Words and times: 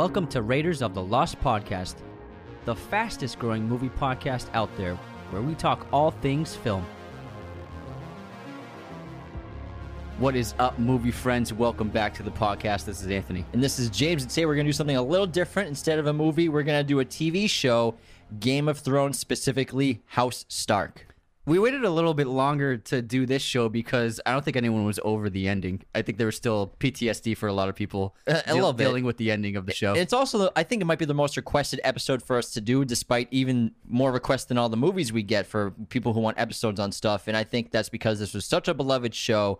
Welcome 0.00 0.28
to 0.28 0.40
Raiders 0.40 0.80
of 0.80 0.94
the 0.94 1.02
Lost 1.02 1.38
Podcast, 1.42 1.96
the 2.64 2.74
fastest 2.74 3.38
growing 3.38 3.68
movie 3.68 3.90
podcast 3.90 4.46
out 4.54 4.74
there, 4.78 4.94
where 5.28 5.42
we 5.42 5.54
talk 5.54 5.86
all 5.92 6.10
things 6.10 6.56
film. 6.56 6.86
What 10.16 10.36
is 10.36 10.54
up, 10.58 10.78
movie 10.78 11.10
friends? 11.10 11.52
Welcome 11.52 11.90
back 11.90 12.14
to 12.14 12.22
the 12.22 12.30
podcast. 12.30 12.86
This 12.86 13.02
is 13.02 13.08
Anthony. 13.08 13.44
And 13.52 13.62
this 13.62 13.78
is 13.78 13.90
James. 13.90 14.22
And 14.22 14.30
today 14.30 14.46
we're 14.46 14.54
going 14.54 14.64
to 14.64 14.70
do 14.70 14.72
something 14.72 14.96
a 14.96 15.02
little 15.02 15.26
different. 15.26 15.68
Instead 15.68 15.98
of 15.98 16.06
a 16.06 16.14
movie, 16.14 16.48
we're 16.48 16.62
going 16.62 16.80
to 16.80 16.88
do 16.88 17.00
a 17.00 17.04
TV 17.04 17.46
show, 17.46 17.94
Game 18.38 18.68
of 18.68 18.78
Thrones, 18.78 19.18
specifically 19.18 20.00
House 20.06 20.46
Stark. 20.48 21.09
We 21.50 21.58
waited 21.58 21.84
a 21.84 21.90
little 21.90 22.14
bit 22.14 22.28
longer 22.28 22.76
to 22.76 23.02
do 23.02 23.26
this 23.26 23.42
show 23.42 23.68
because 23.68 24.20
I 24.24 24.30
don't 24.30 24.44
think 24.44 24.56
anyone 24.56 24.84
was 24.84 25.00
over 25.02 25.28
the 25.28 25.48
ending. 25.48 25.82
I 25.96 26.02
think 26.02 26.16
there 26.16 26.28
was 26.28 26.36
still 26.36 26.76
PTSD 26.78 27.36
for 27.36 27.48
a 27.48 27.52
lot 27.52 27.68
of 27.68 27.74
people 27.74 28.14
Uh, 28.24 28.40
a 28.46 28.72
dealing 28.72 29.02
with 29.02 29.16
the 29.16 29.32
ending 29.32 29.56
of 29.56 29.66
the 29.66 29.74
show. 29.74 29.94
It's 29.94 30.12
also, 30.12 30.38
the, 30.38 30.52
I 30.54 30.62
think 30.62 30.80
it 30.80 30.84
might 30.84 31.00
be 31.00 31.06
the 31.06 31.12
most 31.12 31.36
requested 31.36 31.80
episode 31.82 32.22
for 32.22 32.38
us 32.38 32.52
to 32.52 32.60
do, 32.60 32.84
despite 32.84 33.26
even 33.32 33.72
more 33.84 34.12
requests 34.12 34.44
than 34.44 34.58
all 34.58 34.68
the 34.68 34.76
movies 34.76 35.12
we 35.12 35.24
get 35.24 35.44
for 35.44 35.72
people 35.88 36.12
who 36.12 36.20
want 36.20 36.38
episodes 36.38 36.78
on 36.78 36.92
stuff. 36.92 37.26
And 37.26 37.36
I 37.36 37.42
think 37.42 37.72
that's 37.72 37.88
because 37.88 38.20
this 38.20 38.32
was 38.32 38.46
such 38.46 38.68
a 38.68 38.72
beloved 38.72 39.12
show. 39.12 39.58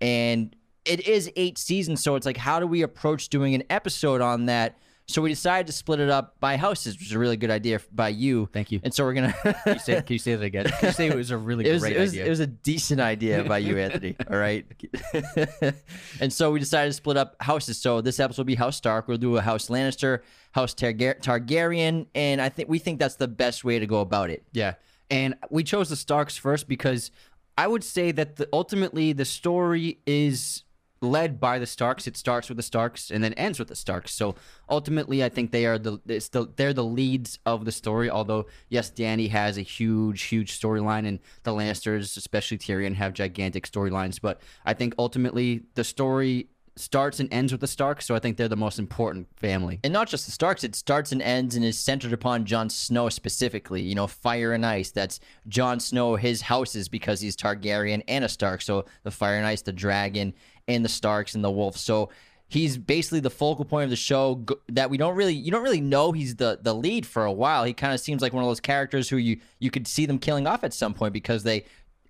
And 0.00 0.56
it 0.86 1.06
is 1.06 1.30
eight 1.36 1.58
seasons. 1.58 2.02
So 2.02 2.14
it's 2.14 2.24
like, 2.24 2.38
how 2.38 2.60
do 2.60 2.66
we 2.66 2.80
approach 2.80 3.28
doing 3.28 3.54
an 3.54 3.64
episode 3.68 4.22
on 4.22 4.46
that? 4.46 4.78
So 5.08 5.22
we 5.22 5.30
decided 5.30 5.68
to 5.68 5.72
split 5.72 6.00
it 6.00 6.10
up 6.10 6.34
by 6.40 6.56
houses, 6.56 6.96
which 6.98 7.06
is 7.06 7.12
a 7.12 7.18
really 7.18 7.36
good 7.36 7.50
idea 7.50 7.80
by 7.92 8.08
you. 8.08 8.48
Thank 8.52 8.72
you. 8.72 8.80
And 8.82 8.92
so 8.92 9.04
we're 9.04 9.14
going 9.14 9.32
Can 9.32 9.54
you 9.66 9.78
say, 9.78 9.94
can 10.02 10.12
you 10.12 10.18
say 10.18 10.34
that 10.34 10.44
again? 10.44 10.64
Can 10.64 10.86
you 10.88 10.92
say 10.92 11.06
it 11.06 11.14
was 11.14 11.30
a 11.30 11.36
really 11.36 11.64
It 11.64 11.72
was, 11.72 11.82
great 11.82 11.96
it, 11.96 12.00
was, 12.00 12.10
idea? 12.10 12.26
it 12.26 12.28
was 12.28 12.40
a 12.40 12.46
decent 12.48 13.00
idea 13.00 13.44
by 13.44 13.58
you, 13.58 13.78
Anthony. 13.86 14.16
All 14.28 14.36
right. 14.36 14.66
and 16.20 16.32
so 16.32 16.50
we 16.50 16.58
decided 16.58 16.90
to 16.90 16.92
split 16.94 17.16
up 17.16 17.36
houses. 17.40 17.78
So 17.78 18.00
this 18.00 18.18
episode 18.18 18.42
will 18.42 18.46
be 18.46 18.56
House 18.56 18.76
Stark. 18.76 19.06
We'll 19.06 19.16
do 19.18 19.36
a 19.36 19.40
House 19.42 19.68
Lannister, 19.68 20.22
House 20.52 20.74
Targa- 20.74 21.20
Targaryen, 21.20 22.06
and 22.16 22.40
I 22.40 22.48
think 22.48 22.68
we 22.68 22.80
think 22.80 22.98
that's 22.98 23.16
the 23.16 23.28
best 23.28 23.64
way 23.64 23.78
to 23.78 23.86
go 23.86 24.00
about 24.00 24.30
it. 24.30 24.42
Yeah. 24.52 24.74
And 25.08 25.36
we 25.50 25.62
chose 25.62 25.88
the 25.88 25.96
Starks 25.96 26.36
first 26.36 26.66
because 26.66 27.12
I 27.56 27.68
would 27.68 27.84
say 27.84 28.10
that 28.10 28.36
the, 28.36 28.48
ultimately 28.52 29.12
the 29.12 29.24
story 29.24 30.00
is 30.04 30.64
led 31.06 31.40
by 31.40 31.58
the 31.58 31.66
Starks. 31.66 32.06
It 32.06 32.16
starts 32.16 32.48
with 32.48 32.56
the 32.56 32.62
Starks 32.62 33.10
and 33.10 33.22
then 33.24 33.32
ends 33.34 33.58
with 33.58 33.68
the 33.68 33.76
Starks. 33.76 34.12
So 34.12 34.34
ultimately, 34.68 35.24
I 35.24 35.28
think 35.28 35.52
they 35.52 35.66
are 35.66 35.78
the, 35.78 36.00
the 36.04 36.48
they're 36.56 36.74
the 36.74 36.84
leads 36.84 37.38
of 37.46 37.64
the 37.64 37.72
story. 37.72 38.10
Although 38.10 38.46
yes, 38.68 38.90
Danny 38.90 39.28
has 39.28 39.56
a 39.56 39.62
huge, 39.62 40.22
huge 40.22 40.58
storyline, 40.58 41.06
and 41.06 41.18
the 41.44 41.52
Lannisters, 41.52 42.16
especially 42.16 42.58
Tyrion, 42.58 42.94
have 42.94 43.12
gigantic 43.12 43.70
storylines. 43.70 44.20
But 44.20 44.40
I 44.64 44.74
think 44.74 44.94
ultimately 44.98 45.62
the 45.74 45.84
story 45.84 46.48
starts 46.76 47.20
and 47.20 47.32
ends 47.32 47.52
with 47.52 47.60
the 47.60 47.66
Starks. 47.66 48.06
So 48.06 48.14
I 48.14 48.18
think 48.18 48.36
they're 48.36 48.48
the 48.48 48.56
most 48.56 48.78
important 48.78 49.28
family. 49.36 49.80
And 49.82 49.92
not 49.92 50.08
just 50.08 50.26
the 50.26 50.32
Starks, 50.32 50.62
it 50.62 50.76
starts 50.76 51.10
and 51.10 51.22
ends 51.22 51.56
and 51.56 51.64
is 51.64 51.78
centered 51.78 52.12
upon 52.12 52.44
Jon 52.44 52.68
Snow 52.68 53.08
specifically. 53.08 53.82
You 53.82 53.94
know, 53.94 54.06
fire 54.06 54.52
and 54.52 54.64
ice. 54.64 54.90
That's 54.90 55.18
Jon 55.48 55.80
Snow, 55.80 56.16
his 56.16 56.42
houses, 56.42 56.88
because 56.88 57.20
he's 57.20 57.36
Targaryen 57.36 58.02
and 58.06 58.24
a 58.24 58.28
Stark. 58.28 58.62
So 58.62 58.84
the 59.02 59.10
fire 59.10 59.36
and 59.36 59.46
ice, 59.46 59.62
the 59.62 59.72
dragon, 59.72 60.34
and 60.68 60.84
the 60.84 60.88
Starks 60.88 61.34
and 61.34 61.44
the 61.44 61.50
Wolves. 61.50 61.80
So 61.80 62.10
he's 62.48 62.78
basically 62.78 63.20
the 63.20 63.30
focal 63.30 63.64
point 63.64 63.84
of 63.84 63.90
the 63.90 63.96
show 63.96 64.44
that 64.68 64.90
we 64.90 64.96
don't 64.96 65.16
really 65.16 65.34
you 65.34 65.50
don't 65.50 65.62
really 65.62 65.80
know 65.80 66.12
he's 66.12 66.36
the 66.36 66.58
the 66.60 66.74
lead 66.74 67.06
for 67.06 67.24
a 67.24 67.32
while. 67.32 67.64
He 67.64 67.72
kind 67.72 67.94
of 67.94 68.00
seems 68.00 68.22
like 68.22 68.32
one 68.32 68.42
of 68.42 68.48
those 68.48 68.60
characters 68.60 69.08
who 69.08 69.16
you 69.16 69.40
you 69.58 69.70
could 69.70 69.86
see 69.86 70.06
them 70.06 70.18
killing 70.18 70.46
off 70.46 70.64
at 70.64 70.72
some 70.72 70.94
point 70.94 71.12
because 71.12 71.42
they 71.42 71.64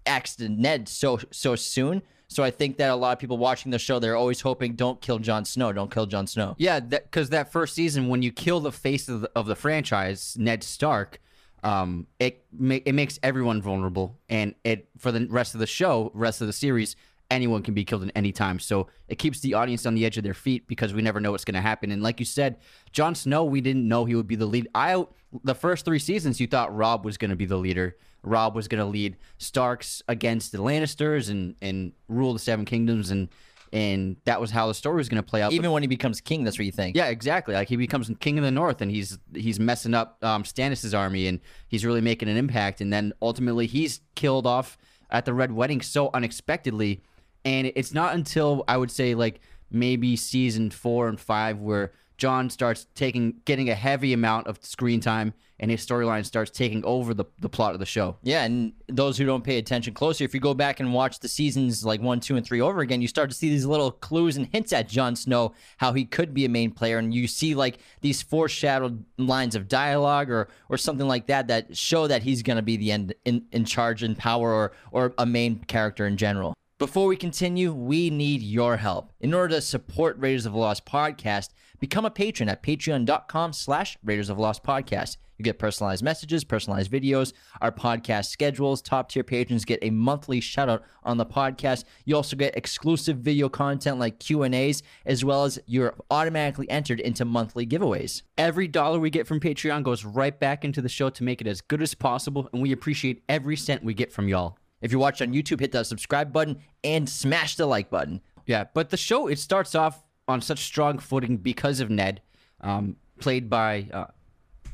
axed 0.07 0.41
Ned 0.41 0.89
so 0.89 1.19
so 1.31 1.57
soon. 1.57 2.03
So 2.29 2.43
I 2.43 2.51
think 2.51 2.77
that 2.79 2.91
a 2.91 2.97
lot 2.97 3.13
of 3.13 3.19
people 3.21 3.39
watching 3.39 3.71
the 3.71 3.79
show 3.79 3.99
they're 3.99 4.17
always 4.17 4.41
hoping 4.41 4.75
don't 4.75 5.01
kill 5.01 5.19
Jon 5.19 5.45
Snow, 5.45 5.73
don't 5.73 5.93
kill 5.93 6.07
Jon 6.07 6.27
Snow. 6.27 6.57
Yeah, 6.59 6.81
because 6.81 7.31
that, 7.31 7.53
first 7.53 7.75
season, 7.75 8.09
when 8.09 8.21
you 8.21 8.33
kill 8.33 8.59
the 8.59 8.73
face 8.73 9.09
of 9.09 9.21
the, 9.23 9.31
of 9.37 9.47
the 9.47 9.55
franchise, 9.55 10.37
Ned 10.37 10.65
Stark, 10.65 11.21
um, 11.63 12.09
it 12.19 12.45
ma- 12.53 12.79
it 12.85 12.95
makes 12.95 13.19
everyone 13.23 13.63
vulnerable, 13.63 14.19
and 14.29 14.55
it 14.65 14.89
for 14.99 15.13
the 15.13 15.27
rest 15.29 15.55
of 15.55 15.61
the 15.61 15.67
show, 15.67 16.11
rest 16.15 16.41
of 16.41 16.47
the 16.49 16.53
series, 16.53 16.97
anyone 17.31 17.63
can 17.63 17.75
be 17.75 17.85
killed 17.85 18.05
at 18.05 18.13
any 18.15 18.33
time. 18.33 18.59
So 18.59 18.89
it 19.09 19.17
keeps 19.17 19.41
the 19.41 19.55
audience 19.55 19.87
on 19.87 19.95
the 19.95 20.05
edge 20.05 20.17
of 20.17 20.25
their 20.25 20.35
feet 20.35 20.67
because 20.69 20.95
we 20.95 21.03
never 21.03 21.21
know 21.21 21.33
what's 21.33 21.45
going 21.45 21.55
to 21.55 21.61
happen. 21.61 21.91
And 21.91 22.03
like 22.03 22.21
you 22.21 22.27
said, 22.27 22.59
Jon 22.93 23.15
Snow, 23.15 23.45
we 23.45 23.61
didn't 23.61 23.87
know 23.87 24.05
he 24.05 24.15
would 24.15 24.29
be 24.29 24.37
the 24.37 24.47
lead. 24.47 24.69
I 24.75 25.05
the 25.45 25.55
first 25.55 25.85
three 25.85 25.99
seasons, 25.99 26.41
you 26.41 26.47
thought 26.47 26.75
Robb 26.75 27.05
was 27.05 27.17
going 27.17 27.31
to 27.31 27.37
be 27.37 27.47
the 27.47 27.57
leader. 27.57 27.97
Robb 28.23 28.55
was 28.55 28.69
going 28.69 28.81
to 28.83 28.91
lead 28.91 29.17
Starks 29.39 30.03
against 30.09 30.53
the 30.53 30.59
Lannisters 30.59 31.31
and 31.31 31.55
and 31.61 31.93
rule 32.09 32.33
the 32.33 32.39
Seven 32.39 32.65
Kingdoms 32.65 33.11
and. 33.11 33.29
And 33.73 34.17
that 34.25 34.41
was 34.41 34.53
how 34.53 34.69
the 34.69 34.75
story 34.75 34.97
was 34.97 35.09
going 35.09 35.23
to 35.23 35.29
play 35.29 35.43
out. 35.43 35.53
Even 35.53 35.73
when 35.73 35.83
he 35.83 35.89
becomes 35.89 36.21
king, 36.21 36.45
that's 36.45 36.57
what 36.57 36.65
you 36.65 36.73
think. 36.73 36.97
yeah, 36.97 37.07
exactly. 37.09 37.53
Like 37.53 37.69
he 37.69 37.75
becomes 37.75 38.09
king 38.21 38.39
of 38.39 38.45
the 38.45 38.51
north, 38.53 38.81
and 38.81 38.93
he's 38.93 39.19
he's 39.35 39.59
messing 39.59 39.93
up 39.93 40.23
um, 40.23 40.45
Stannis' 40.45 40.97
army, 40.97 41.27
and 41.27 41.41
he's 41.67 41.85
really 41.85 42.01
making 42.01 42.29
an 42.29 42.37
impact. 42.37 42.81
And 42.81 42.93
then 42.93 43.13
ultimately, 43.21 43.67
he's 43.67 44.01
killed 44.15 44.47
off 44.47 44.79
at 45.11 45.25
the 45.25 45.35
Red 45.35 45.51
Wedding 45.51 45.83
so 45.83 46.11
unexpectedly. 46.15 47.03
And 47.47 47.71
it's 47.77 47.95
not 47.95 48.15
until 48.15 48.65
I 48.67 48.77
would 48.77 48.91
say 48.91 49.15
like 49.15 49.41
maybe 49.71 50.17
season 50.17 50.71
four 50.71 51.09
and 51.09 51.19
five 51.19 51.61
where 51.61 51.93
Jon 52.19 52.51
starts 52.51 52.87
taking 52.95 53.37
getting 53.45 53.71
a 53.71 53.75
heavy 53.75 54.13
amount 54.13 54.49
of 54.49 54.59
screen 54.65 55.01
time, 55.01 55.33
and 55.61 55.71
his 55.71 55.87
storyline 55.87 56.25
starts 56.25 56.51
taking 56.51 56.85
over 56.85 57.15
the 57.15 57.25
the 57.39 57.49
plot 57.49 57.75
of 57.75 57.79
the 57.79 57.87
show. 57.87 58.17
Yeah, 58.23 58.43
and 58.43 58.73
those 58.89 59.17
who 59.17 59.27
don't 59.27 59.45
pay 59.45 59.59
attention 59.59 59.95
closer, 59.95 60.25
if 60.25 60.35
you 60.35 60.41
go 60.41 60.55
back 60.55 60.81
and 60.81 60.93
watch 60.93 61.21
the 61.21 61.29
seasons 61.29 61.85
like 61.85 62.01
one, 62.01 62.19
two, 62.19 62.35
and 62.35 62.45
three 62.45 62.61
over 62.61 62.81
again, 62.81 63.01
you 63.01 63.07
start 63.07 63.31
to 63.31 63.37
see 63.37 63.51
these 63.51 63.67
little 63.67 63.93
clues 63.93 64.37
and 64.37 64.47
hints 64.47 64.73
at 64.73 64.89
Jon 64.89 65.15
Snow, 65.15 65.53
how 65.77 65.93
he 65.93 66.05
could 66.05 66.35
be 66.35 66.47
a 66.47 66.49
main 66.49 66.73
player, 66.73 66.99
and 66.99 67.15
you 67.15 67.29
see 67.29 67.55
like 67.55 67.79
these 68.01 68.23
foreshadowed 68.23 69.05
lines 69.19 69.55
of 69.55 69.69
dialogue 69.69 70.31
or 70.31 70.49
or 70.69 70.79
something 70.79 71.07
like 71.07 71.27
that 71.27 71.47
that 71.47 71.77
show 71.77 72.09
that 72.09 72.23
he's 72.25 72.43
gonna 72.43 72.63
be 72.63 72.77
the 72.77 72.91
end 72.91 73.15
in, 73.25 73.45
in 73.53 73.65
charge 73.65 74.03
and 74.03 74.19
power 74.19 74.53
or 74.53 74.73
or 74.91 75.15
a 75.19 75.27
main 75.27 75.61
character 75.65 76.09
in 76.09 76.17
general. 76.17 76.56
Before 76.79 77.07
we 77.07 77.17
continue, 77.17 77.73
we 77.73 78.11
need 78.11 78.43
your 78.43 78.77
help. 78.77 79.11
In 79.21 79.33
order 79.33 79.55
to 79.55 79.63
support 79.63 80.19
Raiders 80.19 80.45
of 80.45 80.53
the 80.53 80.59
Lost 80.59 80.85
podcast, 80.85 81.55
become 81.81 82.05
a 82.05 82.11
patron 82.11 82.51
at 82.51 82.63
patreon.com 82.63 83.55
slash 83.55 83.97
Raiders 84.05 84.29
of 84.29 84.39
Lost 84.39 84.63
podcast. 84.63 85.17
You 85.39 85.43
get 85.43 85.59
personalized 85.59 86.05
messages, 86.05 86.45
personalized 86.45 86.93
videos, 86.93 87.33
our 87.63 87.73
podcast 87.73 88.27
schedules. 88.27 88.83
Top 88.83 89.09
tier 89.09 89.25
patrons 89.25 89.65
get 89.65 89.79
a 89.81 89.89
monthly 89.89 90.39
shout 90.39 90.69
out 90.69 90.83
on 91.03 91.17
the 91.17 91.25
podcast. 91.25 91.85
You 92.05 92.15
also 92.15 92.37
get 92.37 92.59
exclusive 92.59 93.21
video 93.21 93.49
content 93.49 93.99
like 93.99 94.21
Q&As, 94.21 94.83
as 95.07 95.25
well 95.25 95.45
as 95.45 95.59
you're 95.65 95.95
automatically 96.11 96.69
entered 96.69 97.01
into 97.01 97.25
monthly 97.25 97.67
giveaways. 97.67 98.21
Every 98.37 98.69
dollar 98.69 98.99
we 98.99 99.09
get 99.09 99.27
from 99.27 99.41
Patreon 99.41 99.83
goes 99.83 100.05
right 100.05 100.39
back 100.39 100.63
into 100.63 100.83
the 100.83 100.91
show 100.91 101.09
to 101.09 101.25
make 101.25 101.41
it 101.41 101.47
as 101.47 101.63
good 101.63 101.81
as 101.81 101.95
possible, 101.95 102.51
and 102.53 102.61
we 102.61 102.73
appreciate 102.73 103.23
every 103.31 103.57
cent 103.57 103.83
we 103.83 103.95
get 103.95 104.13
from 104.13 104.29
y'all. 104.29 104.59
If 104.81 104.93
you 104.93 104.99
watch 104.99 105.23
on 105.23 105.33
YouTube, 105.33 105.61
hit 105.61 105.73
that 105.73 105.87
subscribe 105.87 106.33
button 106.33 106.59
and 106.85 107.09
smash 107.09 107.57
the 107.57 107.67
like 107.67 107.91
button. 107.91 108.21
Yeah, 108.47 108.65
but 108.75 108.91
the 108.91 108.97
show 108.97 109.27
it 109.27 109.39
starts 109.39 109.75
off 109.75 110.05
on 110.29 110.41
such 110.41 110.61
strong 110.61 110.99
footing 110.99 111.37
because 111.37 111.81
of 111.81 111.91
Ned, 111.91 112.21
um, 112.61 112.97
played 113.19 113.49
by 113.49 113.89
uh, 113.93 114.07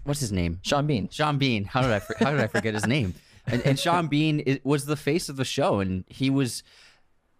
what's 0.04 0.20
his 0.20 0.32
name? 0.32 0.58
Sean 0.62 0.86
Bean. 0.86 1.08
Sean 1.10 1.38
Bean. 1.38 1.64
How 1.64 1.82
did 1.82 1.90
I 1.90 2.00
how 2.24 2.30
did 2.30 2.40
I 2.40 2.46
forget 2.46 2.74
his 2.74 2.86
name? 2.86 3.14
And, 3.46 3.62
and 3.62 3.78
Sean 3.78 4.06
Bean 4.06 4.40
is, 4.40 4.60
was 4.62 4.86
the 4.86 4.96
face 4.96 5.28
of 5.28 5.36
the 5.36 5.44
show, 5.44 5.80
and 5.80 6.04
he 6.08 6.30
was 6.30 6.62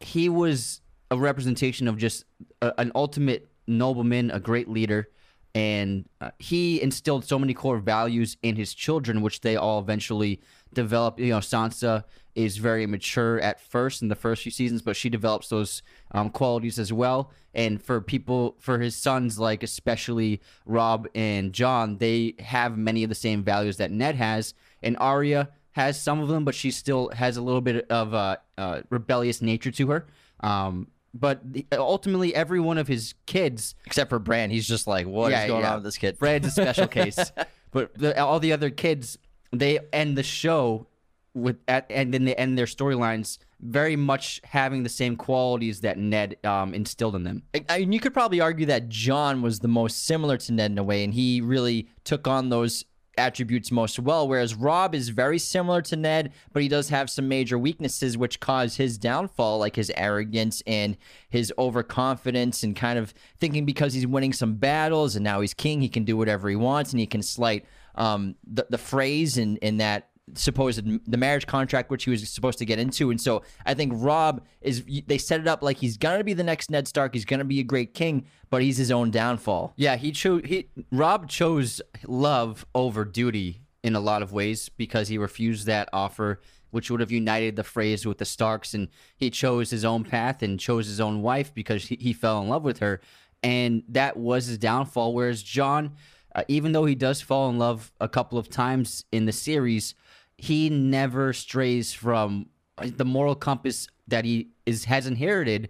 he 0.00 0.28
was 0.28 0.80
a 1.10 1.16
representation 1.16 1.88
of 1.88 1.96
just 1.96 2.24
a, 2.60 2.72
an 2.78 2.92
ultimate 2.94 3.48
nobleman, 3.66 4.30
a 4.30 4.40
great 4.40 4.68
leader, 4.68 5.08
and 5.54 6.08
uh, 6.20 6.30
he 6.38 6.80
instilled 6.80 7.24
so 7.24 7.38
many 7.38 7.54
core 7.54 7.78
values 7.78 8.36
in 8.42 8.56
his 8.56 8.74
children, 8.74 9.20
which 9.20 9.42
they 9.42 9.56
all 9.56 9.78
eventually 9.78 10.40
developed. 10.74 11.18
You 11.18 11.30
know, 11.30 11.38
Sansa 11.38 12.04
is 12.34 12.56
very 12.56 12.86
mature 12.86 13.38
at 13.40 13.60
first 13.60 14.00
in 14.02 14.08
the 14.08 14.14
first 14.14 14.42
few 14.42 14.50
seasons, 14.52 14.80
but 14.82 14.96
she 14.96 15.10
develops 15.10 15.48
those 15.48 15.82
um, 16.12 16.30
qualities 16.30 16.78
as 16.78 16.92
well. 16.92 17.30
And 17.54 17.82
for 17.82 18.00
people, 18.00 18.56
for 18.58 18.78
his 18.78 18.96
sons, 18.96 19.38
like 19.38 19.62
especially 19.62 20.40
Robb 20.64 21.08
and 21.14 21.52
Jon, 21.52 21.98
they 21.98 22.34
have 22.38 22.78
many 22.78 23.02
of 23.04 23.10
the 23.10 23.14
same 23.14 23.42
values 23.44 23.76
that 23.76 23.90
Ned 23.90 24.14
has. 24.16 24.54
And 24.82 24.96
Arya 24.98 25.50
has 25.72 26.00
some 26.00 26.20
of 26.20 26.28
them, 26.28 26.44
but 26.44 26.54
she 26.54 26.70
still 26.70 27.10
has 27.10 27.36
a 27.36 27.42
little 27.42 27.60
bit 27.60 27.86
of 27.90 28.14
a, 28.14 28.38
a 28.56 28.82
rebellious 28.88 29.42
nature 29.42 29.70
to 29.72 29.90
her. 29.90 30.06
Um, 30.40 30.88
but 31.14 31.40
the, 31.52 31.66
ultimately, 31.72 32.34
every 32.34 32.58
one 32.60 32.78
of 32.78 32.88
his 32.88 33.14
kids 33.26 33.74
Except 33.84 34.08
for 34.08 34.18
Bran, 34.18 34.48
he's 34.50 34.66
just 34.66 34.86
like, 34.86 35.06
what 35.06 35.26
is 35.32 35.32
Yeah, 35.38 35.46
going 35.46 35.60
yeah. 35.60 35.70
on 35.70 35.74
with 35.76 35.84
this 35.84 35.98
kid? 35.98 36.18
bran's 36.18 36.46
a 36.46 36.50
special 36.50 36.86
case, 36.88 37.30
but 37.70 37.92
the, 37.98 38.18
all 38.18 38.40
the 38.40 38.52
other 38.54 38.70
kids 38.70 39.18
they 39.52 39.78
end 39.92 40.16
the 40.16 40.22
show 40.22 40.86
with 41.34 41.58
at 41.68 41.86
and 41.88 42.12
then 42.12 42.24
they 42.24 42.34
end 42.34 42.58
their 42.58 42.66
storylines 42.66 43.38
very 43.60 43.96
much 43.96 44.40
having 44.44 44.82
the 44.82 44.88
same 44.88 45.16
qualities 45.16 45.80
that 45.80 45.96
Ned 45.96 46.36
um, 46.44 46.74
instilled 46.74 47.14
in 47.14 47.22
them. 47.22 47.42
I, 47.68 47.78
mean, 47.80 47.92
you 47.92 48.00
could 48.00 48.12
probably 48.12 48.40
argue 48.40 48.66
that 48.66 48.88
Jon 48.88 49.40
was 49.40 49.60
the 49.60 49.68
most 49.68 50.04
similar 50.04 50.36
to 50.36 50.52
Ned 50.52 50.72
in 50.72 50.78
a 50.78 50.82
way, 50.82 51.04
and 51.04 51.14
he 51.14 51.40
really 51.40 51.88
took 52.02 52.26
on 52.26 52.48
those 52.48 52.84
attributes 53.18 53.70
most 53.70 53.98
well. 53.98 54.26
Whereas 54.26 54.54
Robb 54.54 54.94
is 54.94 55.10
very 55.10 55.38
similar 55.38 55.80
to 55.82 55.96
Ned, 55.96 56.32
but 56.52 56.62
he 56.62 56.68
does 56.68 56.88
have 56.88 57.08
some 57.08 57.28
major 57.28 57.58
weaknesses 57.58 58.16
which 58.16 58.40
cause 58.40 58.76
his 58.76 58.98
downfall, 58.98 59.58
like 59.58 59.76
his 59.76 59.92
arrogance 59.96 60.62
and 60.66 60.96
his 61.28 61.52
overconfidence 61.58 62.62
and 62.62 62.74
kind 62.74 62.98
of 62.98 63.14
thinking 63.38 63.64
because 63.64 63.94
he's 63.94 64.06
winning 64.06 64.32
some 64.32 64.54
battles 64.54 65.14
and 65.14 65.22
now 65.22 65.40
he's 65.40 65.54
king, 65.54 65.80
he 65.80 65.88
can 65.88 66.04
do 66.04 66.16
whatever 66.16 66.48
he 66.48 66.56
wants 66.56 66.92
and 66.92 67.00
he 67.00 67.06
can 67.06 67.22
slight 67.22 67.64
um, 67.94 68.36
the, 68.46 68.66
the 68.70 68.76
Freys 68.76 69.38
in, 69.38 69.56
in 69.58 69.78
that 69.78 70.08
supposed 70.34 70.80
the 71.10 71.16
marriage 71.16 71.46
contract 71.46 71.90
which 71.90 72.04
he 72.04 72.10
was 72.10 72.28
supposed 72.28 72.58
to 72.58 72.64
get 72.64 72.78
into. 72.78 73.10
And 73.10 73.20
so 73.20 73.42
i 73.66 73.74
think 73.74 73.92
rob 73.96 74.46
is 74.60 74.84
they 75.06 75.18
set 75.18 75.40
it 75.40 75.48
up 75.48 75.62
like 75.62 75.78
he's 75.78 75.96
gonna 75.96 76.24
be 76.24 76.32
the 76.32 76.44
next 76.44 76.70
ned 76.70 76.86
stark. 76.88 77.12
He's 77.12 77.24
gonna 77.24 77.44
be 77.44 77.60
a 77.60 77.64
great 77.64 77.92
king 77.92 78.26
but 78.48 78.62
he's 78.62 78.76
his 78.76 78.90
own 78.90 79.10
downfall. 79.10 79.72
Yeah, 79.76 79.96
he 79.96 80.12
chose 80.12 80.42
he 80.44 80.68
Robb 80.90 81.28
chose 81.28 81.82
love 82.06 82.64
over 82.74 83.04
duty 83.04 83.62
in 83.82 83.96
a 83.96 84.00
lot 84.00 84.22
of 84.22 84.32
ways 84.32 84.68
because 84.68 85.08
he 85.08 85.18
refused 85.18 85.66
that 85.66 85.88
offer 85.92 86.40
which 86.72 86.90
would 86.90 87.00
have 87.00 87.12
united 87.12 87.54
the 87.54 87.62
Freys 87.62 88.04
with 88.04 88.18
the 88.18 88.24
Starks. 88.24 88.74
And 88.74 88.88
he 89.16 89.30
chose 89.30 89.70
his 89.70 89.84
own 89.84 90.04
path 90.04 90.42
and 90.42 90.58
chose 90.58 90.86
his 90.86 91.00
own 91.00 91.22
wife 91.22 91.54
because 91.54 91.84
he, 91.86 91.96
he 92.00 92.12
fell 92.12 92.40
in 92.40 92.48
love 92.48 92.64
with 92.64 92.78
her. 92.78 93.00
And 93.42 93.82
that 93.90 94.16
was 94.16 94.46
his 94.46 94.58
downfall. 94.58 95.14
Whereas 95.14 95.42
Jon 95.42 95.92
uh, 96.34 96.42
even 96.48 96.72
though 96.72 96.84
he 96.84 96.94
does 96.94 97.20
fall 97.20 97.48
in 97.50 97.58
love 97.58 97.92
a 98.00 98.08
couple 98.08 98.38
of 98.38 98.48
times 98.48 99.04
in 99.12 99.26
the 99.26 99.32
series 99.32 99.94
he 100.36 100.68
never 100.70 101.32
strays 101.32 101.92
from 101.92 102.46
the 102.80 103.04
moral 103.04 103.34
compass 103.34 103.86
that 104.08 104.24
he 104.24 104.48
is 104.66 104.84
has 104.86 105.06
inherited 105.06 105.68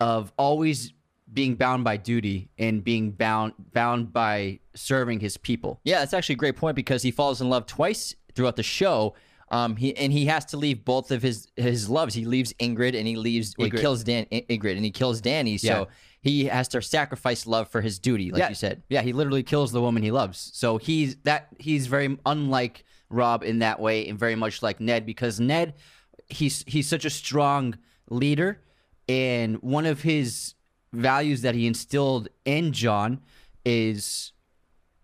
of 0.00 0.32
always 0.36 0.92
being 1.32 1.54
bound 1.54 1.82
by 1.82 1.96
duty 1.96 2.48
and 2.58 2.84
being 2.84 3.10
bound 3.10 3.52
bound 3.72 4.12
by 4.12 4.60
serving 4.74 5.20
his 5.20 5.36
people. 5.36 5.80
Yeah, 5.84 6.00
that's 6.00 6.14
actually 6.14 6.34
a 6.34 6.38
great 6.38 6.56
point 6.56 6.76
because 6.76 7.02
he 7.02 7.10
falls 7.10 7.40
in 7.40 7.48
love 7.48 7.66
twice 7.66 8.14
throughout 8.34 8.56
the 8.56 8.62
show. 8.62 9.14
Um, 9.50 9.76
he 9.76 9.96
and 9.96 10.12
he 10.12 10.26
has 10.26 10.44
to 10.46 10.56
leave 10.56 10.84
both 10.84 11.10
of 11.10 11.22
his 11.22 11.48
his 11.56 11.88
loves. 11.88 12.14
He 12.14 12.24
leaves 12.24 12.52
Ygritte 12.54 12.96
and 12.96 13.06
he 13.06 13.16
leaves 13.16 13.54
well, 13.56 13.70
he 13.70 13.70
kills 13.70 14.04
Dan 14.04 14.26
Ygritte 14.26 14.76
and 14.76 14.84
he 14.84 14.90
kills 14.90 15.20
Danny. 15.20 15.56
So 15.58 15.66
Yeah. 15.66 15.84
He 16.20 16.46
has 16.46 16.68
to 16.68 16.82
sacrifice 16.82 17.46
love 17.46 17.68
for 17.68 17.80
his 17.80 17.98
duty, 17.98 18.30
like 18.30 18.40
yeah, 18.40 18.48
you 18.48 18.54
said. 18.54 18.82
Yeah, 18.88 19.02
he 19.02 19.12
literally 19.12 19.42
kills 19.42 19.72
the 19.72 19.80
woman 19.80 20.02
he 20.02 20.10
loves. 20.10 20.50
So 20.54 20.76
he's 20.78 21.16
that 21.24 21.48
he's 21.58 21.86
very 21.86 22.18
unlike 22.26 22.84
Robb 23.08 23.44
in 23.44 23.60
that 23.60 23.78
way 23.80 24.08
and 24.08 24.18
very 24.18 24.34
much 24.34 24.62
like 24.62 24.80
Ned 24.80 25.06
because 25.06 25.38
Ned 25.38 25.74
he's 26.28 26.64
he's 26.66 26.88
such 26.88 27.04
a 27.04 27.10
strong 27.10 27.78
leader 28.10 28.60
and 29.08 29.62
one 29.62 29.86
of 29.86 30.02
his 30.02 30.54
values 30.92 31.42
that 31.42 31.54
he 31.54 31.66
instilled 31.66 32.28
in 32.44 32.72
Jon 32.72 33.20
is 33.64 34.32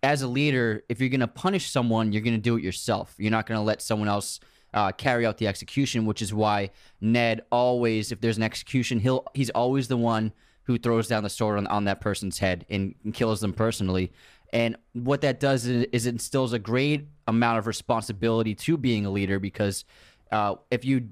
as 0.01 0.21
a 0.21 0.27
leader, 0.27 0.83
if 0.89 0.99
you're 0.99 1.09
going 1.09 1.21
to 1.21 1.27
punish 1.27 1.71
someone, 1.71 2.11
you're 2.11 2.21
going 2.21 2.35
to 2.35 2.41
do 2.41 2.57
it 2.57 2.63
yourself. 2.63 3.15
You're 3.17 3.31
not 3.31 3.45
going 3.45 3.57
to 3.57 3.63
let 3.63 3.81
someone 3.81 4.09
else 4.09 4.41
uh, 4.73 4.91
carry 4.91 5.25
out 5.25 5.37
the 5.37 5.47
execution, 5.47 6.05
which 6.05 6.21
is 6.21 6.33
why 6.33 6.71
Ned 6.99 7.41
always, 7.51 8.11
if 8.11 8.19
there's 8.19 8.37
an 8.37 8.43
execution, 8.43 8.99
he'll 8.99 9.25
he's 9.33 9.49
always 9.51 9.87
the 9.87 9.97
one 9.97 10.33
who 10.63 10.77
throws 10.77 11.07
down 11.07 11.23
the 11.23 11.29
sword 11.29 11.57
on, 11.57 11.67
on 11.67 11.85
that 11.85 12.01
person's 12.01 12.39
head 12.39 12.65
and, 12.69 12.95
and 13.03 13.13
kills 13.13 13.41
them 13.41 13.53
personally. 13.53 14.11
And 14.51 14.77
what 14.93 15.21
that 15.21 15.39
does 15.39 15.65
is, 15.65 15.87
is 15.91 16.05
it 16.05 16.11
instills 16.11 16.53
a 16.53 16.59
great 16.59 17.07
amount 17.27 17.57
of 17.57 17.67
responsibility 17.67 18.55
to 18.55 18.77
being 18.77 19.05
a 19.05 19.09
leader 19.09 19.39
because 19.39 19.83
uh, 20.31 20.55
if 20.69 20.85
you 20.85 21.09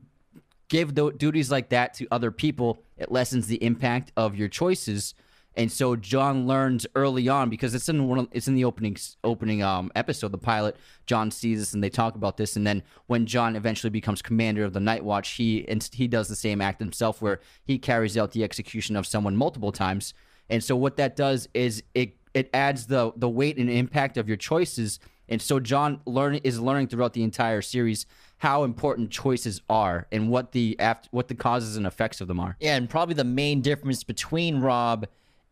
give 0.69 0.95
the 0.95 1.11
duties 1.11 1.51
like 1.51 1.69
that 1.69 1.93
to 1.95 2.07
other 2.11 2.31
people, 2.31 2.83
it 2.97 3.11
lessens 3.11 3.47
the 3.47 3.61
impact 3.63 4.11
of 4.15 4.35
your 4.35 4.47
choices. 4.47 5.15
And 5.55 5.71
so 5.71 5.95
Jon 5.97 6.47
learns 6.47 6.87
early 6.95 7.27
on 7.27 7.49
because 7.49 7.75
it's 7.75 7.89
in 7.89 8.07
one 8.07 8.19
of, 8.19 8.27
it's 8.31 8.47
in 8.47 8.55
the 8.55 8.63
opening 8.63 8.95
opening 9.23 9.61
um, 9.61 9.91
episode, 9.95 10.31
the 10.31 10.37
pilot. 10.37 10.77
Jon 11.05 11.29
sees 11.29 11.59
this 11.59 11.73
and 11.73 11.83
they 11.83 11.89
talk 11.89 12.15
about 12.15 12.37
this, 12.37 12.55
and 12.55 12.65
then 12.65 12.83
when 13.07 13.25
Jon 13.25 13.55
eventually 13.55 13.89
becomes 13.89 14.21
commander 14.21 14.63
of 14.63 14.73
the 14.73 14.79
Night 14.79 15.03
Watch, 15.03 15.31
he 15.31 15.67
and 15.67 15.87
he 15.91 16.07
does 16.07 16.29
the 16.29 16.35
same 16.35 16.61
act 16.61 16.79
himself, 16.79 17.21
where 17.21 17.41
he 17.65 17.77
carries 17.77 18.17
out 18.17 18.31
the 18.31 18.43
execution 18.43 18.95
of 18.95 19.05
someone 19.05 19.35
multiple 19.35 19.71
times. 19.71 20.13
And 20.49 20.63
so 20.63 20.75
what 20.75 20.97
that 20.97 21.15
does 21.15 21.49
is 21.53 21.83
it 21.93 22.15
it 22.33 22.49
adds 22.53 22.87
the 22.87 23.11
the 23.15 23.29
weight 23.29 23.57
and 23.57 23.69
impact 23.69 24.17
of 24.17 24.27
your 24.27 24.37
choices. 24.37 24.99
And 25.27 25.41
so 25.41 25.61
Jon 25.61 26.01
learn 26.05 26.35
is 26.35 26.59
learning 26.59 26.87
throughout 26.87 27.13
the 27.13 27.23
entire 27.23 27.61
series 27.61 28.05
how 28.39 28.63
important 28.63 29.11
choices 29.11 29.61
are 29.69 30.07
and 30.11 30.29
what 30.29 30.51
the 30.51 30.77
after, 30.79 31.07
what 31.11 31.27
the 31.27 31.35
causes 31.35 31.77
and 31.77 31.85
effects 31.85 32.21
of 32.21 32.27
them 32.27 32.39
are. 32.39 32.57
Yeah, 32.59 32.75
and 32.75 32.89
probably 32.89 33.15
the 33.15 33.23
main 33.23 33.61
difference 33.61 34.03
between 34.03 34.59
Robb 34.59 35.07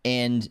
and 0.05 0.47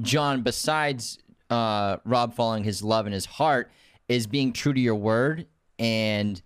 Jon, 0.00 0.42
besides 0.42 1.18
uh, 1.50 1.96
Robb 2.04 2.34
following 2.34 2.64
his 2.64 2.82
love 2.82 3.06
and 3.06 3.14
his 3.14 3.26
heart, 3.26 3.70
is 4.08 4.26
being 4.26 4.52
true 4.52 4.72
to 4.72 4.80
your 4.80 4.94
word 4.94 5.46
and 5.78 6.40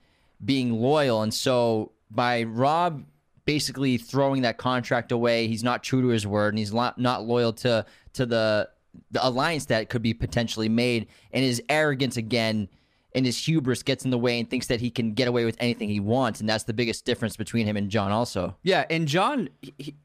being 0.45 0.73
loyal. 0.73 1.23
And 1.23 1.33
so 1.33 1.93
by 2.11 2.45
Robb 2.45 3.05
basically 3.45 3.97
throwing 3.97 4.43
that 4.43 4.57
contract 4.57 5.13
away, 5.13 5.49
he's 5.49 5.65
not 5.65 5.83
true 5.83 6.03
to 6.03 6.09
his 6.09 6.27
word, 6.27 6.51
and 6.51 6.59
he's 6.59 6.73
not 6.73 6.99
not 6.99 7.27
loyal 7.27 7.53
to 7.55 7.85
to 8.15 8.27
the 8.27 8.69
the 9.11 9.27
alliance 9.27 9.67
that 9.67 9.89
could 9.89 10.03
be 10.03 10.15
potentially 10.15 10.69
made, 10.69 11.09
and 11.33 11.45
his 11.45 11.63
arrogance 11.69 12.17
again. 12.17 12.69
And 13.15 13.27
his 13.27 13.37
hubris 13.45 13.83
gets 13.83 14.07
in 14.07 14.11
the 14.11 14.17
way 14.17 14.41
and 14.41 14.49
thinks 14.49 14.69
that 14.69 14.81
he 14.81 14.91
can 14.91 15.13
get 15.13 15.29
away 15.29 15.45
with 15.45 15.59
anything 15.61 15.91
he 15.91 16.01
wants, 16.01 16.41
and 16.41 16.49
that's 16.49 16.65
the 16.65 16.73
biggest 16.73 17.05
difference 17.05 17.37
between 17.37 17.67
him 17.67 17.77
and 17.77 17.91
Jon. 17.91 18.11
Also, 18.11 18.57
Yeah, 18.63 18.87
and 18.89 19.07
Jon, 19.07 19.51
he, 19.61 19.97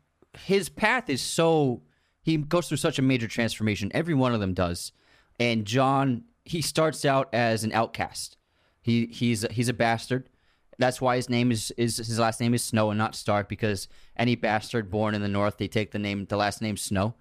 his 0.44 0.68
path 0.68 1.10
is 1.10 1.22
so 1.22 1.84
he 2.28 2.36
goes 2.36 2.68
through 2.68 2.76
such 2.76 3.00
a 3.00 3.02
major 3.02 3.26
transformation. 3.26 3.90
Every 3.94 4.14
one 4.14 4.34
of 4.34 4.42
them 4.42 4.54
does, 4.54 4.92
and 5.40 5.64
Jon 5.64 6.26
he 6.44 6.62
starts 6.62 7.06
out 7.06 7.34
as 7.34 7.64
an 7.64 7.72
outcast. 7.72 8.36
He 8.82 9.06
he's 9.06 9.46
he's 9.50 9.70
a 9.70 9.74
bastard. 9.74 10.30
That's 10.78 11.00
why 11.00 11.16
his 11.16 11.30
name 11.30 11.54
is 11.54 11.72
is 11.78 11.96
his 11.96 12.20
last 12.20 12.42
name 12.42 12.54
is 12.54 12.62
Snow 12.62 12.90
and 12.90 12.98
not 12.98 13.16
Stark 13.16 13.48
because 13.48 13.88
any 14.18 14.36
bastard 14.36 14.92
born 14.92 15.16
in 15.16 15.22
the 15.22 15.30
North 15.30 15.58
they 15.58 15.70
take 15.70 15.92
the 15.92 16.00
name 16.00 16.26
the 16.26 16.36
last 16.36 16.62
name 16.62 16.76
Snow, 16.76 17.16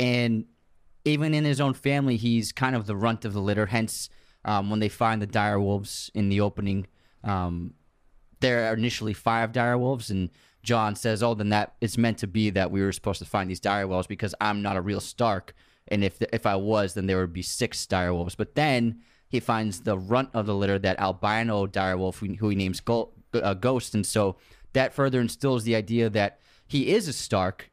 and 0.00 0.46
even 1.04 1.34
in 1.34 1.44
his 1.44 1.60
own 1.60 1.74
family 1.74 2.16
he's 2.16 2.50
kind 2.50 2.74
of 2.74 2.86
the 2.86 2.96
runt 2.96 3.26
of 3.26 3.34
the 3.34 3.42
litter. 3.42 3.66
Hence, 3.66 4.08
um, 4.46 4.70
when 4.70 4.80
they 4.80 4.88
find 4.88 5.20
the 5.20 5.26
dire 5.26 5.60
wolves 5.60 6.10
in 6.14 6.30
the 6.30 6.40
opening, 6.40 6.86
um, 7.22 7.74
there 8.40 8.70
are 8.70 8.74
initially 8.74 9.12
five 9.12 9.52
dire 9.52 9.76
wolves 9.76 10.08
and 10.08 10.30
john 10.68 10.94
says 10.94 11.22
oh 11.22 11.32
then 11.32 11.48
that 11.48 11.74
it's 11.80 11.96
meant 11.96 12.18
to 12.18 12.26
be 12.26 12.50
that 12.50 12.70
we 12.70 12.82
were 12.82 12.92
supposed 12.92 13.20
to 13.20 13.24
find 13.24 13.48
these 13.48 13.58
dire 13.58 13.86
wolves 13.86 14.06
because 14.06 14.34
i'm 14.38 14.60
not 14.60 14.76
a 14.76 14.82
real 14.82 15.00
stark. 15.00 15.54
And 15.90 16.04
if 16.04 16.20
if 16.32 16.44
i 16.44 16.56
was 16.56 16.92
then 16.92 17.06
there 17.06 17.18
would 17.18 17.32
be 17.32 17.42
six 17.42 17.86
dire 17.86 18.12
wolves. 18.12 18.34
But 18.34 18.54
then 18.54 19.00
he 19.28 19.40
finds 19.40 19.80
the 19.80 19.96
runt 19.96 20.28
of 20.34 20.44
the 20.44 20.54
litter 20.54 20.78
that 20.78 21.00
albino 21.00 21.66
dire 21.66 21.96
wolf 21.96 22.18
who, 22.18 22.34
who 22.34 22.50
he 22.50 22.56
names 22.56 22.80
Go, 22.80 23.12
uh, 23.32 23.54
ghost. 23.54 23.94
And 23.94 24.04
so 24.04 24.36
that 24.74 24.92
further 24.92 25.20
instills 25.20 25.64
the 25.64 25.74
idea 25.74 26.10
that 26.10 26.40
he 26.66 26.92
is 26.92 27.08
a 27.08 27.14
stark 27.14 27.70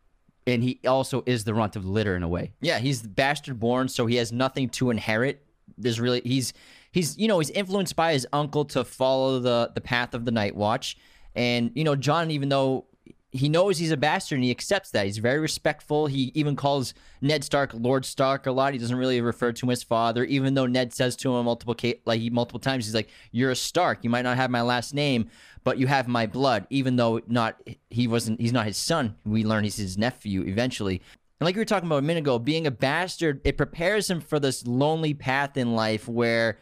and 0.48 0.64
he 0.64 0.80
also 0.88 1.24
is 1.26 1.44
the 1.44 1.54
runt 1.54 1.76
of 1.76 1.84
the 1.84 1.90
litter 1.90 2.16
in 2.16 2.24
a 2.24 2.28
way. 2.28 2.54
Yeah, 2.62 2.80
he's 2.80 3.02
bastard 3.02 3.60
born, 3.60 3.88
so 3.90 4.06
he 4.06 4.16
has 4.16 4.32
nothing 4.32 4.70
to 4.70 4.90
inherit. 4.92 5.44
There's 5.78 6.00
really 6.00 6.22
he's 6.24 6.54
he's 6.92 7.18
you 7.18 7.28
know 7.28 7.40
he's 7.40 7.50
influenced 7.50 7.96
by 7.96 8.14
his 8.14 8.28
uncle 8.32 8.64
to 8.66 8.84
follow 8.84 9.40
the 9.40 9.72
the 9.74 9.82
path 9.82 10.14
of 10.14 10.24
the 10.24 10.32
Night 10.32 10.56
Watch, 10.56 10.98
and 11.36 11.72
you 11.76 11.84
know 11.84 11.96
Jon, 11.96 12.32
even 12.32 12.50
though 12.50 12.86
he 13.32 13.50
knows 13.50 13.78
he's 13.78 13.92
a 13.92 13.98
bastard 13.98 14.38
and 14.38 14.46
he 14.46 14.52
accepts 14.52 14.92
that, 14.92 15.06
he's 15.06 15.18
very 15.18 15.40
respectful. 15.40 16.08
He 16.08 16.32
even 16.36 16.56
calls 16.56 16.94
Ned 17.22 17.44
Stark 17.44 17.72
Lord 17.74 18.06
Stark 18.06 18.48
a 18.48 18.52
lot. 18.52 18.72
He 18.72 18.80
doesn't 18.80 18.96
really 18.96 19.20
refer 19.20 19.52
to 19.52 19.66
him 19.66 19.72
as 19.72 19.84
father, 19.84 20.24
even 20.24 20.54
though 20.54 20.66
Ned 20.66 20.94
says 20.94 21.18
to 21.18 21.36
him 21.36 21.46
multiple 21.46 21.76
like 22.06 22.22
multiple 22.32 22.60
times, 22.60 22.86
he's 22.86 22.96
like, 22.96 23.10
"You're 23.32 23.52
a 23.52 23.56
Stark. 23.56 24.04
You 24.04 24.10
might 24.10 24.22
not 24.22 24.38
have 24.38 24.50
my 24.50 24.62
last 24.62 24.94
name." 24.94 25.30
But 25.64 25.80
you 25.80 25.88
have 25.88 26.08
my 26.08 26.28
blood, 26.28 26.68
even 26.70 26.96
though 26.96 27.22
not 27.28 27.60
he 27.90 28.08
wasn't 28.08 28.40
he's 28.40 28.54
not 28.54 28.68
his 28.68 28.78
son. 28.78 29.16
We 29.26 29.44
learn 29.44 29.64
he's 29.64 29.78
his 29.78 29.98
nephew 29.98 30.44
eventually. 30.44 31.02
And 31.40 31.46
like 31.46 31.56
we 31.56 31.62
were 31.62 31.66
talking 31.66 31.88
about 31.88 32.00
a 32.00 32.04
minute 32.04 32.22
ago, 32.22 32.38
being 32.38 32.68
a 32.68 32.72
bastard, 32.72 33.42
it 33.44 33.58
prepares 33.58 34.10
him 34.10 34.22
for 34.22 34.40
this 34.40 34.66
lonely 34.66 35.16
path 35.16 35.58
in 35.58 35.76
life 35.76 36.08
where 36.08 36.60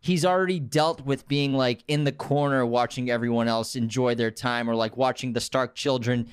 he's 0.00 0.24
already 0.24 0.60
dealt 0.60 1.00
with 1.02 1.26
being 1.28 1.52
like 1.52 1.82
in 1.88 2.04
the 2.04 2.12
corner 2.12 2.64
watching 2.64 3.10
everyone 3.10 3.48
else 3.48 3.76
enjoy 3.76 4.14
their 4.14 4.30
time 4.30 4.68
or 4.68 4.74
like 4.74 4.96
watching 4.96 5.32
the 5.32 5.40
Stark 5.40 5.74
children 5.74 6.28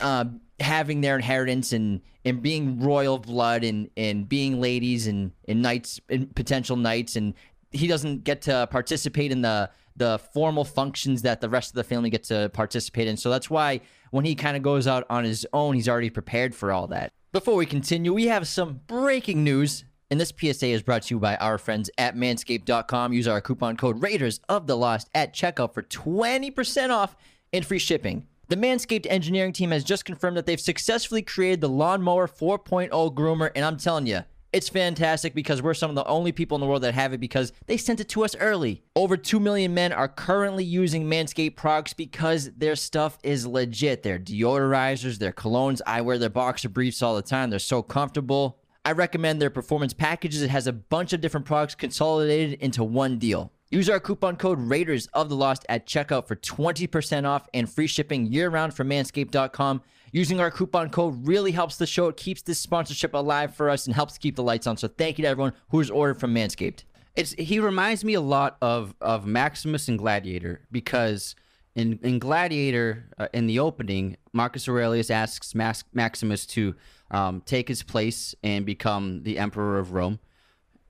uh, 0.00 0.24
having 0.60 1.00
their 1.00 1.16
inheritance 1.16 1.72
and 1.72 2.00
and 2.24 2.42
being 2.42 2.80
royal 2.80 3.18
blood 3.18 3.64
and 3.64 3.90
and 3.96 4.28
being 4.28 4.60
ladies 4.60 5.06
and 5.06 5.32
and 5.48 5.62
knights 5.62 6.00
and 6.08 6.34
potential 6.34 6.76
knights 6.76 7.16
and 7.16 7.34
he 7.70 7.86
doesn't 7.86 8.22
get 8.24 8.42
to 8.42 8.68
participate 8.70 9.32
in 9.32 9.42
the 9.42 9.68
the 9.96 10.18
formal 10.32 10.64
functions 10.64 11.22
that 11.22 11.40
the 11.40 11.48
rest 11.48 11.70
of 11.70 11.74
the 11.74 11.84
family 11.84 12.10
get 12.10 12.24
to 12.24 12.50
participate 12.52 13.06
in. 13.06 13.16
So 13.16 13.30
that's 13.30 13.48
why 13.48 13.80
when 14.10 14.24
he 14.24 14.34
kind 14.34 14.56
of 14.56 14.62
goes 14.62 14.86
out 14.86 15.04
on 15.08 15.24
his 15.24 15.46
own, 15.52 15.74
he's 15.74 15.88
already 15.88 16.10
prepared 16.10 16.54
for 16.54 16.72
all 16.72 16.88
that. 16.88 17.12
Before 17.32 17.54
we 17.54 17.66
continue, 17.66 18.12
we 18.12 18.26
have 18.26 18.46
some 18.48 18.80
breaking 18.86 19.44
news. 19.44 19.84
And 20.10 20.20
this 20.20 20.32
PSA 20.38 20.66
is 20.66 20.82
brought 20.82 21.02
to 21.04 21.14
you 21.14 21.18
by 21.18 21.36
our 21.36 21.58
friends 21.58 21.90
at 21.98 22.14
manscaped.com. 22.14 23.12
Use 23.12 23.26
our 23.26 23.40
coupon 23.40 23.76
code 23.76 24.02
Raiders 24.02 24.40
of 24.48 24.66
the 24.66 24.76
Lost 24.76 25.08
at 25.14 25.34
checkout 25.34 25.74
for 25.74 25.82
20% 25.82 26.90
off 26.90 27.16
and 27.52 27.64
free 27.64 27.78
shipping. 27.78 28.26
The 28.48 28.56
Manscaped 28.56 29.06
engineering 29.08 29.54
team 29.54 29.70
has 29.70 29.82
just 29.82 30.04
confirmed 30.04 30.36
that 30.36 30.44
they've 30.44 30.60
successfully 30.60 31.22
created 31.22 31.62
the 31.62 31.68
Lawnmower 31.68 32.28
4.0 32.28 32.90
groomer, 33.14 33.50
and 33.56 33.64
I'm 33.64 33.78
telling 33.78 34.06
you, 34.06 34.20
It's 34.52 34.68
fantastic 34.68 35.34
because 35.34 35.62
we're 35.62 35.74
some 35.74 35.90
of 35.90 35.96
the 35.96 36.04
only 36.06 36.30
people 36.30 36.54
in 36.54 36.60
the 36.60 36.68
world 36.68 36.82
that 36.82 36.94
have 36.94 37.12
it 37.12 37.18
because 37.18 37.52
they 37.66 37.76
sent 37.76 37.98
it 37.98 38.08
to 38.10 38.22
us 38.24 38.36
early. 38.36 38.84
Over 38.94 39.16
2 39.16 39.40
million 39.40 39.74
men 39.74 39.92
are 39.92 40.06
currently 40.06 40.62
using 40.62 41.06
Manscaped 41.06 41.56
products 41.56 41.92
because 41.92 42.52
their 42.52 42.76
stuff 42.76 43.18
is 43.24 43.48
legit. 43.48 44.04
Their 44.04 44.20
deodorizers, 44.20 45.18
their 45.18 45.32
colognes, 45.32 45.80
I 45.88 46.02
wear 46.02 46.18
their 46.18 46.30
boxer 46.30 46.68
briefs 46.68 47.02
all 47.02 47.16
the 47.16 47.22
time. 47.22 47.50
They're 47.50 47.58
so 47.58 47.82
comfortable. 47.82 48.60
I 48.84 48.92
recommend 48.92 49.40
their 49.40 49.50
performance 49.50 49.94
packages. 49.94 50.42
It 50.42 50.50
has 50.50 50.66
a 50.66 50.72
bunch 50.72 51.12
of 51.12 51.20
different 51.20 51.46
products 51.46 51.74
consolidated 51.74 52.60
into 52.60 52.84
one 52.84 53.18
deal. 53.18 53.50
Use 53.70 53.88
our 53.88 53.98
coupon 53.98 54.36
code 54.36 54.60
Raiders 54.60 55.06
of 55.14 55.28
the 55.28 55.36
Lost 55.36 55.64
at 55.68 55.86
checkout 55.86 56.28
for 56.28 56.36
20% 56.36 57.24
off 57.26 57.48
and 57.54 57.68
free 57.68 57.86
shipping 57.86 58.26
year 58.26 58.50
round 58.50 58.74
from 58.74 58.90
manscaped.com. 58.90 59.82
Using 60.12 60.38
our 60.38 60.50
coupon 60.50 60.90
code 60.90 61.26
really 61.26 61.50
helps 61.50 61.76
the 61.76 61.86
show. 61.86 62.08
It 62.08 62.16
keeps 62.16 62.42
this 62.42 62.60
sponsorship 62.60 63.14
alive 63.14 63.56
for 63.56 63.70
us 63.70 63.86
and 63.86 63.94
helps 63.94 64.18
keep 64.18 64.36
the 64.36 64.44
lights 64.44 64.66
on. 64.66 64.76
So 64.76 64.86
thank 64.86 65.18
you 65.18 65.22
to 65.22 65.28
everyone 65.28 65.54
who's 65.70 65.90
ordered 65.90 66.20
from 66.20 66.34
Manscaped. 66.34 66.84
It's 67.16 67.32
he 67.32 67.58
reminds 67.58 68.04
me 68.04 68.14
a 68.14 68.20
lot 68.20 68.56
of 68.60 68.94
of 69.00 69.26
Maximus 69.26 69.88
and 69.88 69.98
Gladiator 69.98 70.60
because 70.70 71.34
in 71.74 71.98
in 72.02 72.18
Gladiator 72.18 73.04
uh, 73.18 73.28
in 73.32 73.46
the 73.46 73.58
opening, 73.58 74.16
Marcus 74.32 74.68
Aurelius 74.68 75.10
asks 75.10 75.54
Max, 75.54 75.84
Maximus 75.92 76.46
to 76.46 76.74
um, 77.10 77.42
take 77.44 77.68
his 77.68 77.82
place 77.82 78.34
and 78.42 78.64
become 78.64 79.22
the 79.22 79.38
emperor 79.38 79.78
of 79.78 79.92
Rome, 79.92 80.18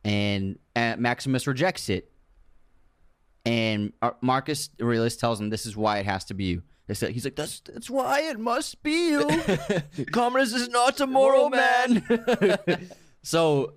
and 0.04 0.58
uh, 0.76 0.96
Maximus 0.98 1.46
rejects 1.46 1.88
it. 1.88 2.10
And 3.46 3.92
uh, 4.00 4.12
Marcus 4.20 4.70
Aurelius 4.80 5.16
tells 5.16 5.40
him, 5.40 5.50
"This 5.50 5.66
is 5.66 5.76
why 5.76 5.98
it 5.98 6.06
has 6.06 6.24
to 6.26 6.34
be 6.34 6.44
you." 6.44 6.62
They 6.86 6.94
said 6.94 7.12
he's 7.12 7.24
like, 7.24 7.36
"That's 7.36 7.60
that's 7.60 7.88
why 7.88 8.22
it 8.22 8.38
must 8.38 8.82
be 8.82 9.10
you." 9.10 9.28
Commodus 10.12 10.52
is 10.52 10.68
not 10.68 10.96
tomorrow, 10.96 11.48
man. 11.48 12.88
so 13.22 13.74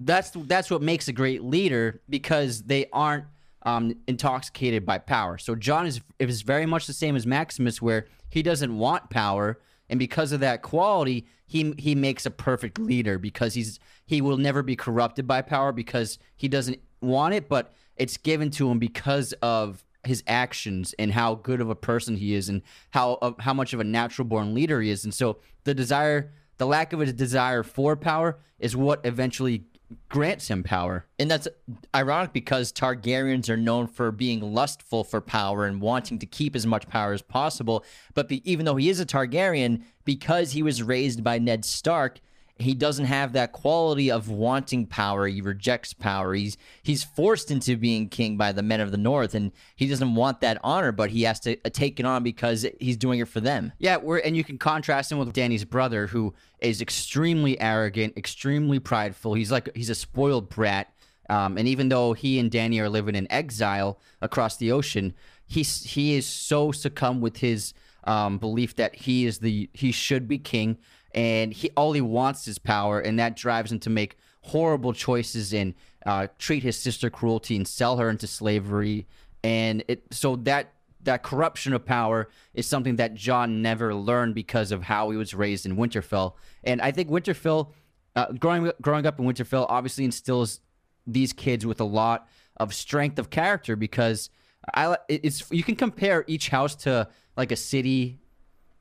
that's 0.00 0.30
that's 0.30 0.70
what 0.70 0.80
makes 0.80 1.08
a 1.08 1.12
great 1.12 1.42
leader 1.42 2.00
because 2.08 2.62
they 2.62 2.86
aren't 2.92 3.24
um, 3.68 3.94
intoxicated 4.06 4.86
by 4.86 4.98
power. 4.98 5.36
So 5.36 5.54
Jon 5.54 5.86
is 5.86 6.00
is 6.18 6.42
very 6.42 6.66
much 6.66 6.86
the 6.86 6.92
same 6.92 7.16
as 7.16 7.26
Maximus, 7.26 7.82
where 7.82 8.06
he 8.30 8.42
doesn't 8.42 8.76
want 8.76 9.10
power, 9.10 9.60
and 9.90 9.98
because 9.98 10.32
of 10.32 10.40
that 10.40 10.62
quality, 10.62 11.26
he 11.46 11.74
he 11.78 11.94
makes 11.94 12.24
a 12.24 12.30
perfect 12.30 12.78
leader 12.78 13.18
because 13.18 13.54
he's 13.54 13.78
he 14.06 14.20
will 14.20 14.38
never 14.38 14.62
be 14.62 14.74
corrupted 14.74 15.26
by 15.26 15.42
power 15.42 15.72
because 15.72 16.18
he 16.36 16.48
doesn't 16.48 16.80
want 17.02 17.34
it, 17.34 17.48
but 17.48 17.74
it's 17.96 18.16
given 18.16 18.50
to 18.52 18.70
him 18.70 18.78
because 18.78 19.34
of 19.42 19.84
his 20.04 20.22
actions 20.26 20.94
and 20.98 21.12
how 21.12 21.34
good 21.34 21.60
of 21.60 21.68
a 21.68 21.74
person 21.74 22.16
he 22.16 22.34
is 22.34 22.48
and 22.48 22.62
how 22.90 23.14
uh, 23.20 23.32
how 23.40 23.52
much 23.52 23.74
of 23.74 23.80
a 23.80 23.84
natural 23.84 24.26
born 24.26 24.54
leader 24.54 24.80
he 24.80 24.88
is. 24.88 25.04
And 25.04 25.12
so 25.12 25.38
the 25.64 25.74
desire, 25.74 26.32
the 26.56 26.66
lack 26.66 26.94
of 26.94 27.00
a 27.02 27.12
desire 27.12 27.62
for 27.62 27.96
power, 27.96 28.38
is 28.58 28.74
what 28.74 29.04
eventually 29.04 29.64
grants 30.08 30.48
him 30.48 30.62
power. 30.62 31.06
And 31.18 31.30
that's 31.30 31.48
ironic 31.94 32.32
because 32.32 32.72
Targaryens 32.72 33.48
are 33.48 33.56
known 33.56 33.86
for 33.86 34.10
being 34.10 34.40
lustful 34.40 35.04
for 35.04 35.20
power 35.20 35.64
and 35.64 35.80
wanting 35.80 36.18
to 36.18 36.26
keep 36.26 36.54
as 36.54 36.66
much 36.66 36.88
power 36.88 37.12
as 37.12 37.22
possible. 37.22 37.84
But 38.14 38.28
be, 38.28 38.50
even 38.50 38.66
though 38.66 38.76
he 38.76 38.90
is 38.90 39.00
a 39.00 39.06
Targaryen, 39.06 39.82
because 40.04 40.52
he 40.52 40.62
was 40.62 40.82
raised 40.82 41.24
by 41.24 41.38
Ned 41.38 41.64
Stark, 41.64 42.20
he 42.58 42.74
doesn't 42.74 43.04
have 43.04 43.32
that 43.34 43.52
quality 43.52 44.10
of 44.10 44.28
wanting 44.28 44.86
power. 44.86 45.26
He 45.26 45.40
rejects 45.40 45.92
power. 45.92 46.34
He's 46.34 46.56
he's 46.82 47.04
forced 47.04 47.50
into 47.50 47.76
being 47.76 48.08
king 48.08 48.36
by 48.36 48.52
the 48.52 48.62
men 48.62 48.80
of 48.80 48.90
the 48.90 48.96
north, 48.96 49.34
and 49.34 49.52
he 49.76 49.86
doesn't 49.86 50.14
want 50.14 50.40
that 50.40 50.58
honor, 50.64 50.90
but 50.90 51.10
he 51.10 51.22
has 51.22 51.38
to 51.40 51.56
uh, 51.64 51.70
take 51.70 52.00
it 52.00 52.06
on 52.06 52.22
because 52.22 52.66
he's 52.80 52.96
doing 52.96 53.20
it 53.20 53.28
for 53.28 53.40
them. 53.40 53.72
Yeah, 53.78 53.96
and 53.96 54.36
you 54.36 54.42
can 54.42 54.58
contrast 54.58 55.12
him 55.12 55.18
with 55.18 55.32
Danny's 55.32 55.64
brother, 55.64 56.08
who 56.08 56.34
is 56.60 56.82
extremely 56.82 57.60
arrogant, 57.60 58.16
extremely 58.16 58.80
prideful. 58.80 59.34
He's 59.34 59.52
like 59.52 59.70
he's 59.74 59.90
a 59.90 59.94
spoiled 59.94 60.48
brat. 60.48 60.92
Um, 61.30 61.58
and 61.58 61.68
even 61.68 61.90
though 61.90 62.14
he 62.14 62.38
and 62.38 62.50
Danny 62.50 62.80
are 62.80 62.88
living 62.88 63.14
in 63.14 63.30
exile 63.30 64.00
across 64.22 64.56
the 64.56 64.72
ocean, 64.72 65.12
he's 65.46 65.84
he 65.84 66.14
is 66.14 66.26
so 66.26 66.72
succumbed 66.72 67.22
with 67.22 67.36
his 67.36 67.74
um, 68.04 68.38
belief 68.38 68.74
that 68.76 68.94
he 68.94 69.26
is 69.26 69.38
the 69.38 69.68
he 69.74 69.92
should 69.92 70.26
be 70.26 70.38
king 70.38 70.78
and 71.12 71.52
he 71.52 71.70
all 71.76 71.92
he 71.92 72.00
wants 72.00 72.46
is 72.48 72.58
power, 72.58 73.00
and 73.00 73.18
that 73.18 73.36
drives 73.36 73.72
him 73.72 73.78
to 73.80 73.90
make 73.90 74.16
horrible 74.42 74.92
choices 74.92 75.52
and 75.52 75.74
uh, 76.06 76.28
treat 76.38 76.62
his 76.62 76.78
sister 76.78 77.10
cruelty 77.10 77.56
and 77.56 77.66
sell 77.66 77.96
her 77.96 78.10
into 78.10 78.26
slavery. 78.26 79.06
And 79.42 79.84
it 79.88 80.02
so 80.10 80.36
that 80.36 80.72
that 81.02 81.22
corruption 81.22 81.72
of 81.72 81.84
power 81.84 82.28
is 82.54 82.66
something 82.66 82.96
that 82.96 83.14
Jon 83.14 83.62
never 83.62 83.94
learned 83.94 84.34
because 84.34 84.72
of 84.72 84.82
how 84.82 85.10
he 85.10 85.16
was 85.16 85.32
raised 85.32 85.64
in 85.64 85.76
Winterfell. 85.76 86.34
And 86.64 86.82
I 86.82 86.90
think 86.90 87.08
Winterfell, 87.08 87.72
uh, 88.16 88.32
growing 88.32 88.70
growing 88.82 89.06
up 89.06 89.18
in 89.18 89.24
Winterfell, 89.24 89.66
obviously 89.68 90.04
instills 90.04 90.60
these 91.06 91.32
kids 91.32 91.64
with 91.64 91.80
a 91.80 91.84
lot 91.84 92.28
of 92.56 92.74
strength 92.74 93.18
of 93.18 93.30
character 93.30 93.76
because 93.76 94.30
I 94.74 94.96
it's 95.08 95.50
you 95.50 95.62
can 95.62 95.76
compare 95.76 96.24
each 96.26 96.48
house 96.48 96.74
to 96.76 97.08
like 97.36 97.52
a 97.52 97.56
city 97.56 98.18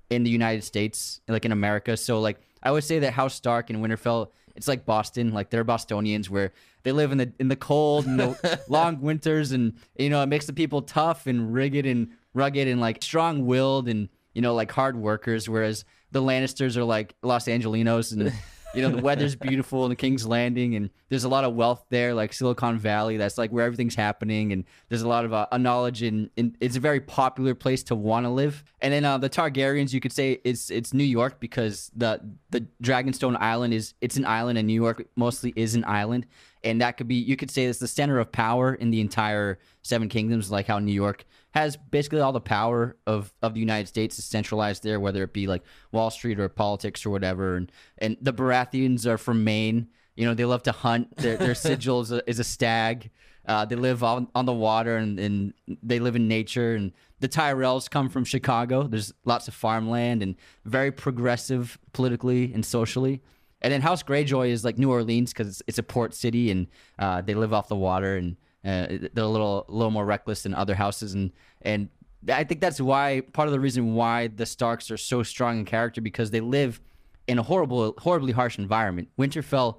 in 0.09 0.23
the 0.23 0.29
United 0.29 0.63
States, 0.63 1.21
like 1.27 1.45
in 1.45 1.51
America. 1.51 1.97
So 1.97 2.19
like 2.19 2.39
I 2.63 2.71
would 2.71 2.83
say 2.83 2.99
that 2.99 3.13
House 3.13 3.33
Stark 3.33 3.69
and 3.69 3.83
Winterfell, 3.83 4.29
it's 4.55 4.67
like 4.67 4.85
Boston, 4.85 5.33
like 5.33 5.49
they're 5.49 5.63
Bostonians 5.63 6.29
where 6.29 6.53
they 6.83 6.91
live 6.91 7.11
in 7.11 7.17
the 7.17 7.31
in 7.39 7.47
the 7.47 7.55
cold 7.55 8.05
and 8.05 8.19
the 8.19 8.61
long 8.69 9.01
winters, 9.01 9.51
and 9.51 9.73
you 9.97 10.09
know 10.09 10.21
it 10.21 10.27
makes 10.27 10.45
the 10.45 10.53
people 10.53 10.81
tough 10.81 11.27
and 11.27 11.53
rigid 11.53 11.85
and 11.85 12.09
rugged 12.33 12.67
and 12.67 12.79
like 12.79 13.03
strong 13.03 13.45
willed 13.45 13.87
and 13.87 14.09
you 14.33 14.41
know 14.41 14.53
like 14.53 14.71
hard 14.71 14.95
workers, 14.95 15.49
whereas 15.49 15.85
the 16.11 16.21
Lannisters 16.21 16.77
are 16.77 16.83
like 16.83 17.15
Los 17.21 17.45
Angelinos 17.45 18.13
and 18.13 18.33
you 18.73 18.81
know 18.81 18.89
the 18.89 19.01
weather's 19.01 19.35
beautiful 19.35 19.85
in 19.85 19.89
the 19.89 19.95
King's 19.95 20.25
Landing, 20.25 20.75
and 20.75 20.89
there's 21.09 21.23
a 21.23 21.29
lot 21.29 21.43
of 21.43 21.55
wealth 21.55 21.85
there, 21.89 22.13
like 22.13 22.33
Silicon 22.33 22.77
Valley. 22.77 23.17
That's 23.17 23.37
like 23.37 23.51
where 23.51 23.65
everything's 23.65 23.95
happening, 23.95 24.51
and 24.51 24.65
there's 24.89 25.01
a 25.01 25.07
lot 25.07 25.25
of 25.25 25.33
uh, 25.33 25.47
knowledge, 25.57 26.03
and, 26.03 26.29
it's 26.35 26.75
a 26.75 26.79
very 26.79 26.99
popular 26.99 27.55
place 27.55 27.83
to 27.83 27.95
want 27.95 28.25
to 28.25 28.29
live. 28.29 28.63
And 28.81 28.93
then 28.93 29.05
uh, 29.05 29.17
the 29.17 29.29
Targaryens, 29.29 29.93
you 29.93 29.99
could 29.99 30.13
say 30.13 30.39
it's 30.43 30.69
it's 30.69 30.93
New 30.93 31.03
York 31.03 31.39
because 31.39 31.91
the 31.95 32.21
the 32.49 32.65
Dragonstone 32.83 33.37
Island 33.39 33.73
is 33.73 33.93
it's 34.01 34.17
an 34.17 34.25
island, 34.25 34.57
and 34.57 34.67
New 34.67 34.73
York 34.73 35.07
mostly 35.15 35.53
is 35.55 35.75
an 35.75 35.85
island, 35.85 36.27
and 36.63 36.81
that 36.81 36.97
could 36.97 37.07
be 37.07 37.15
you 37.15 37.35
could 37.35 37.51
say 37.51 37.65
it's 37.65 37.79
the 37.79 37.87
center 37.87 38.19
of 38.19 38.31
power 38.31 38.73
in 38.73 38.91
the 38.91 39.01
entire 39.01 39.59
Seven 39.81 40.09
Kingdoms, 40.09 40.51
like 40.51 40.67
how 40.67 40.79
New 40.79 40.91
York 40.91 41.25
has 41.57 41.75
basically 41.75 42.19
all 42.19 42.31
the 42.31 42.39
power 42.39 42.95
of, 43.07 43.33
of 43.41 43.55
the 43.55 43.59
United 43.59 43.87
States 43.87 44.19
is 44.19 44.25
centralized 44.25 44.83
there, 44.83 44.99
whether 44.99 45.23
it 45.23 45.33
be 45.33 45.47
like 45.47 45.63
Wall 45.91 46.11
Street 46.11 46.39
or 46.39 46.47
politics 46.49 47.03
or 47.03 47.09
whatever. 47.09 47.55
And 47.55 47.71
and 47.97 48.15
the 48.21 48.31
Baratheons 48.31 49.07
are 49.07 49.17
from 49.17 49.43
Maine. 49.43 49.87
You 50.15 50.25
know, 50.25 50.35
they 50.35 50.45
love 50.45 50.61
to 50.63 50.71
hunt. 50.71 51.17
Their 51.17 51.35
their 51.35 51.55
sigil 51.65 52.01
is 52.01 52.11
a, 52.11 52.29
is 52.29 52.37
a 52.37 52.43
stag. 52.43 53.09
Uh, 53.47 53.65
they 53.65 53.75
live 53.75 54.03
on, 54.03 54.27
on 54.35 54.45
the 54.45 54.53
water 54.53 54.97
and, 54.97 55.17
and 55.17 55.53
they 55.81 55.99
live 55.99 56.15
in 56.15 56.27
nature. 56.27 56.75
And 56.75 56.91
the 57.21 57.29
Tyrells 57.29 57.89
come 57.89 58.09
from 58.09 58.23
Chicago. 58.23 58.83
There's 58.83 59.13
lots 59.25 59.47
of 59.47 59.53
farmland 59.53 60.21
and 60.21 60.35
very 60.65 60.91
progressive 60.91 61.79
politically 61.93 62.53
and 62.53 62.63
socially. 62.63 63.21
And 63.61 63.73
then 63.73 63.81
House 63.81 64.03
Greyjoy 64.03 64.49
is 64.49 64.65
like 64.65 64.77
New 64.77 64.91
Orleans 64.91 65.31
because 65.31 65.47
it's, 65.47 65.63
it's, 65.65 65.77
a 65.79 65.83
port 65.83 66.13
city 66.13 66.51
and 66.51 66.67
uh, 66.99 67.21
they 67.21 67.33
live 67.33 67.53
off 67.53 67.69
the 67.69 67.75
water 67.75 68.17
and 68.17 68.35
uh, 68.67 68.87
they're 69.13 69.23
a 69.23 69.27
little 69.27 69.65
a 69.69 69.71
little 69.71 69.91
more 69.91 70.05
reckless 70.05 70.43
than 70.43 70.53
other 70.53 70.75
houses, 70.75 71.13
and 71.13 71.31
and 71.61 71.89
I 72.29 72.43
think 72.43 72.61
that's 72.61 72.81
why 72.81 73.21
part 73.33 73.47
of 73.47 73.51
the 73.51 73.59
reason 73.59 73.95
why 73.95 74.27
the 74.27 74.45
Starks 74.45 74.91
are 74.91 74.97
so 74.97 75.23
strong 75.23 75.59
in 75.59 75.65
character 75.65 76.01
because 76.01 76.31
they 76.31 76.41
live 76.41 76.81
in 77.27 77.39
a 77.39 77.43
horrible, 77.43 77.93
horribly 77.97 78.31
harsh 78.31 78.57
environment. 78.57 79.09
Winterfell, 79.17 79.77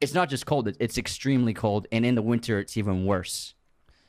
it's 0.00 0.14
not 0.14 0.28
just 0.28 0.46
cold; 0.46 0.68
it's 0.78 0.98
extremely 0.98 1.54
cold, 1.54 1.86
and 1.92 2.04
in 2.04 2.14
the 2.14 2.22
winter, 2.22 2.58
it's 2.58 2.76
even 2.76 3.04
worse. 3.06 3.54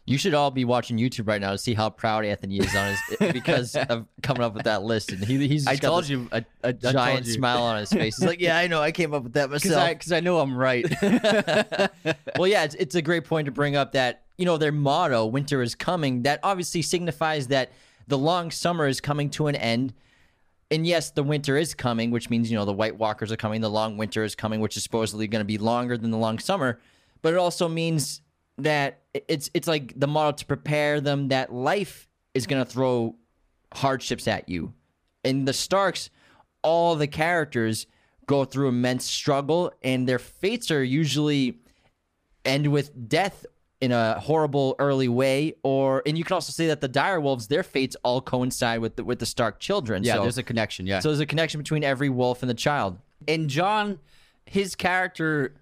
You 0.06 0.18
should 0.18 0.34
all 0.34 0.50
be 0.50 0.66
watching 0.66 0.98
YouTube 0.98 1.28
right 1.28 1.40
now 1.40 1.52
to 1.52 1.58
see 1.58 1.76
how 1.76 1.90
proud 1.90 2.26
Anthony 2.26 2.58
is 2.58 2.76
on 2.76 2.90
his 2.90 3.32
because 3.34 3.76
of 3.76 4.08
coming 4.24 4.42
up 4.42 4.56
with 4.56 4.64
that 4.64 4.82
list. 4.82 5.12
And 5.12 5.24
he, 5.24 5.48
he's 5.48 5.68
I 5.68 5.76
told 5.76 6.08
you 6.10 6.28
a, 6.32 6.44
a 6.64 6.74
giant 6.74 7.28
you. 7.28 7.34
smile 7.34 7.62
on 7.62 7.78
his 7.78 7.92
face. 7.92 8.18
He's 8.18 8.28
like, 8.28 8.42
"Yeah, 8.42 8.58
I 8.58 8.68
know. 8.68 8.82
I 8.82 8.92
came 8.92 9.14
up 9.14 9.24
with 9.24 9.34
that 9.34 9.50
myself 9.52 9.90
because 9.90 10.12
I, 10.12 10.18
I, 10.18 10.20
know 10.22 10.40
I'm 10.40 10.58
right." 10.58 10.86
well, 12.38 12.48
yeah, 12.48 12.64
it's, 12.64 12.76
it's 12.76 12.96
a 12.96 13.02
great 13.02 13.26
point 13.26 13.46
to 13.46 13.52
bring 13.52 13.76
up 13.76 13.92
that 13.92 14.24
you 14.38 14.46
know 14.46 14.58
their 14.58 14.72
motto, 14.72 15.26
"Winter 15.28 15.62
is 15.62 15.76
coming." 15.76 16.24
That 16.24 16.40
obviously 16.42 16.82
signifies 16.82 17.48
that 17.48 17.72
the 18.08 18.18
long 18.18 18.50
summer 18.50 18.88
is 18.88 19.02
coming 19.02 19.30
to 19.32 19.48
an 19.48 19.56
end. 19.56 19.94
And 20.72 20.88
yes, 20.88 21.12
the 21.12 21.24
winter 21.24 21.58
is 21.58 21.76
coming, 21.76 22.12
which 22.12 22.30
means 22.30 22.50
you 22.50 22.58
know 22.58 22.66
the 22.66 22.74
White 22.74 22.98
Walkers 22.98 23.32
are 23.32 23.38
coming. 23.38 23.62
The 23.62 23.70
long 23.70 23.98
winter 23.98 24.24
is 24.24 24.34
coming, 24.34 24.62
which 24.62 24.78
is 24.78 24.84
supposedly 24.84 25.28
going 25.28 25.42
to 25.42 25.46
be 25.46 25.60
longer 25.60 25.96
than 25.96 26.10
the 26.10 26.18
long 26.18 26.40
summer. 26.40 26.80
But 27.22 27.34
it 27.34 27.38
also 27.38 27.68
means 27.68 28.22
that 28.58 29.01
it's 29.14 29.50
it's 29.54 29.68
like 29.68 30.00
the 30.00 30.08
model 30.08 30.34
to 30.34 30.46
prepare 30.46 31.02
them 31.02 31.30
that 31.30 31.54
life 31.54 32.08
is 32.34 32.48
going 32.48 32.64
to 32.64 32.70
throw 32.70 33.16
hardships 33.74 34.28
at 34.28 34.50
you. 34.50 34.74
And 35.24 35.48
the 35.48 35.54
Starks, 35.54 36.10
all 36.64 36.96
the 36.96 37.08
characters 37.08 37.88
go 38.26 38.46
through 38.46 38.70
immense 38.70 39.06
struggle, 39.06 39.74
and 39.84 40.08
their 40.08 40.20
fates 40.20 40.72
are 40.72 40.84
usually 40.84 41.60
end 42.46 42.72
with 42.72 43.10
death 43.10 43.46
in 43.82 43.92
a 43.92 44.20
horrible 44.20 44.76
early 44.80 45.08
way, 45.08 45.56
or 45.64 46.04
and 46.06 46.18
you 46.18 46.24
can 46.24 46.36
also 46.36 46.52
say 46.52 46.68
that 46.68 46.82
the 46.82 46.90
direwolves, 46.90 47.48
their 47.48 47.64
fates 47.64 47.96
all 48.04 48.22
coincide 48.22 48.80
with 48.80 48.96
the, 48.96 49.04
with 49.04 49.20
the 49.20 49.26
Stark 49.26 49.60
children. 49.60 50.04
Yeah, 50.04 50.16
so, 50.16 50.22
there's 50.22 50.38
a 50.38 50.44
connection. 50.44 50.88
Yeah, 50.88 51.00
so 51.00 51.10
there's 51.10 51.20
a 51.20 51.26
connection 51.26 51.60
between 51.60 51.84
every 51.84 52.10
wolf 52.10 52.44
and 52.44 52.50
the 52.50 52.56
child. 52.56 52.98
And 53.28 53.50
Jon, 53.50 54.00
his 54.46 54.76
character 54.76 55.56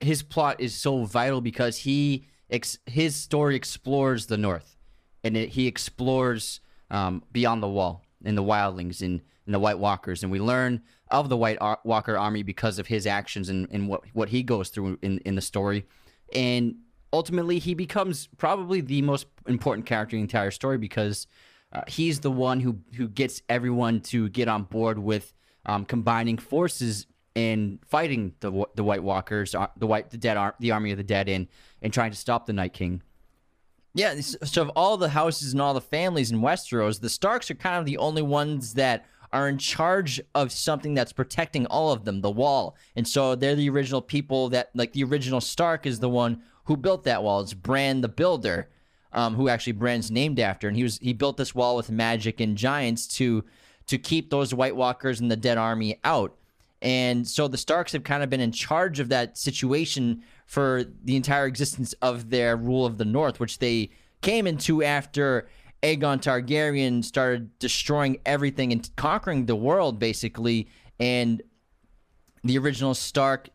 his 0.00 0.22
plot 0.22 0.60
is 0.60 0.74
so 0.74 1.04
vital 1.04 1.40
because 1.40 1.78
he 1.78 2.24
ex- 2.50 2.78
his 2.86 3.14
story 3.16 3.56
explores 3.56 4.26
the 4.26 4.36
North, 4.36 4.76
and 5.24 5.36
it, 5.36 5.50
he 5.50 5.66
explores 5.66 6.60
um, 6.90 7.22
beyond 7.32 7.62
the 7.62 7.68
Wall 7.68 8.04
and 8.24 8.36
the 8.36 8.42
Wildlings 8.42 9.02
and, 9.02 9.20
the 9.50 9.58
White 9.58 9.78
Walkers, 9.78 10.22
and 10.22 10.30
we 10.30 10.38
learn 10.38 10.82
of 11.10 11.30
the 11.30 11.36
White 11.38 11.56
Ar- 11.62 11.80
Walker 11.82 12.18
army 12.18 12.42
because 12.42 12.78
of 12.78 12.86
his 12.86 13.06
actions 13.06 13.48
and, 13.48 13.66
and 13.70 13.88
what 13.88 14.02
what 14.12 14.28
he 14.28 14.42
goes 14.42 14.68
through 14.68 14.98
in 15.00 15.20
in 15.20 15.36
the 15.36 15.40
story, 15.40 15.86
and 16.34 16.74
ultimately 17.14 17.58
he 17.58 17.72
becomes 17.72 18.28
probably 18.36 18.82
the 18.82 19.00
most 19.00 19.26
important 19.46 19.86
character 19.86 20.16
in 20.16 20.20
the 20.20 20.24
entire 20.24 20.50
story 20.50 20.76
because 20.76 21.26
uh, 21.72 21.80
he's 21.88 22.20
the 22.20 22.30
one 22.30 22.60
who 22.60 22.78
who 22.96 23.08
gets 23.08 23.40
everyone 23.48 24.00
to 24.00 24.28
get 24.28 24.48
on 24.48 24.64
board 24.64 24.98
with 24.98 25.32
um, 25.64 25.84
combining 25.84 26.36
forces 26.36 27.06
and 27.36 27.78
fighting 27.86 28.34
the 28.40 28.66
the 28.74 28.84
White 28.84 29.02
Walkers, 29.02 29.54
uh, 29.54 29.68
the 29.76 29.86
white 29.86 30.10
the 30.10 30.18
dead 30.18 30.36
the 30.60 30.72
army 30.72 30.90
of 30.90 30.98
the 30.98 31.04
dead, 31.04 31.28
and 31.28 31.46
and 31.82 31.92
trying 31.92 32.10
to 32.10 32.16
stop 32.16 32.46
the 32.46 32.52
Night 32.52 32.72
King. 32.72 33.02
Yeah, 33.94 34.20
so 34.20 34.62
of 34.62 34.68
all 34.70 34.96
the 34.96 35.08
houses 35.08 35.52
and 35.52 35.60
all 35.60 35.74
the 35.74 35.80
families 35.80 36.30
in 36.30 36.40
Westeros, 36.40 37.00
the 37.00 37.08
Starks 37.08 37.50
are 37.50 37.54
kind 37.54 37.76
of 37.76 37.86
the 37.86 37.98
only 37.98 38.22
ones 38.22 38.74
that 38.74 39.06
are 39.32 39.48
in 39.48 39.58
charge 39.58 40.20
of 40.34 40.52
something 40.52 40.94
that's 40.94 41.12
protecting 41.12 41.66
all 41.66 41.92
of 41.92 42.04
them, 42.04 42.20
the 42.20 42.30
wall. 42.30 42.76
And 42.96 43.06
so 43.06 43.34
they're 43.34 43.54
the 43.54 43.68
original 43.68 44.00
people 44.00 44.48
that, 44.50 44.70
like, 44.74 44.92
the 44.92 45.04
original 45.04 45.40
Stark 45.40 45.84
is 45.84 46.00
the 46.00 46.08
one 46.08 46.42
who 46.64 46.76
built 46.76 47.04
that 47.04 47.22
wall. 47.22 47.40
It's 47.40 47.54
Bran 47.54 48.00
the 48.00 48.08
Builder, 48.08 48.68
um, 49.12 49.34
who 49.34 49.48
actually 49.48 49.72
Bran's 49.72 50.10
named 50.10 50.38
after, 50.38 50.68
and 50.68 50.76
he 50.76 50.82
was 50.82 50.98
he 50.98 51.12
built 51.12 51.36
this 51.36 51.54
wall 51.54 51.76
with 51.76 51.90
magic 51.90 52.40
and 52.40 52.56
giants 52.56 53.06
to 53.16 53.44
to 53.86 53.98
keep 53.98 54.30
those 54.30 54.54
White 54.54 54.76
Walkers 54.76 55.20
and 55.20 55.30
the 55.30 55.36
Dead 55.36 55.58
Army 55.58 55.98
out. 56.04 56.36
And 56.80 57.26
so 57.26 57.48
the 57.48 57.58
Starks 57.58 57.92
have 57.92 58.04
kind 58.04 58.22
of 58.22 58.30
been 58.30 58.40
in 58.40 58.52
charge 58.52 59.00
of 59.00 59.08
that 59.08 59.36
situation 59.36 60.22
for 60.46 60.84
the 61.04 61.16
entire 61.16 61.46
existence 61.46 61.92
of 62.00 62.30
their 62.30 62.56
rule 62.56 62.86
of 62.86 62.98
the 62.98 63.04
North, 63.04 63.40
which 63.40 63.58
they 63.58 63.90
came 64.22 64.46
into 64.46 64.82
after 64.82 65.48
Aegon 65.82 66.20
Targaryen 66.20 67.04
started 67.04 67.56
destroying 67.58 68.18
everything 68.24 68.72
and 68.72 68.88
conquering 68.96 69.46
the 69.46 69.56
world, 69.56 69.98
basically. 69.98 70.68
And 70.98 71.42
the 72.44 72.58
original 72.58 72.94
Stark 72.94 73.50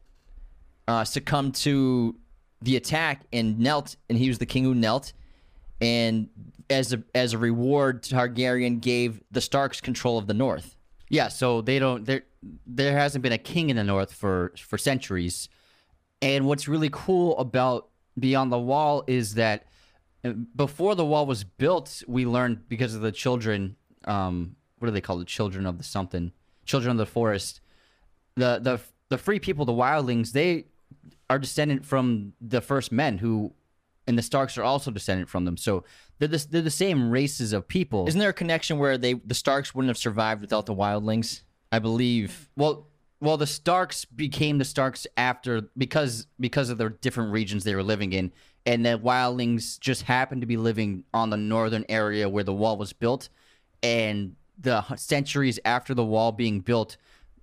uh, 0.88 1.04
succumbed 1.04 1.56
to 1.56 2.16
the 2.62 2.76
attack 2.76 3.24
and 3.32 3.60
knelt, 3.60 3.96
and 4.10 4.18
he 4.18 4.28
was 4.28 4.38
the 4.38 4.46
king 4.46 4.64
who 4.64 4.76
knelt. 4.76 5.14
And 5.82 6.30
as 6.70 6.94
a 6.94 7.04
as 7.14 7.34
a 7.34 7.38
reward, 7.38 8.04
Targaryen 8.04 8.80
gave 8.80 9.22
the 9.32 9.42
Starks 9.42 9.82
control 9.82 10.18
of 10.18 10.28
the 10.28 10.34
North. 10.34 10.78
Yeah, 11.14 11.28
so 11.28 11.62
they 11.62 11.78
don't 11.78 12.06
there 12.06 12.24
there 12.66 12.98
hasn't 12.98 13.22
been 13.22 13.34
a 13.34 13.38
king 13.38 13.70
in 13.70 13.76
the 13.76 13.84
north 13.84 14.12
for 14.12 14.52
for 14.58 14.80
centuries. 14.80 15.48
And 16.24 16.48
what's 16.48 16.68
really 16.68 16.90
cool 16.92 17.38
about 17.38 17.90
Beyond 18.18 18.52
the 18.52 18.58
Wall 18.58 19.04
is 19.06 19.36
that 19.36 19.68
uh, 20.26 20.32
before 20.56 20.96
the 20.96 21.06
wall 21.06 21.28
was 21.28 21.44
built, 21.44 22.02
we 22.08 22.26
learned 22.26 22.68
because 22.68 22.96
of 22.96 23.02
the 23.02 23.12
children 23.12 23.76
um 24.06 24.56
what 24.80 24.88
do 24.88 24.92
they 24.92 25.02
call 25.02 25.20
the 25.20 25.26
children 25.26 25.68
of 25.68 25.78
the 25.78 25.84
something? 25.84 26.32
Children 26.66 26.94
of 26.94 26.98
the 26.98 27.06
forest. 27.06 27.62
The 28.34 28.58
the 28.60 28.80
the 29.10 29.20
free 29.20 29.40
people, 29.40 29.66
the 29.66 29.72
wildlings, 29.72 30.32
they 30.32 30.66
are 31.30 31.38
descendant 31.38 31.86
from 31.86 32.34
the 32.42 32.60
first 32.60 32.92
men 32.92 33.20
who 33.20 33.54
and 34.08 34.18
the 34.18 34.24
Starks 34.24 34.58
are 34.58 34.64
also 34.64 34.90
descendant 34.90 35.30
from 35.30 35.46
them. 35.46 35.58
So 35.58 35.84
they're 36.28 36.40
the, 36.40 36.48
they're 36.50 36.62
the 36.62 36.70
same 36.70 37.10
races 37.10 37.54
of 37.54 37.68
people. 37.68 38.08
Isn't 38.08 38.20
there 38.20 38.30
a 38.30 38.34
connection 38.34 38.78
where 38.78 38.98
they 38.98 39.14
the 39.14 39.34
Starks 39.34 39.76
wouldn't 39.76 39.90
have 39.90 39.98
survived 39.98 40.42
without 40.42 40.66
the 40.66 40.74
Wildlings? 40.74 41.42
I 41.72 41.80
believe. 41.80 42.50
Well, 42.56 42.88
well, 43.20 43.38
the 43.38 43.48
Starks 43.48 44.06
became 44.06 44.58
the 44.58 44.66
Starks 44.66 45.06
after 45.18 45.70
because 45.78 46.28
because 46.40 46.70
of 46.70 46.78
the 46.78 46.90
different 46.90 47.32
regions 47.32 47.64
they 47.64 47.76
were 47.76 47.84
living 47.84 48.14
in, 48.14 48.32
and 48.66 48.86
the 48.86 48.98
Wildlings 48.98 49.80
just 49.80 50.04
happened 50.04 50.42
to 50.42 50.48
be 50.48 50.58
living 50.58 51.04
on 51.14 51.30
the 51.30 51.38
northern 51.38 51.86
area 51.90 52.30
where 52.30 52.44
the 52.44 52.54
wall 52.54 52.78
was 52.78 52.94
built, 52.94 53.30
and 53.82 54.36
the 54.58 54.84
centuries 54.96 55.60
after 55.66 55.94
the 55.94 56.06
wall 56.06 56.32
being 56.32 56.62
built, 56.62 56.96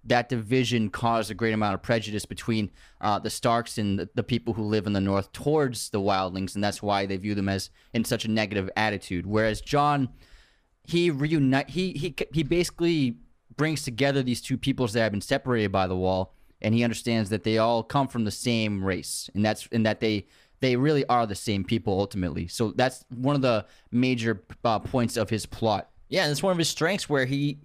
that 0.04 0.28
division 0.28 0.90
caused 0.90 1.30
a 1.30 1.34
great 1.34 1.52
amount 1.52 1.74
of 1.74 1.82
prejudice 1.82 2.24
between 2.24 2.70
uh, 3.00 3.18
the 3.18 3.30
Starks 3.30 3.78
and 3.78 3.98
the, 3.98 4.08
the 4.14 4.22
people 4.22 4.54
who 4.54 4.62
live 4.62 4.86
in 4.86 4.92
the 4.92 5.00
north 5.00 5.32
towards 5.32 5.90
the 5.90 6.00
Wildlings, 6.00 6.54
and 6.54 6.64
that's 6.64 6.82
why 6.82 7.06
they 7.06 7.16
view 7.16 7.34
them 7.34 7.48
as 7.48 7.70
in 7.92 8.04
such 8.04 8.24
a 8.24 8.30
negative 8.30 8.70
attitude. 8.76 9.26
Whereas 9.26 9.60
Jon 9.60 10.08
he 10.84 11.10
reunite 11.10 11.70
he 11.70 11.92
he 11.92 12.14
he 12.32 12.42
basically 12.42 13.16
brings 13.56 13.82
together 13.82 14.22
these 14.22 14.40
two 14.40 14.56
peoples 14.56 14.92
that 14.92 15.02
have 15.02 15.12
been 15.12 15.20
separated 15.20 15.70
by 15.70 15.86
the 15.86 15.96
wall 15.96 16.34
and 16.62 16.74
he 16.74 16.82
understands 16.82 17.30
that 17.30 17.44
they 17.44 17.58
all 17.58 17.82
come 17.82 18.08
from 18.08 18.24
the 18.24 18.30
same 18.30 18.82
race 18.82 19.30
and 19.34 19.44
that's 19.44 19.68
and 19.72 19.86
that 19.86 20.00
they 20.00 20.26
they 20.60 20.76
really 20.76 21.06
are 21.06 21.26
the 21.26 21.34
same 21.34 21.64
people 21.64 21.98
ultimately 21.98 22.48
so 22.48 22.72
that's 22.72 23.04
one 23.14 23.36
of 23.36 23.42
the 23.42 23.64
major 23.92 24.42
uh, 24.64 24.78
points 24.78 25.16
of 25.16 25.30
his 25.30 25.46
plot 25.46 25.90
Yeah, 26.08 26.28
it's 26.28 26.42
one 26.42 26.52
of 26.52 26.58
his 26.58 26.68
strengths 26.68 27.08
where 27.08 27.24
he 27.24 27.58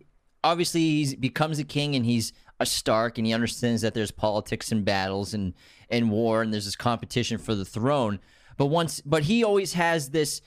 obviously 0.46 1.04
he 1.04 1.16
becomes 1.16 1.60
a 1.60 1.64
king 1.64 1.96
and 1.96 2.06
he's 2.06 2.32
a 2.60 2.66
Stark 2.66 3.18
and 3.18 3.28
he 3.28 3.34
understands 3.34 3.82
that 3.82 3.94
there's 3.94 4.12
politics 4.12 4.72
and 4.72 4.86
battles 4.86 5.34
and 5.34 5.54
and 5.90 6.10
war 6.10 6.42
and 6.42 6.54
there's 6.54 6.66
this 6.66 6.76
competition 6.76 7.38
for 7.38 7.56
the 7.56 7.66
throne. 7.66 8.20
But 8.58 8.68
once 8.68 9.02
but 9.02 9.24
he 9.24 9.44
always 9.44 9.74
has 9.74 10.12
this 10.12 10.42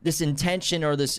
this 0.00 0.20
intention 0.20 0.84
or 0.84 0.94
this 0.94 1.18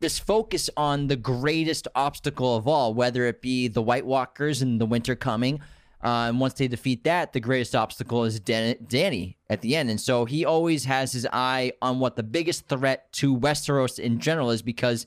this 0.00 0.18
focus 0.18 0.70
on 0.76 1.06
the 1.06 1.16
greatest 1.16 1.86
obstacle 1.94 2.56
of 2.56 2.66
all, 2.66 2.94
whether 2.94 3.26
it 3.26 3.42
be 3.42 3.68
the 3.68 3.82
White 3.82 4.06
Walkers 4.06 4.62
and 4.62 4.80
the 4.80 4.86
winter 4.86 5.14
coming. 5.14 5.60
Uh, 6.02 6.28
and 6.28 6.40
once 6.40 6.54
they 6.54 6.66
defeat 6.66 7.04
that, 7.04 7.34
the 7.34 7.40
greatest 7.40 7.76
obstacle 7.76 8.24
is 8.24 8.40
Dan- 8.40 8.76
Danny 8.88 9.36
at 9.50 9.60
the 9.60 9.76
end. 9.76 9.90
And 9.90 10.00
so 10.00 10.24
he 10.24 10.46
always 10.46 10.86
has 10.86 11.12
his 11.12 11.26
eye 11.30 11.74
on 11.82 11.98
what 11.98 12.16
the 12.16 12.22
biggest 12.22 12.66
threat 12.66 13.12
to 13.14 13.36
Westeros 13.36 13.98
in 13.98 14.18
general 14.18 14.50
is 14.50 14.62
because, 14.62 15.06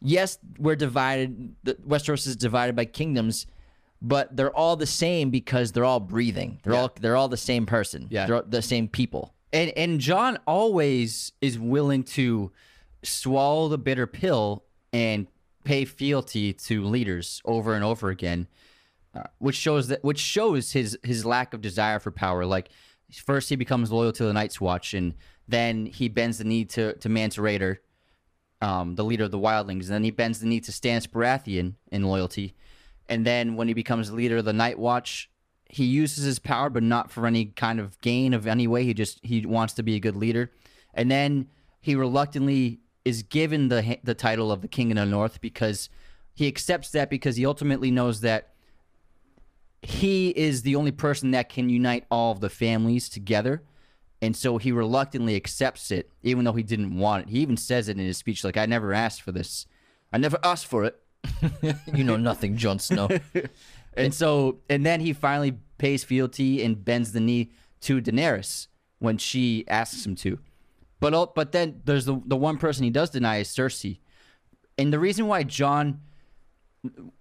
yes, 0.00 0.38
we're 0.58 0.76
divided. 0.76 1.54
The, 1.64 1.74
Westeros 1.74 2.26
is 2.26 2.36
divided 2.36 2.76
by 2.76 2.84
kingdoms, 2.84 3.46
but 4.02 4.36
they're 4.36 4.54
all 4.54 4.76
the 4.76 4.86
same 4.86 5.30
because 5.30 5.72
they're 5.72 5.84
all 5.84 6.00
breathing. 6.00 6.60
They're 6.62 6.74
all 6.74 6.92
they're 7.00 7.16
all 7.16 7.28
the 7.28 7.36
same 7.36 7.66
person. 7.66 8.08
Yeah. 8.10 8.26
they're 8.26 8.42
the 8.42 8.62
same 8.62 8.88
people. 8.88 9.34
and 9.52 9.70
and 9.76 10.00
Jon 10.00 10.38
always 10.46 11.32
is 11.40 11.58
willing 11.58 12.02
to 12.04 12.52
swallow 13.02 13.68
the 13.68 13.78
bitter 13.78 14.06
pill 14.06 14.64
and 14.92 15.26
pay 15.64 15.84
fealty 15.84 16.52
to 16.52 16.84
leaders 16.84 17.40
over 17.44 17.74
and 17.74 17.84
over 17.84 18.08
again, 18.10 18.46
uh, 19.14 19.24
which 19.38 19.56
shows 19.56 19.88
that 19.88 20.02
which 20.04 20.18
shows 20.18 20.72
his 20.72 20.98
his 21.02 21.24
lack 21.24 21.54
of 21.54 21.60
desire 21.60 21.98
for 21.98 22.10
power. 22.10 22.44
Like 22.44 22.68
first 23.24 23.48
he 23.48 23.56
becomes 23.56 23.90
loyal 23.90 24.12
to 24.12 24.24
the 24.24 24.32
Night's 24.32 24.60
Watch, 24.60 24.94
and 24.94 25.14
then 25.48 25.86
he 25.86 26.08
bends 26.08 26.38
the 26.38 26.44
knee 26.44 26.64
to 26.66 26.94
to 26.94 27.08
Mance 27.08 27.36
Rayder, 27.36 27.78
um, 28.60 28.94
the 28.94 29.04
leader 29.04 29.24
of 29.24 29.30
the 29.30 29.38
Wildlings, 29.38 29.84
and 29.84 29.90
then 29.90 30.04
he 30.04 30.10
bends 30.10 30.40
the 30.40 30.46
knee 30.46 30.60
to 30.60 30.72
Stannis 30.72 31.06
Baratheon 31.06 31.74
in 31.90 32.02
loyalty, 32.04 32.54
and 33.08 33.24
then 33.26 33.56
when 33.56 33.68
he 33.68 33.74
becomes 33.74 34.12
leader 34.12 34.38
of 34.38 34.44
the 34.44 34.52
Night 34.52 34.78
Watch. 34.78 35.30
He 35.68 35.84
uses 35.84 36.22
his 36.22 36.38
power, 36.38 36.70
but 36.70 36.84
not 36.84 37.10
for 37.10 37.26
any 37.26 37.46
kind 37.46 37.80
of 37.80 38.00
gain 38.00 38.34
of 38.34 38.46
any 38.46 38.68
way. 38.68 38.84
He 38.84 38.94
just 38.94 39.18
he 39.24 39.44
wants 39.44 39.74
to 39.74 39.82
be 39.82 39.96
a 39.96 40.00
good 40.00 40.14
leader, 40.14 40.52
and 40.94 41.10
then 41.10 41.48
he 41.80 41.96
reluctantly 41.96 42.78
is 43.04 43.24
given 43.24 43.68
the 43.68 43.98
the 44.04 44.14
title 44.14 44.52
of 44.52 44.60
the 44.60 44.68
King 44.68 44.92
of 44.92 44.96
the 44.96 45.04
North 45.04 45.40
because 45.40 45.88
he 46.34 46.46
accepts 46.46 46.90
that 46.90 47.10
because 47.10 47.36
he 47.36 47.46
ultimately 47.46 47.90
knows 47.90 48.20
that 48.20 48.54
he 49.82 50.30
is 50.30 50.62
the 50.62 50.76
only 50.76 50.90
person 50.90 51.30
that 51.30 51.48
can 51.48 51.70
unite 51.70 52.04
all 52.10 52.32
of 52.32 52.40
the 52.40 52.50
families 52.50 53.08
together. 53.08 53.62
And 54.22 54.34
so 54.34 54.58
he 54.58 54.72
reluctantly 54.72 55.36
accepts 55.36 55.90
it, 55.90 56.10
even 56.22 56.44
though 56.44 56.54
he 56.54 56.62
didn't 56.62 56.96
want 56.96 57.24
it. 57.24 57.28
He 57.30 57.40
even 57.40 57.56
says 57.56 57.88
it 57.88 57.98
in 57.98 58.04
his 58.04 58.16
speech, 58.16 58.44
like, 58.44 58.56
I 58.56 58.66
never 58.66 58.92
asked 58.92 59.22
for 59.22 59.30
this. 59.30 59.66
I 60.12 60.18
never 60.18 60.38
asked 60.42 60.66
for 60.66 60.84
it. 60.84 61.00
You 61.92 62.04
know 62.04 62.16
nothing, 62.16 62.56
Jon 62.56 62.78
Snow. 62.78 63.08
And 63.96 64.12
so, 64.12 64.58
and 64.68 64.84
then 64.84 65.00
he 65.00 65.12
finally 65.12 65.58
pays 65.78 66.04
fealty 66.04 66.62
and 66.62 66.84
bends 66.84 67.12
the 67.12 67.20
knee 67.20 67.50
to 67.80 68.00
Daenerys 68.00 68.68
when 68.98 69.18
she 69.18 69.64
asks 69.68 70.04
him 70.04 70.14
to. 70.16 70.38
But 71.00 71.34
but 71.34 71.52
then 71.52 71.80
there's 71.84 72.04
the 72.04 72.20
the 72.24 72.36
one 72.36 72.58
person 72.58 72.84
he 72.84 72.90
does 72.90 73.10
deny 73.10 73.38
is 73.38 73.48
Cersei, 73.48 73.98
and 74.78 74.92
the 74.92 74.98
reason 74.98 75.26
why 75.26 75.42
Jon 75.42 76.00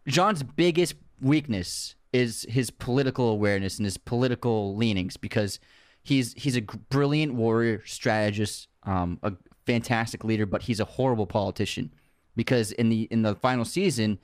Jon's 0.08 0.44
biggest 0.44 0.96
weakness 1.22 1.96
is 2.14 2.46
his 2.50 2.70
political 2.70 3.30
awareness 3.30 3.78
and 3.78 3.86
his 3.86 3.98
political 3.98 4.76
leanings 4.76 5.18
because 5.18 5.60
he's 6.06 6.34
he's 6.34 6.56
a 6.56 6.62
brilliant 6.62 7.34
warrior 7.34 7.82
strategist, 7.86 8.68
um, 8.84 9.20
a 9.24 9.34
fantastic 9.66 10.24
leader, 10.24 10.46
but 10.46 10.62
he's 10.62 10.80
a 10.80 10.86
horrible 10.86 11.26
politician 11.26 11.92
because 12.36 12.72
in 12.72 12.90
the 12.90 13.08
in 13.12 13.24
the 13.24 13.36
final 13.36 13.66
season, 13.66 14.20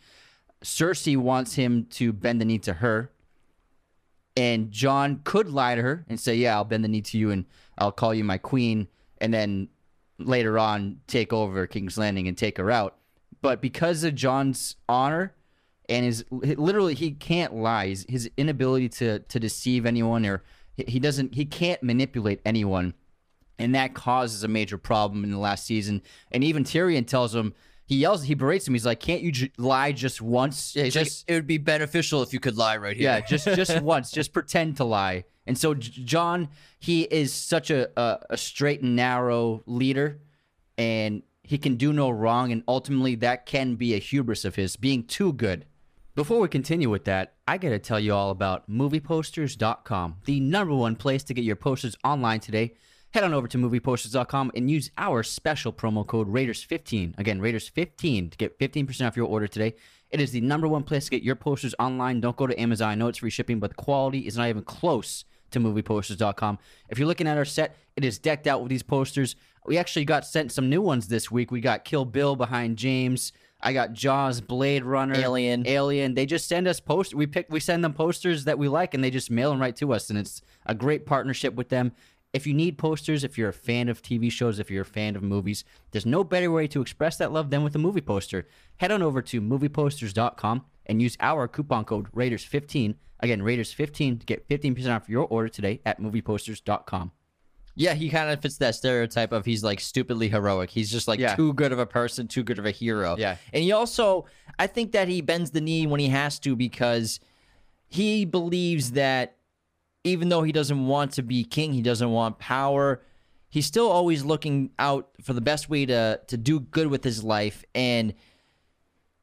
Cersei 0.63 1.17
wants 1.17 1.55
him 1.55 1.85
to 1.91 2.13
bend 2.13 2.39
the 2.39 2.45
knee 2.45 2.59
to 2.59 2.73
her, 2.73 3.11
and 4.37 4.71
Jon 4.71 5.21
could 5.23 5.49
lie 5.49 5.75
to 5.75 5.81
her 5.81 6.05
and 6.07 6.19
say, 6.19 6.35
"Yeah, 6.35 6.55
I'll 6.55 6.65
bend 6.65 6.83
the 6.83 6.87
knee 6.87 7.01
to 7.01 7.17
you, 7.17 7.31
and 7.31 7.45
I'll 7.79 7.91
call 7.91 8.13
you 8.13 8.23
my 8.23 8.37
queen," 8.37 8.87
and 9.19 9.33
then 9.33 9.67
later 10.19 10.59
on 10.59 11.01
take 11.07 11.33
over 11.33 11.65
King's 11.65 11.97
Landing 11.97 12.27
and 12.27 12.37
take 12.37 12.59
her 12.59 12.69
out. 12.69 12.97
But 13.41 13.59
because 13.59 14.03
of 14.03 14.13
Jon's 14.13 14.75
honor 14.87 15.33
and 15.89 16.05
his 16.05 16.23
literally 16.29 16.93
he 16.93 17.11
can't 17.11 17.55
lie. 17.55 17.87
His, 17.87 18.05
his 18.07 18.29
inability 18.37 18.89
to 18.89 19.19
to 19.19 19.39
deceive 19.39 19.87
anyone 19.87 20.25
or 20.27 20.43
he- 20.77 20.99
doesn't 20.99 21.35
he 21.35 21.45
can't 21.45 21.81
manipulate 21.83 22.41
anyone, 22.45 22.93
and 23.59 23.75
that 23.75 23.93
causes 23.93 24.43
a 24.43 24.47
major 24.47 24.77
problem 24.77 25.23
in 25.23 25.31
the 25.31 25.37
last 25.37 25.65
season. 25.65 26.01
And 26.31 26.43
even 26.43 26.63
Tyrion 26.63 27.05
tells 27.07 27.33
him. 27.35 27.53
He 27.87 27.97
yells, 27.97 28.23
he 28.23 28.35
berates 28.35 28.65
him. 28.65 28.73
He's 28.73 28.85
like, 28.85 29.01
"Can't 29.01 29.21
you 29.21 29.33
j- 29.33 29.51
lie 29.57 29.91
just 29.91 30.21
once? 30.21 30.73
Yeah, 30.77 30.83
he's 30.85 30.95
like, 30.95 31.05
just 31.07 31.25
it 31.29 31.33
would 31.33 31.47
be 31.47 31.57
beneficial 31.57 32.21
if 32.23 32.31
you 32.31 32.39
could 32.39 32.55
lie 32.55 32.77
right 32.77 32.95
here. 32.95 33.03
yeah, 33.03 33.19
just 33.19 33.43
just 33.45 33.81
once, 33.83 34.11
just 34.11 34.31
pretend 34.31 34.77
to 34.77 34.85
lie. 34.85 35.25
And 35.45 35.57
so 35.57 35.73
J- 35.73 36.01
Jon, 36.05 36.47
he 36.79 37.01
is 37.01 37.33
such 37.33 37.69
a, 37.69 37.89
a 37.99 38.19
a 38.29 38.37
straight 38.37 38.81
and 38.81 38.95
narrow 38.95 39.61
leader, 39.65 40.21
and 40.77 41.21
he 41.43 41.57
can 41.57 41.75
do 41.75 41.91
no 41.91 42.09
wrong. 42.09 42.53
And 42.53 42.63
ultimately, 42.65 43.15
that 43.15 43.45
can 43.45 43.75
be 43.75 43.93
a 43.93 43.97
hubris 43.97 44.45
of 44.45 44.55
his, 44.55 44.77
being 44.77 45.03
too 45.03 45.33
good. 45.33 45.65
Before 46.13 46.41
we 46.41 46.49
continue 46.49 46.89
with 46.89 47.05
that, 47.05 47.35
I 47.47 47.57
gotta 47.57 47.79
tell 47.79 47.97
you 47.97 48.13
all 48.13 48.31
about 48.31 48.69
MoviePosters.com, 48.69 50.17
the 50.25 50.41
number 50.41 50.75
one 50.75 50.97
place 50.97 51.23
to 51.23 51.33
get 51.33 51.45
your 51.45 51.55
posters 51.55 51.95
online 52.03 52.41
today. 52.41 52.73
Head 53.13 53.23
on 53.23 53.33
over 53.33 53.47
to 53.47 53.57
MoviePosters.com 53.57 54.51
and 54.53 54.69
use 54.69 54.91
our 54.97 55.23
special 55.23 55.71
promo 55.71 56.05
code 56.05 56.27
Raiders15. 56.27 57.17
Again, 57.17 57.39
Raiders15 57.39 58.31
to 58.31 58.37
get 58.37 58.59
15% 58.59 59.07
off 59.07 59.15
your 59.15 59.25
order 59.25 59.47
today. 59.47 59.73
It 60.09 60.19
is 60.19 60.31
the 60.31 60.41
number 60.41 60.67
one 60.67 60.83
place 60.83 61.05
to 61.05 61.11
get 61.11 61.23
your 61.23 61.35
posters 61.35 61.73
online. 61.79 62.19
Don't 62.19 62.35
go 62.35 62.45
to 62.45 62.59
Amazon. 62.59 62.89
I 62.89 62.95
know 62.95 63.07
it's 63.07 63.19
free 63.19 63.29
shipping, 63.29 63.61
but 63.61 63.69
the 63.69 63.75
quality 63.75 64.27
is 64.27 64.35
not 64.35 64.49
even 64.49 64.63
close 64.63 65.23
to 65.51 65.61
MoviePosters.com. 65.61 66.59
If 66.89 66.99
you're 66.99 67.07
looking 67.07 67.27
at 67.27 67.37
our 67.37 67.45
set, 67.45 67.77
it 67.95 68.03
is 68.03 68.19
decked 68.19 68.47
out 68.47 68.61
with 68.61 68.69
these 68.69 68.83
posters. 68.83 69.37
We 69.65 69.77
actually 69.77 70.05
got 70.05 70.25
sent 70.25 70.51
some 70.51 70.69
new 70.69 70.81
ones 70.81 71.07
this 71.07 71.31
week. 71.31 71.51
We 71.51 71.61
got 71.61 71.85
Kill 71.85 72.03
Bill 72.03 72.35
behind 72.35 72.77
James. 72.77 73.31
I 73.63 73.73
got 73.73 73.93
Jaws, 73.93 74.41
Blade 74.41 74.83
Runner, 74.83 75.15
Alien. 75.15 75.67
Alien. 75.67 76.13
They 76.15 76.25
just 76.25 76.47
send 76.47 76.67
us 76.67 76.79
posters. 76.79 77.15
We 77.15 77.27
pick, 77.27 77.47
we 77.49 77.59
send 77.59 77.83
them 77.83 77.93
posters 77.93 78.45
that 78.45 78.57
we 78.57 78.67
like, 78.67 78.93
and 78.93 79.03
they 79.03 79.11
just 79.11 79.29
mail 79.29 79.51
them 79.51 79.61
right 79.61 79.75
to 79.77 79.93
us. 79.93 80.09
And 80.09 80.17
it's 80.17 80.41
a 80.65 80.73
great 80.73 81.05
partnership 81.05 81.53
with 81.53 81.69
them. 81.69 81.91
If 82.33 82.47
you 82.47 82.53
need 82.53 82.77
posters, 82.77 83.23
if 83.23 83.37
you're 83.37 83.49
a 83.49 83.53
fan 83.53 83.89
of 83.89 84.01
TV 84.01 84.31
shows, 84.31 84.57
if 84.57 84.71
you're 84.71 84.83
a 84.83 84.85
fan 84.85 85.15
of 85.15 85.21
movies, 85.21 85.65
there's 85.91 86.05
no 86.05 86.23
better 86.23 86.49
way 86.49 86.65
to 86.67 86.81
express 86.81 87.17
that 87.17 87.31
love 87.31 87.49
than 87.49 87.63
with 87.63 87.75
a 87.75 87.79
movie 87.79 88.01
poster. 88.01 88.47
Head 88.77 88.91
on 88.91 89.01
over 89.01 89.21
to 89.21 89.41
movieposters.com 89.41 90.65
and 90.85 91.01
use 91.01 91.17
our 91.19 91.47
coupon 91.47 91.83
code 91.83 92.11
Raiders15. 92.13 92.95
Again, 93.19 93.41
Raiders15 93.41 94.21
to 94.21 94.25
get 94.25 94.47
15% 94.47 94.95
off 94.95 95.09
your 95.09 95.25
order 95.25 95.49
today 95.49 95.81
at 95.85 96.01
movieposters.com. 96.01 97.11
Yeah, 97.75 97.93
he 97.93 98.09
kind 98.09 98.29
of 98.29 98.41
fits 98.41 98.57
that 98.57 98.75
stereotype 98.75 99.31
of 99.31 99.45
he's 99.45 99.63
like 99.63 99.79
stupidly 99.79 100.27
heroic. 100.29 100.69
He's 100.69 100.91
just 100.91 101.07
like 101.07 101.19
Yeah. 101.19 101.35
too 101.35 101.53
good 101.53 101.71
of 101.71 101.79
a 101.79 101.85
person, 101.85 102.27
too 102.27 102.43
good 102.43 102.59
of 102.59 102.65
a 102.65 102.71
hero. 102.71 103.15
Yeah. 103.17 103.37
And 103.53 103.63
he 103.63 103.71
also, 103.71 104.25
I 104.59 104.67
think 104.67 104.91
that 104.91 105.07
he 105.07 105.21
bends 105.21 105.51
the 105.51 105.61
knee 105.61 105.87
when 105.87 105.99
he 105.99 106.07
has 106.09 106.37
to 106.39 106.55
because 106.55 107.19
he 107.87 108.25
believes 108.25 108.91
that 108.91 109.37
even 110.03 110.29
though 110.29 110.43
he 110.43 110.51
doesn't 110.51 110.87
want 110.87 111.13
to 111.13 111.21
be 111.23 111.43
king, 111.43 111.73
he 111.73 111.81
doesn't 111.81 112.11
want 112.11 112.39
power, 112.39 113.01
he's 113.49 113.65
still 113.65 113.89
always 113.89 114.23
looking 114.25 114.71
out 114.79 115.09
for 115.21 115.33
the 115.33 115.41
best 115.41 115.69
way 115.69 115.85
to 115.85 116.19
to 116.27 116.37
do 116.37 116.59
good 116.59 116.87
with 116.87 117.03
his 117.03 117.23
life 117.23 117.63
and 117.75 118.13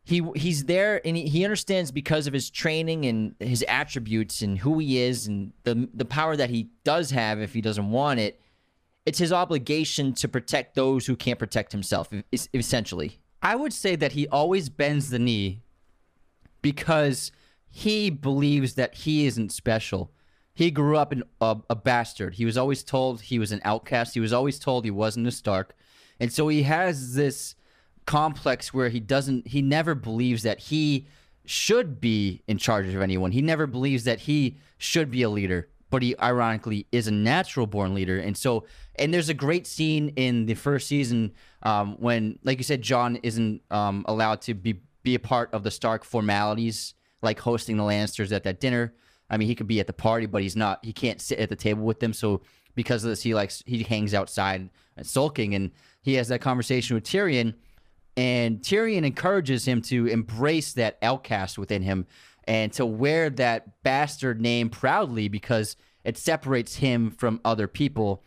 he 0.08 0.22
he's 0.34 0.64
there 0.64 1.06
and 1.06 1.16
he, 1.16 1.28
he 1.28 1.44
understands 1.44 1.90
because 1.92 2.26
of 2.26 2.32
his 2.32 2.48
training 2.48 3.04
and 3.04 3.34
his 3.40 3.62
attributes 3.68 4.40
and 4.40 4.58
who 4.58 4.78
he 4.78 4.98
is 4.98 5.26
and 5.26 5.52
the 5.64 5.88
the 5.92 6.06
power 6.06 6.34
that 6.34 6.48
he 6.48 6.70
does 6.82 7.10
have 7.10 7.40
if 7.40 7.52
he 7.52 7.60
doesn't 7.60 7.90
want 7.90 8.18
it 8.18 8.40
it's 9.04 9.18
his 9.18 9.32
obligation 9.32 10.14
to 10.14 10.26
protect 10.26 10.74
those 10.74 11.06
who 11.06 11.14
can't 11.14 11.38
protect 11.38 11.72
himself 11.72 12.08
essentially 12.54 13.18
I 13.42 13.54
would 13.54 13.72
say 13.72 13.96
that 13.96 14.12
he 14.12 14.26
always 14.28 14.68
bends 14.68 15.10
the 15.10 15.18
knee 15.18 15.60
because 16.62 17.30
he 17.70 18.10
believes 18.10 18.74
that 18.74 18.94
he 18.94 19.26
isn't 19.26 19.52
special. 19.52 20.10
He 20.54 20.70
grew 20.70 20.96
up 20.96 21.12
in 21.12 21.22
a, 21.40 21.58
a 21.70 21.76
bastard. 21.76 22.34
He 22.34 22.44
was 22.44 22.58
always 22.58 22.82
told 22.82 23.20
he 23.20 23.38
was 23.38 23.52
an 23.52 23.60
outcast. 23.64 24.14
He 24.14 24.20
was 24.20 24.32
always 24.32 24.58
told 24.58 24.84
he 24.84 24.90
wasn't 24.90 25.28
a 25.28 25.30
Stark. 25.30 25.76
And 26.18 26.32
so 26.32 26.48
he 26.48 26.64
has 26.64 27.14
this 27.14 27.54
complex 28.08 28.72
where 28.72 28.88
he 28.88 29.00
doesn't 29.00 29.46
he 29.46 29.60
never 29.60 29.94
believes 29.94 30.42
that 30.42 30.58
he 30.58 31.06
should 31.44 32.00
be 32.00 32.42
in 32.48 32.56
charge 32.56 32.86
of 32.94 33.02
anyone. 33.02 33.32
He 33.32 33.42
never 33.42 33.66
believes 33.66 34.04
that 34.04 34.20
he 34.20 34.56
should 34.78 35.10
be 35.10 35.20
a 35.20 35.28
leader, 35.28 35.68
but 35.90 36.02
he 36.02 36.18
ironically 36.18 36.86
is 36.90 37.06
a 37.06 37.10
natural 37.10 37.66
born 37.66 37.94
leader. 37.94 38.18
And 38.18 38.34
so 38.34 38.64
and 38.96 39.12
there's 39.12 39.28
a 39.28 39.34
great 39.34 39.66
scene 39.66 40.14
in 40.16 40.46
the 40.46 40.54
first 40.54 40.88
season 40.88 41.32
um, 41.62 41.96
when 42.00 42.38
like 42.44 42.56
you 42.56 42.64
said 42.64 42.80
Jon 42.80 43.16
isn't 43.16 43.60
um, 43.70 44.06
allowed 44.08 44.40
to 44.42 44.54
be 44.54 44.80
be 45.02 45.14
a 45.14 45.20
part 45.20 45.52
of 45.52 45.62
the 45.62 45.70
Stark 45.70 46.02
formalities 46.02 46.94
like 47.20 47.38
hosting 47.38 47.76
the 47.76 47.82
Lannisters 47.82 48.32
at 48.32 48.44
that 48.44 48.58
dinner. 48.58 48.94
I 49.28 49.36
mean, 49.36 49.48
he 49.48 49.54
could 49.54 49.66
be 49.66 49.80
at 49.80 49.86
the 49.86 49.92
party, 49.92 50.24
but 50.24 50.40
he's 50.40 50.56
not. 50.56 50.82
He 50.82 50.94
can't 50.94 51.20
sit 51.20 51.38
at 51.38 51.50
the 51.50 51.56
table 51.56 51.84
with 51.84 52.00
them. 52.00 52.14
So 52.14 52.40
because 52.74 53.04
of 53.04 53.10
this, 53.10 53.22
he 53.22 53.34
likes 53.34 53.62
he 53.66 53.82
hangs 53.82 54.14
outside 54.14 54.70
and 54.96 55.06
sulking, 55.06 55.54
and 55.54 55.72
he 56.00 56.14
has 56.14 56.28
that 56.28 56.40
conversation 56.40 56.94
with 56.94 57.04
Tyrion, 57.04 57.52
and 58.18 58.60
Tyrion 58.62 59.06
encourages 59.06 59.64
him 59.64 59.80
to 59.82 60.06
embrace 60.06 60.72
that 60.72 60.98
outcast 61.02 61.56
within 61.56 61.82
him 61.82 62.04
and 62.48 62.72
to 62.72 62.84
wear 62.84 63.30
that 63.30 63.80
bastard 63.84 64.40
name 64.40 64.70
proudly 64.70 65.28
because 65.28 65.76
it 66.02 66.18
separates 66.18 66.74
him 66.74 67.12
from 67.12 67.40
other 67.44 67.68
people. 67.68 68.24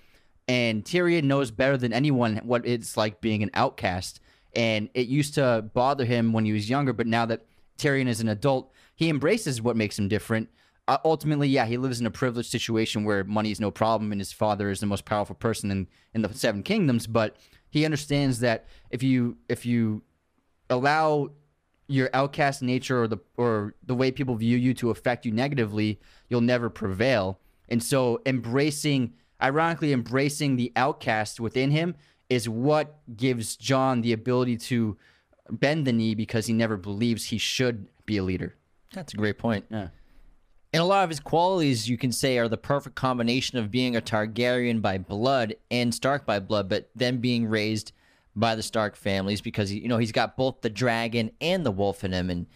And 0.47 0.85
Tyrion 0.85 1.25
knows 1.25 1.51
better 1.51 1.75
than 1.75 1.91
anyone 1.91 2.37
what 2.37 2.65
it's 2.65 2.95
like 2.95 3.19
being 3.19 3.43
an 3.43 3.51
outcast. 3.53 4.21
And 4.55 4.87
it 4.93 5.07
used 5.07 5.33
to 5.33 5.69
bother 5.73 6.05
him 6.05 6.31
when 6.31 6.45
he 6.45 6.53
was 6.53 6.69
younger, 6.69 6.93
but 6.93 7.05
now 7.05 7.25
that 7.25 7.45
Tyrion 7.77 8.07
is 8.07 8.21
an 8.21 8.29
adult, 8.29 8.71
he 8.95 9.09
embraces 9.09 9.61
what 9.61 9.75
makes 9.75 9.99
him 9.99 10.07
different. 10.07 10.47
Uh, 10.87 10.99
ultimately, 11.03 11.49
yeah, 11.49 11.65
he 11.65 11.75
lives 11.75 11.99
in 11.99 12.05
a 12.05 12.11
privileged 12.11 12.49
situation 12.49 13.03
where 13.03 13.25
money 13.25 13.51
is 13.51 13.59
no 13.59 13.71
problem, 13.71 14.13
and 14.13 14.21
his 14.21 14.31
father 14.31 14.69
is 14.69 14.79
the 14.79 14.85
most 14.85 15.03
powerful 15.03 15.35
person 15.35 15.69
in, 15.69 15.87
in 16.13 16.21
the 16.21 16.33
Seven 16.33 16.63
Kingdoms. 16.63 17.07
But 17.07 17.35
he 17.71 17.83
understands 17.85 18.39
that 18.41 18.67
if 18.91 19.01
you 19.01 19.37
if 19.49 19.65
you 19.65 20.03
allow 20.69 21.31
your 21.87 22.09
outcast 22.13 22.61
nature 22.61 23.01
or 23.03 23.07
the 23.07 23.17
or 23.37 23.73
the 23.83 23.95
way 23.95 24.11
people 24.11 24.35
view 24.35 24.57
you 24.57 24.73
to 24.75 24.91
affect 24.91 25.25
you 25.25 25.31
negatively, 25.31 25.99
you'll 26.29 26.41
never 26.41 26.69
prevail. 26.69 27.39
And 27.67 27.81
so 27.81 28.21
embracing 28.25 29.13
ironically 29.41 29.91
embracing 29.91 30.55
the 30.55 30.71
outcast 30.75 31.39
within 31.39 31.71
him 31.71 31.95
is 32.29 32.47
what 32.47 32.99
gives 33.17 33.55
Jon 33.57 34.01
the 34.01 34.13
ability 34.13 34.57
to 34.57 34.97
bend 35.49 35.87
the 35.87 35.91
knee 35.91 36.13
because 36.15 36.45
he 36.45 36.53
never 36.53 36.77
believes 36.77 37.25
he 37.25 37.37
should 37.37 37.87
be 38.05 38.17
a 38.17 38.23
leader. 38.23 38.55
that's 38.93 39.13
a 39.13 39.17
great 39.17 39.37
point 39.37 39.65
Yeah. 39.69 39.87
And 40.73 40.81
a 40.81 40.85
lot 40.85 41.03
of 41.03 41.09
his 41.09 41.19
qualities, 41.19 41.89
you 41.89 41.97
can 41.97 42.13
say, 42.13 42.37
are 42.37 42.47
the 42.47 42.57
perfect 42.57 42.95
combination 42.95 43.57
of 43.57 43.71
being 43.71 43.95
a 43.95 44.01
Targaryen 44.01 44.81
by 44.81 44.97
blood 44.97 45.55
and 45.69 45.93
Stark 45.93 46.25
by 46.25 46.39
blood, 46.39 46.69
but 46.69 46.89
then 46.95 47.17
being 47.17 47.45
raised 47.45 47.91
by 48.35 48.55
the 48.55 48.63
Stark 48.63 48.95
families 48.95 49.41
because 49.41 49.73
you 49.73 49.89
know 49.89 49.97
he's 49.97 50.13
got 50.13 50.37
both 50.37 50.61
the 50.61 50.69
dragon 50.69 51.31
and 51.41 51.65
the 51.65 51.71
wolf 51.71 52.05
in 52.05 52.13
him, 52.13 52.29
and 52.29 52.47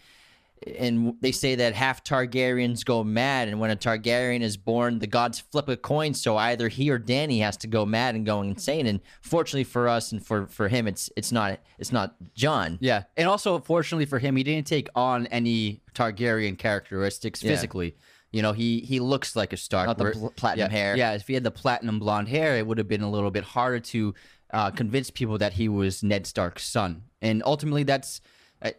and 0.78 1.14
they 1.20 1.32
say 1.32 1.54
that 1.54 1.74
half 1.74 2.02
Targaryens 2.02 2.84
go 2.84 3.04
mad, 3.04 3.48
and 3.48 3.60
when 3.60 3.70
a 3.70 3.76
Targaryen 3.76 4.40
is 4.40 4.56
born, 4.56 4.98
the 4.98 5.06
gods 5.06 5.38
flip 5.38 5.68
a 5.68 5.76
coin, 5.76 6.14
so 6.14 6.36
either 6.36 6.68
he 6.68 6.90
or 6.90 6.98
Danny 6.98 7.40
has 7.40 7.56
to 7.58 7.66
go 7.66 7.86
mad 7.86 8.14
and 8.14 8.26
going 8.26 8.50
insane. 8.50 8.86
And 8.86 9.00
fortunately 9.20 9.64
for 9.64 9.88
us 9.88 10.12
and 10.12 10.24
for 10.24 10.46
for 10.46 10.68
him, 10.68 10.86
it's 10.86 11.10
it's 11.16 11.32
not 11.32 11.60
it's 11.78 11.92
not 11.92 12.16
Jon. 12.34 12.78
Yeah, 12.80 13.04
and 13.16 13.28
also 13.28 13.58
fortunately 13.58 14.06
for 14.06 14.18
him, 14.18 14.36
he 14.36 14.42
didn't 14.42 14.66
take 14.66 14.88
on 14.94 15.26
any 15.28 15.82
Targaryen 15.94 16.58
characteristics 16.58 17.42
Yeah. 17.42 17.52
physically. 17.52 17.96
You 18.32 18.42
know, 18.42 18.52
he 18.52 18.80
he 18.80 19.00
looks 19.00 19.36
like 19.36 19.52
a 19.52 19.56
Stark. 19.56 19.86
Not 19.86 19.98
the 19.98 20.10
bl- 20.10 20.26
platinum 20.28 20.70
yeah, 20.70 20.76
hair. 20.76 20.96
Yeah, 20.96 21.12
if 21.12 21.26
he 21.26 21.34
had 21.34 21.44
the 21.44 21.50
platinum 21.50 21.98
blonde 21.98 22.28
hair, 22.28 22.56
it 22.56 22.66
would 22.66 22.78
have 22.78 22.88
been 22.88 23.02
a 23.02 23.10
little 23.10 23.30
bit 23.30 23.44
harder 23.44 23.80
to 23.80 24.14
uh, 24.52 24.70
convince 24.70 25.10
people 25.10 25.38
that 25.38 25.54
he 25.54 25.68
was 25.68 26.02
Ned 26.02 26.26
Stark's 26.26 26.64
son. 26.64 27.02
And 27.22 27.42
ultimately, 27.44 27.84
that's 27.84 28.20
uh, 28.62 28.72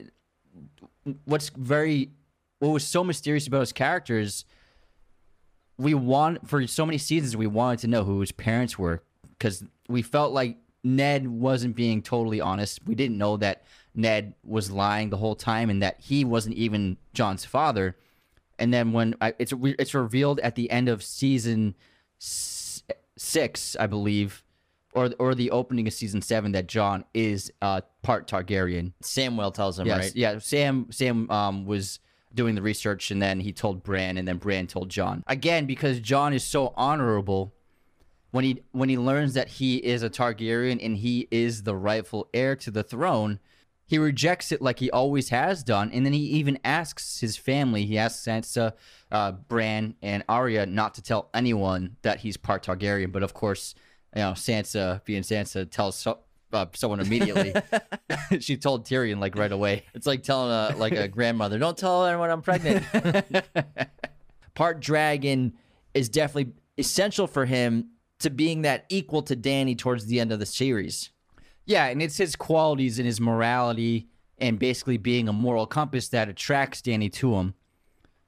what's 1.25 1.49
very 1.49 2.11
what 2.59 2.69
was 2.69 2.85
so 2.85 3.03
mysterious 3.03 3.47
about 3.47 3.61
his 3.61 3.71
character 3.71 4.17
is 4.17 4.45
we 5.77 5.93
want 5.93 6.47
for 6.47 6.65
so 6.65 6.85
many 6.85 6.97
seasons 6.97 7.37
we 7.37 7.47
wanted 7.47 7.79
to 7.79 7.87
know 7.87 8.03
who 8.03 8.19
his 8.19 8.31
parents 8.31 8.79
were 8.79 9.03
because 9.37 9.63
we 9.87 10.01
felt 10.01 10.33
like 10.33 10.57
Ned 10.83 11.27
wasn't 11.27 11.75
being 11.75 12.01
totally 12.01 12.39
honest. 12.39 12.79
We 12.85 12.95
didn't 12.95 13.17
know 13.17 13.37
that 13.37 13.63
Ned 13.93 14.33
was 14.43 14.71
lying 14.71 15.09
the 15.09 15.17
whole 15.17 15.35
time 15.35 15.69
and 15.69 15.81
that 15.81 15.99
he 15.99 16.23
wasn't 16.23 16.55
even 16.55 16.97
Jon's 17.13 17.45
father. 17.45 17.95
And 18.59 18.73
then 18.73 18.93
when 18.93 19.15
I, 19.21 19.33
it's 19.37 19.53
it's 19.61 19.93
revealed 19.93 20.39
at 20.39 20.55
the 20.55 20.71
end 20.71 20.89
of 20.89 21.03
season 21.03 21.75
six, 22.19 23.75
I 23.79 23.87
believe, 23.87 24.43
or 24.97 25.11
or 25.19 25.35
the 25.35 25.51
opening 25.51 25.87
of 25.87 25.93
season 25.93 26.21
seven, 26.21 26.51
that 26.53 26.67
Jon 26.67 27.05
is 27.13 27.51
uh, 27.61 27.81
part 28.01 28.27
Targaryen. 28.27 28.93
Samwell 29.03 29.53
tells 29.53 29.77
him, 29.79 29.85
Yes, 29.87 29.97
right? 29.97 30.15
yeah. 30.15 30.39
Sam 30.39 30.87
Sam 30.89 31.29
um, 31.29 31.65
was 31.65 31.99
doing 32.33 32.55
the 32.55 32.61
research, 32.61 33.11
and 33.11 33.21
then 33.21 33.39
he 33.39 33.53
told 33.53 33.83
Bran, 33.83 34.17
and 34.17 34.27
then 34.27 34.37
Bran 34.37 34.67
told 34.67 34.89
Jon 34.89 35.23
again 35.27 35.65
because 35.65 35.99
Jon 35.99 36.33
is 36.33 36.43
so 36.43 36.73
honorable. 36.75 37.53
When 38.31 38.43
he 38.43 38.63
when 38.71 38.89
he 38.89 38.97
learns 38.97 39.35
that 39.35 39.47
he 39.47 39.77
is 39.77 40.03
a 40.03 40.09
Targaryen 40.09 40.83
and 40.83 40.97
he 40.97 41.27
is 41.31 41.63
the 41.63 41.75
rightful 41.75 42.27
heir 42.33 42.55
to 42.57 42.69
the 42.69 42.83
throne, 42.83 43.39
he 43.85 43.97
rejects 43.97 44.51
it 44.51 44.61
like 44.61 44.79
he 44.79 44.91
always 44.91 45.29
has 45.29 45.63
done, 45.63 45.91
and 45.91 46.05
then 46.05 46.13
he 46.13 46.25
even 46.39 46.59
asks 46.63 47.21
his 47.21 47.37
family. 47.37 47.85
He 47.85 47.97
asks 47.97 48.25
Sansa, 48.25 48.73
uh, 49.11 49.31
Bran, 49.31 49.95
and 50.01 50.23
Arya 50.27 50.65
not 50.65 50.95
to 50.95 51.01
tell 51.01 51.29
anyone 51.33 51.95
that 52.01 52.19
he's 52.19 52.35
part 52.35 52.65
Targaryen. 52.65 53.11
But 53.13 53.23
of 53.23 53.33
course, 53.33 53.73
you 54.17 54.23
know 54.23 54.31
Sansa, 54.31 55.03
being 55.05 55.21
Sansa, 55.21 55.69
tells 55.69 55.95
so, 55.95 56.17
uh, 56.51 56.65
someone 56.73 56.99
immediately. 56.99 57.53
she 58.39 58.57
told 58.57 58.85
Tyrion 58.85 59.19
like 59.19 59.35
right 59.35 59.51
away. 59.51 59.83
It's 59.93 60.07
like 60.07 60.23
telling 60.23 60.51
a 60.51 60.75
like 60.77 60.93
a 60.93 61.07
grandmother, 61.07 61.59
"Don't 61.59 61.77
tell 61.77 62.03
anyone 62.05 62.31
I'm 62.31 62.41
pregnant." 62.41 62.83
Part 64.55 64.79
dragon 64.79 65.53
is 65.93 66.09
definitely 66.09 66.53
essential 66.79 67.27
for 67.27 67.45
him 67.45 67.91
to 68.19 68.31
being 68.31 68.63
that 68.63 68.85
equal 68.89 69.21
to 69.21 69.35
Danny 69.35 69.75
towards 69.75 70.07
the 70.07 70.19
end 70.19 70.31
of 70.31 70.39
the 70.39 70.47
series. 70.47 71.11
Yeah, 71.65 71.85
and 71.85 72.01
it's 72.01 72.17
his 72.17 72.35
qualities 72.35 72.97
and 72.97 73.05
his 73.05 73.21
morality 73.21 74.07
and 74.39 74.57
basically 74.57 74.97
being 74.97 75.27
a 75.27 75.33
moral 75.33 75.67
compass 75.67 76.09
that 76.09 76.27
attracts 76.27 76.81
Danny 76.81 77.09
to 77.09 77.35
him. 77.35 77.53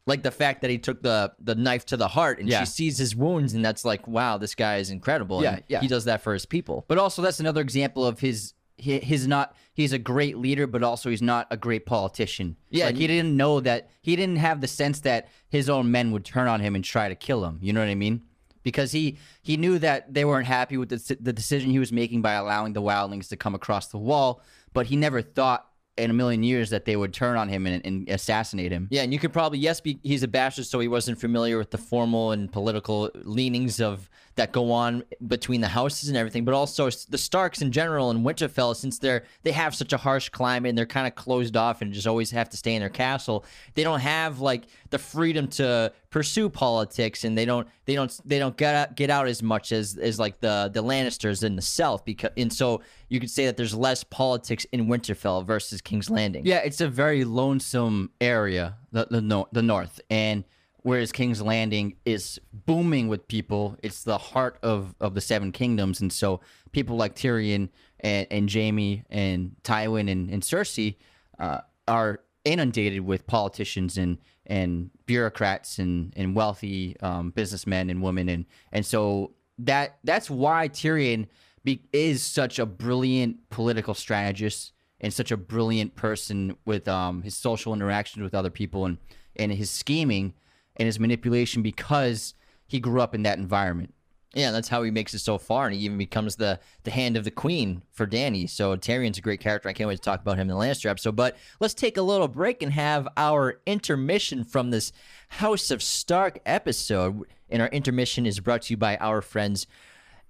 Like 0.09 0.23
the 0.23 0.31
fact 0.31 0.61
that 0.61 0.69
he 0.69 0.77
took 0.77 1.01
the 1.01 1.31
the 1.39 1.55
knife 1.55 1.85
to 1.87 1.97
the 1.97 2.07
heart 2.09 2.39
and 2.39 2.49
Yeah. 2.49 2.59
she 2.61 2.65
sees 2.65 2.97
his 2.97 3.15
wounds 3.15 3.53
and 3.53 3.63
that's 3.63 3.85
like, 3.85 4.07
wow, 4.07 4.37
this 4.37 4.55
guy 4.55 4.77
is 4.77 4.89
incredible. 4.89 5.41
Yeah, 5.41 5.53
and 5.55 5.63
yeah. 5.69 5.79
He 5.81 5.87
does 5.87 6.05
that 6.05 6.21
for 6.21 6.33
his 6.33 6.45
people. 6.45 6.83
But 6.87 6.97
also, 6.97 7.21
that's 7.21 7.39
another 7.39 7.61
example 7.61 8.05
of 8.05 8.19
his. 8.19 8.53
hi- 8.83 9.03
His 9.03 9.27
not 9.27 9.55
he's 9.73 9.93
a 9.93 9.99
great 9.99 10.37
leader, 10.37 10.67
but 10.67 10.83
also 10.83 11.09
he's 11.09 11.21
not 11.21 11.47
a 11.51 11.57
great 11.57 11.85
politician. 11.85 12.55
Yeah, 12.69 12.85
like 12.87 12.95
he 12.97 13.07
didn't 13.07 13.35
know 13.37 13.59
that 13.61 13.89
he 14.01 14.15
didn't 14.15 14.37
have 14.37 14.59
the 14.61 14.67
sense 14.67 15.01
that 15.01 15.27
his 15.49 15.69
own 15.69 15.91
men 15.91 16.11
would 16.11 16.25
turn 16.25 16.47
on 16.47 16.59
him 16.61 16.75
and 16.75 16.83
try 16.83 17.07
to 17.09 17.15
kill 17.15 17.43
him. 17.45 17.59
You 17.61 17.71
know 17.73 17.81
what 17.81 17.89
I 17.89 17.95
mean? 17.95 18.23
Because 18.63 18.91
he 18.91 19.17
he 19.41 19.55
knew 19.57 19.79
that 19.79 20.13
they 20.13 20.25
weren't 20.25 20.47
happy 20.47 20.77
with 20.77 20.89
the 20.89 21.17
the 21.19 21.33
decision 21.33 21.71
he 21.71 21.79
was 21.79 21.91
making 21.91 22.21
by 22.21 22.33
allowing 22.33 22.73
the 22.73 22.81
wildlings 22.81 23.27
to 23.29 23.37
come 23.37 23.55
across 23.55 23.87
the 23.87 23.97
wall, 23.97 24.41
but 24.73 24.87
he 24.87 24.95
never 24.95 25.21
thought 25.21 25.65
in 25.99 26.09
a 26.09 26.13
million 26.13 26.43
years 26.43 26.69
that 26.69 26.85
they 26.85 26.95
would 26.95 27.13
turn 27.13 27.37
on 27.37 27.49
him 27.49 27.65
and, 27.67 27.85
and 27.85 28.09
assassinate 28.09 28.71
him. 28.71 28.87
Yeah, 28.89 29.03
and 29.03 29.13
you 29.13 29.19
could 29.19 29.33
probably 29.33 29.59
yes, 29.59 29.81
be, 29.81 29.99
he's 30.03 30.23
a 30.23 30.27
bastard, 30.27 30.65
so 30.65 30.79
he 30.79 30.87
wasn't 30.87 31.19
familiar 31.19 31.57
with 31.57 31.71
the 31.71 31.77
formal 31.77 32.31
and 32.31 32.51
political 32.51 33.09
leanings 33.15 33.79
of 33.79 34.09
that 34.39 34.53
go 34.53 34.71
on 34.71 35.03
between 35.27 35.59
the 35.59 35.67
houses 35.67 36.07
and 36.07 36.17
everything. 36.17 36.45
But 36.45 36.53
also 36.53 36.89
the 36.89 37.17
Starks 37.17 37.61
in 37.61 37.73
general 37.73 38.09
and 38.09 38.25
Winterfell, 38.25 38.73
since 38.73 38.97
they're 38.97 39.25
they 39.43 39.51
have 39.51 39.75
such 39.75 39.91
a 39.91 39.97
harsh 39.97 40.29
climate 40.29 40.69
and 40.69 40.77
they're 40.77 40.85
kind 40.85 41.07
of 41.07 41.15
closed 41.15 41.57
off 41.57 41.81
and 41.81 41.91
just 41.91 42.07
always 42.07 42.31
have 42.31 42.49
to 42.49 42.57
stay 42.57 42.73
in 42.73 42.79
their 42.79 42.89
castle. 42.89 43.45
They 43.73 43.83
don't 43.83 43.99
have 43.99 44.39
like 44.39 44.63
the 44.91 44.97
freedom 44.97 45.49
to 45.49 45.91
pursue 46.09 46.49
politics, 46.49 47.25
and 47.25 47.37
they 47.37 47.43
don't 47.43 47.67
they 47.83 47.95
don't 47.95 48.17
they 48.23 48.39
don't 48.39 48.55
get 48.55 48.75
out, 48.75 48.95
get 48.95 49.09
out 49.09 49.27
as 49.27 49.43
much 49.43 49.73
as 49.73 49.97
as 49.97 50.19
like 50.19 50.39
the 50.39 50.71
the 50.73 50.81
Lannisters 50.81 51.43
in 51.43 51.57
the 51.57 51.61
South. 51.61 52.05
Because 52.05 52.31
and 52.37 52.51
so 52.51 52.81
you 53.09 53.19
could 53.19 53.29
say 53.29 53.45
that 53.45 53.57
there's 53.57 53.75
less 53.75 54.05
politics 54.05 54.65
in 54.71 54.87
Winterfell 54.87 55.45
versus 55.45 55.81
King's 55.81 56.09
Landing. 56.09 56.45
Yeah, 56.45 56.59
it's 56.59 56.79
a 56.79 56.87
very 56.87 57.25
lonesome 57.25 58.11
area, 58.21 58.77
the 58.93 59.05
the, 59.09 59.21
no, 59.21 59.49
the 59.51 59.61
north, 59.61 59.99
and 60.09 60.45
whereas 60.83 61.11
King's 61.11 61.41
Landing 61.41 61.95
is 62.05 62.39
booming 62.53 63.07
with 63.07 63.27
people, 63.27 63.77
it's 63.83 64.03
the 64.03 64.17
heart 64.17 64.57
of 64.63 64.95
of 64.99 65.15
the 65.15 65.21
Seven 65.21 65.51
Kingdoms, 65.51 66.01
and 66.01 66.11
so 66.11 66.39
people 66.71 66.95
like 66.95 67.15
Tyrion 67.15 67.69
and, 67.99 68.27
and 68.31 68.51
Jaime 68.51 69.03
and 69.09 69.55
Tywin 69.63 70.09
and, 70.11 70.29
and 70.29 70.43
Cersei 70.43 70.95
uh, 71.39 71.61
are 71.87 72.21
inundated 72.45 73.01
with 73.01 73.27
politicians 73.27 73.97
and 73.97 74.17
and 74.45 74.89
bureaucrats 75.05 75.79
and 75.79 76.13
and 76.15 76.35
wealthy 76.35 76.95
um, 77.01 77.31
businessmen 77.31 77.89
and 77.89 78.01
women, 78.01 78.29
and 78.29 78.45
and 78.71 78.85
so 78.85 79.33
that 79.59 79.97
that's 80.03 80.29
why 80.29 80.69
Tyrion 80.69 81.27
be, 81.63 81.83
is 81.91 82.23
such 82.23 82.59
a 82.59 82.65
brilliant 82.65 83.49
political 83.49 83.93
strategist 83.93 84.71
and 85.01 85.13
such 85.13 85.31
a 85.31 85.37
brilliant 85.37 85.95
person 85.95 86.55
with 86.65 86.87
um, 86.87 87.21
his 87.21 87.35
social 87.35 87.73
interactions 87.73 88.23
with 88.23 88.33
other 88.33 88.49
people 88.49 88.85
and, 88.85 88.97
and 89.35 89.51
his 89.51 89.69
scheming 89.69 90.33
and 90.79 90.85
his 90.85 90.99
manipulation 90.99 91.61
because 91.61 92.33
he 92.65 92.79
grew 92.79 93.01
up 93.01 93.13
in 93.13 93.23
that 93.23 93.37
environment. 93.37 93.93
Yeah, 94.35 94.51
that's 94.51 94.69
how 94.69 94.83
he 94.83 94.91
makes 94.91 95.15
it 95.15 95.19
so 95.19 95.39
far, 95.39 95.65
and 95.65 95.75
he 95.75 95.81
even 95.81 95.97
becomes 95.97 96.35
the 96.35 96.59
the 96.83 96.91
hand 96.91 97.17
of 97.17 97.23
the 97.23 97.31
queen 97.31 97.81
for 97.91 98.05
Danny. 98.05 98.45
So 98.45 98.75
Tyrion's 98.75 99.17
a 99.17 99.21
great 99.21 99.39
character. 99.39 99.67
I 99.67 99.73
can't 99.73 99.87
wait 99.87 99.95
to 99.95 100.01
talk 100.01 100.21
about 100.21 100.37
him 100.37 100.49
in 100.49 100.55
the 100.55 100.63
Lannister 100.63 100.87
episode. 100.87 101.15
But 101.15 101.35
let's 101.59 101.73
take 101.73 101.97
a 101.97 102.03
little 102.03 102.27
break 102.27 102.61
and 102.61 102.71
have 102.73 103.07
our 103.17 103.59
intermission 103.65 104.43
from 104.43 104.69
this 104.69 104.91
House 105.29 105.71
of 105.71 105.81
Stark 105.81 106.39
episode. 106.45 107.23
And 107.49 107.61
our 107.63 107.69
intermission 107.69 108.27
is 108.27 108.39
brought 108.39 108.61
to 108.63 108.73
you 108.73 108.77
by 108.77 108.97
our 108.97 109.23
friends 109.23 109.65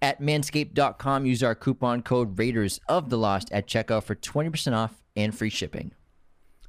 at 0.01 0.21
manscaped.com. 0.21 1.25
Use 1.25 1.43
our 1.43 1.55
coupon 1.55 2.01
code 2.01 2.39
Raiders 2.39 2.79
of 2.87 3.09
the 3.09 3.17
Lost 3.17 3.51
at 3.51 3.67
checkout 3.67 4.03
for 4.03 4.15
20% 4.15 4.73
off 4.73 5.03
and 5.17 5.37
free 5.37 5.49
shipping. 5.49 5.91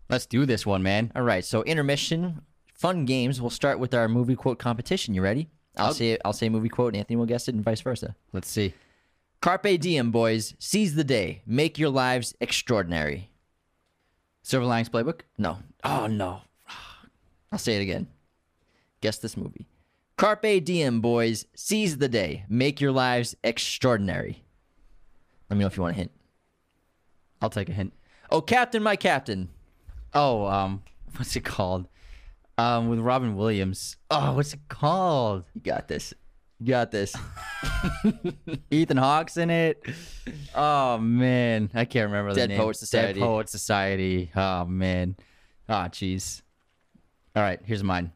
Let's 0.08 0.26
do 0.26 0.44
this 0.44 0.66
one, 0.66 0.82
man. 0.82 1.12
All 1.14 1.22
right, 1.22 1.44
so 1.44 1.62
intermission, 1.62 2.42
fun 2.80 3.04
games. 3.04 3.40
We'll 3.40 3.50
start 3.50 3.78
with 3.78 3.92
our 3.92 4.08
movie 4.08 4.34
quote 4.34 4.58
competition. 4.58 5.14
You 5.14 5.20
ready? 5.20 5.50
I'll 5.76 5.94
say 5.94 6.18
I'll 6.24 6.32
say 6.32 6.46
a 6.46 6.50
movie 6.50 6.68
quote, 6.68 6.94
and 6.94 6.96
Anthony 6.96 7.16
will 7.16 7.26
guess 7.26 7.46
it, 7.46 7.54
and 7.54 7.62
vice 7.62 7.82
versa. 7.82 8.16
Let's 8.32 8.50
see. 8.50 8.74
Carpe 9.40 9.78
diem, 9.78 10.10
boys. 10.10 10.54
Seize 10.58 10.94
the 10.94 11.04
day. 11.04 11.42
Make 11.46 11.78
your 11.78 11.90
lives 11.90 12.34
extraordinary. 12.40 13.30
Silver 14.42 14.66
Linings 14.66 14.88
Playbook. 14.88 15.20
No. 15.38 15.58
Oh 15.84 16.06
no. 16.06 16.40
I'll 17.52 17.58
say 17.58 17.76
it 17.76 17.82
again. 17.82 18.08
Guess 19.00 19.18
this 19.18 19.36
movie. 19.36 19.66
Carpe 20.16 20.64
diem, 20.64 21.00
boys. 21.00 21.46
Seize 21.54 21.98
the 21.98 22.08
day. 22.08 22.44
Make 22.48 22.80
your 22.80 22.92
lives 22.92 23.36
extraordinary. 23.44 24.42
Let 25.48 25.56
me 25.56 25.60
know 25.60 25.66
if 25.66 25.76
you 25.76 25.82
want 25.82 25.94
a 25.96 25.98
hint. 25.98 26.10
I'll 27.40 27.50
take 27.50 27.68
a 27.68 27.72
hint. 27.72 27.92
Oh, 28.30 28.40
Captain, 28.42 28.82
my 28.82 28.96
Captain. 28.96 29.48
Oh, 30.12 30.46
um, 30.46 30.82
what's 31.16 31.36
it 31.36 31.44
called? 31.44 31.86
Um, 32.60 32.88
with 32.90 32.98
Robin 32.98 33.36
Williams. 33.36 33.96
Oh, 34.10 34.34
what's 34.34 34.52
it 34.52 34.60
called? 34.68 35.44
You 35.54 35.62
got 35.62 35.88
this. 35.88 36.12
You 36.58 36.66
got 36.66 36.90
this. 36.90 37.16
Ethan 38.70 38.98
Hawke's 38.98 39.38
in 39.38 39.48
it. 39.48 39.82
Oh 40.54 40.98
man, 40.98 41.70
I 41.72 41.86
can't 41.86 42.10
remember 42.10 42.34
the 42.34 42.40
Dead 42.40 42.50
name. 42.50 42.58
Poets 42.58 42.80
Society. 42.80 43.18
Dead 43.18 43.26
Poet 43.26 43.48
Society. 43.48 44.30
Oh 44.36 44.66
man. 44.66 45.16
Ah, 45.70 45.88
jeez. 45.88 46.42
All 47.34 47.42
right, 47.42 47.60
here's 47.64 47.82
mine. 47.82 48.12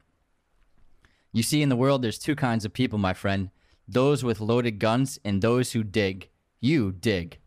You 1.32 1.42
see, 1.42 1.62
in 1.62 1.70
the 1.70 1.76
world, 1.76 2.02
there's 2.02 2.18
two 2.18 2.36
kinds 2.36 2.66
of 2.66 2.72
people, 2.74 2.98
my 2.98 3.14
friend: 3.14 3.48
those 3.88 4.22
with 4.22 4.42
loaded 4.42 4.78
guns 4.78 5.18
and 5.24 5.40
those 5.40 5.72
who 5.72 5.82
dig. 5.82 6.28
You 6.60 6.92
dig. 6.92 7.38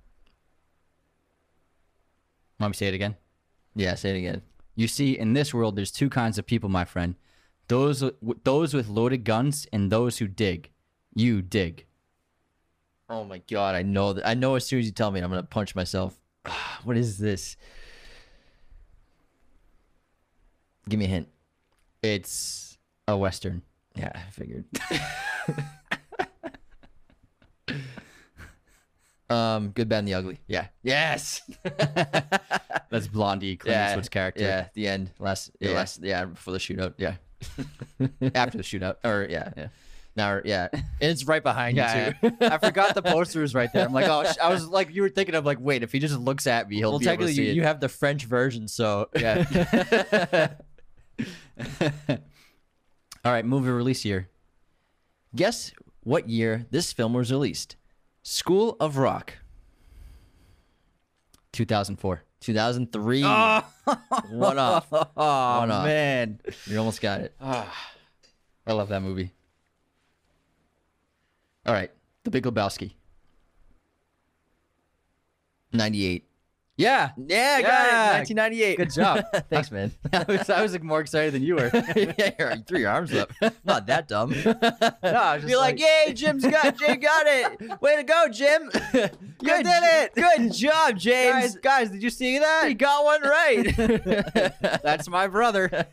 Want 2.59 2.71
me 2.71 2.73
to 2.73 2.77
say 2.77 2.87
it 2.87 2.95
again? 2.95 3.15
Yeah, 3.75 3.93
say 3.93 4.09
it 4.09 4.17
again. 4.17 4.41
You 4.77 4.87
see, 4.87 5.17
in 5.17 5.33
this 5.33 5.55
world, 5.55 5.75
there's 5.75 5.91
two 5.91 6.07
kinds 6.07 6.37
of 6.37 6.45
people, 6.45 6.69
my 6.69 6.85
friend: 6.85 7.15
those 7.67 8.03
those 8.43 8.73
with 8.75 8.87
loaded 8.87 9.25
guns 9.25 9.67
and 9.73 9.91
those 9.91 10.19
who 10.19 10.27
dig. 10.27 10.69
You 11.15 11.41
dig. 11.41 11.87
Oh 13.09 13.23
my 13.23 13.39
god, 13.49 13.73
I 13.73 13.81
know 13.81 14.13
that. 14.13 14.27
I 14.27 14.35
know 14.35 14.53
as 14.53 14.67
soon 14.67 14.79
as 14.79 14.85
you 14.85 14.91
tell 14.91 15.09
me, 15.09 15.19
I'm 15.19 15.31
gonna 15.31 15.41
punch 15.41 15.75
myself. 15.75 16.19
what 16.83 16.95
is 16.95 17.17
this? 17.17 17.57
Give 20.87 20.99
me 20.99 21.05
a 21.05 21.09
hint. 21.09 21.29
It's 22.03 22.77
a 23.07 23.17
western. 23.17 23.63
Yeah, 23.95 24.11
I 24.13 24.29
figured. 24.29 24.65
um, 29.29 29.69
good, 29.69 29.89
bad, 29.89 29.99
and 29.99 30.07
the 30.07 30.13
ugly. 30.13 30.39
Yeah, 30.47 30.67
Yes. 30.83 31.41
that's 31.63 33.07
Blondie, 33.07 33.57
Clint 33.57 33.73
yeah, 33.75 33.89
Eastwood's 33.89 34.09
character. 34.09 34.43
Yeah, 34.43 34.67
the 34.73 34.87
end. 34.87 35.11
Last. 35.19 35.51
Yeah. 35.59 35.71
Last. 35.71 36.01
Yeah, 36.03 36.25
before 36.25 36.53
the 36.53 36.59
shootout. 36.59 36.93
Yeah. 36.97 37.15
after 38.33 38.57
the 38.57 38.63
shootout. 38.63 38.95
Or 39.03 39.27
yeah. 39.29 39.51
Yeah. 39.55 39.67
Now, 40.15 40.41
yeah, 40.43 40.69
and 40.73 40.83
it's 40.99 41.25
right 41.25 41.43
behind 41.43 41.77
Yeah, 41.77 42.13
you 42.23 42.31
too. 42.31 42.37
I 42.41 42.57
forgot 42.57 42.95
the 42.95 43.03
poster 43.03 43.41
was 43.41 43.53
right 43.53 43.69
there. 43.71 43.85
I'm 43.85 43.93
like, 43.93 44.07
oh, 44.07 44.23
sh- 44.23 44.37
I 44.41 44.49
was 44.49 44.65
like, 44.67 44.89
you 44.95 45.03
were 45.03 45.09
thinking 45.09 45.35
of 45.35 45.45
like, 45.45 45.59
wait, 45.61 45.83
if 45.83 45.91
he 45.91 45.99
just 45.99 46.17
looks 46.17 46.47
at 46.47 46.67
me, 46.67 46.77
he'll 46.77 46.89
well, 46.89 46.97
be 46.99 47.07
able 47.07 47.27
to 47.27 47.33
see 47.33 47.43
you, 47.45 47.51
it. 47.51 47.55
you 47.55 47.61
have 47.61 47.79
the 47.79 47.87
French 47.87 48.25
version, 48.25 48.67
so 48.67 49.09
Yeah. 49.15 50.55
All 53.23 53.31
right, 53.31 53.45
movie 53.45 53.69
release 53.69 54.05
year. 54.05 54.29
Guess 55.35 55.71
what 56.01 56.27
year 56.27 56.65
this 56.71 56.91
film 56.93 57.13
was 57.13 57.31
released? 57.31 57.75
School 58.29 58.75
of 58.81 58.97
Rock, 58.97 59.35
2004. 61.53 62.23
2003. 62.41 63.21
One 63.23 63.29
off. 64.59 64.85
Oh 64.91 65.59
One 65.59 65.71
off. 65.71 65.85
man, 65.85 66.41
You 66.65 66.77
almost 66.77 66.99
got 66.99 67.21
it. 67.21 67.33
Ah. 67.39 67.73
I 68.67 68.73
love 68.73 68.89
that 68.89 69.01
movie. 69.01 69.31
All 71.65 71.73
right, 71.73 71.89
The 72.25 72.29
Big 72.31 72.43
Lebowski. 72.43 72.95
98. 75.71 76.26
Yeah. 76.77 77.09
Yeah, 77.17 77.55
I 77.57 77.61
got 77.63 77.87
it. 77.87 78.35
1998. 78.35 78.77
Good 78.77 78.93
job. 78.93 79.25
Thanks, 79.49 79.71
man. 79.71 79.91
I 80.13 80.25
was, 80.27 80.49
I 80.49 80.61
was 80.61 80.73
like, 80.73 80.83
more 80.83 80.99
excited 81.01 81.33
than 81.33 81.41
you 81.41 81.55
were. 81.55 81.71
yeah, 81.95 82.31
you're- 82.37 82.63
threw 82.67 82.79
your 82.79 82.91
arms 82.91 83.13
up. 83.15 83.31
Not 83.65 83.87
that 83.87 84.07
dumb. 84.07 84.29
No, 84.45 84.53
I 84.61 85.33
was 85.33 85.41
just 85.41 85.49
You're 85.49 85.59
like, 85.59 85.79
yay, 85.79 86.13
Jim's 86.13 86.45
got 86.45 86.77
Jay 86.77 86.95
got 86.95 87.25
it. 87.25 87.81
Way 87.81 87.95
to 87.95 88.03
go, 88.03 88.27
Jim. 88.31 88.69
you 88.93 89.63
did 89.63 89.65
it. 89.65 90.13
Good 90.13 90.53
job, 90.53 90.97
James. 90.97 91.55
guys, 91.55 91.55
guys, 91.55 91.89
did 91.89 92.03
you 92.03 92.09
see 92.11 92.37
that? 92.39 92.67
You 92.69 92.75
got 92.75 93.03
one 93.03 93.21
right. 93.23 93.75
That's 94.83 95.09
my 95.09 95.27
brother. 95.27 95.87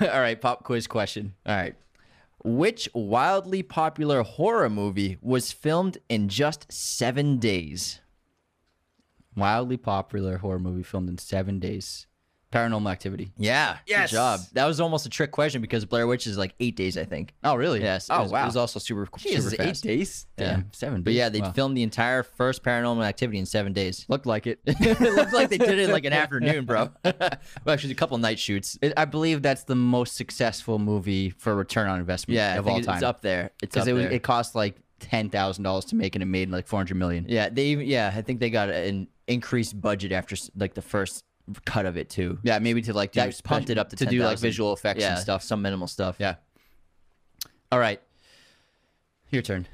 All 0.00 0.20
right, 0.20 0.40
pop 0.40 0.64
quiz 0.64 0.86
question. 0.86 1.34
All 1.46 1.54
right. 1.54 1.74
Which 2.44 2.88
wildly 2.94 3.62
popular 3.62 4.22
horror 4.22 4.70
movie 4.70 5.18
was 5.20 5.52
filmed 5.52 5.98
in 6.08 6.28
just 6.28 6.72
seven 6.72 7.38
days? 7.38 8.00
Wildly 9.36 9.76
popular 9.76 10.38
horror 10.38 10.58
movie 10.58 10.82
filmed 10.82 11.08
in 11.08 11.18
seven 11.18 11.58
days. 11.58 12.06
Paranormal 12.52 12.90
Activity. 12.90 13.30
Yeah. 13.36 13.76
Yes. 13.86 14.10
Good 14.10 14.16
job. 14.16 14.40
That 14.54 14.64
was 14.66 14.80
almost 14.80 15.04
a 15.04 15.10
trick 15.10 15.32
question 15.32 15.60
because 15.60 15.84
Blair 15.84 16.06
Witch 16.06 16.26
is 16.26 16.38
like 16.38 16.54
eight 16.60 16.76
days, 16.76 16.96
I 16.96 17.04
think. 17.04 17.34
Oh, 17.44 17.54
really? 17.56 17.82
Yes. 17.82 18.08
Oh, 18.10 18.20
it 18.20 18.22
was, 18.22 18.32
wow. 18.32 18.42
It 18.42 18.46
was 18.46 18.56
also 18.56 18.78
super, 18.78 19.06
Jesus, 19.18 19.50
super 19.50 19.62
eight 19.62 19.66
fast. 19.66 19.82
days. 19.84 20.26
Yeah. 20.38 20.46
Damn, 20.52 20.72
seven. 20.72 21.02
But 21.02 21.12
yeah, 21.12 21.28
they 21.28 21.40
Wow. 21.40 21.52
filmed 21.52 21.76
the 21.76 21.82
entire 21.82 22.22
first 22.22 22.62
Paranormal 22.62 23.04
Activity 23.04 23.38
in 23.38 23.44
seven 23.46 23.72
days. 23.74 24.06
looked 24.08 24.24
like 24.26 24.46
it. 24.46 24.60
it 24.66 25.00
looked 25.00 25.34
like 25.34 25.50
they 25.50 25.58
did 25.58 25.70
it 25.70 25.78
in 25.80 25.90
like 25.90 26.06
an 26.06 26.12
afternoon, 26.14 26.64
bro. 26.64 26.90
well, 27.04 27.20
actually, 27.66 27.92
a 27.92 27.96
couple 27.96 28.16
night 28.18 28.38
shoots. 28.38 28.78
It- 28.80 28.94
I 28.96 29.04
believe 29.04 29.42
that's 29.42 29.64
the 29.64 29.74
most 29.76 30.16
successful 30.16 30.78
movie 30.78 31.30
for 31.30 31.54
return 31.54 31.88
on 31.88 31.98
investment 32.00 32.36
Yeah, 32.36 32.54
I 32.54 32.56
of 32.56 32.64
think 32.64 32.74
all 32.74 32.80
it- 32.80 32.84
time. 32.84 32.94
it's 32.96 33.04
up 33.04 33.20
there. 33.20 33.50
It's 33.62 33.76
up 33.76 33.84
because 33.84 33.88
it 33.88 33.92
was 33.92 34.02
there. 34.04 34.12
it 34.12 34.22
cost 34.22 34.54
like 34.54 34.76
ten 35.00 35.28
thousand 35.30 35.62
dollars 35.64 35.84
to 35.84 35.94
make 35.96 36.16
and 36.16 36.22
it 36.22 36.26
made 36.26 36.50
like 36.50 36.66
four 36.66 36.78
hundred 36.78 36.96
million. 36.96 37.24
yeah, 37.28 37.48
they 37.50 37.66
even 37.66 37.86
yeah, 37.86 38.10
I 38.16 38.22
think 38.22 38.40
they 38.40 38.50
got 38.50 38.68
an 38.70 39.06
increased 39.28 39.78
budget 39.80 40.10
after 40.12 40.34
like 40.56 40.74
the 40.74 40.82
first 40.82 41.22
cut 41.64 41.86
of 41.86 41.96
it 41.96 42.10
too. 42.10 42.38
Yeah, 42.42 42.58
maybe 42.58 42.82
to 42.82 42.92
like 42.92 43.12
do 43.12 43.20
That 43.20 43.40
pumped 43.44 43.70
it 43.70 43.78
up 43.78 43.90
to 43.90 43.96
to 43.96 44.06
do 44.06 44.18
like 44.20 44.30
10,000. 44.30 44.46
visual 44.48 44.72
effects 44.72 45.00
yeah, 45.00 45.12
and 45.12 45.18
stuff. 45.18 45.42
some 45.42 45.62
minimal 45.62 45.86
stuff. 45.86 46.16
Yeah. 46.18 46.36
All 47.70 47.78
right, 47.78 48.00
your 49.30 49.42
turn. 49.42 49.66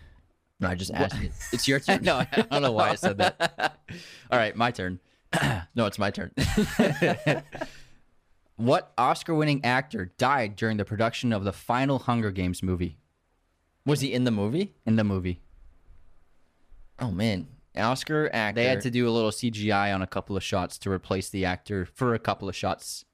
No, 0.61 0.69
I 0.69 0.75
just 0.75 0.93
asked 0.93 1.21
you. 1.21 1.31
It's 1.53 1.69
your 1.69 1.81
turn. 1.81 2.01
no, 2.03 2.19
I 2.19 2.43
don't 2.51 2.63
know 2.63 2.73
why 2.73 2.91
I 2.91 2.95
said 2.95 3.19
that. 3.19 3.79
All 4.31 4.39
right, 4.39 4.55
my 4.57 4.71
turn. 4.71 5.01
no, 5.75 5.87
it's 5.87 5.99
my 5.99 6.11
turn. 6.11 6.31
What 8.57 8.93
Oscar-winning 8.97 9.65
actor 9.65 10.13
died 10.17 10.55
during 10.55 10.77
the 10.77 10.85
production 10.85 11.33
of 11.33 11.43
the 11.43 11.53
final 11.53 11.99
Hunger 11.99 12.31
Games 12.31 12.63
movie? 12.63 12.99
Was 13.85 14.01
he 14.01 14.13
in 14.13 14.23
the 14.25 14.31
movie? 14.31 14.75
In 14.87 14.95
the 14.97 15.05
movie, 15.05 15.41
Oh 17.01 17.11
man, 17.11 17.49
Oscar 17.77 18.31
actor. 18.33 18.61
they 18.61 18.67
had 18.67 18.81
to 18.83 18.91
do 18.91 19.09
a 19.09 19.11
little 19.11 19.31
CGI 19.31 19.95
on 19.95 20.03
a 20.03 20.07
couple 20.07 20.37
of 20.37 20.43
shots 20.43 20.79
to 20.79 20.91
replace 20.91 21.29
the 21.29 21.45
actor 21.45 21.85
for 21.85 22.15
a 22.15 22.19
couple 22.19 22.49
of 22.49 22.55
shots. 22.55 23.05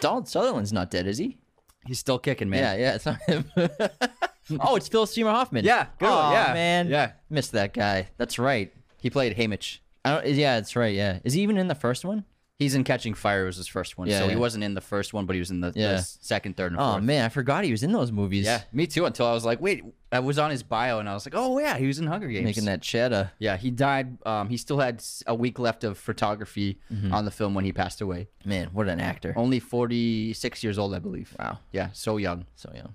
Donald 0.00 0.28
Sutherland's 0.28 0.72
not 0.72 0.90
dead, 0.90 1.06
is 1.06 1.18
he? 1.18 1.38
He's 1.86 1.98
still 1.98 2.18
kicking, 2.18 2.48
man. 2.48 2.78
Yeah, 2.78 2.82
yeah, 2.82 2.94
it's 2.94 3.06
not 3.06 3.20
him. 3.22 3.50
oh, 4.60 4.76
it's 4.76 4.88
Phil 4.88 5.06
Seymour 5.06 5.32
Hoffman. 5.32 5.64
Yeah, 5.64 5.86
good 5.98 6.08
Aw, 6.08 6.32
yeah, 6.32 6.54
man. 6.54 6.88
yeah. 6.88 7.12
missed 7.30 7.52
that 7.52 7.72
guy. 7.72 8.08
That's 8.16 8.38
right. 8.38 8.72
He 8.98 9.10
played 9.10 9.34
Hamish. 9.34 9.82
I 10.04 10.14
don't. 10.14 10.26
Yeah, 10.26 10.56
that's 10.56 10.76
right. 10.76 10.94
Yeah, 10.94 11.18
is 11.24 11.34
he 11.34 11.42
even 11.42 11.58
in 11.58 11.68
the 11.68 11.74
first 11.74 12.04
one? 12.04 12.24
He's 12.58 12.74
in 12.74 12.82
Catching 12.82 13.14
Fire 13.14 13.44
was 13.44 13.56
his 13.56 13.68
first 13.68 13.96
one, 13.96 14.08
Yeah, 14.08 14.18
so 14.18 14.24
he 14.26 14.32
yeah. 14.32 14.38
wasn't 14.38 14.64
in 14.64 14.74
the 14.74 14.80
first 14.80 15.14
one, 15.14 15.26
but 15.26 15.34
he 15.34 15.38
was 15.38 15.52
in 15.52 15.60
the, 15.60 15.70
the 15.70 15.78
Yeah. 15.78 16.00
second, 16.00 16.56
third, 16.56 16.72
and 16.72 16.80
fourth. 16.80 16.96
Oh 16.96 17.00
man, 17.00 17.24
I 17.24 17.28
forgot 17.28 17.62
he 17.62 17.70
was 17.70 17.84
in 17.84 17.92
those 17.92 18.10
movies. 18.10 18.46
Yeah, 18.46 18.62
me 18.72 18.88
too. 18.88 19.04
Until 19.06 19.26
I 19.26 19.32
was 19.32 19.44
like, 19.44 19.60
wait, 19.60 19.84
I 20.10 20.18
was 20.18 20.40
on 20.40 20.50
his 20.50 20.64
bio, 20.64 20.98
and 20.98 21.08
I 21.08 21.14
was 21.14 21.24
like, 21.24 21.34
oh 21.36 21.60
yeah, 21.60 21.78
he 21.78 21.86
was 21.86 22.00
in 22.00 22.08
Hunger 22.08 22.26
Games. 22.26 22.44
making 22.44 22.64
that 22.64 22.82
cheddar. 22.82 23.30
Yeah, 23.38 23.56
he 23.56 23.70
died. 23.70 24.18
Um, 24.26 24.48
he 24.48 24.56
still 24.56 24.80
had 24.80 24.96
s- 24.96 25.22
a 25.28 25.36
week 25.36 25.60
left 25.60 25.84
of 25.84 25.98
photography 25.98 26.80
Mm-hmm. 26.92 27.14
on 27.14 27.24
the 27.26 27.30
film 27.30 27.54
when 27.54 27.64
he 27.64 27.72
passed 27.72 28.00
away. 28.00 28.26
Man, 28.44 28.70
what 28.72 28.88
an 28.88 28.98
actor. 28.98 29.32
Only 29.36 29.60
forty 29.60 30.32
six 30.32 30.64
years 30.64 30.78
old, 30.78 30.94
I 30.94 30.98
believe. 30.98 31.36
Wow, 31.38 31.60
Yeah, 31.70 31.90
so 31.92 32.16
young. 32.16 32.44
so 32.56 32.72
young. 32.74 32.92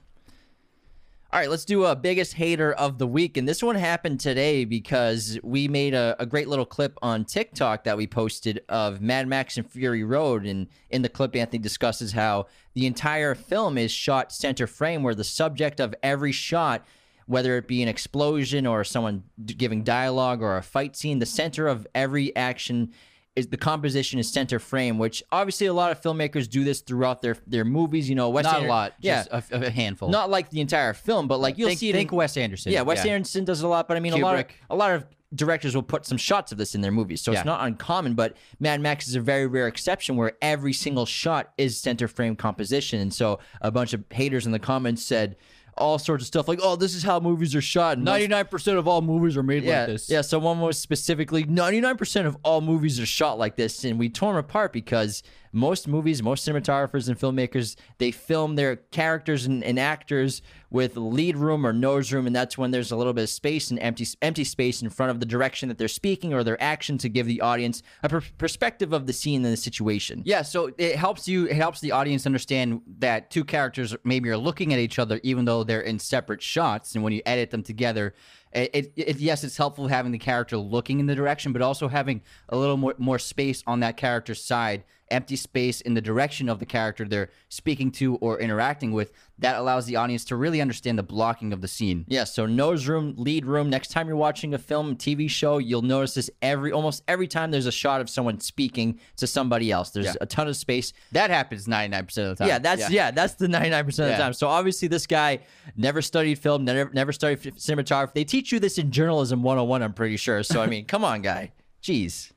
All 1.33 1.39
right, 1.39 1.49
let's 1.49 1.65
do 1.65 1.85
a 1.85 1.95
biggest 1.95 2.35
hater 2.35 2.73
of 2.73 2.99
the 2.99 3.07
week. 3.07 3.37
And 3.37 3.49
this 3.49 3.63
one 3.63 3.73
happened 3.75 4.19
today 4.19 4.65
because 4.65 5.39
we 5.41 5.67
made 5.67 5.95
a, 5.95 6.15
a 6.19 6.27
great 6.27 6.47
little 6.47 6.63
clip 6.63 6.95
on 7.01 7.25
TikTok 7.25 7.85
that 7.85 7.97
we 7.97 8.05
posted 8.05 8.61
of 8.69 9.01
Mad 9.01 9.27
Max 9.27 9.57
and 9.57 9.67
Fury 9.67 10.03
Road. 10.03 10.45
And 10.45 10.67
in 10.91 11.01
the 11.01 11.09
clip, 11.09 11.35
Anthony 11.35 11.57
discusses 11.57 12.11
how 12.11 12.45
the 12.75 12.85
entire 12.85 13.33
film 13.33 13.79
is 13.79 13.91
shot 13.91 14.31
center 14.31 14.67
frame, 14.67 15.01
where 15.01 15.15
the 15.15 15.23
subject 15.23 15.79
of 15.79 15.95
every 16.03 16.31
shot, 16.31 16.85
whether 17.25 17.57
it 17.57 17.67
be 17.67 17.81
an 17.81 17.89
explosion 17.89 18.67
or 18.67 18.83
someone 18.83 19.23
giving 19.43 19.81
dialogue 19.81 20.43
or 20.43 20.57
a 20.57 20.61
fight 20.61 20.95
scene, 20.95 21.17
the 21.17 21.25
center 21.25 21.67
of 21.67 21.87
every 21.95 22.35
action 22.35 22.93
is 23.35 23.47
the 23.47 23.57
composition 23.57 24.19
is 24.19 24.31
center 24.31 24.59
frame, 24.59 24.97
which 24.99 25.23
obviously 25.31 25.67
a 25.67 25.73
lot 25.73 25.91
of 25.91 25.99
filmmakers 26.01 26.47
do 26.49 26.63
this 26.63 26.81
throughout 26.81 27.21
their 27.21 27.35
their 27.47 27.65
movies. 27.65 28.07
You 28.09 28.15
know, 28.15 28.29
Wes 28.29 28.43
Not 28.43 28.55
Ander- 28.57 28.67
a 28.67 28.69
lot. 28.69 28.93
yeah, 29.01 29.25
a, 29.31 29.43
a 29.51 29.69
handful. 29.69 30.09
not 30.09 30.29
like 30.29 30.49
the 30.49 30.61
entire 30.61 30.93
film, 30.93 31.27
but 31.27 31.39
like 31.39 31.57
you'll 31.57 31.69
think, 31.69 31.79
see 31.79 31.89
it. 31.89 31.93
think 31.93 32.11
in, 32.11 32.17
Wes 32.17 32.37
Anderson. 32.37 32.71
yeah, 32.71 32.81
Wes 32.83 33.05
Anderson 33.05 33.43
does 33.45 33.61
a 33.61 33.67
lot, 33.67 33.87
but 33.87 33.97
I 33.97 33.99
mean, 33.99 34.13
a 34.13 34.17
lot 34.17 34.37
of 34.39 34.45
a 34.69 34.75
lot 34.75 34.93
of 34.93 35.05
directors 35.35 35.73
will 35.73 35.81
put 35.81 36.05
some 36.05 36.17
shots 36.19 36.51
of 36.51 36.59
this 36.59 36.75
in 36.75 36.81
their 36.81 36.91
movies, 36.91 37.19
so 37.19 37.31
Yeah. 37.31 37.39
it's 37.39 37.45
not 37.45 37.65
uncommon. 37.65 38.13
But 38.13 38.37
Mad 38.59 38.79
Max 38.81 39.07
is 39.07 39.15
a 39.15 39.19
very 39.19 39.47
rare 39.47 39.67
exception 39.67 40.15
where 40.15 40.33
every 40.43 40.73
single 40.73 41.07
shot 41.07 41.53
is 41.57 41.75
center 41.75 42.07
frame 42.07 42.35
composition, 42.35 42.99
and 42.99 43.11
so 43.11 43.39
a 43.61 43.71
bunch 43.71 43.93
of 43.93 44.03
haters 44.11 44.45
in 44.45 44.51
the 44.51 44.59
comments 44.59 45.03
said 45.03 45.35
all 45.77 45.99
sorts 45.99 46.23
of 46.23 46.27
stuff 46.27 46.47
like, 46.47 46.59
"Oh, 46.61 46.75
this 46.75 46.95
is 46.95 47.03
how 47.03 47.19
movies 47.19 47.55
are 47.55 47.61
shot." 47.61 47.97
Ninety 47.99 48.27
nine 48.27 48.45
percent 48.45 48.77
of 48.77 48.87
all 48.87 49.01
movies 49.01 49.37
are 49.37 49.43
made 49.43 49.63
yeah, 49.63 49.79
like 49.79 49.87
this. 49.87 50.09
yeah. 50.09 50.21
Someone 50.21 50.59
was 50.59 50.77
specifically 50.77 51.43
99% 51.45 52.25
of 52.25 52.37
all 52.43 52.61
movies 52.61 52.99
are 52.99 53.05
shot 53.05 53.37
like 53.37 53.55
this, 53.55 53.83
and 53.83 53.99
we 53.99 54.09
tore 54.09 54.33
them 54.33 54.39
apart 54.39 54.73
because 54.73 55.23
most 55.53 55.87
movies, 55.87 56.21
most 56.21 56.47
cinematographers 56.47 57.07
and 57.07 57.17
filmmakers, 57.17 57.75
they 57.99 58.11
film 58.11 58.55
their 58.55 58.75
characters 58.75 59.45
and, 59.45 59.63
and 59.63 59.79
actors 59.79 60.41
with 60.69 60.97
lead 60.97 61.37
room 61.37 61.65
or 61.65 61.71
nose 61.71 62.11
room, 62.11 62.25
and 62.25 62.35
that's 62.35 62.57
when 62.57 62.71
there's 62.71 62.91
a 62.91 62.95
little 62.95 63.13
bit 63.13 63.23
of 63.23 63.29
space 63.29 63.69
and 63.69 63.79
empty 63.79 64.07
empty 64.23 64.43
space 64.43 64.81
in 64.81 64.89
front 64.89 65.11
of 65.11 65.19
the 65.19 65.25
direction 65.25 65.69
that 65.69 65.77
they're 65.77 65.87
speaking 65.87 66.33
or 66.33 66.43
their 66.43 66.61
action 66.61 66.97
to 66.97 67.07
give 67.07 67.27
the 67.27 67.39
audience 67.41 67.83
a 68.01 68.09
per- 68.09 68.23
perspective 68.39 68.91
of 68.91 69.05
the 69.05 69.13
scene 69.13 69.45
and 69.45 69.53
the 69.53 69.57
situation. 69.57 70.23
Yeah, 70.25 70.41
so 70.41 70.71
it 70.79 70.95
helps 70.95 71.27
you. 71.27 71.45
It 71.45 71.55
helps 71.55 71.79
the 71.79 71.91
audience 71.91 72.25
understand 72.25 72.81
that 72.97 73.29
two 73.29 73.43
characters 73.43 73.95
maybe 74.03 74.29
are 74.29 74.37
looking 74.37 74.73
at 74.73 74.79
each 74.79 74.97
other, 74.97 75.19
even 75.23 75.45
though 75.45 75.63
they're 75.63 75.81
in 75.81 75.99
separate 75.99 76.41
shots. 76.41 76.95
And 76.95 77.03
when 77.03 77.13
you 77.13 77.21
edit 77.25 77.51
them 77.51 77.61
together, 77.61 78.15
it, 78.53 78.69
it, 78.73 78.93
it 78.95 79.17
yes, 79.17 79.43
it's 79.43 79.57
helpful 79.57 79.87
having 79.87 80.11
the 80.11 80.17
character 80.19 80.57
looking 80.57 80.99
in 80.99 81.05
the 81.07 81.15
direction, 81.15 81.53
but 81.53 81.61
also 81.61 81.87
having 81.87 82.21
a 82.49 82.57
little 82.57 82.77
more 82.77 82.95
more 82.97 83.19
space 83.19 83.63
on 83.67 83.79
that 83.81 83.97
character's 83.97 84.43
side, 84.43 84.83
empty 85.11 85.35
space 85.35 85.81
in 85.81 85.93
the 85.93 86.01
direction 86.01 86.49
of 86.49 86.59
the 86.59 86.65
character 86.65 87.05
they're 87.05 87.29
speaking 87.49 87.91
to 87.91 88.15
or 88.15 88.39
interacting 88.39 88.91
with. 88.91 89.11
That 89.39 89.57
allows 89.57 89.87
the 89.87 89.95
audience 89.97 90.23
to 90.25 90.35
really 90.35 90.61
understand 90.61 90.97
the 90.97 91.03
blocking 91.03 91.51
of 91.53 91.59
the 91.61 91.67
scene. 91.67 92.05
Yeah, 92.07 92.23
so 92.23 92.45
nose 92.45 92.87
room, 92.87 93.15
lead 93.17 93.45
room. 93.45 93.69
Next 93.69 93.89
time 93.89 94.07
you're 94.07 94.15
watching 94.15 94.53
a 94.53 94.57
film, 94.57 94.95
TV 94.95 95.29
show, 95.29 95.57
you'll 95.57 95.81
notice 95.81 96.13
this 96.13 96.29
every 96.41 96.71
almost 96.71 97.03
every 97.07 97.27
time 97.27 97.51
there's 97.51 97.65
a 97.65 97.71
shot 97.71 97.99
of 97.99 98.09
someone 98.09 98.39
speaking 98.39 98.99
to 99.17 99.27
somebody 99.27 99.71
else. 99.71 99.89
There's 99.89 100.05
Yeah. 100.05 100.13
a 100.21 100.25
ton 100.25 100.47
of 100.47 100.55
space. 100.55 100.93
That 101.11 101.29
happens 101.29 101.67
ninety 101.67 101.89
nine 101.91 102.05
percent 102.05 102.29
of 102.29 102.37
the 102.37 102.43
time. 102.43 102.49
Yeah, 102.49 102.59
that's 102.59 102.89
yeah, 102.89 103.11
that's 103.11 103.33
the 103.33 103.47
99% 103.47 103.87
of 103.87 103.95
the 103.95 104.15
time. 104.17 104.33
So 104.33 104.47
obviously 104.47 104.87
this 104.87 105.07
guy 105.07 105.39
never 105.75 106.01
studied 106.01 106.35
film, 106.39 106.63
never 106.63 106.89
never 106.93 107.11
studied 107.11 107.39
cinematography. 107.55 108.13
They 108.13 108.23
teach 108.23 108.42
you 108.51 108.59
this 108.59 108.77
in 108.77 108.91
journalism 108.91 109.43
101, 109.43 109.81
I'm 109.83 109.93
pretty 109.93 110.17
sure. 110.17 110.43
So 110.43 110.61
I 110.61 110.67
mean, 110.67 110.85
come 110.85 111.03
on, 111.03 111.21
guy. 111.21 111.51
Jeez. 111.81 112.31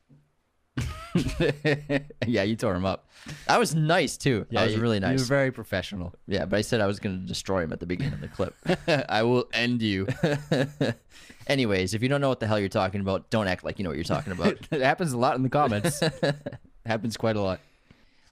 yeah, 2.27 2.43
you 2.43 2.57
tore 2.57 2.75
him 2.75 2.85
up. 2.85 3.09
That 3.49 3.59
was 3.59 3.75
nice 3.75 4.17
too. 4.17 4.47
that 4.51 4.65
was 4.65 4.75
you- 4.75 4.81
really 4.81 5.01
nice. 5.01 5.19
You 5.19 5.25
were 5.25 5.29
very 5.29 5.51
professional. 5.51 6.15
yeah, 6.27 6.45
but 6.45 6.59
I 6.59 6.61
said 6.63 6.81
I 6.81 6.87
was 6.87 7.01
going 7.01 7.21
to 7.21 7.27
destroy 7.27 7.63
him 7.63 7.73
at 7.73 7.81
the 7.81 7.87
beginning 7.87 8.15
of 8.15 8.21
the 8.21 8.29
clip. 8.29 8.55
I 9.09 9.23
will 9.23 9.47
end 9.53 9.83
you. 9.83 10.07
Anyways, 11.47 11.95
if 11.95 12.03
you 12.03 12.09
don't 12.09 12.21
know 12.21 12.29
what 12.29 12.41
the 12.41 12.47
hell 12.47 12.59
you're 12.59 12.69
talking 12.69 13.01
about, 13.01 13.31
don't 13.31 13.47
act 13.49 13.65
like 13.65 13.79
you 13.79 13.85
know 13.85 13.91
what 13.91 13.97
you're 13.97 14.05
talking 14.05 14.33
about. 14.33 14.59
it 14.71 14.83
happens 14.83 15.13
a 15.13 15.19
lot 15.19 15.37
in 15.37 15.43
the 15.43 15.49
comments. 15.49 16.03
happens 16.85 17.17
quite 17.17 17.37
a 17.37 17.41
lot. 17.41 17.61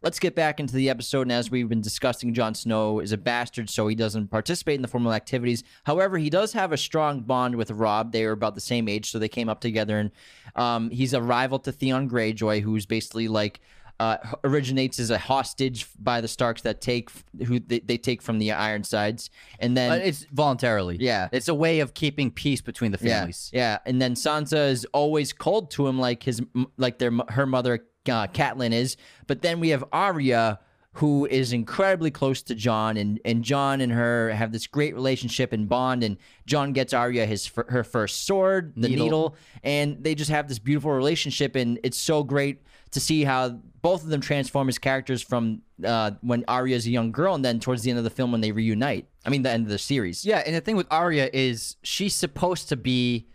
Let's 0.04 0.18
get 0.18 0.34
back 0.34 0.60
into 0.60 0.74
the 0.74 0.90
episode. 0.90 1.22
And 1.22 1.32
as 1.32 1.50
we've 1.50 1.68
been 1.68 1.80
discussing, 1.80 2.34
Jon 2.34 2.54
Snow 2.54 3.00
is 3.00 3.12
a 3.12 3.16
bastard, 3.16 3.70
so 3.70 3.88
he 3.88 3.94
doesn't 3.94 4.28
participate 4.28 4.74
in 4.76 4.82
the 4.82 4.88
formal 4.88 5.14
activities. 5.14 5.64
However, 5.84 6.18
he 6.18 6.28
does 6.28 6.52
have 6.52 6.72
a 6.72 6.76
strong 6.76 7.22
bond 7.22 7.56
with 7.56 7.70
Robb. 7.70 8.12
They 8.12 8.24
are 8.26 8.32
about 8.32 8.54
the 8.54 8.60
same 8.60 8.86
age, 8.86 9.10
so 9.10 9.18
they 9.18 9.28
came 9.30 9.48
up 9.48 9.60
together. 9.62 9.98
And 9.98 10.10
um, 10.56 10.90
he's 10.90 11.14
a 11.14 11.22
rival 11.22 11.58
to 11.60 11.72
Theon 11.72 12.10
Greyjoy, 12.10 12.60
who's 12.60 12.84
basically 12.84 13.28
like 13.28 13.60
uh, 13.98 14.18
originates 14.42 14.98
as 14.98 15.08
a 15.08 15.16
hostage 15.16 15.86
by 15.98 16.20
the 16.20 16.28
Starks 16.28 16.60
that 16.62 16.82
take 16.82 17.10
who 17.46 17.58
they, 17.60 17.78
they 17.78 17.96
take 17.96 18.20
from 18.20 18.38
the 18.38 18.52
Ironsides, 18.52 19.30
and 19.58 19.74
then 19.76 19.92
Uh, 19.92 19.94
it's 20.04 20.26
voluntarily. 20.32 20.98
Yeah. 21.00 21.28
It's 21.32 21.48
a 21.48 21.54
way 21.54 21.80
of 21.80 21.94
keeping 21.94 22.30
peace 22.30 22.60
between 22.60 22.92
the 22.92 22.98
yeah, 23.00 23.18
families. 23.20 23.50
yeah, 23.54 23.78
and 23.86 24.02
then 24.02 24.16
Sansa 24.16 24.68
is 24.68 24.84
always 24.92 25.32
cold 25.32 25.70
to 25.72 25.86
him, 25.86 25.98
like 25.98 26.24
his 26.24 26.42
like 26.76 26.98
their 26.98 27.12
her 27.28 27.46
mother 27.46 27.86
uh, 28.08 28.26
Catelyn 28.28 28.72
is. 28.72 28.96
But 29.26 29.42
then 29.42 29.60
we 29.60 29.70
have 29.70 29.84
Arya, 29.92 30.60
who 30.94 31.26
is 31.26 31.52
incredibly 31.52 32.10
close 32.10 32.42
to 32.42 32.54
Jon, 32.54 32.96
and 32.96 33.20
and 33.24 33.42
Jon 33.42 33.80
and 33.80 33.92
her 33.92 34.30
have 34.30 34.52
this 34.52 34.66
great 34.66 34.94
relationship 34.94 35.52
and 35.52 35.68
bond. 35.68 36.02
And 36.04 36.16
Jon 36.46 36.72
gets 36.72 36.92
Arya 36.92 37.26
his 37.26 37.50
her 37.68 37.84
first 37.84 38.26
sword, 38.26 38.74
the 38.76 38.88
needle. 38.88 39.04
Needle. 39.04 39.36
and 39.62 40.02
they 40.02 40.14
just 40.14 40.30
have 40.30 40.48
this 40.48 40.58
beautiful 40.58 40.92
relationship. 40.92 41.56
And 41.56 41.78
it's 41.82 41.98
so 41.98 42.22
great 42.22 42.62
to 42.92 43.00
see 43.00 43.24
how 43.24 43.58
both 43.82 44.04
of 44.04 44.08
them 44.08 44.20
transform 44.20 44.68
as 44.68 44.78
characters 44.78 45.20
from 45.20 45.60
uh, 45.84 46.12
when 46.22 46.44
Arya 46.48 46.76
is 46.76 46.86
a 46.86 46.90
young 46.90 47.10
girl, 47.12 47.34
and 47.34 47.44
then 47.44 47.60
towards 47.60 47.82
the 47.82 47.90
end 47.90 47.98
of 47.98 48.04
the 48.04 48.10
film 48.10 48.32
when 48.32 48.40
they 48.40 48.52
reunite. 48.52 49.08
I 49.26 49.30
mean, 49.30 49.42
the 49.42 49.50
end 49.50 49.64
of 49.66 49.70
the 49.70 49.78
series. 49.78 50.24
Yeah, 50.24 50.42
and 50.46 50.54
the 50.54 50.60
thing 50.60 50.76
with 50.76 50.86
Arya 50.90 51.28
is 51.32 51.76
she's 51.82 52.14
supposed 52.14 52.68
to 52.68 52.76
be 52.76 53.26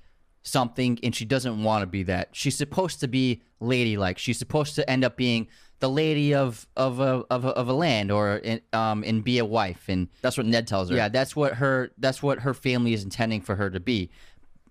something 0.43 0.99
and 1.03 1.13
she 1.15 1.25
doesn't 1.25 1.61
want 1.63 1.81
to 1.81 1.87
be 1.87 2.03
that. 2.03 2.29
She's 2.31 2.57
supposed 2.57 2.99
to 3.01 3.07
be 3.07 3.41
ladylike. 3.59 4.17
She's 4.17 4.39
supposed 4.39 4.75
to 4.75 4.89
end 4.89 5.03
up 5.03 5.17
being 5.17 5.47
the 5.79 5.89
lady 5.89 6.33
of 6.33 6.67
of 6.75 6.99
a 6.99 7.23
of 7.29 7.45
a, 7.45 7.49
of 7.49 7.67
a 7.69 7.73
land 7.73 8.11
or 8.11 8.37
in, 8.37 8.61
um 8.73 9.03
and 9.05 9.23
be 9.23 9.37
a 9.39 9.45
wife 9.45 9.85
and 9.87 10.07
That's 10.21 10.37
what 10.37 10.45
Ned 10.45 10.67
tells 10.67 10.89
her. 10.89 10.95
yeah, 10.95 11.09
that's 11.09 11.35
what 11.35 11.55
her 11.55 11.91
that's 11.97 12.21
what 12.23 12.39
her 12.39 12.53
family 12.53 12.93
is 12.93 13.03
intending 13.03 13.41
for 13.41 13.55
her 13.55 13.69
to 13.69 13.79
be. 13.79 14.09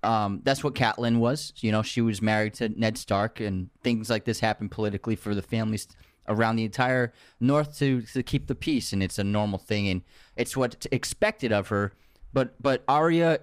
Um, 0.05 0.43
that's 0.45 0.62
what 0.62 0.75
Catelyn 0.75 1.19
was. 1.19 1.53
You 1.57 1.73
know, 1.73 1.83
she 1.83 2.01
was 2.01 2.23
married 2.23 2.55
to 2.55 2.69
Ned 2.69 2.97
Stark, 2.97 3.41
and 3.41 3.69
things 3.83 4.09
like 4.09 4.25
this 4.25 4.39
happen 4.39 4.69
politically 4.69 5.16
for 5.16 5.35
the 5.35 5.43
families 5.43 5.89
around 6.29 6.55
the 6.55 6.64
entire 6.64 7.12
North 7.41 7.77
to 7.79 8.03
to 8.03 8.23
keep 8.23 8.47
the 8.47 8.55
peace, 8.55 8.93
and 8.93 9.03
it's 9.03 9.19
a 9.19 9.25
normal 9.25 9.59
thing, 9.59 9.89
and 9.89 10.03
it's 10.37 10.57
what's 10.57 10.87
expected 10.93 11.51
of 11.53 11.69
her. 11.69 11.93
But 12.33 12.62
but 12.62 12.85
Arya 12.87 13.41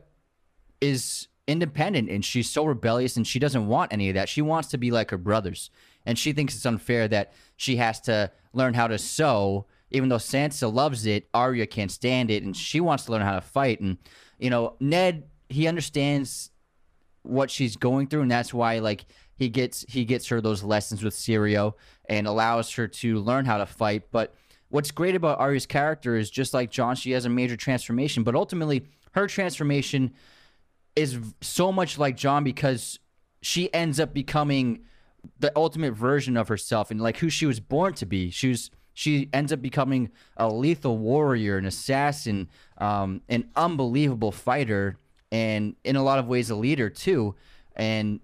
is 0.79 1.27
independent, 1.47 2.09
and 2.09 2.23
she's 2.23 2.49
so 2.49 2.65
rebellious, 2.65 3.17
and 3.17 3.25
she 3.27 3.39
doesn't 3.39 3.67
want 3.67 3.93
any 3.93 4.09
of 4.09 4.15
that. 4.15 4.29
She 4.29 4.41
wants 4.41 4.69
to 4.69 4.77
be 4.77 4.91
like 4.91 5.11
her 5.11 5.17
brothers, 5.17 5.69
and 6.05 6.17
she 6.17 6.33
thinks 6.33 6.55
it's 6.55 6.65
unfair 6.65 7.07
that 7.07 7.33
she 7.55 7.77
has 7.77 7.99
to 8.01 8.31
learn 8.53 8.73
how 8.73 8.87
to 8.87 8.97
sew. 8.97 9.65
Even 9.91 10.09
though 10.09 10.17
Sansa 10.17 10.71
loves 10.73 11.05
it, 11.05 11.29
Arya 11.33 11.67
can't 11.67 11.91
stand 11.91 12.31
it, 12.31 12.43
and 12.43 12.55
she 12.55 12.79
wants 12.79 13.05
to 13.05 13.11
learn 13.11 13.21
how 13.21 13.35
to 13.35 13.41
fight. 13.41 13.79
And 13.79 13.97
you 14.39 14.49
know, 14.49 14.75
Ned 14.79 15.25
he 15.49 15.67
understands 15.67 16.51
what 17.21 17.51
she's 17.51 17.75
going 17.75 18.07
through, 18.07 18.21
and 18.21 18.31
that's 18.31 18.53
why 18.53 18.79
like 18.79 19.05
he 19.35 19.49
gets 19.49 19.85
he 19.87 20.05
gets 20.05 20.27
her 20.27 20.41
those 20.41 20.63
lessons 20.63 21.03
with 21.03 21.13
Syrio 21.13 21.73
and 22.07 22.27
allows 22.27 22.71
her 22.73 22.87
to 22.87 23.19
learn 23.19 23.45
how 23.45 23.57
to 23.57 23.65
fight. 23.65 24.11
But 24.11 24.35
what's 24.69 24.91
great 24.91 25.15
about 25.15 25.39
Arya's 25.39 25.65
character 25.65 26.15
is 26.15 26.29
just 26.29 26.53
like 26.53 26.71
Jon, 26.71 26.95
she 26.95 27.11
has 27.11 27.25
a 27.25 27.29
major 27.29 27.57
transformation, 27.57 28.23
but 28.23 28.35
ultimately 28.35 28.85
her 29.11 29.27
transformation 29.27 30.13
is 30.95 31.17
so 31.41 31.71
much 31.71 31.97
like 31.97 32.17
Jon 32.17 32.43
because 32.43 32.99
she 33.41 33.73
ends 33.73 33.99
up 33.99 34.13
becoming 34.13 34.81
the 35.39 35.51
ultimate 35.55 35.93
version 35.93 36.37
of 36.37 36.47
herself 36.47 36.91
and 36.91 37.01
like 37.01 37.17
who 37.17 37.29
she 37.29 37.45
was 37.45 37.59
born 37.59 37.93
to 37.95 38.05
be. 38.05 38.29
She 38.29 38.49
was 38.49 38.71
she 38.93 39.29
ends 39.33 39.51
up 39.51 39.61
becoming 39.61 40.09
a 40.37 40.47
lethal 40.49 40.97
warrior, 40.97 41.57
an 41.57 41.65
assassin, 41.65 42.49
um, 42.77 43.21
an 43.27 43.49
unbelievable 43.55 44.31
fighter, 44.31 44.97
and 45.31 45.75
in 45.83 45.97
a 45.97 46.03
lot 46.03 46.17
of 46.17 46.27
ways 46.27 46.49
a 46.49 46.55
leader 46.55 46.89
too. 46.89 47.35
And 47.75 48.21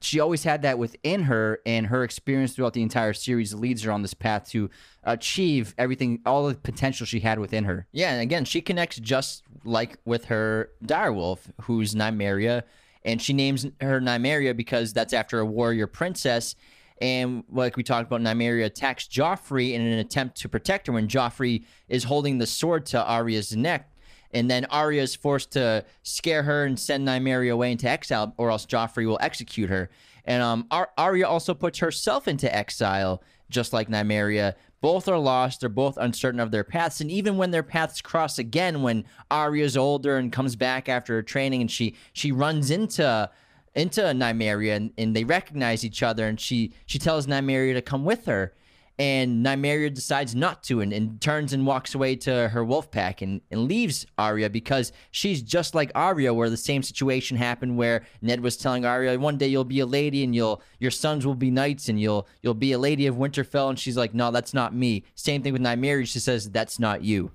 she 0.00 0.20
always 0.20 0.42
had 0.42 0.62
that 0.62 0.78
within 0.78 1.22
her, 1.24 1.60
and 1.66 1.86
her 1.88 2.02
experience 2.02 2.54
throughout 2.54 2.72
the 2.72 2.82
entire 2.82 3.12
series 3.12 3.52
leads 3.54 3.82
her 3.82 3.92
on 3.92 4.02
this 4.02 4.14
path 4.14 4.48
to 4.50 4.70
achieve 5.04 5.74
everything, 5.76 6.20
all 6.24 6.48
the 6.48 6.54
potential 6.54 7.06
she 7.06 7.20
had 7.20 7.38
within 7.38 7.64
her. 7.64 7.86
Yeah, 7.92 8.12
and 8.12 8.22
again, 8.22 8.44
she 8.44 8.60
connects 8.62 8.98
just 8.98 9.42
like 9.66 9.98
with 10.04 10.26
her 10.26 10.70
direwolf, 10.84 11.40
who's 11.62 11.94
Nymeria, 11.94 12.62
and 13.04 13.20
she 13.20 13.32
names 13.32 13.66
her 13.80 14.00
Nymeria 14.00 14.56
because 14.56 14.92
that's 14.92 15.12
after 15.12 15.38
a 15.38 15.46
warrior 15.46 15.86
princess. 15.86 16.54
And 17.00 17.44
like 17.50 17.76
we 17.76 17.82
talked 17.82 18.06
about, 18.06 18.20
Nymeria 18.20 18.64
attacks 18.66 19.06
Joffrey 19.06 19.74
in 19.74 19.82
an 19.82 19.98
attempt 19.98 20.38
to 20.38 20.48
protect 20.48 20.86
her 20.86 20.92
when 20.92 21.08
Joffrey 21.08 21.64
is 21.88 22.04
holding 22.04 22.38
the 22.38 22.46
sword 22.46 22.86
to 22.86 23.04
Arya's 23.04 23.54
neck. 23.54 23.90
And 24.32 24.50
then 24.50 24.64
Arya 24.66 25.02
is 25.02 25.14
forced 25.14 25.52
to 25.52 25.84
scare 26.02 26.42
her 26.42 26.64
and 26.64 26.78
send 26.78 27.06
Nymeria 27.06 27.52
away 27.52 27.72
into 27.72 27.88
exile, 27.88 28.34
or 28.38 28.50
else 28.50 28.66
Joffrey 28.66 29.06
will 29.06 29.18
execute 29.20 29.70
her. 29.70 29.88
And 30.24 30.42
um, 30.42 30.66
Ar- 30.70 30.90
Arya 30.98 31.28
also 31.28 31.54
puts 31.54 31.78
herself 31.78 32.26
into 32.26 32.52
exile, 32.54 33.22
just 33.50 33.72
like 33.72 33.88
Nymeria. 33.88 34.54
Both 34.86 35.08
are 35.08 35.18
lost. 35.18 35.58
They're 35.58 35.68
both 35.68 35.96
uncertain 35.96 36.38
of 36.38 36.52
their 36.52 36.62
paths. 36.62 37.00
And 37.00 37.10
even 37.10 37.36
when 37.36 37.50
their 37.50 37.64
paths 37.64 38.00
cross 38.00 38.38
again, 38.38 38.82
when 38.82 39.04
Arya's 39.32 39.76
older 39.76 40.16
and 40.16 40.30
comes 40.30 40.54
back 40.54 40.88
after 40.88 41.14
her 41.14 41.24
training, 41.24 41.60
and 41.60 41.68
she 41.68 41.96
she 42.12 42.30
runs 42.30 42.70
into 42.70 43.28
into 43.74 44.02
Nymeria, 44.02 44.76
and, 44.76 44.92
and 44.96 45.16
they 45.16 45.24
recognize 45.24 45.84
each 45.84 46.04
other, 46.04 46.28
and 46.28 46.38
she 46.38 46.72
she 46.86 47.00
tells 47.00 47.26
Nymeria 47.26 47.74
to 47.74 47.82
come 47.82 48.04
with 48.04 48.26
her. 48.26 48.54
And 48.98 49.44
Nymeria 49.44 49.92
decides 49.92 50.34
not 50.34 50.62
to 50.64 50.80
and, 50.80 50.90
and 50.90 51.20
turns 51.20 51.52
and 51.52 51.66
walks 51.66 51.94
away 51.94 52.16
to 52.16 52.48
her 52.48 52.64
wolf 52.64 52.90
pack 52.90 53.20
and, 53.20 53.42
and 53.50 53.68
leaves 53.68 54.06
Arya 54.16 54.48
because 54.48 54.90
she's 55.10 55.42
just 55.42 55.74
like 55.74 55.92
Arya, 55.94 56.32
where 56.32 56.48
the 56.48 56.56
same 56.56 56.82
situation 56.82 57.36
happened 57.36 57.76
where 57.76 58.06
Ned 58.22 58.40
was 58.40 58.56
telling 58.56 58.86
Arya, 58.86 59.18
one 59.18 59.36
day 59.36 59.48
you'll 59.48 59.64
be 59.64 59.80
a 59.80 59.86
lady 59.86 60.24
and 60.24 60.34
you'll 60.34 60.62
your 60.78 60.90
sons 60.90 61.26
will 61.26 61.34
be 61.34 61.50
knights 61.50 61.90
and 61.90 62.00
you'll 62.00 62.26
you'll 62.40 62.54
be 62.54 62.72
a 62.72 62.78
lady 62.78 63.06
of 63.06 63.16
Winterfell. 63.16 63.68
And 63.68 63.78
she's 63.78 63.98
like, 63.98 64.14
No, 64.14 64.30
that's 64.30 64.54
not 64.54 64.74
me. 64.74 65.04
Same 65.14 65.42
thing 65.42 65.52
with 65.52 65.62
Nymeria. 65.62 66.06
She 66.06 66.18
says, 66.18 66.50
That's 66.50 66.78
not 66.78 67.02
you. 67.02 67.32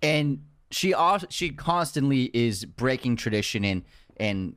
and 0.00 0.40
she 0.70 0.94
she 1.28 1.50
constantly 1.50 2.30
is 2.32 2.64
breaking 2.64 3.16
tradition 3.16 3.62
and 3.66 3.82
and 4.16 4.56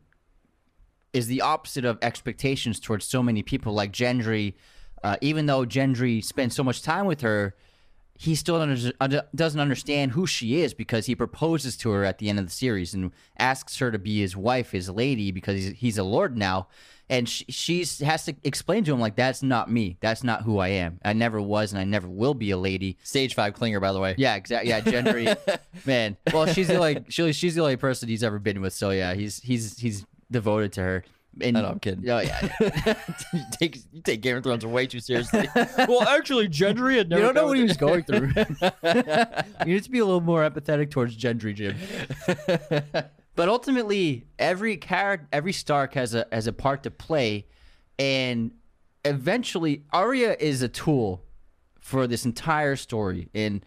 is 1.12 1.28
the 1.28 1.42
opposite 1.42 1.84
of 1.86 1.98
expectations 2.02 2.80
towards 2.80 3.06
so 3.06 3.22
many 3.22 3.42
people 3.44 3.74
like 3.74 3.92
Gendry. 3.92 4.54
Uh, 5.04 5.18
even 5.22 5.46
though 5.46 5.66
Gendry 5.66 6.24
spends 6.24 6.56
so 6.56 6.64
much 6.64 6.82
time 6.82 7.06
with 7.06 7.22
her, 7.22 7.56
he 8.18 8.34
still 8.34 8.66
doesn't 9.36 9.60
understand 9.60 10.12
who 10.12 10.26
she 10.26 10.62
is 10.62 10.74
because 10.74 11.06
he 11.06 11.16
proposes 11.16 11.76
to 11.78 11.90
her 11.90 12.06
at 12.06 12.18
the 12.18 12.30
end 12.30 12.40
of 12.40 12.46
the 12.46 12.52
series 12.52 12.94
and 12.94 13.12
asks 13.38 13.78
her 13.80 13.92
to 13.92 14.00
be 14.00 14.22
his 14.22 14.38
wife, 14.38 14.72
his 14.72 14.90
lady, 14.90 15.32
because 15.32 15.56
he's, 15.56 15.74
he's 15.74 15.98
a 15.98 16.04
lord 16.04 16.38
now. 16.38 16.68
And 17.10 17.30
she 17.30 17.46
she's, 17.50 18.00
has 18.00 18.26
to 18.26 18.36
explain 18.44 18.84
to 18.86 18.94
him 18.94 19.00
like 19.00 19.16
that's 19.16 19.44
not 19.44 19.70
me. 19.70 19.98
That's 20.00 20.24
not 20.24 20.42
who 20.42 20.58
I 20.58 20.70
am. 20.70 21.00
I 21.06 21.14
never 21.14 21.40
was, 21.40 21.72
and 21.72 21.80
I 21.80 21.84
never 21.84 22.08
will 22.08 22.34
be 22.34 22.50
a 22.50 22.58
lady. 22.58 22.98
Stage 23.04 23.36
five 23.36 23.54
clinger, 23.54 23.80
by 23.80 23.92
the 23.92 24.00
way. 24.00 24.16
Yeah, 24.18 24.34
exactly. 24.36 24.70
Yeah, 24.70 24.82
Gendry, 24.82 25.60
man. 25.86 26.18
Well, 26.34 26.48
she's 26.48 26.68
the 26.68 26.80
like 26.80 27.12
she, 27.12 27.32
she's 27.34 27.54
the 27.54 27.62
only 27.62 27.76
person 27.76 28.10
he's 28.10 28.24
ever 28.24 28.40
been 28.40 28.60
with. 28.60 28.74
So 28.74 28.90
yeah, 28.90 29.14
he's 29.14 29.40
he's 29.42 29.78
he's 29.78 30.04
devoted 30.32 30.74
to 30.74 30.82
her. 30.82 31.04
And, 31.42 31.58
I 31.58 31.62
know, 31.62 31.68
I'm 31.68 31.80
kidding. 31.80 32.10
Oh 32.10 32.20
yeah. 32.20 32.50
you 33.34 33.42
take 33.52 33.78
you 33.92 34.02
take 34.02 34.22
Game 34.22 34.38
of 34.38 34.44
Thrones 34.44 34.66
way 34.66 34.88
too 34.88 35.00
seriously. 35.00 35.48
well, 35.56 36.08
actually, 36.08 36.48
Gendry 36.48 36.98
had 36.98 37.10
never. 37.10 37.22
you 37.22 37.26
don't 37.26 37.36
know 37.36 37.48
what 37.48 37.58
he 37.58 37.64
was 37.64 37.78
going 37.78 38.04
through. 38.04 38.32
you 39.66 39.74
need 39.74 39.84
to 39.84 39.92
be 39.92 40.00
a 40.00 40.06
little 40.06 40.22
more 40.22 40.50
empathetic 40.50 40.92
towards 40.92 41.18
Gendry, 41.18 41.54
Jim. 41.54 41.76
but 43.36 43.50
ultimately, 43.50 44.28
every 44.40 44.78
character, 44.78 45.28
every 45.34 45.52
Stark 45.52 45.94
has 45.96 46.16
a 46.16 46.26
has 46.32 46.48
a 46.48 46.54
part 46.54 46.84
to 46.84 46.92
play, 46.92 47.46
and 48.00 48.52
eventually, 49.04 49.84
Arya 49.92 50.38
is 50.40 50.62
a 50.62 50.70
tool 50.70 51.24
for 51.80 52.08
this 52.08 52.26
entire 52.26 52.76
story, 52.78 53.30
and 53.34 53.66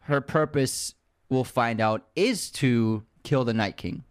her 0.00 0.20
purpose, 0.20 0.94
we'll 1.28 1.44
find 1.44 1.80
out, 1.80 2.06
is 2.14 2.50
to 2.52 3.02
kill 3.24 3.44
the 3.44 3.54
Night 3.54 3.76
King, 3.76 4.04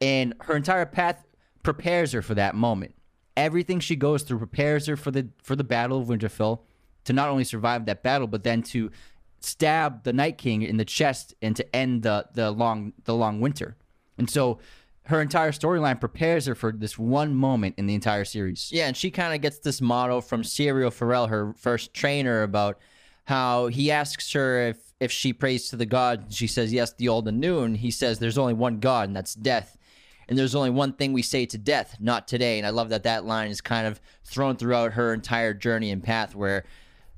and 0.00 0.34
her 0.40 0.56
entire 0.56 0.84
path 0.84 1.24
prepares 1.62 2.12
her 2.12 2.22
for 2.22 2.34
that 2.34 2.54
moment. 2.54 2.94
Everything 3.36 3.80
she 3.80 3.96
goes 3.96 4.22
through 4.22 4.38
prepares 4.38 4.86
her 4.86 4.96
for 4.96 5.10
the 5.10 5.28
for 5.42 5.56
the 5.56 5.64
Battle 5.64 6.00
of 6.00 6.08
Winterfell 6.08 6.60
to 7.04 7.12
not 7.12 7.28
only 7.28 7.44
survive 7.44 7.86
that 7.86 8.02
battle, 8.02 8.26
but 8.26 8.44
then 8.44 8.62
to 8.62 8.90
stab 9.40 10.04
the 10.04 10.12
Night 10.12 10.38
King 10.38 10.62
in 10.62 10.76
the 10.76 10.84
chest 10.84 11.34
and 11.42 11.56
to 11.56 11.76
end 11.76 12.02
the 12.02 12.26
the 12.34 12.50
long 12.50 12.92
the 13.04 13.14
long 13.14 13.40
winter. 13.40 13.76
And 14.18 14.28
so 14.28 14.58
her 15.06 15.20
entire 15.20 15.50
storyline 15.50 15.98
prepares 15.98 16.46
her 16.46 16.54
for 16.54 16.70
this 16.70 16.96
one 16.96 17.34
moment 17.34 17.74
in 17.76 17.86
the 17.86 17.94
entire 17.94 18.24
series. 18.24 18.70
Yeah, 18.72 18.86
and 18.86 18.96
she 18.96 19.10
kind 19.10 19.34
of 19.34 19.40
gets 19.40 19.58
this 19.58 19.80
motto 19.80 20.20
from 20.20 20.42
Syrio 20.42 20.92
Forel, 20.92 21.26
her 21.26 21.54
first 21.54 21.92
trainer, 21.92 22.42
about 22.42 22.78
how 23.24 23.66
he 23.66 23.90
asks 23.90 24.32
her 24.32 24.68
if 24.68 24.92
if 25.00 25.10
she 25.10 25.32
prays 25.32 25.70
to 25.70 25.76
the 25.76 25.86
god. 25.86 26.26
She 26.28 26.46
says 26.46 26.72
yes, 26.72 26.92
the 26.92 27.08
old 27.08 27.26
and 27.26 27.40
new. 27.40 27.60
And 27.60 27.76
he 27.76 27.90
says 27.90 28.18
there's 28.18 28.38
only 28.38 28.54
one 28.54 28.78
god, 28.78 29.08
and 29.08 29.16
that's 29.16 29.34
death. 29.34 29.76
And 30.32 30.38
there's 30.38 30.54
only 30.54 30.70
one 30.70 30.94
thing 30.94 31.12
we 31.12 31.20
say 31.20 31.44
to 31.44 31.58
death, 31.58 31.98
not 32.00 32.26
today. 32.26 32.56
And 32.56 32.66
I 32.66 32.70
love 32.70 32.88
that 32.88 33.02
that 33.02 33.26
line 33.26 33.50
is 33.50 33.60
kind 33.60 33.86
of 33.86 34.00
thrown 34.24 34.56
throughout 34.56 34.94
her 34.94 35.12
entire 35.12 35.52
journey 35.52 35.90
and 35.90 36.02
path, 36.02 36.34
where 36.34 36.64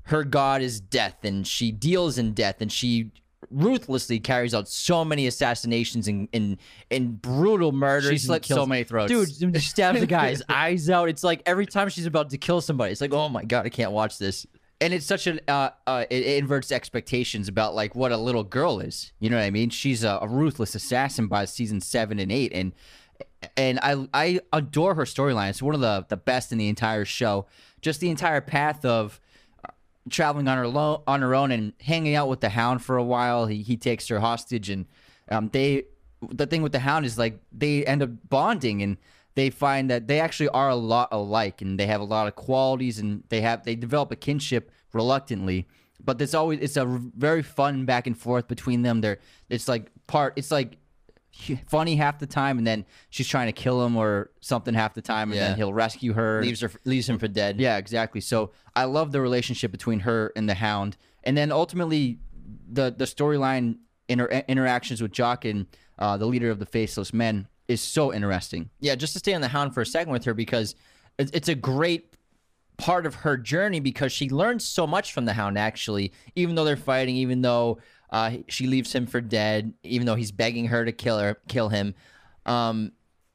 her 0.07 0.25
god 0.25 0.63
is 0.63 0.81
death, 0.81 1.19
and 1.23 1.47
she 1.47 1.71
deals 1.71 2.19
in 2.19 2.33
death, 2.33 2.57
and 2.61 2.73
she 2.73 3.13
ruthlessly 3.53 4.19
carries 4.19 4.53
out 4.53 4.67
so 4.67 5.05
many 5.05 5.29
assassinations 5.29 6.09
and 6.09 6.29
and, 6.33 6.59
and 6.91 7.23
brutal 7.23 7.71
murders. 7.71 8.11
She 8.11 8.19
slit 8.19 8.45
so 8.47 8.67
many 8.67 8.83
throats. 8.83 9.13
Dude, 9.13 9.55
she 9.63 9.69
stabs 9.69 10.01
the 10.01 10.07
guy's 10.07 10.43
eyes 10.49 10.91
out. 10.91 11.09
It's 11.09 11.23
like 11.23 11.41
every 11.47 11.67
time 11.67 11.91
she's 11.91 12.07
about 12.07 12.31
to 12.31 12.37
kill 12.37 12.61
somebody, 12.61 12.91
it's 12.91 13.01
like, 13.01 13.13
oh 13.13 13.29
my 13.29 13.45
god, 13.45 13.65
I 13.65 13.69
can't 13.69 13.93
watch 13.93 14.19
this. 14.19 14.45
and 14.81 14.93
it's 14.93 15.07
such 15.07 15.29
an 15.29 15.39
uh, 15.47 15.71
uh 15.87 16.05
it, 16.11 16.25
it 16.25 16.39
inverts 16.39 16.73
expectations 16.73 17.47
about 17.47 17.77
like 17.77 17.95
what 17.95 18.11
a 18.11 18.17
little 18.17 18.43
girl 18.43 18.81
is 18.81 19.13
you 19.21 19.31
know 19.31 19.37
what 19.37 19.45
i 19.45 19.51
mean 19.51 19.71
she's 19.71 20.03
a, 20.03 20.19
a 20.21 20.27
ruthless 20.27 20.75
assassin 20.75 21.29
by 21.29 21.45
season 21.45 21.81
seven 21.81 22.19
and 22.19 22.33
eight 22.33 22.53
and 22.53 22.73
and 23.57 23.79
i 23.83 24.07
i 24.15 24.41
adore 24.53 24.95
her 24.95 25.05
storyline 25.05 25.51
it's 25.51 25.63
one 25.63 25.75
of 25.75 25.81
the 25.81 26.05
the 26.09 26.17
best 26.17 26.53
in 26.53 26.59
the 26.59 26.69
entire 26.69 27.05
show 27.05 27.47
just 27.81 28.01
the 28.01 28.11
entire 28.11 28.41
path 28.41 28.85
of 28.85 29.21
traveling 30.11 30.49
on 30.49 30.59
her 30.59 30.69
lo- 30.69 31.03
on 31.07 31.23
her 31.23 31.35
own 31.35 31.51
and 31.51 31.73
hanging 31.81 32.15
out 32.15 32.29
with 32.29 32.41
the 32.41 32.51
Hound 32.51 32.83
for 32.83 32.97
a 32.97 33.05
while. 33.05 33.47
He 33.47 33.63
he 33.63 33.77
takes 33.77 34.09
her 34.09 34.21
hostage, 34.21 34.71
and 34.71 34.87
um, 35.31 35.49
they 35.53 35.85
the 36.31 36.47
thing 36.47 36.63
with 36.63 36.73
the 36.73 36.81
Hound 36.81 37.07
is 37.07 37.19
like 37.19 37.39
they 37.53 37.85
end 37.85 38.03
up 38.03 38.11
bonding 38.29 38.83
and. 38.83 38.97
They 39.37 39.51
find 39.51 39.91
that 39.91 40.07
they 40.07 40.21
actually 40.21 40.51
are 40.51 40.69
a 40.69 40.77
lot 40.77 41.09
alike, 41.11 41.61
and 41.61 41.77
they 41.77 41.87
have 41.87 42.01
a 42.01 42.05
lot 42.05 42.29
of 42.29 42.37
qualities, 42.37 43.01
and 43.01 43.25
they 43.31 43.41
have 43.41 43.65
they 43.65 43.75
develop 43.75 44.13
a 44.13 44.15
kinship 44.15 44.71
reluctantly. 44.93 45.67
But 45.99 46.19
there's 46.19 46.37
always 46.37 46.61
it's 46.61 46.77
a 46.77 46.87
very 46.87 47.43
fun 47.43 47.85
back 47.85 48.07
and 48.07 48.17
forth 48.17 48.47
between 48.47 48.83
them. 48.83 49.01
They're 49.01 49.19
it's 49.51 49.67
like 49.67 49.91
part 50.07 50.35
it's 50.37 50.53
like 50.53 50.77
funny 51.67 51.97
half 51.97 52.19
the 52.19 52.27
time, 52.27 52.59
and 52.59 52.67
then 52.67 52.85
she's 53.11 53.29
trying 53.29 53.47
to 53.47 53.53
kill 53.53 53.85
him 53.85 53.97
or 53.97 54.31
something 54.41 54.75
half 54.75 54.95
the 54.95 55.03
time, 55.03 55.31
and 55.31 55.37
Yeah. 55.39 55.49
then 55.49 55.57
he'll 55.57 55.73
rescue 55.75 56.13
her. 56.15 56.41
leaves 56.43 56.61
her 56.61 56.71
leaves 56.85 57.09
him 57.09 57.19
for 57.19 57.29
dead. 57.29 57.61
Yeah, 57.61 57.77
exactly. 57.77 58.21
So 58.21 58.53
I 58.75 58.85
love 58.85 59.13
the 59.13 59.21
relationship 59.21 59.71
between 59.73 60.01
her 60.01 60.33
and 60.37 60.49
the 60.49 60.55
Hound, 60.55 60.97
and 61.25 61.37
then 61.37 61.53
ultimately 61.53 62.19
the 62.71 62.95
the 62.97 63.05
storyline 63.05 63.77
inter- 64.09 64.43
interactions 64.49 65.01
with 65.03 65.13
Jaqen 65.13 65.51
and 65.51 65.67
uh, 65.99 66.17
the 66.17 66.27
leader 66.27 66.51
of 66.51 66.59
the 66.59 66.67
Faceless 66.67 67.13
Men 67.13 67.47
is 67.69 67.81
so 67.81 68.13
interesting. 68.13 68.69
yeah, 68.81 68.95
just 68.95 69.13
to 69.15 69.19
stay 69.19 69.33
on 69.35 69.41
the 69.41 69.49
hound 69.49 69.73
for 69.75 69.81
a 69.81 69.87
second 69.87 70.13
with 70.13 70.25
her 70.25 70.35
because 70.35 70.75
it- 71.19 71.31
it's 71.33 71.49
a 71.49 71.55
great 71.55 72.15
part 72.77 73.07
of 73.07 73.15
her 73.15 73.37
journey 73.37 73.79
because 73.81 74.11
she 74.13 74.29
learns 74.29 74.65
so 74.65 74.87
much 74.87 75.13
from 75.13 75.25
the 75.25 75.33
hound 75.33 75.57
actually 75.57 76.13
even 76.35 76.57
though 76.57 76.65
they're 76.65 76.77
fighting 76.77 77.15
even 77.17 77.41
though 77.41 77.79
uh, 78.11 78.31
she 78.49 78.67
leaves 78.67 78.95
him 78.95 79.07
for 79.07 79.21
dead 79.21 79.73
even 79.83 80.07
though 80.07 80.15
he's 80.15 80.33
begging 80.33 80.67
her 80.67 80.85
to 80.85 80.93
kill 80.93 81.19
her 81.19 81.39
kill 81.49 81.69
him 81.69 81.95
um, 82.47 82.93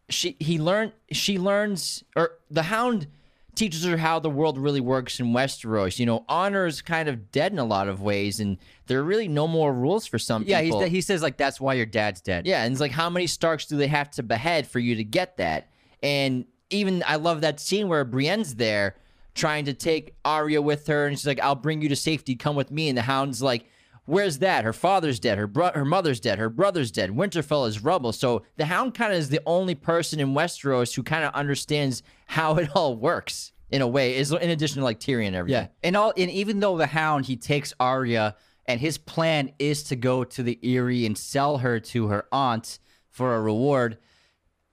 she 0.09 0.35
he 0.39 0.59
learned 0.59 0.91
she 1.11 1.37
learns 1.39 2.03
or 2.15 2.31
the 2.49 2.63
hound 2.63 3.07
teaches 3.55 3.83
her 3.83 3.97
how 3.97 4.19
the 4.19 4.29
world 4.29 4.57
really 4.57 4.79
works 4.79 5.19
in 5.19 5.33
Westeros. 5.33 5.99
You 5.99 6.05
know, 6.05 6.23
honor 6.29 6.65
is 6.65 6.81
kind 6.81 7.09
of 7.09 7.29
dead 7.29 7.51
in 7.51 7.59
a 7.59 7.65
lot 7.65 7.89
of 7.89 8.01
ways, 8.01 8.39
and 8.39 8.57
there 8.87 8.99
are 8.99 9.03
really 9.03 9.27
no 9.27 9.47
more 9.47 9.73
rules 9.73 10.07
for 10.07 10.17
some 10.17 10.45
Yeah, 10.47 10.61
people. 10.61 10.79
he's, 10.81 10.91
he 10.91 11.01
says 11.01 11.21
like 11.21 11.35
that's 11.35 11.59
why 11.59 11.73
your 11.73 11.85
dad's 11.85 12.21
dead. 12.21 12.47
Yeah, 12.47 12.63
and 12.63 12.71
it's 12.71 12.79
like 12.79 12.91
how 12.91 13.09
many 13.09 13.27
Starks 13.27 13.65
do 13.65 13.75
they 13.75 13.87
have 13.87 14.09
to 14.11 14.23
behead 14.23 14.65
for 14.65 14.79
you 14.79 14.95
to 14.95 15.03
get 15.03 15.37
that? 15.37 15.67
And 16.01 16.45
even 16.69 17.03
I 17.05 17.17
love 17.17 17.41
that 17.41 17.59
scene 17.59 17.89
where 17.89 18.05
Brienne's 18.05 18.55
there 18.55 18.95
trying 19.35 19.65
to 19.65 19.73
take 19.73 20.15
Arya 20.23 20.61
with 20.61 20.87
her, 20.87 21.07
and 21.07 21.17
she's 21.17 21.27
like, 21.27 21.41
"I'll 21.41 21.55
bring 21.55 21.81
you 21.81 21.89
to 21.89 21.95
safety. 21.97 22.35
Come 22.35 22.55
with 22.55 22.71
me." 22.71 22.87
And 22.87 22.97
the 22.97 23.01
Hound's 23.01 23.41
like, 23.41 23.65
"Where's 24.09 24.39
that? 24.39 24.63
Her 24.63 24.73
father's 24.73 25.19
dead. 25.19 25.37
Her 25.37 25.47
bro- 25.47 25.71
her 25.73 25.85
mother's 25.85 26.19
dead. 26.19 26.39
Her 26.39 26.49
brother's 26.49 26.91
dead. 26.91 27.11
Winterfell 27.11 27.67
is 27.67 27.83
rubble." 27.83 28.11
So 28.11 28.43
the 28.57 28.65
Hound 28.65 28.93
kind 28.93 29.13
of 29.13 29.19
is 29.19 29.29
the 29.29 29.41
only 29.45 29.75
person 29.75 30.19
in 30.19 30.33
Westeros 30.33 30.95
who 30.95 31.03
kind 31.03 31.23
of 31.23 31.33
understands 31.33 32.03
how 32.25 32.55
it 32.55 32.69
all 32.75 32.95
works 32.95 33.51
in 33.69 33.81
a 33.81 33.87
way. 33.87 34.15
Is 34.15 34.31
in 34.31 34.49
addition 34.49 34.79
to 34.79 34.83
like 34.83 34.99
Tyrion 34.99 35.27
and 35.27 35.35
everything. 35.35 35.63
Yeah, 35.63 35.87
and 35.87 35.95
all 35.95 36.13
and 36.17 36.31
even 36.31 36.59
though 36.59 36.77
the 36.77 36.87
Hound 36.87 37.25
he 37.25 37.35
takes 37.35 37.73
Arya 37.79 38.35
and 38.65 38.79
his 38.79 38.97
plan 38.97 39.51
is 39.59 39.83
to 39.83 39.95
go 39.95 40.23
to 40.23 40.43
the 40.43 40.59
Eyrie 40.63 41.05
and 41.05 41.17
sell 41.17 41.59
her 41.59 41.79
to 41.79 42.07
her 42.07 42.25
aunt 42.31 42.79
for 43.09 43.35
a 43.35 43.41
reward. 43.41 43.97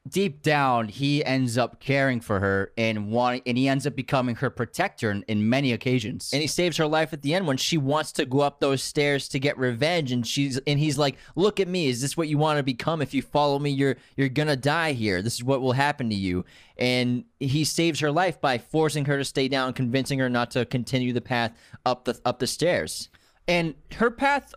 Deep 0.09 0.43
down, 0.43 0.89
he 0.89 1.25
ends 1.25 1.59
up 1.59 1.81
caring 1.81 2.21
for 2.21 2.41
her 2.41 2.73
and 2.77 3.11
wanting, 3.11 3.43
and 3.47 3.59
he 3.59 3.69
ends 3.69 3.87
up 3.87 3.97
becoming 3.97 4.37
her 4.37 4.51
protector 4.51 5.11
in, 5.11 5.23
in 5.29 5.49
many 5.49 5.73
occasions. 5.73 6.31
and 6.33 6.43
he 6.43 6.47
saves 6.47 6.77
her 6.77 6.87
life 6.87 7.13
at 7.13 7.23
the 7.23 7.35
end 7.35 7.47
when 7.47 7.57
she 7.57 7.77
wants 7.77 8.13
to 8.13 8.25
go 8.25 8.41
up 8.41 8.61
those 8.61 8.83
stairs 8.83 9.29
to 9.29 9.39
get 9.39 9.59
revenge 9.59 10.13
and 10.13 10.27
she's 10.27 10.59
and 10.67 10.79
he's 10.79 10.99
like 10.99 11.17
look 11.35 11.59
at 11.61 11.69
me. 11.69 11.89
Is 11.89 12.01
this 12.01 12.17
what 12.17 12.29
you 12.29 12.39
want 12.39 12.59
to 12.59 12.63
become? 12.63 13.03
If 13.03 13.15
you 13.15 13.23
follow 13.23 13.59
me 13.59 13.71
you're 13.71 13.97
you're 14.17 14.29
gonna 14.29 14.57
die 14.57 14.93
here. 14.93 15.23
This 15.23 15.35
is 15.35 15.45
what 15.45 15.61
will 15.61 15.73
happen 15.73 16.09
to 16.11 16.17
you. 16.17 16.45
And 16.77 17.25
he 17.41 17.65
saves 17.65 18.01
her 18.01 18.11
life 18.11 18.41
by 18.41 18.59
forcing 18.59 19.07
her 19.07 19.19
to 19.19 19.25
stay 19.25 19.49
down 19.49 19.73
convincing 19.73 20.19
her 20.19 20.29
not 20.29 20.51
to 20.53 20.65
continue 20.65 21.13
the 21.13 21.21
path 21.21 21.53
up 21.85 22.05
the 22.05 22.21
up 22.25 22.39
the 22.39 22.47
stairs. 22.47 23.09
And 23.49 23.75
her 23.97 24.11
path, 24.11 24.55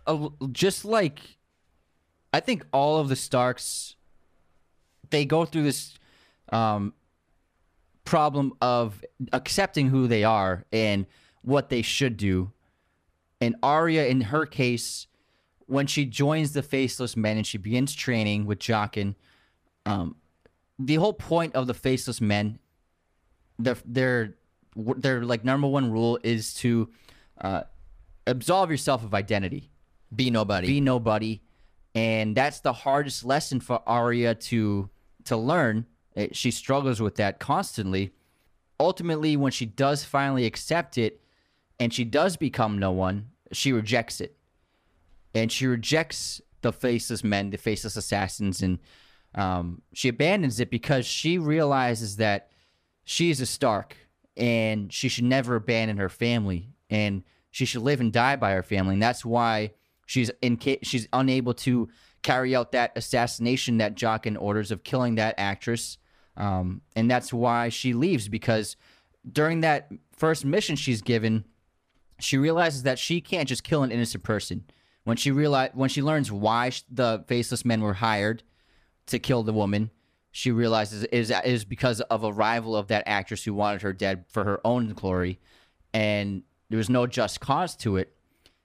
just 0.52 0.84
like 0.84 1.38
I 2.32 2.40
think 2.40 2.64
all 2.72 2.98
of 2.98 3.08
the 3.08 3.16
Starks, 3.16 3.96
they 5.10 5.24
go 5.24 5.44
through 5.44 5.64
this 5.64 5.98
um, 6.50 6.94
problem 8.04 8.52
of 8.60 9.04
accepting 9.32 9.88
who 9.88 10.06
they 10.06 10.24
are 10.24 10.64
and 10.72 11.06
what 11.42 11.68
they 11.68 11.82
should 11.82 12.16
do. 12.16 12.52
And 13.40 13.56
Arya, 13.62 14.06
in 14.06 14.20
her 14.22 14.46
case, 14.46 15.06
when 15.66 15.86
she 15.86 16.04
joins 16.04 16.52
the 16.52 16.62
Faceless 16.62 17.16
Men 17.16 17.36
and 17.36 17.46
she 17.46 17.58
begins 17.58 17.94
training 17.94 18.44
with 18.46 18.58
Jaqen, 18.58 19.14
um, 19.86 20.16
the 20.78 20.96
whole 20.96 21.12
point 21.12 21.54
of 21.54 21.66
the 21.66 21.74
Faceless 21.74 22.20
Men, 22.20 22.58
their 23.58 23.76
their 23.84 24.34
their 24.74 25.22
like 25.22 25.44
number 25.44 25.66
one 25.66 25.90
rule 25.90 26.18
is 26.22 26.54
to 26.54 26.88
uh, 27.40 27.62
absolve 28.26 28.70
yourself 28.70 29.04
of 29.04 29.14
identity. 29.14 29.70
Be 30.14 30.30
nobody. 30.30 30.66
Be 30.66 30.80
nobody. 30.80 31.40
And 31.94 32.36
that's 32.36 32.60
the 32.60 32.72
hardest 32.72 33.24
lesson 33.24 33.60
for 33.60 33.82
Arya 33.86 34.34
to 34.34 34.90
to 35.24 35.36
learn 35.36 35.86
Uh, 36.16 36.26
she 36.32 36.50
struggles 36.50 37.00
with 37.00 37.14
that 37.14 37.38
constantly. 37.38 38.12
Ultimately 38.78 39.36
when 39.36 39.52
she 39.52 39.66
does 39.66 40.04
finally 40.04 40.44
accept 40.44 40.98
it 40.98 41.20
and 41.78 41.94
she 41.94 42.04
does 42.04 42.36
become 42.36 42.78
no 42.78 42.90
one 42.90 43.30
she 43.52 43.72
rejects 43.72 44.20
it. 44.20 44.36
And 45.34 45.50
she 45.52 45.66
rejects 45.66 46.40
the 46.62 46.72
faceless 46.72 47.22
men 47.24 47.50
the 47.50 47.56
faceless 47.58 47.96
assassins 47.96 48.62
and 48.62 48.78
um, 49.34 49.82
she 49.92 50.08
abandons 50.08 50.58
it 50.60 50.70
because 50.70 51.06
she 51.06 51.38
realizes 51.38 52.16
that 52.16 52.50
she 53.04 53.30
is 53.30 53.40
a 53.40 53.46
stark 53.46 53.96
and 54.36 54.92
she 54.92 55.08
should 55.08 55.24
never 55.24 55.54
abandon 55.56 55.98
her 55.98 56.08
family 56.08 56.70
and 56.88 57.22
she 57.50 57.64
should 57.64 57.82
live 57.82 58.00
and 58.00 58.12
die 58.12 58.36
by 58.36 58.52
her 58.52 58.62
family. 58.62 58.94
And 58.94 59.02
that's 59.02 59.24
why 59.24 59.72
she's 60.06 60.30
inca- 60.42 60.84
she's 60.84 61.06
unable 61.12 61.54
to 61.54 61.88
carry 62.22 62.54
out 62.54 62.72
that 62.72 62.92
assassination 62.96 63.78
that 63.78 63.94
Jaqen 63.94 64.36
orders 64.40 64.70
of 64.70 64.84
killing 64.84 65.16
that 65.16 65.34
actress. 65.38 65.98
Um, 66.36 66.82
and 66.94 67.10
that's 67.10 67.32
why 67.32 67.68
she 67.68 67.92
leaves 67.92 68.28
because 68.28 68.76
during 69.30 69.60
that 69.60 69.90
first 70.12 70.44
mission 70.44 70.76
she's 70.76 71.02
given 71.02 71.44
she 72.18 72.38
realizes 72.38 72.82
that 72.84 72.98
she 72.98 73.20
can't 73.20 73.48
just 73.48 73.64
kill 73.64 73.82
an 73.82 73.90
innocent 73.90 74.22
person. 74.22 74.64
When 75.04 75.16
she 75.16 75.30
realize 75.30 75.70
when 75.74 75.88
she 75.88 76.02
learns 76.02 76.30
why 76.30 76.72
the 76.90 77.24
faceless 77.26 77.64
men 77.64 77.80
were 77.80 77.94
hired 77.94 78.42
to 79.06 79.18
kill 79.18 79.42
the 79.42 79.52
woman 79.52 79.90
she 80.32 80.50
realizes 80.50 81.02
it 81.04 81.12
is 81.12 81.32
is 81.44 81.64
because 81.64 82.00
of 82.02 82.22
a 82.22 82.32
rival 82.32 82.76
of 82.76 82.88
that 82.88 83.02
actress 83.06 83.44
who 83.44 83.54
wanted 83.54 83.82
her 83.82 83.92
dead 83.92 84.24
for 84.28 84.44
her 84.44 84.60
own 84.64 84.92
glory 84.92 85.40
and 85.92 86.42
there 86.68 86.78
was 86.78 86.88
no 86.88 87.06
just 87.06 87.40
cause 87.40 87.74
to 87.76 87.96
it. 87.96 88.14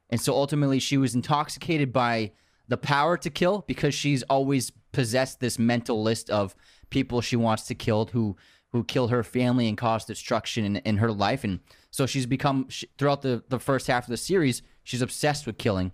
And 0.09 0.21
so 0.21 0.33
ultimately 0.33 0.79
she 0.79 0.97
was 0.97 1.15
intoxicated 1.15 1.91
by 1.91 2.31
the 2.67 2.77
power 2.77 3.17
to 3.17 3.29
kill 3.29 3.63
because 3.67 3.93
she's 3.93 4.23
always 4.23 4.71
possessed 4.91 5.39
this 5.39 5.59
mental 5.59 6.01
list 6.01 6.29
of 6.29 6.55
people 6.89 7.21
she 7.21 7.35
wants 7.35 7.63
to 7.67 7.75
kill 7.75 8.05
who 8.07 8.35
who 8.69 8.83
kill 8.83 9.07
her 9.07 9.23
family 9.23 9.69
and 9.69 9.77
cause 9.77 10.03
destruction 10.03 10.65
in, 10.65 10.75
in 10.77 10.97
her 10.97 11.11
life. 11.11 11.45
And 11.45 11.61
so 11.91 12.05
she's 12.05 12.25
become 12.25 12.67
she, 12.67 12.89
throughout 12.97 13.21
the, 13.21 13.41
the 13.47 13.59
first 13.59 13.87
half 13.87 14.03
of 14.03 14.09
the 14.09 14.17
series 14.17 14.61
she's 14.83 15.01
obsessed 15.01 15.45
with 15.45 15.57
killing 15.57 15.93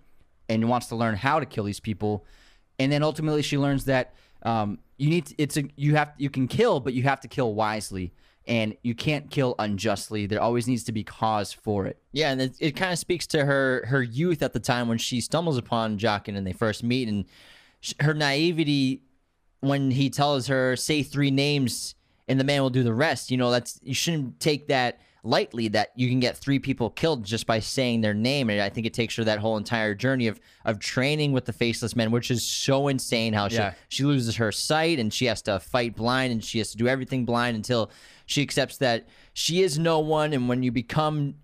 and 0.50 0.68
wants 0.68 0.88
to 0.88 0.96
learn 0.96 1.16
how 1.16 1.40
to 1.40 1.46
kill 1.46 1.64
these 1.64 1.80
people. 1.80 2.26
And 2.80 2.92
then 2.92 3.04
ultimately 3.04 3.44
she 3.44 3.58
learns 3.58 3.86
that 3.86 4.16
um, 4.44 4.80
you 4.98 5.10
need 5.10 5.28
to, 5.28 5.36
it's 5.38 5.58
a 5.58 5.64
you 5.76 5.96
have 5.96 6.14
you 6.18 6.30
can 6.30 6.48
kill 6.48 6.80
but 6.80 6.94
you 6.94 7.04
have 7.04 7.20
to 7.22 7.28
kill 7.28 7.54
wisely 7.54 8.14
and 8.48 8.76
you 8.82 8.96
can't 8.96 9.30
kill 9.30 9.54
unjustly 9.60 10.26
there 10.26 10.42
always 10.42 10.68
needs 10.68 10.84
to 10.84 10.92
be 10.92 11.04
cause 11.04 11.54
for 11.54 11.86
it 11.86 11.98
Yeah, 12.12 12.32
and 12.32 12.42
it, 12.42 12.56
it 12.60 12.76
kind 12.76 12.92
of 12.92 12.98
speaks 13.00 13.28
to 13.28 13.46
her 13.46 13.86
her 13.88 14.02
youth 14.02 14.42
at 14.42 14.54
the 14.54 14.60
time 14.60 14.88
when 14.88 14.98
she 14.98 15.22
stumbles 15.22 15.58
upon 15.58 15.98
Jaqen 16.00 16.36
and 16.36 16.46
they 16.48 16.54
first 16.54 16.84
meet, 16.84 17.08
and 17.08 17.26
sh- 17.82 17.94
her 18.00 18.14
naivety 18.14 19.04
when 19.60 19.92
he 19.92 20.10
tells 20.10 20.48
her 20.48 20.76
say 20.76 21.04
three 21.04 21.30
names 21.32 21.94
and 22.28 22.39
the 22.39 22.44
man 22.44 22.62
will 22.62 22.70
do 22.72 22.84
the 22.84 22.94
rest. 22.94 23.30
You 23.30 23.38
know, 23.38 23.52
that's 23.52 23.80
you 23.84 23.94
shouldn't 23.94 24.39
take 24.39 24.68
that 24.68 25.00
lightly 25.24 25.68
that 25.68 25.92
you 25.96 26.10
can 26.10 26.20
get 26.20 26.36
three 26.36 26.58
people 26.58 26.89
killed 26.89 27.24
just 27.24 27.46
by 27.46 27.60
saying 27.60 28.02
their 28.02 28.14
name. 28.16 28.50
And 28.50 28.60
I 28.60 28.70
think 28.70 28.88
it 28.88 28.94
takes 28.96 29.16
her 29.18 29.24
that 29.26 29.38
whole 29.38 29.56
entire 29.58 29.94
journey 29.94 30.26
of 30.28 30.39
of 30.66 30.80
training 30.80 31.32
with 31.32 31.46
the 31.46 31.54
faceless 31.54 31.96
men, 31.96 32.10
which 32.10 32.32
is 32.32 32.44
so 32.44 32.88
insane. 32.88 33.34
How 33.34 33.48
she 33.50 33.56
Yeah. 33.58 33.74
she 33.89 34.04
loses 34.04 34.38
her 34.38 34.52
sight 34.52 34.98
and 34.98 35.14
she 35.14 35.26
has 35.26 35.44
to 35.44 35.60
fight 35.60 35.96
blind 35.96 36.32
and 36.32 36.44
she 36.44 36.58
has 36.58 36.72
to 36.72 36.78
do 36.78 36.88
everything 36.88 37.26
blind 37.26 37.56
until 37.56 37.92
she 38.32 38.42
accepts 38.42 38.78
that 38.78 39.08
she 39.34 39.62
is 39.62 39.78
no 39.78 40.00
one. 40.00 40.34
And 40.34 40.48
when 40.50 40.64
you 40.64 40.72
become 40.72 41.36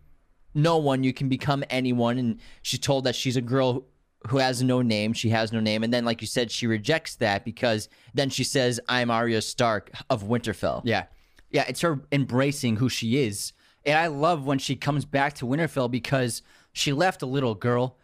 no 0.53 0.77
one, 0.77 1.03
you 1.03 1.13
can 1.13 1.27
become 1.29 1.63
anyone. 1.69 2.17
And 2.17 2.39
she's 2.61 2.79
told 2.79 3.03
that 3.03 3.15
she's 3.15 3.35
a 3.37 3.41
girl 3.41 3.85
who 4.29 4.37
has 4.37 4.63
no 4.63 4.81
name. 4.81 5.13
She 5.13 5.29
has 5.29 5.51
no 5.51 5.59
name. 5.59 5.83
And 5.83 5.93
then, 5.93 6.05
like 6.05 6.21
you 6.21 6.27
said, 6.27 6.49
she 6.49 6.65
rejects 6.65 7.15
that 7.17 7.45
because 7.45 7.89
then 8.13 8.29
she 8.29 8.43
says, 8.43 8.79
I'm 8.87 9.11
Arya 9.11 9.41
Stark 9.41 9.91
of 10.09 10.23
Winterfell. 10.23 10.81
Yeah. 10.85 11.05
Yeah, 11.51 11.65
it's 11.67 11.81
her 11.81 12.01
embracing 12.11 12.77
who 12.77 12.89
she 12.89 13.23
is. 13.23 13.53
And 13.85 13.97
I 13.97 14.07
love 14.07 14.45
when 14.45 14.59
she 14.59 14.75
comes 14.75 15.05
back 15.05 15.33
to 15.35 15.45
Winterfell 15.45 15.89
because 15.91 16.41
she 16.73 16.91
left 16.93 17.21
a 17.21 17.25
little 17.25 17.55
girl 17.55 17.97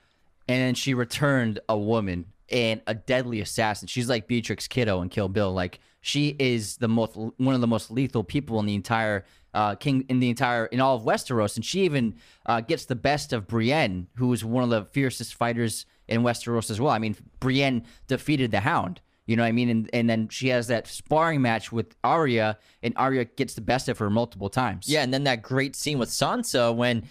and 0.48 0.62
then 0.62 0.76
she 0.76 0.94
returned 0.94 1.60
a 1.68 1.78
woman. 1.78 2.26
and 2.50 2.82
a 2.86 2.94
deadly 2.94 3.42
assassin. 3.42 3.88
She's 3.88 4.08
like 4.10 4.28
Beatrix 4.28 4.68
Kiddo 4.68 5.02
in 5.02 5.10
Kill 5.10 5.30
Bill. 5.30 5.52
Like 5.54 5.80
she 6.06 6.36
is 6.38 6.76
the 6.78 6.90
most 6.90 7.16
one 7.16 7.56
of 7.56 7.62
the 7.62 7.68
most 7.68 7.90
lethal 7.90 8.26
people 8.26 8.60
in 8.60 8.66
the 8.66 8.76
entire 8.76 9.24
uh, 9.54 9.74
king 9.76 10.06
in 10.10 10.20
the 10.20 10.30
entire 10.30 10.66
in 10.66 10.82
all 10.82 10.98
of 10.98 11.04
Westeros, 11.04 11.56
and 11.56 11.64
she 11.64 11.86
even 11.86 12.16
uh, 12.46 12.60
gets 12.60 12.84
the 12.86 12.96
best 12.96 13.32
of 13.32 13.48
Brienne, 13.48 14.08
who 14.18 14.34
is 14.34 14.44
one 14.44 14.66
of 14.66 14.70
the 14.70 14.84
fiercest 14.84 15.34
fighters 15.34 15.86
in 16.10 16.22
Westeros 16.22 16.70
as 16.70 16.82
well. 16.82 16.92
I 16.92 17.00
mean, 17.00 17.16
Brienne 17.40 17.86
defeated 18.08 18.52
the 18.52 18.60
Hound. 18.60 19.00
You 19.28 19.38
know 19.38 19.44
what 19.44 19.48
I 19.48 19.54
mean? 19.54 19.70
And 19.70 19.90
and 19.94 20.10
then 20.10 20.28
she 20.28 20.50
has 20.50 20.68
that 20.68 20.88
sparring 20.88 21.42
match 21.42 21.72
with 21.72 21.96
Arya, 22.04 22.58
and 22.84 22.94
Arya 22.98 23.24
gets 23.24 23.54
the 23.54 23.62
best 23.62 23.88
of 23.88 23.98
her 24.00 24.10
multiple 24.10 24.50
times. 24.50 24.90
Yeah, 24.90 25.04
and 25.04 25.14
then 25.14 25.24
that 25.24 25.42
great 25.42 25.74
scene 25.74 26.00
with 26.00 26.10
Sansa 26.10 26.76
when 26.76 27.06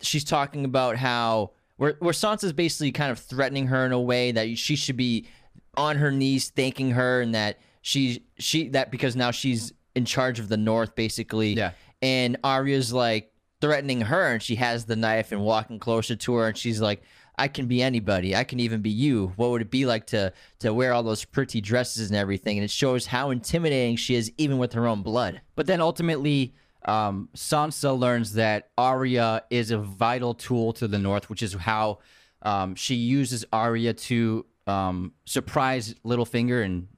she's 0.00 0.22
talking 0.22 0.64
about 0.64 0.94
how 0.94 1.50
where 1.78 1.96
where 1.98 2.14
Sansa's 2.14 2.52
basically 2.52 2.92
kind 2.92 3.10
of 3.10 3.18
threatening 3.18 3.66
her 3.66 3.84
in 3.84 3.90
a 3.90 4.00
way 4.00 4.30
that 4.30 4.56
she 4.56 4.76
should 4.76 4.96
be 4.96 5.26
on 5.76 5.96
her 5.96 6.12
knees 6.12 6.50
thanking 6.50 6.92
her 6.92 7.20
and 7.20 7.34
that 7.34 7.58
she 7.86 8.24
she 8.36 8.70
that 8.70 8.90
because 8.90 9.14
now 9.14 9.30
she's 9.30 9.72
in 9.94 10.04
charge 10.04 10.40
of 10.40 10.48
the 10.48 10.56
north 10.56 10.96
basically. 10.96 11.52
Yeah. 11.52 11.70
And 12.02 12.36
Arya's 12.42 12.92
like 12.92 13.32
threatening 13.60 14.00
her 14.00 14.32
and 14.32 14.42
she 14.42 14.56
has 14.56 14.86
the 14.86 14.96
knife 14.96 15.30
and 15.30 15.40
walking 15.40 15.78
closer 15.78 16.16
to 16.16 16.34
her 16.34 16.48
and 16.48 16.58
she's 16.58 16.80
like 16.80 17.02
I 17.38 17.46
can 17.46 17.66
be 17.66 17.82
anybody. 17.82 18.34
I 18.34 18.42
can 18.42 18.58
even 18.58 18.80
be 18.80 18.90
you. 18.90 19.32
What 19.36 19.50
would 19.50 19.62
it 19.62 19.70
be 19.70 19.86
like 19.86 20.06
to 20.08 20.32
to 20.58 20.74
wear 20.74 20.92
all 20.92 21.04
those 21.04 21.24
pretty 21.24 21.60
dresses 21.60 22.10
and 22.10 22.16
everything? 22.16 22.58
And 22.58 22.64
it 22.64 22.72
shows 22.72 23.06
how 23.06 23.30
intimidating 23.30 23.94
she 23.94 24.16
is 24.16 24.32
even 24.36 24.58
with 24.58 24.72
her 24.72 24.88
own 24.88 25.02
blood. 25.02 25.40
But 25.54 25.68
then 25.68 25.80
ultimately, 25.80 26.54
um, 26.86 27.28
Sansa 27.36 27.96
learns 27.96 28.32
that 28.32 28.70
Arya 28.76 29.44
is 29.48 29.70
a 29.70 29.78
vital 29.78 30.34
tool 30.34 30.72
to 30.72 30.88
the 30.88 30.98
North, 30.98 31.30
which 31.30 31.42
is 31.42 31.54
how 31.54 32.00
um, 32.42 32.74
she 32.74 32.96
uses 32.96 33.44
Arya 33.52 33.92
to 33.92 34.44
um, 34.66 35.12
surprise 35.24 35.94
Littlefinger 36.04 36.64
and 36.64 36.88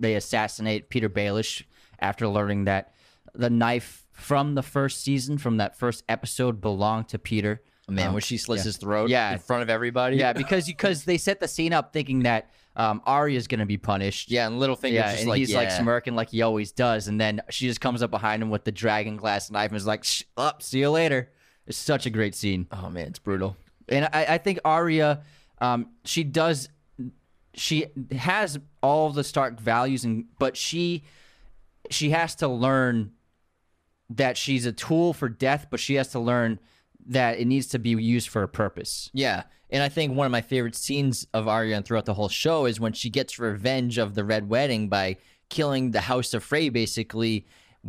they 0.00 0.14
assassinate 0.16 0.90
Petyr 0.90 1.08
Baelish 1.08 1.62
after 2.00 2.26
learning 2.26 2.64
that 2.64 2.94
the 3.34 3.50
knife 3.50 4.06
from 4.12 4.54
the 4.54 4.62
first 4.62 5.02
season, 5.02 5.38
from 5.38 5.58
that 5.58 5.78
first 5.78 6.02
episode, 6.08 6.60
belonged 6.60 7.08
to 7.08 7.18
Peter. 7.18 7.62
Man, 7.88 8.08
Um, 8.08 8.12
when 8.14 8.22
she 8.22 8.36
slits 8.38 8.60
yeah. 8.60 8.64
his 8.64 8.76
throat 8.76 9.10
Yeah. 9.10 9.32
in 9.32 9.38
front 9.40 9.62
of 9.62 9.70
everybody. 9.70 10.16
Yeah, 10.16 10.32
because 10.32 10.66
because 10.66 11.04
they 11.04 11.18
set 11.18 11.40
the 11.40 11.48
scene 11.48 11.72
up 11.72 11.92
thinking 11.92 12.20
that 12.22 12.48
um, 12.76 13.02
Arya's 13.04 13.48
gonna 13.48 13.66
be 13.66 13.76
punished. 13.78 14.30
Yeah, 14.30 14.46
and 14.46 14.60
Littlefinger's 14.60 14.92
Yeah, 14.92 15.10
just 15.10 15.20
and 15.22 15.28
like, 15.30 15.38
he's 15.38 15.52
like 15.54 15.68
yeah. 15.70 15.78
smirking 15.80 16.14
like 16.14 16.30
he 16.30 16.40
always 16.42 16.70
does, 16.70 17.08
and 17.08 17.20
then 17.20 17.40
she 17.50 17.66
just 17.66 17.80
comes 17.80 18.00
up 18.02 18.10
behind 18.12 18.42
him 18.42 18.48
with 18.50 18.62
the 18.64 18.70
dragon 18.72 19.16
glass 19.16 19.50
knife 19.50 19.70
and 19.70 19.76
is 19.76 19.86
like, 19.88 20.04
Shh, 20.04 20.22
"Up, 20.36 20.62
see 20.62 20.78
you 20.80 20.90
later." 20.90 21.30
It's 21.66 21.76
such 21.76 22.06
a 22.06 22.10
great 22.10 22.34
scene, 22.36 22.66
Oh 22.70 22.88
man, 22.90 23.08
it's 23.08 23.18
brutal. 23.18 23.56
and 23.88 24.04
I, 24.12 24.24
I 24.34 24.38
think 24.38 24.60
Arya, 24.64 25.22
um, 25.60 25.88
she 26.04 26.22
does, 26.24 26.68
she 27.54 27.86
has 28.12 28.58
all 28.82 29.10
the 29.10 29.24
Stark 29.24 29.60
values, 29.60 30.04
and 30.04 30.26
but 30.38 30.56
she, 30.56 31.04
she 31.90 32.10
has 32.10 32.34
to 32.36 32.48
learn 32.48 33.12
that 34.10 34.36
she's 34.36 34.66
a 34.66 34.72
tool 34.72 35.12
for 35.12 35.28
death, 35.28 35.66
but 35.70 35.80
she 35.80 35.94
has 35.94 36.08
to 36.08 36.18
learn 36.18 36.58
that 37.06 37.38
it 37.38 37.46
needs 37.46 37.68
to 37.68 37.78
be 37.78 37.90
used 37.90 38.28
for 38.28 38.42
a 38.42 38.48
purpose. 38.48 39.10
Yeah. 39.12 39.44
And 39.70 39.82
I 39.82 39.88
think 39.88 40.14
one 40.14 40.26
of 40.26 40.32
my 40.32 40.40
favorite 40.40 40.74
scenes 40.74 41.26
of 41.32 41.46
Arya 41.46 41.76
and 41.76 41.84
throughout 41.84 42.04
the 42.04 42.14
whole 42.14 42.28
show 42.28 42.66
is 42.66 42.80
when 42.80 42.92
she 42.92 43.08
gets 43.08 43.38
revenge 43.38 43.98
of 43.98 44.14
the 44.14 44.24
Red 44.24 44.48
Wedding 44.48 44.88
by 44.88 45.16
killing 45.48 45.92
the 45.92 46.02
House 46.02 46.34
of 46.34 46.42
Frey, 46.42 46.68
basically 46.68 47.46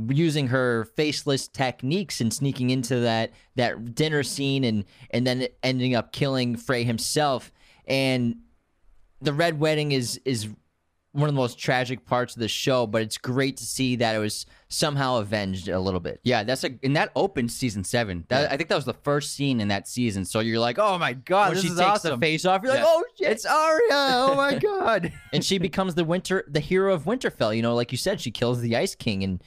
using 0.08 0.48
her 0.48 0.86
faceless 0.96 1.48
techniques 1.48 2.22
and 2.22 2.34
sneaking 2.34 2.70
into 2.70 3.02
that 3.02 3.32
that 3.56 3.94
dinner 3.94 4.24
scene 4.24 4.64
and 4.64 4.86
and 5.10 5.28
then 5.28 5.48
ending 5.64 5.96
up 5.96 6.14
killing 6.14 6.56
Frey 6.56 6.84
himself. 6.84 7.52
And 7.86 8.38
the 9.22 9.34
Red 9.34 9.60
Wedding 9.60 9.92
is 9.92 10.20
is 10.26 10.48
one 11.14 11.28
of 11.28 11.36
the 11.36 11.40
most 11.42 11.60
tragic 11.60 12.06
parts 12.06 12.36
of 12.36 12.40
the 12.40 12.48
show, 12.48 12.88
but 12.88 13.02
it's 13.02 13.18
great 13.18 13.58
to 13.58 13.66
see 13.66 13.98
that 13.98 14.16
it 14.16 14.20
was 14.20 14.46
somehow 14.70 15.18
avenged 15.18 15.68
a 15.68 15.78
little 15.78 16.00
bit. 16.00 16.22
Yeah, 16.24 16.44
that's 16.44 16.64
a 16.64 16.72
and 16.84 16.96
that 16.96 17.12
opened 17.16 17.52
season 17.52 17.84
seven. 17.84 18.26
That, 18.30 18.52
I 18.52 18.56
think 18.56 18.70
that 18.70 18.76
was 18.76 18.86
the 18.86 18.94
first 18.94 19.34
scene 19.34 19.60
in 19.60 19.68
that 19.68 19.88
season. 19.88 20.24
So 20.24 20.40
you're 20.40 20.60
like, 20.60 20.80
oh 20.80 20.98
my 20.98 21.14
god, 21.14 21.50
when 21.50 21.56
this 21.56 21.64
she 21.64 21.70
is 21.72 21.78
takes 21.78 21.88
awesome. 21.88 22.20
the 22.20 22.26
face 22.26 22.46
off, 22.46 22.62
you're 22.64 22.74
like, 22.74 22.84
oh 22.86 23.04
shit, 23.18 23.28
It's 23.32 23.46
Arya. 23.46 23.90
Oh 23.92 24.36
my 24.36 24.56
god. 24.60 25.12
and 25.34 25.44
she 25.44 25.58
becomes 25.58 25.96
the 25.96 26.06
winter 26.06 26.46
the 26.48 26.62
hero 26.62 26.94
of 26.94 27.04
winterfell 27.04 27.56
you 27.56 27.62
know 27.62 27.76
like 27.76 27.92
you 27.92 27.98
said 27.98 28.22
she 28.22 28.32
kills 28.32 28.62
the 28.62 28.76
ice 28.78 28.96
king 28.96 29.24
and 29.24 29.44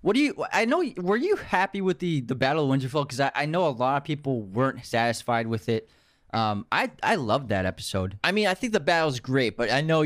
what 0.00 0.14
do 0.14 0.20
you? 0.20 0.44
I 0.52 0.64
know. 0.64 0.84
Were 0.98 1.16
you 1.16 1.34
happy 1.34 1.80
with 1.80 1.98
the 1.98 2.20
the 2.20 2.36
Battle 2.36 2.70
of 2.70 2.80
Winterfell? 2.80 3.02
Because 3.04 3.18
I, 3.18 3.32
I 3.34 3.46
know 3.46 3.66
a 3.66 3.70
lot 3.70 3.96
of 3.96 4.04
people 4.04 4.42
weren't 4.42 4.86
satisfied 4.86 5.48
with 5.48 5.68
it. 5.68 5.90
Um, 6.32 6.66
I 6.70 6.90
I 7.02 7.14
loved 7.14 7.48
that 7.48 7.64
episode. 7.64 8.18
i 8.22 8.32
mean 8.32 8.46
i 8.48 8.54
think 8.54 8.74
the 8.74 8.80
battle's 8.80 9.18
great 9.18 9.56
but 9.56 9.70
i 9.72 9.80
know 9.80 10.04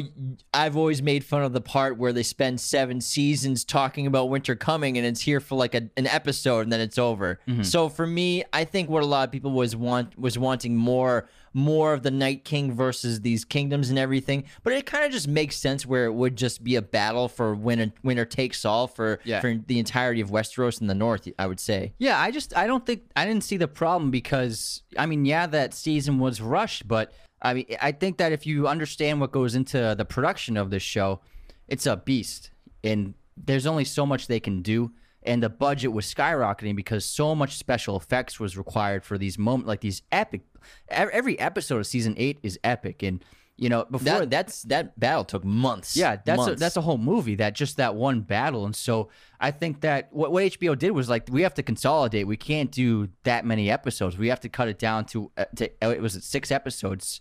I've 0.54 0.76
always 0.76 1.02
made 1.02 1.24
fun 1.24 1.42
of 1.42 1.52
the 1.52 1.60
part 1.60 1.98
where 1.98 2.12
they 2.12 2.22
spend 2.22 2.60
seven 2.60 3.00
seasons 3.00 3.64
talking 3.64 4.06
about 4.06 4.28
winter 4.30 4.54
coming 4.54 4.96
and 4.98 5.06
it's 5.06 5.20
here 5.20 5.40
for 5.40 5.56
like 5.56 5.74
a, 5.74 5.88
an 5.96 6.06
episode 6.06 6.60
and 6.60 6.72
then 6.72 6.80
it's 6.80 6.98
over 6.98 7.40
so 7.62 7.88
for 7.88 8.06
me 8.06 8.44
i 8.52 8.64
think 8.64 8.88
what 8.88 9.02
a 9.02 9.06
lot 9.06 9.26
of 9.28 9.32
people 9.32 9.50
was 9.50 9.74
want 9.74 10.16
was 10.18 10.38
wanting 10.38 10.76
more 10.76 11.28
more 11.54 11.92
of 11.92 12.02
the 12.02 12.10
night 12.10 12.44
king 12.44 12.72
versus 12.72 13.20
these 13.20 13.44
kingdoms 13.44 13.90
and 13.90 13.98
everything 13.98 14.44
but 14.62 14.72
it 14.72 14.86
kind 14.86 15.04
of 15.04 15.12
just 15.12 15.28
makes 15.28 15.56
sense 15.56 15.84
where 15.84 16.06
it 16.06 16.12
would 16.12 16.34
just 16.36 16.64
be 16.64 16.76
a 16.76 16.82
battle 16.82 17.28
for 17.28 17.54
winner 17.54 17.92
winner 18.02 18.24
takes 18.24 18.64
all 18.64 18.86
for 18.86 19.20
Yeah. 19.24 19.40
for 19.40 19.54
the 19.66 19.78
entirety 19.78 20.20
of 20.20 20.30
westeros 20.30 20.80
in 20.80 20.86
the 20.86 20.94
north 20.94 21.28
i 21.38 21.46
would 21.46 21.60
say 21.60 21.92
Yeah, 21.98 22.18
I 22.18 22.30
just 22.30 22.56
I 22.56 22.66
don't 22.66 22.84
think 22.86 23.02
I 23.16 23.26
didn't 23.26 23.44
see 23.44 23.56
the 23.58 23.68
problem 23.68 24.10
because 24.10 24.82
I 24.98 25.06
mean, 25.06 25.24
yeah, 25.24 25.46
that 25.46 25.74
season 25.74 26.18
was 26.18 26.40
rushed, 26.40 26.86
but 26.88 27.12
I 27.40 27.54
mean, 27.54 27.66
I 27.80 27.92
think 27.92 28.18
that 28.18 28.32
if 28.32 28.46
you 28.46 28.68
understand 28.68 29.20
what 29.20 29.32
goes 29.32 29.54
into 29.54 29.94
the 29.96 30.04
production 30.04 30.56
of 30.56 30.70
this 30.70 30.82
show, 30.82 31.20
it's 31.68 31.86
a 31.86 31.96
beast, 31.96 32.50
and 32.84 33.14
there's 33.36 33.66
only 33.66 33.84
so 33.84 34.06
much 34.06 34.26
they 34.26 34.40
can 34.40 34.62
do. 34.62 34.92
And 35.24 35.42
the 35.42 35.48
budget 35.48 35.92
was 35.92 36.12
skyrocketing 36.12 36.74
because 36.74 37.04
so 37.04 37.34
much 37.34 37.56
special 37.56 37.96
effects 37.96 38.40
was 38.40 38.56
required 38.56 39.04
for 39.04 39.18
these 39.18 39.38
moment, 39.38 39.68
like 39.68 39.80
these 39.80 40.02
epic. 40.10 40.42
Every 40.88 41.38
episode 41.38 41.78
of 41.78 41.86
season 41.86 42.14
eight 42.16 42.38
is 42.42 42.58
epic, 42.64 43.02
and 43.02 43.24
you 43.56 43.68
know 43.68 43.84
before 43.84 44.20
that 44.20 44.30
that's 44.30 44.62
that 44.64 44.98
battle 44.98 45.24
took 45.24 45.44
months. 45.44 45.96
yeah, 45.96 46.16
that's 46.24 46.46
a, 46.46 46.54
that's 46.56 46.76
a 46.76 46.80
whole 46.80 46.98
movie 46.98 47.36
that 47.36 47.54
just 47.54 47.76
that 47.76 47.94
one 47.94 48.20
battle, 48.20 48.64
and 48.64 48.74
so 48.74 49.10
I 49.40 49.50
think 49.50 49.82
that 49.82 50.08
what, 50.12 50.32
what 50.32 50.44
HBO 50.44 50.76
did 50.76 50.90
was 50.90 51.08
like 51.08 51.28
we 51.30 51.42
have 51.42 51.54
to 51.54 51.62
consolidate. 51.62 52.26
We 52.26 52.36
can't 52.36 52.70
do 52.70 53.08
that 53.24 53.44
many 53.44 53.70
episodes. 53.70 54.18
We 54.18 54.28
have 54.28 54.40
to 54.40 54.48
cut 54.48 54.68
it 54.68 54.78
down 54.78 55.04
to 55.06 55.30
uh, 55.36 55.44
to 55.56 55.70
uh, 55.82 55.90
it 55.90 56.00
was 56.00 56.24
six 56.24 56.50
episodes, 56.50 57.20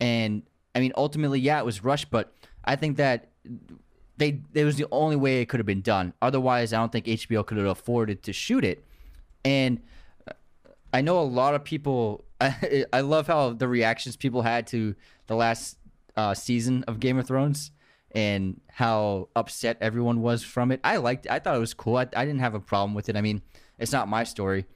and 0.00 0.42
I 0.74 0.80
mean 0.80 0.92
ultimately, 0.96 1.40
yeah, 1.40 1.60
it 1.60 1.64
was 1.64 1.84
rushed, 1.84 2.10
but 2.10 2.32
I 2.64 2.74
think 2.76 2.96
that 2.96 3.30
they 4.18 4.40
it 4.54 4.64
was 4.64 4.76
the 4.76 4.86
only 4.90 5.16
way 5.16 5.40
it 5.40 5.46
could 5.46 5.60
have 5.60 5.66
been 5.66 5.82
done. 5.82 6.12
Otherwise, 6.22 6.72
I 6.72 6.78
don't 6.78 6.92
think 6.92 7.06
HBO 7.06 7.44
could 7.44 7.58
have 7.58 7.66
afforded 7.66 8.22
to 8.24 8.32
shoot 8.32 8.64
it, 8.64 8.84
and. 9.44 9.80
I 10.92 11.02
know 11.02 11.20
a 11.20 11.22
lot 11.22 11.54
of 11.54 11.62
people. 11.62 12.24
I, 12.40 12.86
I 12.90 13.00
love 13.02 13.26
how 13.26 13.52
the 13.52 13.68
reactions 13.68 14.16
people 14.16 14.40
had 14.40 14.66
to 14.68 14.94
the 15.26 15.36
last 15.36 15.76
uh, 16.16 16.32
season 16.32 16.84
of 16.88 17.00
Game 17.00 17.18
of 17.18 17.26
Thrones 17.26 17.70
and 18.12 18.60
how 18.68 19.28
upset 19.36 19.76
everyone 19.80 20.22
was 20.22 20.42
from 20.42 20.72
it. 20.72 20.80
I 20.82 20.96
liked. 20.96 21.26
I 21.28 21.38
thought 21.38 21.56
it 21.56 21.60
was 21.60 21.74
cool. 21.74 21.96
I, 21.96 22.06
I 22.16 22.24
didn't 22.24 22.40
have 22.40 22.54
a 22.54 22.60
problem 22.60 22.94
with 22.94 23.08
it. 23.08 23.16
I 23.16 23.20
mean, 23.20 23.42
it's 23.78 23.92
not 23.92 24.08
my 24.08 24.24
story, 24.24 24.66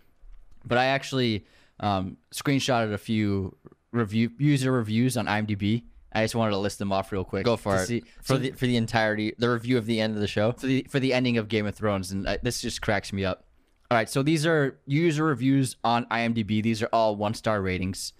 but 0.64 0.76
I 0.76 0.86
actually 0.86 1.46
um, 1.80 2.18
screenshotted 2.34 2.92
a 2.92 2.98
few 2.98 3.56
review 3.92 4.30
user 4.38 4.70
reviews 4.70 5.16
on 5.16 5.26
IMDb. 5.26 5.84
I 6.12 6.22
just 6.24 6.34
wanted 6.34 6.52
to 6.52 6.58
list 6.58 6.78
them 6.78 6.92
off 6.92 7.12
real 7.12 7.24
quick. 7.24 7.44
go 7.44 7.56
for 7.56 7.76
it 7.76 7.86
see- 7.86 8.00
for 8.22 8.34
so- 8.34 8.38
the 8.38 8.50
for 8.52 8.66
the 8.66 8.76
entirety 8.76 9.34
the 9.38 9.50
review 9.50 9.78
of 9.78 9.86
the 9.86 10.00
end 10.00 10.14
of 10.14 10.20
the 10.20 10.26
show. 10.26 10.52
for 10.52 10.66
the 10.66 10.86
for 10.88 11.00
the 11.00 11.12
ending 11.12 11.38
of 11.38 11.48
Game 11.48 11.66
of 11.66 11.74
Thrones, 11.74 12.12
and 12.12 12.26
uh, 12.26 12.38
this 12.42 12.60
just 12.60 12.80
cracks 12.82 13.12
me 13.12 13.24
up. 13.24 13.44
All 13.90 13.96
right, 13.96 14.08
so 14.08 14.22
these 14.22 14.46
are 14.46 14.78
user 14.86 15.24
reviews 15.24 15.76
on 15.82 16.06
IMDb. 16.06 16.62
These 16.62 16.82
are 16.82 16.88
all 16.92 17.16
one 17.16 17.34
star 17.34 17.60
ratings. 17.60 18.12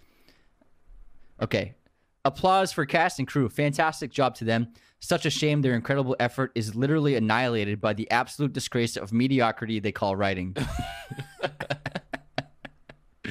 Okay, 1.40 1.74
applause 2.24 2.72
for 2.72 2.84
cast 2.86 3.18
and 3.18 3.28
crew. 3.28 3.48
Fantastic 3.48 4.10
job 4.10 4.34
to 4.36 4.44
them. 4.44 4.68
Such 4.98 5.24
a 5.24 5.30
shame 5.30 5.62
their 5.62 5.74
incredible 5.74 6.14
effort 6.20 6.52
is 6.54 6.74
literally 6.74 7.16
annihilated 7.16 7.80
by 7.80 7.94
the 7.94 8.10
absolute 8.10 8.52
disgrace 8.52 8.96
of 8.96 9.12
mediocrity 9.12 9.80
they 9.80 9.92
call 9.92 10.14
writing. 10.14 10.54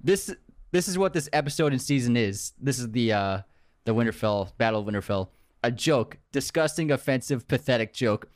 this 0.00 0.34
this 0.70 0.88
is 0.88 0.98
what 0.98 1.12
this 1.12 1.28
episode 1.32 1.72
and 1.72 1.80
season 1.80 2.16
is. 2.16 2.52
This 2.60 2.78
is 2.78 2.90
the 2.90 3.12
uh 3.12 3.40
the 3.84 3.94
Winterfell 3.94 4.56
Battle 4.58 4.80
of 4.80 4.86
Winterfell. 4.86 5.28
A 5.64 5.70
joke, 5.72 6.18
disgusting, 6.30 6.90
offensive, 6.90 7.48
pathetic 7.48 7.92
joke. 7.92 8.28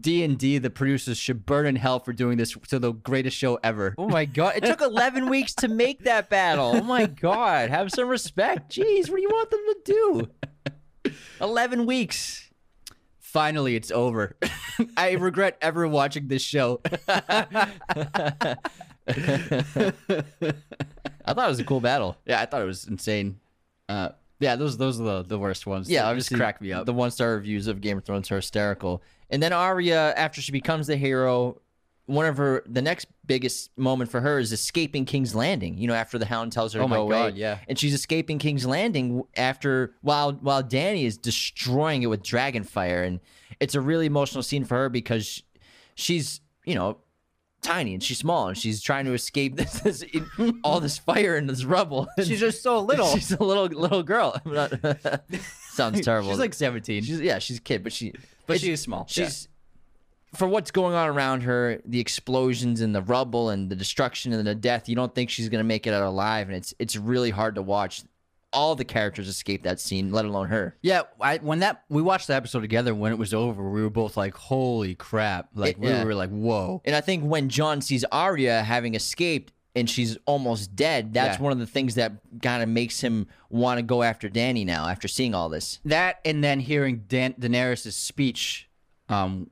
D 0.00 0.24
and 0.24 0.38
D, 0.38 0.56
the 0.58 0.70
producers 0.70 1.18
should 1.18 1.44
burn 1.44 1.66
in 1.66 1.76
hell 1.76 1.98
for 1.98 2.14
doing 2.14 2.38
this 2.38 2.56
to 2.68 2.78
the 2.78 2.92
greatest 2.92 3.36
show 3.36 3.58
ever. 3.62 3.94
Oh 3.98 4.08
my 4.08 4.24
god! 4.24 4.54
It 4.56 4.64
took 4.64 4.80
eleven 4.80 5.28
weeks 5.30 5.54
to 5.56 5.68
make 5.68 6.04
that 6.04 6.30
battle. 6.30 6.72
Oh 6.76 6.82
my 6.82 7.06
god! 7.06 7.68
Have 7.68 7.90
some 7.90 8.08
respect. 8.08 8.72
Jeez, 8.72 9.10
what 9.10 9.16
do 9.16 9.22
you 9.22 9.28
want 9.28 9.50
them 9.50 9.60
to 9.66 10.28
do? 11.04 11.12
Eleven 11.40 11.84
weeks. 11.84 12.50
Finally, 13.18 13.76
it's 13.76 13.90
over. 13.90 14.36
I 14.96 15.12
regret 15.12 15.56
ever 15.60 15.86
watching 15.86 16.28
this 16.28 16.42
show. 16.42 16.80
I 21.30 21.34
thought 21.34 21.46
it 21.46 21.50
was 21.50 21.60
a 21.60 21.64
cool 21.64 21.80
battle. 21.80 22.16
Yeah, 22.26 22.40
I 22.40 22.46
thought 22.46 22.62
it 22.62 22.66
was 22.66 22.86
insane. 22.86 23.40
Uh, 23.88 24.10
yeah, 24.38 24.56
those 24.56 24.76
those 24.78 25.00
are 25.00 25.04
the, 25.04 25.22
the 25.22 25.38
worst 25.38 25.66
ones. 25.66 25.88
Yeah, 25.90 26.00
They 26.10 26.16
just 26.16 26.28
obviously, 26.28 26.36
crack 26.38 26.60
me 26.60 26.72
up. 26.72 26.86
The 26.86 26.92
one 26.92 27.10
star 27.10 27.34
reviews 27.34 27.66
of 27.66 27.80
Game 27.80 27.98
of 27.98 28.04
Thrones 28.04 28.30
are 28.30 28.36
hysterical. 28.36 29.02
And 29.28 29.42
then 29.42 29.52
Arya, 29.52 30.14
after 30.16 30.40
she 30.40 30.50
becomes 30.50 30.86
the 30.86 30.96
hero, 30.96 31.60
one 32.06 32.26
of 32.26 32.38
her 32.38 32.62
the 32.66 32.82
next 32.82 33.06
biggest 33.26 33.70
moment 33.78 34.10
for 34.10 34.20
her 34.20 34.38
is 34.38 34.50
escaping 34.52 35.04
King's 35.04 35.34
Landing. 35.34 35.76
You 35.78 35.88
know, 35.88 35.94
after 35.94 36.18
the 36.18 36.26
Hound 36.26 36.52
tells 36.52 36.72
her 36.72 36.80
Oh 36.80 36.84
to 36.84 36.88
my 36.88 36.96
go 36.96 37.02
away, 37.02 37.30
yeah. 37.36 37.58
and 37.68 37.78
she's 37.78 37.94
escaping 37.94 38.38
King's 38.38 38.66
Landing 38.66 39.22
after 39.36 39.94
while 40.00 40.32
while 40.32 40.62
Dany 40.62 41.04
is 41.04 41.16
destroying 41.18 42.02
it 42.02 42.06
with 42.06 42.22
dragon 42.22 42.64
fire, 42.64 43.02
and 43.02 43.20
it's 43.60 43.74
a 43.74 43.80
really 43.80 44.06
emotional 44.06 44.42
scene 44.42 44.64
for 44.64 44.76
her 44.76 44.88
because 44.88 45.42
she's 45.94 46.40
you 46.64 46.74
know 46.74 46.98
tiny 47.62 47.94
and 47.94 48.02
she's 48.02 48.18
small 48.18 48.48
and 48.48 48.56
she's 48.58 48.80
trying 48.82 49.04
to 49.04 49.12
escape 49.12 49.56
this, 49.56 49.80
this 49.80 50.04
all 50.64 50.80
this 50.80 50.98
fire 50.98 51.36
and 51.36 51.48
this 51.48 51.64
rubble. 51.64 52.08
She's 52.18 52.40
just 52.40 52.62
so 52.62 52.80
little. 52.90 53.06
She's 53.14 53.32
a 53.32 53.42
little 53.42 53.66
little 53.66 54.02
girl. 54.02 54.40
Sounds 55.70 56.00
terrible. 56.00 56.30
She's 56.30 56.38
like 56.38 56.54
17. 56.54 57.02
She's 57.02 57.20
yeah, 57.20 57.38
she's 57.38 57.58
a 57.58 57.60
kid, 57.60 57.82
but 57.82 57.92
she 57.92 58.12
But 58.46 58.54
it's- 58.54 58.60
she 58.60 58.72
is 58.72 58.80
small, 58.80 59.06
She's 59.08 59.48
for 60.34 60.46
what's 60.46 60.70
going 60.70 60.94
on 60.94 61.08
around 61.08 61.42
her, 61.42 61.80
the 61.84 61.98
explosions 61.98 62.80
and 62.82 62.94
the 62.94 63.02
rubble 63.02 63.50
and 63.50 63.68
the 63.68 63.74
destruction 63.74 64.32
and 64.32 64.46
the 64.46 64.54
death. 64.54 64.88
You 64.88 64.94
don't 64.94 65.12
think 65.12 65.28
she's 65.28 65.48
gonna 65.48 65.64
make 65.64 65.88
it 65.88 65.92
out 65.92 66.02
alive, 66.04 66.46
and 66.48 66.56
it's 66.56 66.72
it's 66.78 66.94
really 66.96 67.30
hard 67.30 67.56
to 67.56 67.62
watch. 67.62 68.02
All 68.52 68.74
the 68.74 68.84
characters 68.84 69.28
escape 69.28 69.62
that 69.62 69.78
scene, 69.78 70.10
let 70.10 70.24
alone 70.24 70.48
her. 70.48 70.76
Yeah, 70.82 71.02
I, 71.20 71.38
when 71.38 71.60
that 71.60 71.84
we 71.88 72.02
watched 72.02 72.26
the 72.26 72.34
episode 72.34 72.60
together, 72.60 72.94
when 72.94 73.12
it 73.12 73.18
was 73.18 73.32
over, 73.32 73.70
we 73.70 73.80
were 73.82 73.90
both 73.90 74.16
like, 74.16 74.34
"Holy 74.34 74.94
crap!" 74.96 75.50
Like 75.54 75.76
It- 75.76 75.78
we 75.80 75.88
yeah. 75.88 76.02
were 76.04 76.14
like, 76.16 76.30
"Whoa!" 76.30 76.82
And 76.84 76.96
I 76.96 77.00
think 77.00 77.22
when 77.24 77.48
Jon 77.48 77.80
sees 77.80 78.04
Arya 78.10 78.62
having 78.64 78.94
escaped 78.96 79.52
and 79.76 79.88
she's 79.88 80.16
almost 80.26 80.74
dead, 80.74 81.14
that's 81.14 81.38
Yeah. 81.38 81.42
one 81.44 81.52
of 81.52 81.60
the 81.60 81.66
things 81.66 81.94
that 81.94 82.14
kind 82.42 82.60
of 82.60 82.68
makes 82.68 83.00
him 83.02 83.28
want 83.50 83.78
to 83.78 83.82
go 83.82 84.02
after 84.02 84.28
Dany 84.28 84.66
now. 84.66 84.88
After 84.88 85.06
seeing 85.06 85.32
all 85.32 85.48
this, 85.48 85.78
That 85.84 86.18
and 86.24 86.42
then 86.42 86.58
hearing 86.58 87.04
Dan- 87.06 87.34
Daenerys' 87.34 87.92
speech, 87.92 88.68
um, 89.08 89.48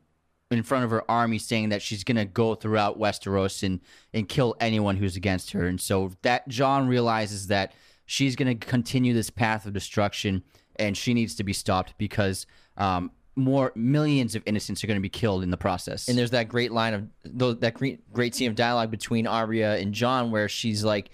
in 0.51 0.62
front 0.64 0.82
of 0.84 0.90
her 0.90 1.09
army, 1.09 1.38
saying 1.38 1.68
that 1.68 1.82
she's 1.82 2.03
gonna 2.03 2.24
go 2.24 2.57
throughout 2.57 2.99
Westeros 2.99 3.62
and 3.62 3.78
and 4.12 4.28
kill 4.28 4.57
anyone 4.59 4.96
who's 4.96 5.14
against 5.14 5.53
her, 5.53 5.66
and 5.66 5.80
so 5.80 6.11
that 6.22 6.49
Jon 6.49 6.88
realizes 6.88 7.46
that 7.46 7.72
she's 8.09 8.37
gonna 8.37 8.55
continue 8.55 9.13
this 9.13 9.29
path 9.29 9.67
of 9.67 9.75
destruction, 9.75 10.43
and 10.77 10.97
she 10.97 11.13
needs 11.13 11.35
to 11.37 11.45
be 11.45 11.53
stopped 11.53 11.95
because 11.99 12.47
um, 12.79 13.13
more 13.37 13.71
millions 13.77 14.35
of 14.35 14.43
innocents 14.47 14.83
are 14.83 14.87
gonna 14.87 14.99
be 14.99 15.11
killed 15.11 15.43
in 15.43 15.51
the 15.51 15.59
process. 15.59 16.09
And 16.09 16.17
there's 16.17 16.31
that 16.31 16.49
great 16.49 16.73
line 16.73 16.95
of 16.95 17.61
that 17.61 17.75
great 17.75 18.11
great 18.13 18.35
scene 18.35 18.49
of 18.49 18.57
dialogue 18.57 18.91
between 18.91 19.27
Arya 19.27 19.77
and 19.77 19.93
Jon 19.93 20.31
where 20.31 20.49
she's 20.49 20.83
like, 20.83 21.11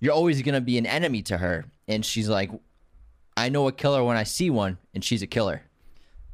"You're 0.00 0.14
always 0.14 0.40
gonna 0.42 0.62
be 0.62 0.78
an 0.78 0.86
enemy 0.86 1.22
to 1.22 1.36
her," 1.36 1.66
and 1.86 2.04
she's 2.04 2.30
like, 2.30 2.50
"I 3.36 3.50
know 3.50 3.68
a 3.68 3.72
killer 3.72 4.02
when 4.02 4.16
I 4.16 4.24
see 4.24 4.48
one, 4.48 4.78
and 4.94 5.04
she's 5.04 5.22
a 5.22 5.26
killer." 5.26 5.62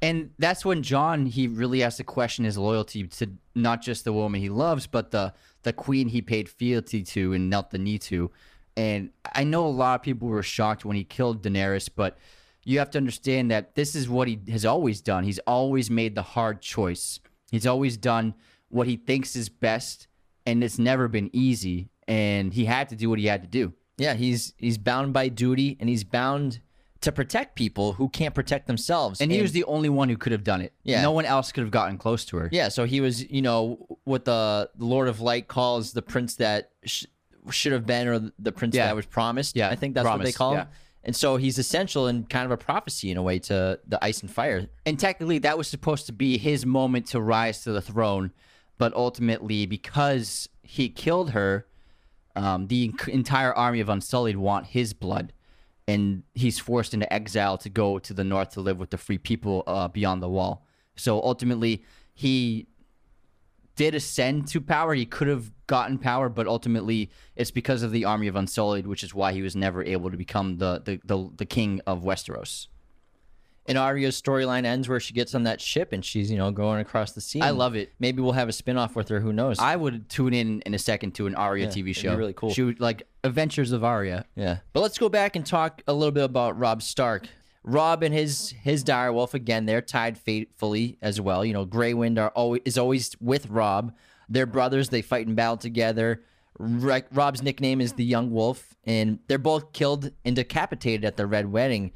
And 0.00 0.30
that's 0.38 0.64
when 0.64 0.84
Jon 0.84 1.26
he 1.26 1.48
really 1.48 1.80
has 1.80 1.96
to 1.96 2.04
question 2.04 2.44
his 2.44 2.56
loyalty 2.56 3.08
to 3.08 3.32
not 3.56 3.82
just 3.82 4.04
the 4.04 4.12
woman 4.12 4.40
he 4.40 4.48
loves, 4.48 4.86
but 4.86 5.10
the 5.10 5.34
the 5.64 5.72
queen 5.72 6.08
he 6.08 6.22
paid 6.22 6.48
fealty 6.48 7.02
to 7.02 7.32
and 7.32 7.50
knelt 7.50 7.72
the 7.72 7.78
knee 7.78 7.98
to. 7.98 8.30
And 8.76 9.10
I 9.34 9.44
know 9.44 9.66
a 9.66 9.68
lot 9.68 9.94
of 9.96 10.02
people 10.02 10.28
were 10.28 10.42
shocked 10.42 10.84
when 10.84 10.96
he 10.96 11.04
killed 11.04 11.42
Daenerys, 11.42 11.88
but 11.94 12.18
you 12.64 12.78
have 12.78 12.90
to 12.90 12.98
understand 12.98 13.50
that 13.50 13.74
this 13.74 13.94
is 13.94 14.08
what 14.08 14.26
he 14.26 14.40
has 14.50 14.64
always 14.64 15.00
done. 15.00 15.24
He's 15.24 15.38
always 15.40 15.90
made 15.90 16.14
the 16.14 16.22
hard 16.22 16.60
choice. 16.60 17.20
He's 17.50 17.66
always 17.66 17.96
done 17.96 18.34
what 18.68 18.86
he 18.86 18.96
thinks 18.96 19.36
is 19.36 19.48
best, 19.48 20.08
and 20.44 20.64
it's 20.64 20.78
never 20.78 21.06
been 21.08 21.30
easy. 21.32 21.90
And 22.08 22.52
he 22.52 22.64
had 22.64 22.88
to 22.88 22.96
do 22.96 23.08
what 23.08 23.18
he 23.18 23.26
had 23.26 23.42
to 23.42 23.48
do. 23.48 23.74
Yeah, 23.96 24.14
he's 24.14 24.54
he's 24.58 24.76
bound 24.76 25.12
by 25.12 25.28
duty, 25.28 25.76
and 25.78 25.88
he's 25.88 26.02
bound 26.04 26.60
to 27.00 27.12
protect 27.12 27.54
people 27.54 27.92
who 27.92 28.08
can't 28.08 28.34
protect 28.34 28.66
themselves. 28.66 29.20
And 29.20 29.30
he 29.30 29.42
was 29.42 29.52
the 29.52 29.64
only 29.64 29.90
one 29.90 30.08
who 30.08 30.16
could 30.16 30.32
have 30.32 30.42
done 30.42 30.62
it. 30.62 30.72
Yeah. 30.82 31.02
No 31.02 31.12
one 31.12 31.26
else 31.26 31.52
could 31.52 31.60
have 31.62 31.70
gotten 31.70 31.98
close 31.98 32.24
to 32.26 32.38
her. 32.38 32.48
Yeah, 32.50 32.68
so 32.68 32.86
he 32.86 33.02
was, 33.02 33.30
you 33.30 33.42
know, 33.42 33.98
what 34.04 34.24
the 34.24 34.70
Lord 34.78 35.08
of 35.08 35.20
Light 35.20 35.46
calls 35.46 35.92
the 35.92 36.00
prince 36.00 36.36
that 36.36 36.70
sh- 36.84 37.04
should 37.50 37.72
have 37.72 37.86
been, 37.86 38.08
or 38.08 38.30
the 38.38 38.52
prince 38.52 38.74
Yeah. 38.74 38.86
that 38.86 38.96
was 38.96 39.06
promised. 39.06 39.56
Yeah, 39.56 39.68
I 39.70 39.76
think 39.76 39.94
that's 39.94 40.04
what 40.04 40.12
they 40.18 40.32
promised, 40.32 40.38
call 40.38 40.54
him. 40.56 40.66
And 41.06 41.14
so 41.14 41.36
he's 41.36 41.58
essential 41.58 42.06
and 42.06 42.28
kind 42.30 42.46
of 42.46 42.50
a 42.50 42.56
prophecy 42.56 43.10
in 43.10 43.18
a 43.18 43.22
way 43.22 43.38
to 43.40 43.78
the 43.86 44.02
ice 44.02 44.22
and 44.22 44.30
fire. 44.30 44.66
and 44.86 44.98
technically 44.98 45.38
that 45.40 45.58
was 45.58 45.68
supposed 45.68 46.06
to 46.06 46.12
be 46.12 46.38
his 46.38 46.64
moment 46.64 47.06
to 47.08 47.20
rise 47.20 47.62
to 47.64 47.72
the 47.72 47.82
throne 47.82 48.32
but 48.78 48.92
ultimately 48.94 49.66
because 49.66 50.48
he 50.62 50.88
killed 50.88 51.30
her 51.32 51.66
um, 52.36 52.68
the 52.68 52.84
en- 52.84 53.10
entire 53.12 53.52
army 53.52 53.80
of 53.80 53.88
unsullied 53.90 54.38
want 54.38 54.64
his 54.68 54.94
blood 54.94 55.34
and 55.86 56.22
he's 56.32 56.58
forced 56.58 56.94
into 56.94 57.12
exile 57.12 57.58
to 57.58 57.68
go 57.68 57.98
to 57.98 58.14
the 58.14 58.24
north 58.24 58.50
to 58.52 58.62
live 58.62 58.78
with 58.80 58.88
the 58.88 58.96
free 58.98 59.18
people 59.18 59.62
uh, 59.66 59.86
beyond 59.88 60.22
the 60.22 60.28
wall 60.30 60.64
so 60.96 61.20
ultimately 61.22 61.84
he 62.14 62.66
did 63.76 63.94
ascend 63.94 64.48
to 64.48 64.58
power 64.60 64.94
he 64.94 65.04
could 65.04 65.28
have 65.28 65.52
gotten 65.66 65.98
power 65.98 66.28
but 66.28 66.46
ultimately 66.46 67.10
it's 67.36 67.50
because 67.50 67.82
of 67.82 67.90
the 67.90 68.04
army 68.04 68.26
of 68.26 68.36
unsullied 68.36 68.86
which 68.86 69.02
is 69.02 69.14
why 69.14 69.32
he 69.32 69.42
was 69.42 69.56
never 69.56 69.82
able 69.84 70.10
to 70.10 70.16
become 70.16 70.58
the 70.58 70.80
the, 70.84 71.00
the, 71.04 71.30
the 71.36 71.46
king 71.46 71.80
of 71.86 72.02
westeros 72.02 72.68
And 73.66 73.78
Arya's 73.78 74.20
storyline 74.20 74.66
ends 74.66 74.88
where 74.90 75.00
she 75.00 75.14
gets 75.14 75.34
on 75.34 75.44
that 75.44 75.58
ship 75.58 75.94
and 75.94 76.04
she's, 76.04 76.30
you 76.30 76.36
know, 76.36 76.50
going 76.50 76.80
across 76.80 77.12
the 77.12 77.22
sea. 77.22 77.40
I 77.40 77.48
love 77.48 77.74
it. 77.76 77.92
Maybe 77.98 78.20
we'll 78.20 78.32
have 78.32 78.50
a 78.50 78.52
spin-off 78.52 78.94
with 78.94 79.08
her. 79.08 79.20
Who 79.20 79.32
knows? 79.32 79.58
I 79.58 79.74
would 79.74 80.10
tune 80.10 80.34
in 80.34 80.60
in 80.66 80.74
a 80.74 80.78
second 80.78 81.12
to 81.14 81.26
an 81.26 81.34
Arya 81.34 81.68
it'd 81.68 81.74
TV 81.82 81.84
be 81.86 81.92
show. 81.94 82.14
really 82.14 82.34
cool. 82.34 82.52
She 82.52 82.62
would 82.62 82.78
like 82.78 83.06
Adventures 83.22 83.72
of 83.72 83.82
Arya. 83.82 84.26
Yeah. 84.36 84.58
But 84.74 84.80
let's 84.80 84.98
go 84.98 85.08
back 85.08 85.34
and 85.34 85.46
talk 85.46 85.80
a 85.86 85.94
little 85.94 86.12
bit 86.12 86.24
about 86.24 86.58
Robb 86.58 86.82
Stark. 86.82 87.26
Robb 87.62 88.02
and 88.02 88.12
his 88.14 88.50
his 88.62 88.84
direwolf 88.84 89.32
again, 89.32 89.64
they're 89.64 89.80
tied 89.80 90.18
fatefully 90.18 90.98
as 91.00 91.18
well. 91.18 91.42
You 91.42 91.54
know, 91.54 91.64
Grey 91.64 91.94
Wind 91.94 92.18
are 92.18 92.28
always 92.36 92.60
is 92.66 92.76
always 92.76 93.16
with 93.18 93.48
Robb. 93.48 93.94
They're 94.28 94.46
brothers, 94.46 94.88
they 94.88 95.02
fight 95.02 95.26
and 95.26 95.36
battle 95.36 95.56
together. 95.56 96.22
Robb's 96.58 97.42
nickname 97.42 97.80
is 97.80 97.94
the 97.94 98.04
Young 98.04 98.30
Wolf, 98.30 98.74
and 98.84 99.18
they're 99.26 99.38
both 99.38 99.72
killed 99.72 100.10
and 100.24 100.36
decapitated 100.36 101.04
at 101.04 101.16
the 101.16 101.26
Red 101.26 101.50
Wedding. 101.50 101.92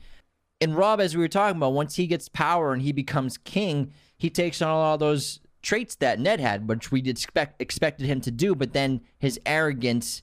And 0.61 0.77
Robb, 0.77 1.01
as 1.01 1.17
we 1.17 1.23
were 1.23 1.29
talking 1.29 1.57
about, 1.57 1.73
once 1.73 1.95
he 1.95 2.07
gets 2.07 2.29
power 2.29 2.73
and 2.73 2.83
he 2.83 2.93
becomes 2.93 3.39
king, 3.39 3.93
he 4.17 4.31
takes 4.31 4.61
on 4.61 4.69
all 4.69 4.99
those 4.99 5.39
traits 5.63 5.95
that 5.97 6.19
Ned 6.19 6.41
had, 6.41 6.69
which 6.69 6.91
we 6.91 7.01
expect 7.03 7.63
expected 7.63 8.07
him 8.07 8.21
to 8.23 8.31
do. 8.33 8.55
But 8.55 8.73
then 8.73 9.01
his 9.21 9.39
arrogance, 9.47 10.23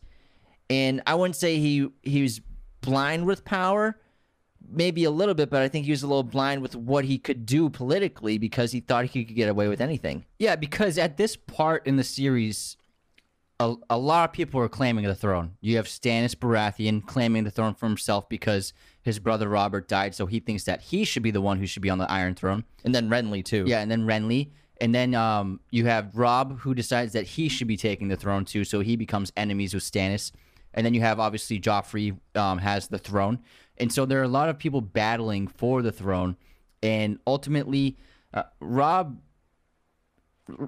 and 0.69 1.01
I 1.07 1.15
wouldn't 1.15 1.37
say 1.37 1.59
he 1.59 1.87
he 2.03 2.21
was 2.21 2.41
blind 2.81 3.25
with 3.25 3.45
power, 3.45 3.97
maybe 4.69 5.03
a 5.03 5.11
little 5.11 5.33
bit, 5.33 5.49
but 5.49 5.61
I 5.61 5.67
think 5.67 5.85
he 5.85 5.91
was 5.91 6.03
a 6.03 6.07
little 6.07 6.23
blind 6.23 6.61
with 6.61 6.75
what 6.75 7.05
he 7.05 7.17
could 7.17 7.45
do 7.45 7.69
politically 7.69 8.37
because 8.37 8.71
he 8.71 8.79
thought 8.79 9.05
he 9.05 9.25
could 9.25 9.35
get 9.35 9.49
away 9.49 9.67
with 9.67 9.81
anything. 9.81 10.25
Yeah, 10.39 10.55
because 10.55 10.97
at 10.97 11.17
this 11.17 11.35
part 11.35 11.85
in 11.87 11.95
the 11.95 12.03
series, 12.03 12.77
a, 13.59 13.75
a 13.89 13.97
lot 13.97 14.29
of 14.29 14.33
people 14.33 14.59
are 14.59 14.69
claiming 14.69 15.05
the 15.05 15.15
throne. 15.15 15.53
You 15.61 15.77
have 15.77 15.85
Stannis 15.85 16.35
Baratheon 16.35 17.05
claiming 17.05 17.43
the 17.43 17.51
throne 17.51 17.73
for 17.73 17.85
himself 17.85 18.27
because 18.27 18.73
his 19.01 19.19
brother 19.19 19.47
Robert 19.47 19.87
died, 19.87 20.15
so 20.15 20.25
he 20.25 20.39
thinks 20.39 20.63
that 20.65 20.81
he 20.81 21.05
should 21.05 21.23
be 21.23 21.31
the 21.31 21.41
one 21.41 21.59
who 21.59 21.67
should 21.67 21.81
be 21.81 21.89
on 21.89 21.97
the 21.97 22.11
Iron 22.11 22.35
Throne. 22.35 22.65
And 22.83 22.93
then 22.93 23.09
Renly 23.09 23.43
too. 23.43 23.63
Yeah, 23.67 23.79
and 23.79 23.89
then 23.89 24.01
Renly. 24.05 24.51
And 24.81 24.93
then 24.93 25.15
um, 25.15 25.61
you 25.71 25.85
have 25.85 26.17
Robb, 26.17 26.59
who 26.59 26.73
decides 26.73 27.13
that 27.13 27.25
he 27.25 27.47
should 27.47 27.67
be 27.67 27.77
taking 27.77 28.09
the 28.09 28.17
throne 28.17 28.43
too, 28.43 28.65
so 28.65 28.81
he 28.81 28.97
becomes 28.97 29.31
enemies 29.37 29.73
with 29.73 29.83
Stannis. 29.83 30.31
And 30.73 30.85
then 30.85 30.93
you 30.93 30.99
have 30.99 31.19
obviously 31.19 31.59
Joffrey 31.59 32.17
um, 32.35 32.57
has 32.57 32.89
the 32.89 32.97
throne, 32.97 33.39
and 33.77 33.91
so 33.91 34.05
there 34.05 34.19
are 34.19 34.23
a 34.23 34.27
lot 34.27 34.49
of 34.49 34.57
people 34.57 34.81
battling 34.81 35.47
for 35.47 35.81
the 35.81 35.91
throne. 35.91 36.37
And 36.81 37.19
ultimately, 37.25 37.97
uh, 38.33 38.43
Robb. 38.59 39.19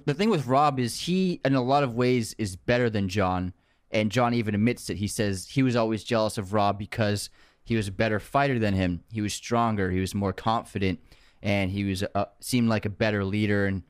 The 0.05 0.15
thing 0.15 0.31
with 0.31 0.47
Robb 0.47 0.79
is 0.79 1.01
he, 1.01 1.39
in 1.45 1.53
a 1.53 1.61
lot 1.61 1.83
of 1.83 1.93
ways, 1.93 2.33
is 2.39 2.55
better 2.55 2.89
than 2.89 3.09
Jon, 3.09 3.53
and 3.91 4.11
Jon 4.11 4.33
even 4.33 4.55
admits 4.55 4.89
it. 4.89 4.97
He 4.97 5.07
says 5.07 5.49
he 5.51 5.61
was 5.61 5.75
always 5.75 6.03
jealous 6.03 6.39
of 6.39 6.51
Robb 6.51 6.79
because 6.79 7.29
he 7.63 7.75
was 7.75 7.87
a 7.87 7.91
better 7.91 8.19
fighter 8.19 8.57
than 8.57 8.73
him. 8.73 9.03
He 9.11 9.21
was 9.21 9.33
stronger. 9.33 9.91
He 9.91 9.99
was 9.99 10.15
more 10.15 10.33
confident, 10.33 10.99
and 11.43 11.69
he 11.69 11.83
was 11.83 12.03
uh, 12.15 12.25
seemed 12.39 12.69
like 12.69 12.85
a 12.85 12.89
better 12.89 13.23
leader. 13.23 13.67
And 13.67 13.83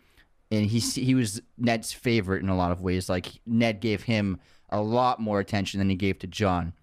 and 0.52 0.66
he 0.66 0.80
he 0.80 1.16
was 1.16 1.42
Ned's 1.58 1.94
favorite 1.94 2.44
in 2.44 2.50
a 2.50 2.58
lot 2.58 2.72
of 2.72 2.82
ways. 2.82 3.08
Like 3.08 3.40
Ned 3.46 3.80
gave 3.80 4.04
him 4.04 4.40
a 4.70 4.82
lot 4.82 5.22
more 5.22 5.40
attention 5.40 5.78
than 5.78 5.90
he 5.90 5.96
gave 5.96 6.20
to 6.20 6.28
Jon, 6.28 6.74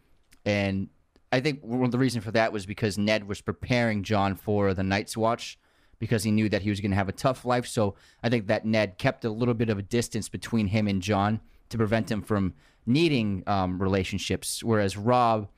and 0.47 0.89
I 1.35 1.41
think 1.41 1.65
one 1.65 1.85
of 1.85 1.91
the 1.91 1.99
reason 1.99 2.21
for 2.21 2.31
that 2.31 2.53
was 2.53 2.65
because 2.65 2.97
Ned 2.97 3.27
was 3.27 3.41
preparing 3.41 4.05
Jon 4.05 4.37
for 4.37 4.73
the 4.73 4.85
Night's 4.85 5.17
Watch 5.17 5.59
because 5.99 6.23
he 6.23 6.31
knew 6.31 6.49
that 6.49 6.63
he 6.63 6.71
was 6.71 6.81
going 6.81 6.93
to 6.93 6.97
have 6.97 7.09
a 7.09 7.13
tough 7.13 7.45
life. 7.45 7.67
So 7.67 7.97
I 8.23 8.29
think 8.29 8.47
that 8.47 8.65
Ned 8.65 8.99
kept 8.99 9.25
a 9.25 9.31
little 9.31 9.55
bit 9.55 9.69
of 9.69 9.77
a 9.77 9.83
distance 9.83 10.29
between 10.29 10.69
him 10.69 10.87
and 10.87 11.03
Jon 11.03 11.41
to 11.71 11.77
prevent 11.77 12.09
him 12.09 12.23
from 12.23 12.55
needing 12.87 13.43
um, 13.49 13.83
relationships. 13.83 14.63
Whereas 14.63 14.97
Robb, 14.97 15.49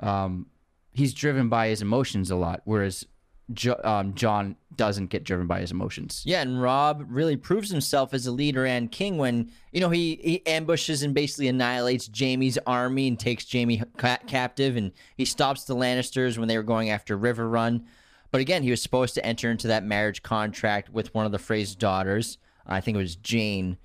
um, 0.00 0.46
he's 0.92 1.14
driven 1.14 1.48
by 1.48 1.68
his 1.68 1.80
emotions 1.80 2.32
a 2.32 2.36
lot. 2.36 2.62
Whereas 2.64 3.06
jo- 3.52 3.80
um, 3.84 4.14
Jon 4.14 4.56
doesn't 4.76 5.06
get 5.08 5.24
driven 5.24 5.46
by 5.46 5.60
his 5.60 5.70
emotions. 5.70 6.22
Yeah, 6.24 6.40
and 6.42 6.60
Robb 6.60 7.04
really 7.08 7.36
proves 7.36 7.70
himself 7.70 8.14
as 8.14 8.26
a 8.26 8.32
leader 8.32 8.64
and 8.64 8.90
king 8.90 9.18
when 9.18 9.50
you 9.72 9.80
know 9.80 9.90
he 9.90 10.18
he 10.22 10.46
ambushes 10.46 11.02
and 11.02 11.14
basically 11.14 11.48
annihilates 11.48 12.08
Jaime's 12.16 12.58
army 12.66 13.08
and 13.08 13.18
takes 13.18 13.50
Jaime 13.52 13.82
ca- 13.96 14.18
captive, 14.26 14.76
and 14.76 14.92
he 15.16 15.24
stops 15.24 15.64
the 15.64 15.76
Lannisters 15.76 16.38
when 16.38 16.48
they 16.48 16.56
were 16.56 16.62
going 16.62 16.90
after 16.90 17.18
Riverrun. 17.18 17.84
But 18.30 18.40
again, 18.40 18.62
he 18.62 18.70
was 18.70 18.80
supposed 18.82 19.14
to 19.14 19.26
enter 19.26 19.50
into 19.50 19.68
that 19.68 19.84
marriage 19.84 20.22
contract 20.22 20.88
with 20.88 21.12
one 21.14 21.26
of 21.26 21.32
the 21.32 21.38
Frey's 21.38 21.74
daughters. 21.74 22.38
I 22.66 22.80
think 22.80 22.94
it 22.94 23.00
was 23.00 23.16
Jane. 23.16 23.76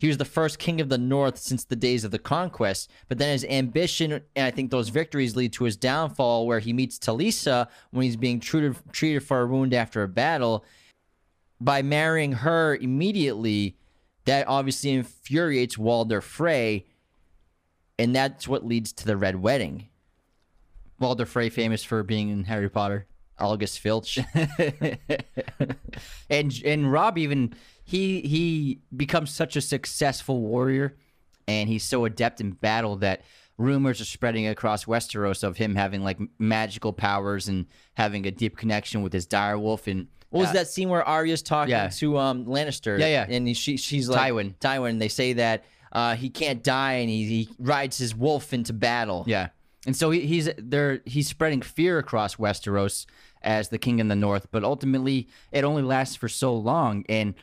He 0.00 0.08
was 0.08 0.16
the 0.16 0.24
first 0.24 0.58
king 0.58 0.80
of 0.80 0.88
the 0.88 0.96
North 0.96 1.36
since 1.36 1.62
the 1.62 1.76
days 1.76 2.04
of 2.04 2.10
the 2.10 2.18
conquest, 2.18 2.90
but 3.06 3.18
then 3.18 3.32
his 3.32 3.44
ambition 3.44 4.12
and 4.12 4.46
I 4.46 4.50
think 4.50 4.70
those 4.70 4.88
victories 4.88 5.36
lead 5.36 5.52
to 5.52 5.64
his 5.64 5.76
downfall, 5.76 6.46
where 6.46 6.58
he 6.58 6.72
meets 6.72 6.98
Talisa 6.98 7.68
when 7.90 8.04
he's 8.04 8.16
being 8.16 8.40
treated 8.40 8.76
treated 8.92 9.22
for 9.22 9.42
a 9.42 9.46
wound 9.46 9.74
after 9.74 10.02
a 10.02 10.08
battle. 10.08 10.64
By 11.60 11.82
marrying 11.82 12.32
her 12.32 12.76
immediately, 12.76 13.76
that 14.24 14.48
obviously 14.48 14.92
infuriates 14.92 15.76
Walder 15.76 16.22
Frey, 16.22 16.86
and 17.98 18.16
that's 18.16 18.48
what 18.48 18.64
leads 18.64 18.94
to 18.94 19.04
the 19.04 19.18
Red 19.18 19.36
Wedding. 19.36 19.88
Walder 20.98 21.26
Frey, 21.26 21.50
famous 21.50 21.84
for 21.84 22.02
being 22.02 22.30
in 22.30 22.44
Harry 22.44 22.70
Potter. 22.70 23.06
Argus 23.40 23.76
Filch. 23.76 24.18
and 26.30 26.62
and 26.64 26.92
Robb 26.92 27.18
even 27.18 27.54
he 27.90 28.20
he 28.20 28.80
becomes 28.96 29.30
such 29.30 29.56
a 29.56 29.60
successful 29.60 30.40
warrior, 30.40 30.96
and 31.48 31.68
he's 31.68 31.82
so 31.84 32.04
adept 32.04 32.40
in 32.40 32.52
battle 32.52 32.96
that 32.96 33.22
rumors 33.58 34.00
are 34.00 34.04
spreading 34.06 34.46
across 34.46 34.84
Westeros 34.84 35.42
of 35.42 35.56
him 35.56 35.74
having 35.74 36.02
like 36.04 36.18
magical 36.38 36.92
powers 36.92 37.48
and 37.48 37.66
having 37.94 38.26
a 38.26 38.30
deep 38.30 38.56
connection 38.56 39.02
with 39.02 39.12
his 39.12 39.26
direwolf 39.26 39.86
and. 39.86 40.06
What 40.30 40.42
was 40.42 40.50
uh, 40.50 40.52
that 40.52 40.68
scene 40.68 40.88
where 40.88 41.02
Arya's 41.02 41.42
talking 41.42 41.72
Yeah. 41.72 41.88
to 41.88 42.16
um 42.16 42.44
Lannister? 42.46 42.96
Yeah, 43.00 43.08
yeah. 43.08 43.26
And 43.28 43.56
she 43.56 43.76
she's 43.76 44.08
like 44.08 44.32
Tywin. 44.32 44.54
Tywin. 44.60 45.00
They 45.00 45.08
say 45.08 45.32
that 45.32 45.64
uh, 45.92 46.14
he 46.14 46.30
can't 46.30 46.62
die 46.62 46.92
and 47.02 47.10
he, 47.10 47.24
he 47.24 47.48
rides 47.58 47.98
his 47.98 48.14
wolf 48.14 48.52
into 48.52 48.72
battle. 48.72 49.24
Yeah. 49.26 49.48
And 49.86 49.96
so 49.96 50.12
he, 50.12 50.20
he's 50.20 50.48
there. 50.56 51.00
He's 51.04 51.26
spreading 51.26 51.62
fear 51.62 51.98
across 51.98 52.36
Westeros 52.36 53.06
as 53.42 53.70
the 53.70 53.78
king 53.78 53.98
in 53.98 54.06
the 54.06 54.14
north, 54.14 54.46
but 54.52 54.62
ultimately 54.62 55.26
it 55.50 55.64
only 55.64 55.82
lasts 55.82 56.14
for 56.14 56.28
so 56.28 56.54
long. 56.54 57.04
And 57.08 57.34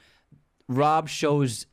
Robb 0.67 1.07
shows 1.07 1.65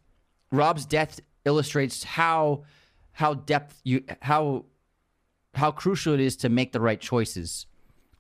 Robb's 0.51 0.87
death 0.87 1.21
illustrates 1.45 2.05
how 2.05 2.65
how 3.13 3.35
depth 3.35 3.81
you 3.85 4.05
how 4.23 4.65
how 5.55 5.71
crucial 5.71 6.15
it 6.15 6.21
is 6.21 6.37
to 6.37 6.49
make 6.49 6.73
the 6.73 6.81
right 6.81 7.01
choices. 7.01 7.67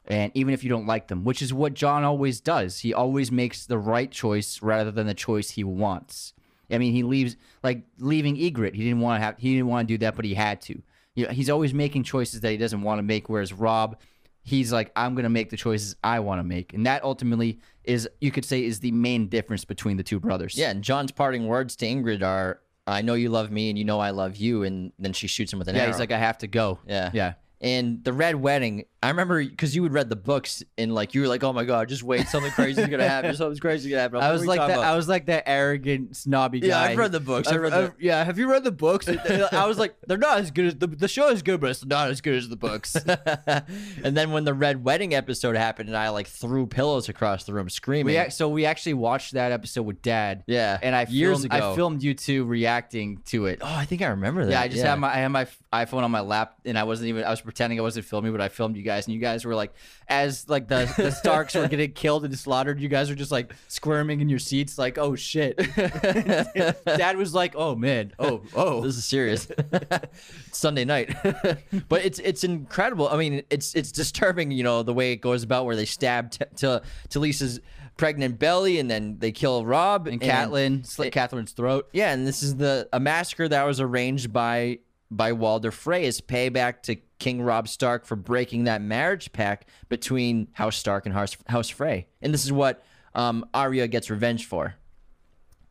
And 0.06 0.30
even 0.34 0.52
if 0.52 0.62
you 0.62 0.68
don't 0.68 0.86
like 0.86 1.08
them, 1.08 1.24
which 1.24 1.40
is 1.40 1.54
what 1.54 1.72
Jon 1.72 2.04
always 2.04 2.40
does, 2.40 2.80
he 2.80 2.92
always 2.92 3.32
makes 3.32 3.64
the 3.64 3.78
right 3.78 4.10
choice 4.10 4.60
rather 4.60 4.90
than 4.90 5.06
the 5.06 5.14
choice 5.14 5.50
he 5.50 5.64
wants. 5.64 6.34
I 6.70 6.78
mean, 6.78 6.92
he 6.92 7.02
leaves 7.02 7.36
like 7.62 7.84
leaving 7.98 8.36
Ygritte. 8.36 8.74
He 8.74 8.84
didn't 8.84 9.00
want 9.00 9.20
to 9.20 9.24
have. 9.24 9.38
He 9.38 9.54
didn't 9.54 9.68
want 9.68 9.88
to 9.88 9.94
do 9.94 9.98
that, 9.98 10.16
but 10.16 10.24
he 10.24 10.34
had 10.34 10.60
to. 10.62 10.82
You 11.14 11.26
know, 11.26 11.32
he's 11.32 11.50
always 11.50 11.72
making 11.72 12.02
choices 12.02 12.40
that 12.40 12.50
he 12.50 12.56
doesn't 12.56 12.82
want 12.82 12.98
to 12.98 13.02
make. 13.02 13.28
Whereas 13.28 13.52
Robb, 13.52 13.96
he's 14.44 14.72
like, 14.72 14.92
I'm 14.94 15.14
going 15.14 15.24
to 15.24 15.30
make 15.30 15.50
the 15.50 15.56
choices 15.56 15.96
I 16.04 16.20
want 16.20 16.38
to 16.38 16.44
make, 16.44 16.72
and 16.72 16.86
that 16.86 17.02
ultimately 17.02 17.58
is, 17.82 18.08
you 18.20 18.30
could 18.30 18.44
say, 18.44 18.64
is 18.64 18.78
the 18.78 18.92
main 18.92 19.28
difference 19.28 19.64
between 19.64 19.96
the 19.96 20.04
two 20.04 20.20
brothers. 20.20 20.56
Yeah, 20.56 20.70
and 20.70 20.84
Jon's 20.84 21.10
parting 21.10 21.48
words 21.48 21.74
to 21.76 21.86
Ygritte 21.86 22.22
are, 22.22 22.60
"I 22.86 23.02
know 23.02 23.14
you 23.14 23.30
love 23.30 23.50
me, 23.50 23.70
and 23.70 23.78
you 23.78 23.84
know 23.84 23.98
I 23.98 24.10
love 24.10 24.36
you." 24.36 24.62
And 24.62 24.92
then 24.98 25.12
she 25.12 25.26
shoots 25.26 25.52
him 25.52 25.58
with 25.58 25.68
an 25.68 25.74
yeah. 25.74 25.82
arrow. 25.82 25.90
He's 25.90 25.98
like, 25.98 26.12
I 26.12 26.18
have 26.18 26.38
to 26.38 26.46
go. 26.46 26.78
Yeah. 26.86 27.10
yeah. 27.12 27.34
And 27.60 28.04
the 28.04 28.12
Red 28.12 28.36
Wedding, 28.36 28.84
I 29.02 29.08
remember 29.08 29.42
because 29.42 29.74
you 29.74 29.82
would 29.82 29.92
read 29.92 30.10
the 30.10 30.16
books 30.16 30.62
and 30.76 30.94
like 30.94 31.14
you 31.14 31.22
were 31.22 31.28
like, 31.28 31.42
"Oh 31.42 31.52
my 31.52 31.64
god, 31.64 31.88
just 31.88 32.02
wait, 32.02 32.26
something 32.28 32.52
crazy 32.52 32.82
is 32.82 32.88
gonna 32.88 33.08
happen. 33.08 33.34
Something's 33.34 33.60
crazy 33.60 33.88
is 33.88 33.90
gonna 33.90 34.02
happen." 34.02 34.20
I 34.20 34.32
was 34.32 34.40
are 34.40 34.44
we 34.44 34.48
like 34.48 34.58
talking 34.58 34.74
that. 34.74 34.80
about? 34.80 34.92
I 34.92 34.96
was 34.96 35.08
like 35.08 35.26
that 35.26 35.44
arrogant, 35.46 36.16
snobby 36.16 36.60
guy. 36.60 36.66
Yeah, 36.68 36.80
I've 36.80 36.98
read 36.98 37.12
the 37.12 37.20
books. 37.20 37.48
I've 37.48 37.60
read 37.60 37.72
the- 37.72 37.94
yeah, 37.98 38.22
have 38.22 38.38
you 38.38 38.50
read 38.50 38.64
the 38.64 38.72
books? 38.72 39.08
I 39.52 39.66
was 39.66 39.78
like, 39.78 39.94
they're 40.06 40.18
not 40.18 40.38
as 40.38 40.50
good 40.50 40.66
as 40.66 40.74
the 40.76 40.86
the 40.88 41.08
show 41.08 41.28
is 41.30 41.42
good, 41.42 41.60
but 41.60 41.70
it's 41.70 41.84
not 41.84 42.10
as 42.10 42.20
good 42.20 42.34
as 42.34 42.48
the 42.48 42.56
books. 42.56 42.96
and 43.06 44.16
then 44.16 44.32
when 44.32 44.44
the 44.44 44.54
Red 44.54 44.84
Wedding 44.84 45.14
episode 45.14 45.56
happened, 45.56 45.88
and 45.88 45.96
I 45.96 46.10
like 46.10 46.26
threw 46.26 46.66
pillows 46.66 47.08
across 47.08 47.44
the 47.44 47.54
room 47.54 47.70
screaming. 47.70 48.06
we 48.06 48.16
ac- 48.18 48.30
so 48.30 48.48
we 48.48 48.66
actually 48.66 48.94
watched 48.94 49.32
that 49.34 49.52
episode 49.52 49.82
with 49.82 50.02
Dad. 50.02 50.44
Yeah, 50.46 50.78
and 50.82 50.94
I 50.94 51.06
years 51.08 51.38
filmed, 51.38 51.54
ago. 51.54 51.72
I 51.72 51.74
filmed 51.74 52.02
you 52.02 52.14
two 52.14 52.44
reacting 52.44 53.22
to 53.26 53.46
it. 53.46 53.60
Oh, 53.62 53.66
I 53.74 53.84
think 53.84 54.02
I 54.02 54.08
remember 54.08 54.44
that. 54.46 54.50
Yeah, 54.50 54.60
I 54.60 54.68
just 54.68 54.82
had 54.82 54.98
my 54.98 55.08
I 55.08 55.16
had 55.16 55.28
my 55.28 55.46
iPhone 55.74 56.02
on 56.02 56.10
my 56.10 56.20
lap, 56.20 56.56
and 56.64 56.78
I 56.78 56.84
wasn't 56.84 57.08
even 57.08 57.24
I 57.24 57.30
was 57.30 57.40
pretending 57.40 57.78
I 57.78 57.82
wasn't 57.82 58.06
filming, 58.06 58.32
but 58.32 58.40
I 58.40 58.48
filmed 58.48 58.76
you 58.76 58.82
guys, 58.82 59.06
and 59.06 59.14
you 59.14 59.20
guys 59.20 59.44
were 59.44 59.54
like, 59.54 59.72
as 60.08 60.48
like 60.48 60.68
the 60.68 60.92
the 60.96 61.10
Starks 61.24 61.54
were 61.54 61.68
getting 61.68 61.92
killed 61.92 62.24
and 62.24 62.38
slaughtered, 62.38 62.80
you 62.80 62.88
guys 62.88 63.08
were 63.08 63.16
just 63.16 63.32
like 63.32 63.52
squirming 63.68 64.20
in 64.20 64.28
your 64.28 64.38
seats, 64.38 64.78
like, 64.78 64.98
oh 64.98 65.14
shit. 65.16 65.56
Dad 66.86 67.16
was 67.16 67.34
like, 67.34 67.54
oh 67.56 67.74
man, 67.74 68.12
oh 68.18 68.42
oh. 68.54 68.80
This 68.80 68.96
is 68.96 69.04
serious. 69.04 69.48
Sunday 70.52 70.84
night, 70.84 71.14
but 71.88 72.04
it's 72.04 72.18
it's 72.20 72.44
incredible. 72.44 73.08
I 73.08 73.16
mean, 73.16 73.42
it's 73.50 73.74
it's 73.74 73.92
disturbing. 73.92 74.50
You 74.50 74.64
know 74.64 74.82
the 74.82 74.94
way 74.94 75.12
it 75.12 75.16
goes 75.16 75.42
about 75.42 75.66
where 75.66 75.76
they 75.76 75.84
stab 75.84 76.30
t- 76.30 76.44
to 76.56 76.82
to 77.10 77.18
Lisa's 77.18 77.60
pregnant 77.96 78.38
belly, 78.38 78.78
and 78.78 78.90
then 78.90 79.18
they 79.18 79.32
kill 79.32 79.64
Robb 79.64 80.06
And 80.06 80.20
Catelyn 80.20 80.86
slit 80.86 81.12
Catherine's 81.12 81.52
throat. 81.52 81.88
Yeah, 81.92 82.12
and 82.12 82.26
this 82.26 82.42
is 82.42 82.56
the 82.56 82.88
a 82.92 83.00
massacre 83.00 83.48
that 83.48 83.64
was 83.64 83.80
arranged 83.80 84.32
by 84.32 84.78
by 85.16 85.32
Walder 85.32 85.70
Frey 85.70 86.06
as 86.06 86.20
payback 86.20 86.82
to 86.82 86.96
King 87.18 87.42
Robb 87.42 87.68
Stark 87.68 88.04
for 88.04 88.16
breaking 88.16 88.64
that 88.64 88.82
marriage 88.82 89.32
pact 89.32 89.68
between 89.88 90.48
House 90.52 90.76
Stark 90.76 91.06
and 91.06 91.14
House, 91.14 91.36
House 91.46 91.68
Frey. 91.68 92.06
And 92.20 92.34
this 92.34 92.44
is 92.44 92.52
what 92.52 92.84
um, 93.14 93.46
Arya 93.54 93.88
gets 93.88 94.10
revenge 94.10 94.46
for. 94.46 94.74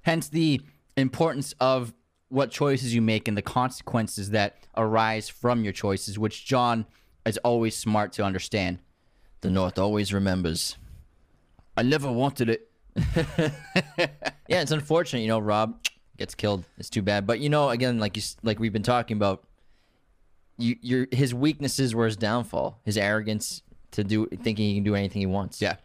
Hence 0.02 0.30
the 0.30 0.62
importance 0.96 1.54
of 1.60 1.94
what 2.30 2.52
choices 2.52 2.96
you 2.96 3.02
make 3.02 3.28
and 3.28 3.38
the 3.38 3.42
consequences 3.42 4.32
that 4.32 4.58
arise 4.76 5.30
from 5.30 5.64
your 5.64 5.74
choices, 5.74 6.18
which 6.18 6.46
Jon 6.46 6.86
is 7.26 7.38
always 7.40 7.76
smart 7.76 8.14
to 8.14 8.24
understand. 8.24 8.80
The 9.42 9.50
North 9.50 9.78
always 9.78 10.14
remembers. 10.14 10.78
I 11.76 11.84
never 11.84 12.12
wanted 12.12 12.50
it. 12.50 12.70
Yeah, 14.50 14.62
it's 14.62 14.72
unfortunate, 14.72 15.22
you 15.22 15.30
know, 15.30 15.40
Robb 15.40 15.80
gets 16.18 16.36
killed. 16.36 16.64
It's 16.78 16.90
too 16.90 17.02
bad. 17.02 17.26
But 17.26 17.40
you 17.40 17.50
know, 17.50 17.70
again, 17.70 18.00
like 18.00 18.16
you 18.16 18.24
like 18.44 18.60
we've 18.60 18.74
been 18.74 18.84
talking 18.84 19.18
about, 19.18 19.44
you 20.58 20.76
your 20.82 21.08
his 21.12 21.34
weaknesses 21.34 21.96
were 21.96 22.06
his 22.06 22.18
downfall, 22.18 22.80
his 22.84 22.98
arrogance 22.98 23.62
to 23.92 24.04
do 24.04 24.28
thinking 24.28 24.70
he 24.70 24.76
can 24.76 24.84
do 24.84 24.96
anything 24.96 25.22
he 25.22 25.26
wants. 25.26 25.62
Yeah. 25.62 25.76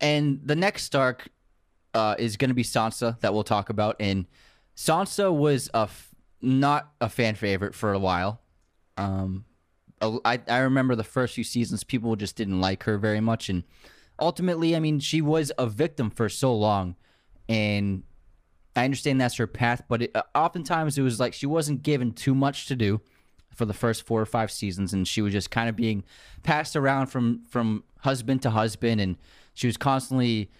And 0.00 0.40
the 0.44 0.56
next 0.56 0.84
Stark 0.84 1.28
uh, 1.94 2.14
is 2.18 2.36
going 2.36 2.50
to 2.50 2.54
be 2.54 2.62
Sansa 2.62 3.18
that 3.20 3.32
we'll 3.32 3.44
talk 3.44 3.70
about. 3.70 3.96
And 3.98 4.26
Sansa 4.76 5.34
was 5.34 5.70
a 5.74 5.82
f- 5.82 6.14
not 6.42 6.92
a 7.00 7.08
fan 7.08 7.34
favorite 7.34 7.74
for 7.74 7.92
a 7.92 7.98
while. 7.98 8.40
Um, 8.96 9.44
I 10.00 10.40
I 10.46 10.58
remember 10.58 10.94
the 10.94 11.04
first 11.04 11.34
few 11.34 11.44
seasons, 11.44 11.84
people 11.84 12.14
just 12.16 12.36
didn't 12.36 12.60
like 12.60 12.82
her 12.84 12.98
very 12.98 13.20
much. 13.20 13.48
And 13.48 13.64
ultimately, 14.18 14.76
I 14.76 14.80
mean, 14.80 15.00
she 15.00 15.22
was 15.22 15.50
a 15.58 15.66
victim 15.66 16.10
for 16.10 16.28
so 16.28 16.54
long. 16.54 16.96
And 17.48 18.02
I 18.76 18.84
understand 18.84 19.20
that's 19.20 19.36
her 19.36 19.46
path, 19.46 19.82
but 19.88 20.02
it, 20.02 20.10
uh, 20.14 20.22
oftentimes 20.34 20.98
it 20.98 21.02
was 21.02 21.18
like 21.18 21.32
she 21.32 21.46
wasn't 21.46 21.82
given 21.82 22.12
too 22.12 22.34
much 22.34 22.66
to 22.66 22.76
do 22.76 23.00
for 23.54 23.64
the 23.64 23.72
first 23.72 24.06
four 24.06 24.20
or 24.20 24.26
five 24.26 24.52
seasons, 24.52 24.92
and 24.92 25.08
she 25.08 25.22
was 25.22 25.32
just 25.32 25.50
kind 25.50 25.68
of 25.68 25.76
being 25.76 26.04
passed 26.42 26.76
around 26.76 27.06
from 27.06 27.42
from 27.48 27.84
husband 28.00 28.42
to 28.42 28.50
husband, 28.50 29.00
and 29.00 29.16
she 29.54 29.66
was 29.66 29.78
constantly 29.78 30.50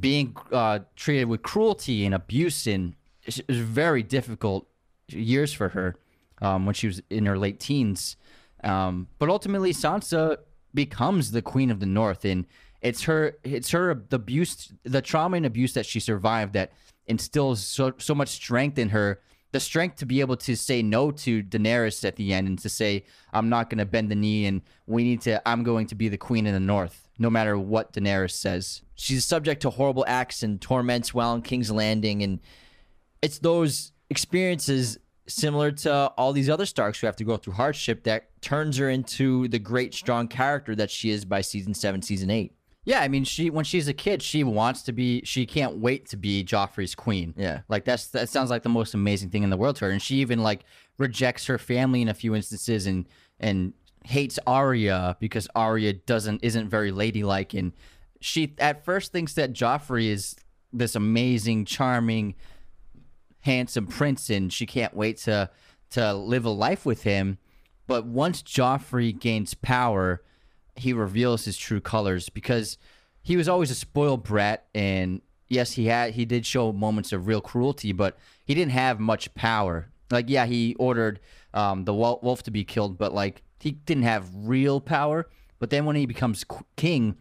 being 0.00 0.36
uh, 0.50 0.80
treated 0.96 1.26
with 1.26 1.42
cruelty 1.42 2.04
and 2.04 2.14
abuse, 2.14 2.66
and 2.66 2.94
it 3.24 3.40
was 3.48 3.58
very 3.58 4.02
difficult 4.02 4.66
years 5.08 5.52
for 5.52 5.68
her 5.70 5.94
um, 6.42 6.66
when 6.66 6.74
she 6.74 6.88
was 6.88 7.00
in 7.08 7.26
her 7.26 7.38
late 7.38 7.60
teens. 7.60 8.16
Um, 8.64 9.06
but 9.18 9.28
ultimately, 9.28 9.72
Sansa 9.72 10.38
becomes 10.72 11.30
the 11.30 11.42
queen 11.42 11.70
of 11.70 11.78
the 11.78 11.86
North, 11.86 12.24
and 12.24 12.46
it's 12.82 13.04
her 13.04 13.36
it's 13.44 13.70
her 13.70 13.94
the 14.08 14.16
abuse, 14.16 14.72
the 14.82 15.00
trauma 15.00 15.36
and 15.36 15.46
abuse 15.46 15.74
that 15.74 15.86
she 15.86 16.00
survived 16.00 16.54
that 16.54 16.72
instills 17.06 17.64
so 17.64 17.92
so 17.98 18.14
much 18.14 18.28
strength 18.28 18.78
in 18.78 18.90
her. 18.90 19.20
The 19.52 19.60
strength 19.60 19.96
to 19.96 20.06
be 20.06 20.20
able 20.20 20.36
to 20.38 20.56
say 20.56 20.82
no 20.82 21.12
to 21.12 21.40
Daenerys 21.40 22.04
at 22.04 22.16
the 22.16 22.34
end 22.34 22.48
and 22.48 22.58
to 22.58 22.68
say, 22.68 23.04
I'm 23.32 23.48
not 23.48 23.70
going 23.70 23.78
to 23.78 23.84
bend 23.86 24.10
the 24.10 24.16
knee 24.16 24.46
and 24.46 24.62
we 24.88 25.04
need 25.04 25.20
to, 25.22 25.40
I'm 25.48 25.62
going 25.62 25.86
to 25.86 25.94
be 25.94 26.08
the 26.08 26.18
queen 26.18 26.48
in 26.48 26.54
the 26.54 26.58
north, 26.58 27.08
no 27.20 27.30
matter 27.30 27.56
what 27.56 27.92
Daenerys 27.92 28.32
says. 28.32 28.82
she's 28.96 29.24
subject 29.24 29.62
to 29.62 29.70
horrible 29.70 30.04
acts 30.08 30.42
and 30.42 30.60
torments 30.60 31.14
while 31.14 31.34
in 31.34 31.42
King's 31.42 31.70
Landing, 31.70 32.24
and 32.24 32.40
it's 33.22 33.38
those 33.38 33.92
experiences 34.10 34.98
similar 35.28 35.70
to 35.70 35.92
all 36.18 36.32
these 36.32 36.50
other 36.50 36.66
Starks 36.66 37.00
who 37.00 37.06
have 37.06 37.16
to 37.16 37.24
go 37.24 37.36
through 37.36 37.54
hardship 37.54 38.02
that 38.04 38.28
turns 38.42 38.76
her 38.76 38.90
into 38.90 39.48
the 39.48 39.58
great 39.58 39.94
strong 39.94 40.28
character 40.28 40.74
that 40.74 40.90
she 40.90 41.10
is 41.10 41.24
by 41.24 41.40
season 41.40 41.74
seven, 41.74 42.02
season 42.02 42.28
eight. 42.28 42.54
Yeah, 42.84 43.00
I 43.00 43.08
mean, 43.08 43.24
she 43.24 43.48
when 43.50 43.64
she's 43.64 43.88
a 43.88 43.94
kid, 43.94 44.22
she 44.22 44.44
wants 44.44 44.82
to 44.82 44.92
be. 44.92 45.22
She 45.24 45.46
can't 45.46 45.78
wait 45.78 46.06
to 46.10 46.16
be 46.16 46.44
Joffrey's 46.44 46.94
queen. 46.94 47.34
Yeah. 47.36 47.60
like 47.68 47.84
that's 47.84 48.08
that 48.08 48.28
sounds 48.28 48.50
like 48.50 48.62
the 48.62 48.68
most 48.68 48.94
amazing 48.94 49.30
thing 49.30 49.42
in 49.42 49.50
the 49.50 49.56
world 49.56 49.76
to 49.76 49.86
her. 49.86 49.90
And 49.90 50.02
she 50.02 50.16
even 50.16 50.42
like 50.42 50.64
rejects 50.98 51.46
her 51.46 51.58
family 51.58 52.02
in 52.02 52.08
a 52.08 52.14
few 52.14 52.34
instances 52.34 52.86
and 52.86 53.08
and 53.40 53.72
hates 54.04 54.38
Arya 54.46 55.16
because 55.18 55.48
Arya 55.54 55.94
doesn't 55.94 56.44
isn't 56.44 56.68
very 56.68 56.92
ladylike 56.92 57.54
and 57.54 57.72
she 58.20 58.54
at 58.58 58.84
first 58.84 59.12
thinks 59.12 59.34
that 59.34 59.52
Joffrey 59.52 60.08
is 60.08 60.34
this 60.72 60.94
amazing, 60.94 61.66
charming, 61.66 62.34
handsome 63.40 63.86
prince, 63.86 64.30
and 64.30 64.52
she 64.52 64.66
can't 64.66 64.94
wait 64.94 65.18
to 65.18 65.50
to 65.90 66.14
live 66.14 66.44
a 66.44 66.50
life 66.50 66.86
with 66.86 67.02
him. 67.02 67.38
But 67.86 68.06
once 68.06 68.42
Joffrey 68.42 69.18
gains 69.18 69.54
power, 69.54 70.22
he 70.76 70.92
reveals 70.92 71.44
his 71.44 71.56
true 71.56 71.80
colors 71.80 72.28
because 72.28 72.78
he 73.22 73.36
was 73.36 73.48
always 73.48 73.70
a 73.70 73.74
spoiled 73.74 74.22
brat, 74.24 74.66
and 74.74 75.22
yes, 75.48 75.72
he 75.72 75.86
had 75.86 76.14
he 76.14 76.24
did 76.24 76.44
show 76.44 76.72
moments 76.72 77.12
of 77.12 77.26
real 77.26 77.40
cruelty, 77.40 77.92
but 77.92 78.18
he 78.44 78.54
didn't 78.54 78.72
have 78.72 79.00
much 79.00 79.34
power. 79.34 79.90
Like, 80.10 80.28
yeah, 80.28 80.46
he 80.46 80.74
ordered 80.74 81.20
um, 81.54 81.84
the 81.84 81.94
wolf 81.94 82.42
to 82.44 82.50
be 82.50 82.64
killed, 82.64 82.98
but 82.98 83.14
like 83.14 83.42
he 83.60 83.72
didn't 83.72 84.02
have 84.04 84.28
real 84.34 84.80
power. 84.80 85.28
But 85.58 85.70
then 85.70 85.86
when 85.86 85.96
he 85.96 86.06
becomes 86.06 86.44
king, 86.76 87.16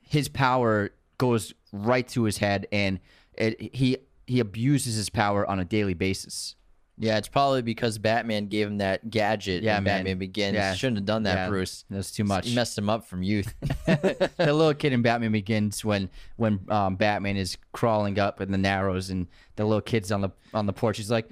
his 0.00 0.28
power 0.28 0.90
goes 1.18 1.52
right 1.72 2.06
to 2.08 2.24
his 2.24 2.38
head, 2.38 2.66
and 2.70 3.00
it, 3.34 3.74
he 3.74 3.98
he 4.26 4.38
abuses 4.38 4.94
his 4.94 5.10
power 5.10 5.48
on 5.48 5.58
a 5.58 5.64
daily 5.64 5.94
basis. 5.94 6.54
Yeah, 7.02 7.18
it's 7.18 7.26
probably 7.26 7.62
because 7.62 7.98
Batman 7.98 8.46
gave 8.46 8.68
him 8.68 8.78
that 8.78 9.10
gadget. 9.10 9.64
Yeah, 9.64 9.78
in 9.78 9.82
man. 9.82 9.98
Batman 9.98 10.18
Begins. 10.18 10.54
Yeah. 10.54 10.72
Shouldn't 10.74 10.98
have 10.98 11.04
done 11.04 11.24
that, 11.24 11.34
Yeah, 11.34 11.48
Bruce. 11.48 11.84
That's 11.90 12.12
too 12.12 12.22
much. 12.22 12.46
He 12.46 12.54
messed 12.54 12.78
him 12.78 12.88
up 12.88 13.08
from 13.08 13.24
youth. 13.24 13.52
the 13.86 14.30
little 14.38 14.72
kid 14.72 14.92
in 14.92 15.02
Batman 15.02 15.32
Begins 15.32 15.84
when 15.84 16.10
when 16.36 16.60
um, 16.68 16.94
Batman 16.94 17.36
is 17.36 17.58
crawling 17.72 18.20
up 18.20 18.40
in 18.40 18.52
the 18.52 18.58
Narrows 18.58 19.10
and 19.10 19.26
the 19.56 19.64
little 19.64 19.80
kid's 19.80 20.12
on 20.12 20.20
the 20.20 20.30
on 20.54 20.66
the 20.66 20.72
porch. 20.72 20.96
He's 20.98 21.10
like, 21.10 21.28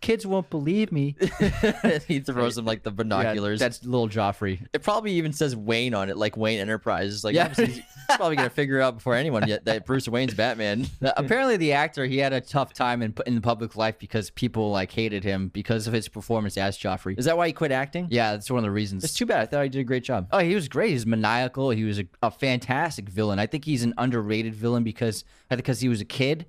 "Kids 0.00 0.26
won't 0.26 0.48
believe 0.50 0.90
me." 0.92 1.16
he 2.08 2.20
throws 2.20 2.56
him 2.58 2.64
like 2.64 2.82
the 2.82 2.90
Yeah, 2.90 2.94
binoculars. 2.96 3.60
that's 3.60 3.84
little 3.84 4.08
Joffrey. 4.08 4.66
it 4.72 4.82
probably 4.82 5.12
even 5.12 5.32
says 5.32 5.54
Wayne 5.56 5.94
on 5.94 6.10
it, 6.10 6.16
like 6.16 6.36
Wayne 6.36 6.58
Enterprises. 6.60 7.24
Like, 7.24 7.34
Yeah. 7.34 7.52
he's 7.54 7.80
probably 8.16 8.36
gonna 8.36 8.50
figure 8.50 8.80
out 8.80 8.94
before 8.96 9.14
anyone 9.14 9.46
yet 9.48 9.64
that 9.66 9.86
Bruce 9.86 10.08
Wayne's 10.08 10.34
Batman. 10.34 10.86
Uh, 11.02 11.12
Apparently, 11.16 11.56
the 11.56 11.72
actor 11.72 12.04
he 12.06 12.18
had 12.18 12.32
a 12.32 12.40
tough 12.40 12.72
time 12.72 13.02
in 13.02 13.14
in 13.26 13.40
public 13.40 13.76
life 13.76 13.98
because 13.98 14.30
people 14.30 14.70
like 14.70 14.90
hated 14.90 15.24
him 15.24 15.48
because 15.48 15.86
of 15.86 15.92
his 15.92 16.08
performance 16.08 16.56
as 16.56 16.78
Joffrey. 16.78 17.18
Is 17.18 17.24
that 17.26 17.36
why 17.36 17.46
he 17.46 17.52
quit 17.52 17.72
acting? 17.72 18.08
Yeah, 18.10 18.32
that's 18.32 18.50
one 18.50 18.58
of 18.58 18.64
the 18.64 18.70
reasons. 18.70 19.04
It's 19.04 19.14
too 19.14 19.26
bad. 19.26 19.40
I 19.42 19.46
thought 19.46 19.62
he 19.64 19.68
did 19.68 19.80
a 19.80 19.84
great 19.84 20.04
job. 20.04 20.28
Oh, 20.32 20.38
he 20.38 20.54
was 20.54 20.68
great. 20.68 20.88
He 20.88 20.94
was 20.94 21.06
maniacal. 21.06 21.70
He 21.70 21.84
was 21.84 21.98
a, 21.98 22.06
a 22.22 22.30
fantastic 22.30 23.08
villain. 23.08 23.38
I 23.38 23.46
think 23.46 23.64
he's 23.64 23.82
an 23.82 23.94
underrated 23.98 24.54
villain 24.54 24.82
because 24.84 25.24
because 25.48 25.80
he 25.80 25.88
was 25.88 26.00
a 26.00 26.04
kid. 26.04 26.46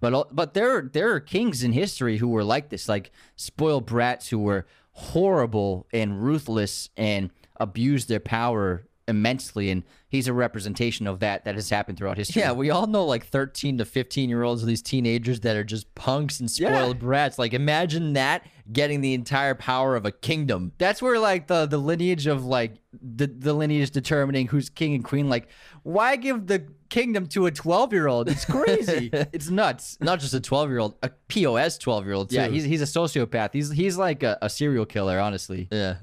But 0.00 0.34
but 0.34 0.54
there 0.54 0.82
there 0.82 1.12
are 1.12 1.20
kings 1.20 1.62
in 1.62 1.72
history 1.72 2.16
who 2.16 2.28
were 2.28 2.44
like 2.44 2.70
this, 2.70 2.88
like 2.88 3.10
spoiled 3.36 3.86
brats 3.86 4.28
who 4.28 4.38
were 4.38 4.66
horrible 4.92 5.86
and 5.92 6.22
ruthless 6.22 6.88
and 6.96 7.30
abused 7.56 8.08
their 8.08 8.20
power 8.20 8.86
immensely. 9.10 9.70
And 9.70 9.82
he's 10.08 10.26
a 10.26 10.32
representation 10.32 11.06
of 11.06 11.20
that 11.20 11.44
that 11.44 11.54
has 11.54 11.68
happened 11.68 11.98
throughout 11.98 12.16
history. 12.16 12.40
Yeah, 12.40 12.52
we 12.52 12.70
all 12.70 12.86
know 12.86 13.04
like 13.04 13.26
13 13.26 13.78
to 13.78 13.84
15 13.84 14.30
year 14.30 14.42
olds, 14.42 14.64
these 14.64 14.80
teenagers 14.80 15.40
that 15.40 15.56
are 15.56 15.64
just 15.64 15.94
punks 15.94 16.40
and 16.40 16.50
spoiled 16.50 16.98
brats. 16.98 17.38
Like, 17.38 17.52
imagine 17.52 18.14
that 18.14 18.46
getting 18.72 19.00
the 19.00 19.14
entire 19.14 19.54
power 19.54 19.96
of 19.96 20.06
a 20.06 20.12
kingdom. 20.12 20.72
that's 20.78 21.02
where 21.02 21.18
like 21.18 21.48
the 21.48 21.66
the 21.66 21.78
lineage 21.78 22.26
of 22.26 22.44
like 22.44 22.74
the 22.92 23.26
the 23.26 23.52
lineage 23.52 23.90
determining 23.90 24.46
who's 24.46 24.70
king 24.70 24.94
and 24.94 25.04
queen. 25.04 25.28
Like, 25.28 25.48
why 25.82 26.16
give 26.16 26.46
the 26.46 26.66
kingdom 26.88 27.26
to 27.28 27.46
a 27.46 27.50
twelve 27.50 27.92
year 27.92 28.06
old? 28.06 28.28
It's 28.28 28.44
crazy. 28.44 29.10
it's 29.12 29.50
nuts. 29.50 29.98
Not 30.00 30.20
just 30.20 30.34
a 30.34 30.40
12 30.40 30.70
year 30.70 30.78
old, 30.78 30.94
a 31.02 31.10
POS 31.28 31.78
12 31.78 32.04
year 32.04 32.14
old. 32.14 32.32
Yeah, 32.32 32.48
he's 32.48 32.64
he's 32.64 32.82
a 32.82 32.84
sociopath. 32.84 33.50
He's 33.52 33.70
he's 33.70 33.96
like 33.96 34.22
a, 34.22 34.38
a 34.40 34.48
serial 34.48 34.86
killer, 34.86 35.18
honestly. 35.18 35.68
Yeah. 35.70 35.96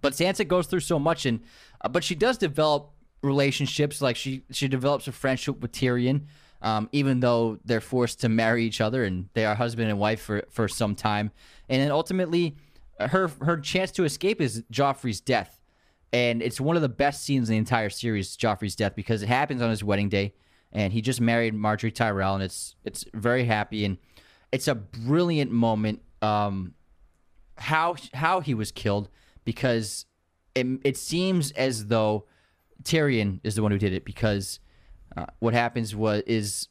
But 0.00 0.12
Sansa 0.12 0.46
goes 0.46 0.66
through 0.66 0.80
so 0.80 0.98
much, 0.98 1.24
and 1.24 1.40
uh, 1.84 1.88
but 1.88 2.02
she 2.02 2.14
does 2.14 2.38
develop 2.38 2.90
relationships. 3.22 4.02
Like 4.02 4.16
she 4.16 4.44
she 4.50 4.66
develops 4.66 5.06
a 5.06 5.12
friendship 5.12 5.60
with 5.60 5.72
Tyrion, 5.72 6.26
um, 6.62 6.88
even 6.92 7.20
though 7.20 7.58
they're 7.64 7.80
forced 7.80 8.20
to 8.22 8.28
marry 8.28 8.64
each 8.64 8.80
other 8.80 9.04
and 9.04 9.28
they 9.34 9.44
are 9.44 9.54
husband 9.54 9.90
and 9.90 9.98
wife 9.98 10.20
for 10.20 10.42
for 10.50 10.66
some 10.66 10.94
time. 10.94 11.30
And 11.68 11.80
then 11.80 11.90
ultimately, 11.90 12.56
her 12.98 13.28
her 13.42 13.58
chance 13.58 13.92
to 13.92 14.04
escape 14.04 14.40
is 14.40 14.64
Joffrey's 14.72 15.20
death, 15.20 15.60
and 16.12 16.42
it's 16.42 16.60
one 16.60 16.76
of 16.76 16.82
the 16.82 16.88
best 16.88 17.22
scenes 17.22 17.48
in 17.48 17.52
the 17.52 17.58
entire 17.58 17.90
series, 17.90 18.36
Joffrey's 18.36 18.74
death, 18.74 18.94
because 18.96 19.22
it 19.22 19.28
happens 19.28 19.62
on 19.62 19.70
his 19.70 19.84
wedding 19.84 20.08
day, 20.08 20.34
and 20.72 20.92
he 20.92 21.02
just 21.02 21.20
married 21.20 21.54
Margaery 21.54 21.94
Tyrell, 21.94 22.34
and 22.34 22.42
it's 22.42 22.74
it's 22.84 23.04
very 23.14 23.44
happy 23.44 23.84
and 23.84 23.98
it's 24.54 24.68
a 24.68 24.74
brilliant 24.74 25.50
moment. 25.50 26.00
Um, 26.22 26.74
how 27.56 27.96
how 28.12 28.40
he 28.40 28.54
was 28.54 28.72
killed 28.72 29.08
because 29.44 30.06
it, 30.54 30.66
it 30.84 30.96
seems 30.96 31.50
as 31.52 31.86
though 31.86 32.26
Tyrion 32.82 33.40
is 33.44 33.54
the 33.54 33.62
one 33.62 33.72
who 33.72 33.78
did 33.78 33.92
it 33.92 34.04
because 34.04 34.60
uh, 35.16 35.26
what 35.38 35.54
happens 35.54 35.94
was 35.94 36.22
is 36.26 36.68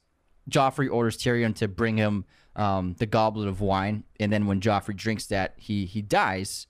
Joffrey 0.49 0.89
orders 0.91 1.17
Tyrion 1.17 1.55
to 1.55 1.67
bring 1.67 1.97
him 1.97 2.25
um, 2.55 2.95
the 2.99 3.05
goblet 3.05 3.47
of 3.47 3.61
wine, 3.61 4.03
and 4.19 4.31
then 4.31 4.45
when 4.45 4.59
Joffrey 4.61 4.95
drinks 4.95 5.25
that, 5.27 5.53
he 5.57 5.85
he 5.85 6.01
dies, 6.01 6.67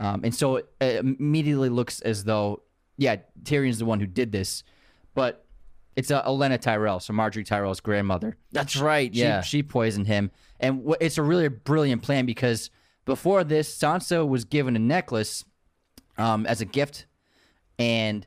um, 0.00 0.22
and 0.24 0.34
so 0.34 0.56
it 0.56 0.66
immediately 0.80 1.68
looks 1.68 2.00
as 2.00 2.24
though 2.24 2.62
yeah 2.96 3.16
Tyrion's 3.44 3.78
the 3.78 3.84
one 3.84 4.00
who 4.00 4.06
did 4.06 4.32
this, 4.32 4.64
but 5.14 5.44
it's 5.94 6.10
uh, 6.10 6.22
Olenna 6.24 6.58
Tyrell, 6.60 6.98
so 7.00 7.12
Margaery 7.12 7.44
Tyrell's 7.46 7.80
grandmother. 7.80 8.36
That's 8.50 8.76
right. 8.78 9.14
She, 9.14 9.20
Yeah. 9.20 9.42
she 9.42 9.62
poisoned 9.62 10.06
him, 10.06 10.30
and 10.58 10.82
wh- 10.88 10.94
it's 11.00 11.18
a 11.18 11.22
really 11.22 11.48
brilliant 11.48 12.02
plan 12.02 12.24
because 12.26 12.70
before 13.04 13.44
this, 13.44 13.76
Sansa 13.78 14.26
was 14.26 14.44
given 14.46 14.74
a 14.74 14.78
necklace 14.80 15.44
um, 16.18 16.46
as 16.46 16.60
a 16.60 16.64
gift, 16.64 17.06
and 17.78 18.26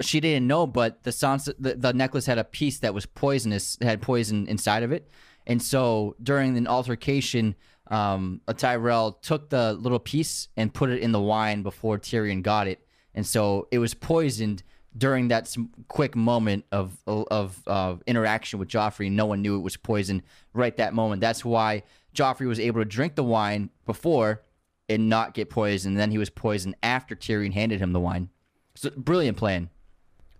she 0.00 0.20
didn't 0.20 0.46
know, 0.46 0.66
but 0.66 1.02
the 1.02 1.10
Sansa 1.10 1.54
the, 1.58 1.74
the 1.74 1.92
necklace 1.92 2.26
had 2.26 2.38
a 2.38 2.44
piece 2.44 2.78
that 2.80 2.94
was 2.94 3.06
poisonous, 3.06 3.78
had 3.80 4.02
poison 4.02 4.46
inside 4.48 4.82
of 4.82 4.92
it, 4.92 5.10
and 5.46 5.62
so 5.62 6.16
during 6.22 6.56
an 6.56 6.66
altercation, 6.66 7.54
um, 7.88 8.40
a 8.48 8.54
Tyrell 8.54 9.12
took 9.12 9.50
the 9.50 9.74
little 9.74 9.98
piece 9.98 10.48
and 10.56 10.72
put 10.72 10.90
it 10.90 11.00
in 11.00 11.12
the 11.12 11.20
wine 11.20 11.62
before 11.62 11.98
Tyrion 11.98 12.42
got 12.42 12.66
it, 12.66 12.86
and 13.14 13.26
so 13.26 13.68
it 13.70 13.78
was 13.78 13.94
poisoned 13.94 14.62
during 14.96 15.28
that 15.28 15.54
quick 15.88 16.14
moment 16.14 16.64
of 16.70 16.96
of 17.06 18.02
interaction 18.06 18.58
with 18.58 18.68
Joffrey. 18.68 19.10
No 19.10 19.26
one 19.26 19.42
knew 19.42 19.56
it 19.56 19.62
was 19.62 19.76
poison 19.76 20.22
right 20.52 20.76
that 20.76 20.94
moment. 20.94 21.20
That's 21.20 21.44
why 21.44 21.82
Joffrey 22.14 22.46
was 22.46 22.60
able 22.60 22.80
to 22.80 22.84
drink 22.84 23.16
the 23.16 23.24
wine 23.24 23.70
before 23.86 24.42
and 24.88 25.08
not 25.08 25.34
get 25.34 25.50
poisoned. 25.50 25.98
Then 25.98 26.10
he 26.10 26.18
was 26.18 26.30
poisoned 26.30 26.76
after 26.82 27.14
Tyrion 27.14 27.52
handed 27.52 27.80
him 27.80 27.92
the 27.92 28.00
wine. 28.00 28.30
So 28.74 28.90
brilliant 28.96 29.36
plan. 29.36 29.70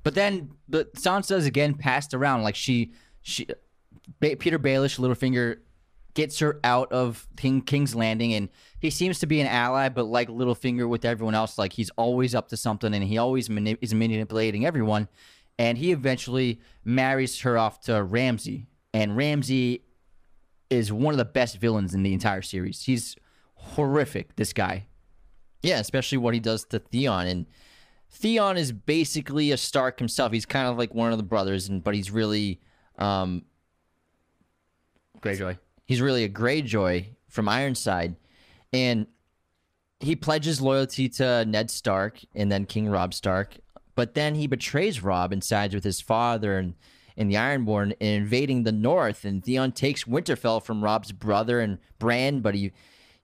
But 0.02 0.14
then 0.14 0.50
the 0.68 0.84
Sansa's 0.96 1.46
again 1.46 1.74
passed 1.74 2.14
around 2.14 2.42
like 2.42 2.56
she 2.56 2.92
she 3.22 3.46
ba- 4.20 4.36
Petyr 4.36 4.58
Baelish 4.58 4.98
Littlefinger 4.98 5.58
gets 6.12 6.38
her 6.38 6.60
out 6.62 6.92
of 6.92 7.26
King 7.36 7.62
King's 7.62 7.94
Landing 7.94 8.34
and 8.34 8.48
he 8.80 8.90
seems 8.90 9.18
to 9.20 9.26
be 9.26 9.40
an 9.40 9.46
ally 9.46 9.88
but 9.88 10.04
like 10.04 10.28
Littlefinger 10.28 10.88
with 10.88 11.04
everyone 11.04 11.34
else 11.34 11.58
like 11.58 11.72
he's 11.72 11.90
always 11.90 12.34
up 12.34 12.48
to 12.48 12.56
something 12.56 12.94
and 12.94 13.02
he 13.02 13.18
always 13.18 13.50
mani- 13.50 13.78
is 13.80 13.94
manipulating 13.94 14.64
everyone 14.64 15.08
and 15.58 15.76
he 15.78 15.90
eventually 15.90 16.60
marries 16.84 17.40
her 17.40 17.58
off 17.58 17.80
to 17.80 18.00
Ramsay 18.02 18.66
and 18.92 19.16
Ramsay 19.16 19.82
is 20.70 20.92
one 20.92 21.14
of 21.14 21.18
the 21.18 21.24
best 21.24 21.58
villains 21.58 21.94
in 21.94 22.02
the 22.02 22.12
entire 22.12 22.42
series. 22.42 22.82
He's 22.82 23.16
horrific 23.72 24.36
this 24.36 24.52
guy. 24.52 24.86
Yeah, 25.62 25.78
especially 25.78 26.18
what 26.18 26.34
he 26.34 26.40
does 26.40 26.64
to 26.66 26.78
Theon. 26.78 27.26
And 27.26 27.46
Theon 28.10 28.56
is 28.56 28.70
basically 28.70 29.50
a 29.50 29.56
Stark 29.56 29.98
himself. 29.98 30.32
He's 30.32 30.46
kind 30.46 30.68
of 30.68 30.76
like 30.76 30.94
one 30.94 31.12
of 31.12 31.18
the 31.18 31.24
brothers, 31.24 31.68
and 31.68 31.82
but 31.82 31.94
he's 31.94 32.10
really 32.10 32.60
um 32.98 33.44
Greyjoy. 35.20 35.58
he's 35.86 36.00
really 36.00 36.24
a 36.24 36.28
Greyjoy 36.28 37.06
from 37.28 37.48
Ironside. 37.48 38.16
And 38.72 39.06
he 40.00 40.16
pledges 40.16 40.60
loyalty 40.60 41.08
to 41.08 41.44
Ned 41.46 41.70
Stark 41.70 42.20
and 42.34 42.52
then 42.52 42.66
King 42.66 42.88
Robb 42.88 43.14
Stark. 43.14 43.56
But 43.94 44.14
then 44.14 44.34
he 44.34 44.46
betrays 44.46 45.02
Robb 45.02 45.32
and 45.32 45.42
sides 45.42 45.74
with 45.74 45.84
his 45.84 46.00
father 46.00 46.58
and 46.58 46.74
in 47.16 47.28
the 47.28 47.36
Ironborn 47.36 47.94
in 48.00 48.22
invading 48.22 48.64
the 48.64 48.72
North. 48.72 49.24
And 49.24 49.44
Theon 49.44 49.72
takes 49.72 50.04
Winterfell 50.04 50.62
from 50.62 50.82
Robb's 50.82 51.12
brother 51.12 51.60
and 51.60 51.78
Bran, 51.98 52.40
but 52.40 52.54
he 52.54 52.72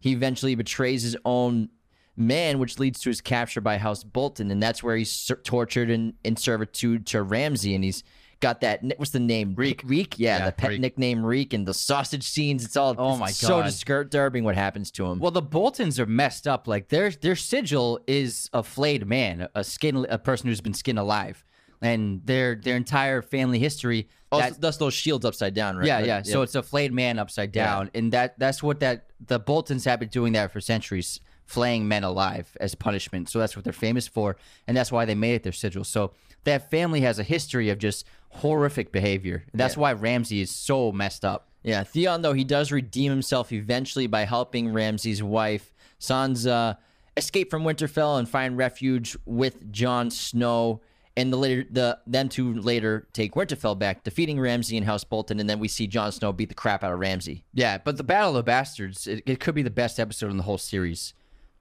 he 0.01 0.13
eventually 0.13 0.55
betrays 0.55 1.03
his 1.03 1.17
own 1.25 1.69
man, 2.17 2.59
which 2.59 2.79
leads 2.79 3.01
to 3.01 3.11
his 3.11 3.21
capture 3.21 3.61
by 3.61 3.79
House 3.79 4.03
Bolton. 4.05 4.51
And 4.51 4.63
that's 4.63 4.83
where 4.83 4.97
he's 4.97 5.31
tortured 5.45 5.91
in, 5.91 6.15
in 6.25 6.37
servitude 6.37 7.07
to 7.09 7.23
Ramsay. 7.23 7.75
And 7.75 7.85
he's 7.85 8.03
got 8.41 8.61
that, 8.63 8.81
what's 8.97 9.11
the 9.13 9.21
name? 9.21 9.55
Reek. 9.55 9.83
Reek? 9.85 10.19
Yeah, 10.19 10.39
Yeah, 10.39 10.47
the 10.47 10.53
pet 10.53 10.71
Reek. 10.71 10.81
nickname 10.81 11.25
Reek 11.25 11.53
and 11.53 11.67
the 11.67 11.75
sausage 11.75 12.25
scenes. 12.25 12.65
It's 12.65 12.77
all 12.77 12.95
Oh 12.99 13.11
it's 13.13 13.21
my 13.21 13.31
so 13.31 13.61
God. 13.61 13.65
disturbing 13.67 14.45
what 14.45 14.55
happens 14.55 14.91
to 14.93 15.05
him. 15.07 15.19
Well, 15.19 15.31
the 15.31 15.43
Boltons 15.43 16.01
are 16.01 16.07
messed 16.07 16.49
up. 16.49 16.67
Like 16.67 16.89
their 16.89 17.11
their 17.11 17.37
sigil 17.37 18.01
is 18.07 18.49
a 18.53 18.63
flayed 18.63 19.07
man, 19.07 19.49
a 19.55 19.63
skin, 19.63 20.07
a 20.09 20.19
person 20.19 20.49
who's 20.49 20.61
been 20.63 20.75
skinned 20.75 20.99
alive, 20.99 21.45
and 21.83 22.21
their 22.27 22.55
their 22.55 22.77
entire 22.77 23.23
family 23.23 23.59
history. 23.59 24.09
Oh, 24.33 24.39
that- 24.39 24.61
that's 24.61 24.77
those 24.77 24.95
shields 24.95 25.25
upside 25.25 25.55
down, 25.55 25.77
right? 25.77 25.87
yeah, 25.87 25.97
Like, 25.99 26.07
yeah. 26.07 26.23
So 26.23 26.43
it's 26.43 26.55
a 26.55 26.63
flayed 26.63 26.93
man 26.93 27.19
upside 27.19 27.55
Yeah. 27.55 27.65
down, 27.67 27.91
and 27.95 28.13
that 28.13 28.39
that's 28.39 28.63
what 28.63 28.81
that 28.81 29.07
the 29.25 29.39
Boltons 29.39 29.85
have 29.87 30.01
been 30.01 30.09
doing 30.09 30.33
that 30.35 30.53
for 30.53 30.61
centuries, 30.61 31.21
flaying 31.47 31.89
men 31.89 32.05
alive 32.05 32.57
as 32.61 32.75
punishment. 32.75 33.29
So 33.29 33.39
that's 33.39 33.57
what 33.57 33.65
they're 33.65 33.73
famous 33.73 34.07
for, 34.07 34.37
and 34.69 34.77
that's 34.77 34.93
why 34.93 35.05
they 35.05 35.15
made 35.15 35.35
it 35.35 35.43
their 35.43 35.53
sigil. 35.53 35.85
So 35.85 36.13
that 36.45 36.71
family 36.71 37.01
has 37.01 37.19
a 37.19 37.23
history 37.25 37.69
of 37.71 37.79
just 37.79 38.07
horrific 38.35 38.93
behavior. 38.93 39.45
That's 39.53 39.75
Yeah. 39.75 39.81
why 39.81 39.93
Ramsay 39.95 40.41
is 40.41 40.51
so 40.51 40.93
messed 40.93 41.25
up. 41.25 41.49
Yeah, 41.65 41.83
Theon 41.83 42.23
though 42.23 42.33
he 42.33 42.45
does 42.45 42.71
redeem 42.73 43.11
himself 43.11 43.53
eventually 43.53 44.07
by 44.07 44.25
helping 44.25 44.73
Ramsay's 44.73 45.23
wife 45.23 45.73
Sansa 46.01 46.79
escape 47.17 47.51
from 47.51 47.65
Winterfell 47.65 48.19
and 48.19 48.29
find 48.29 48.57
refuge 48.57 49.17
with 49.27 49.71
Jon 49.73 50.11
Snow. 50.11 50.81
And 51.17 51.33
the 51.33 51.37
later 51.37 51.65
the 51.71 51.99
them 52.07 52.29
two 52.29 52.55
later 52.55 53.09
take 53.13 53.35
Winterfell 53.35 53.79
back, 53.79 54.05
defeating 54.05 54.39
Ramsay 54.39 54.77
and 54.77 54.87
House 54.87 55.05
Bolton, 55.05 55.41
and 55.41 55.51
then 55.51 55.59
we 55.59 55.69
see 55.69 55.87
Jon 55.87 56.13
Snow 56.13 56.33
beat 56.33 56.49
the 56.49 56.55
crap 56.55 56.85
out 56.85 56.93
of 56.93 56.99
Ramsay. 57.01 57.45
Yeah, 57.53 57.79
but 57.79 57.97
the 57.97 58.05
Battle 58.05 58.31
of 58.31 58.37
the 58.37 58.43
Bastards, 58.45 59.07
it, 59.07 59.23
it 59.27 59.41
could 59.41 59.55
be 59.55 59.63
the 59.63 59.71
best 59.71 59.99
episode 59.99 60.31
in 60.31 60.37
the 60.37 60.45
whole 60.45 60.59
series. 60.59 61.13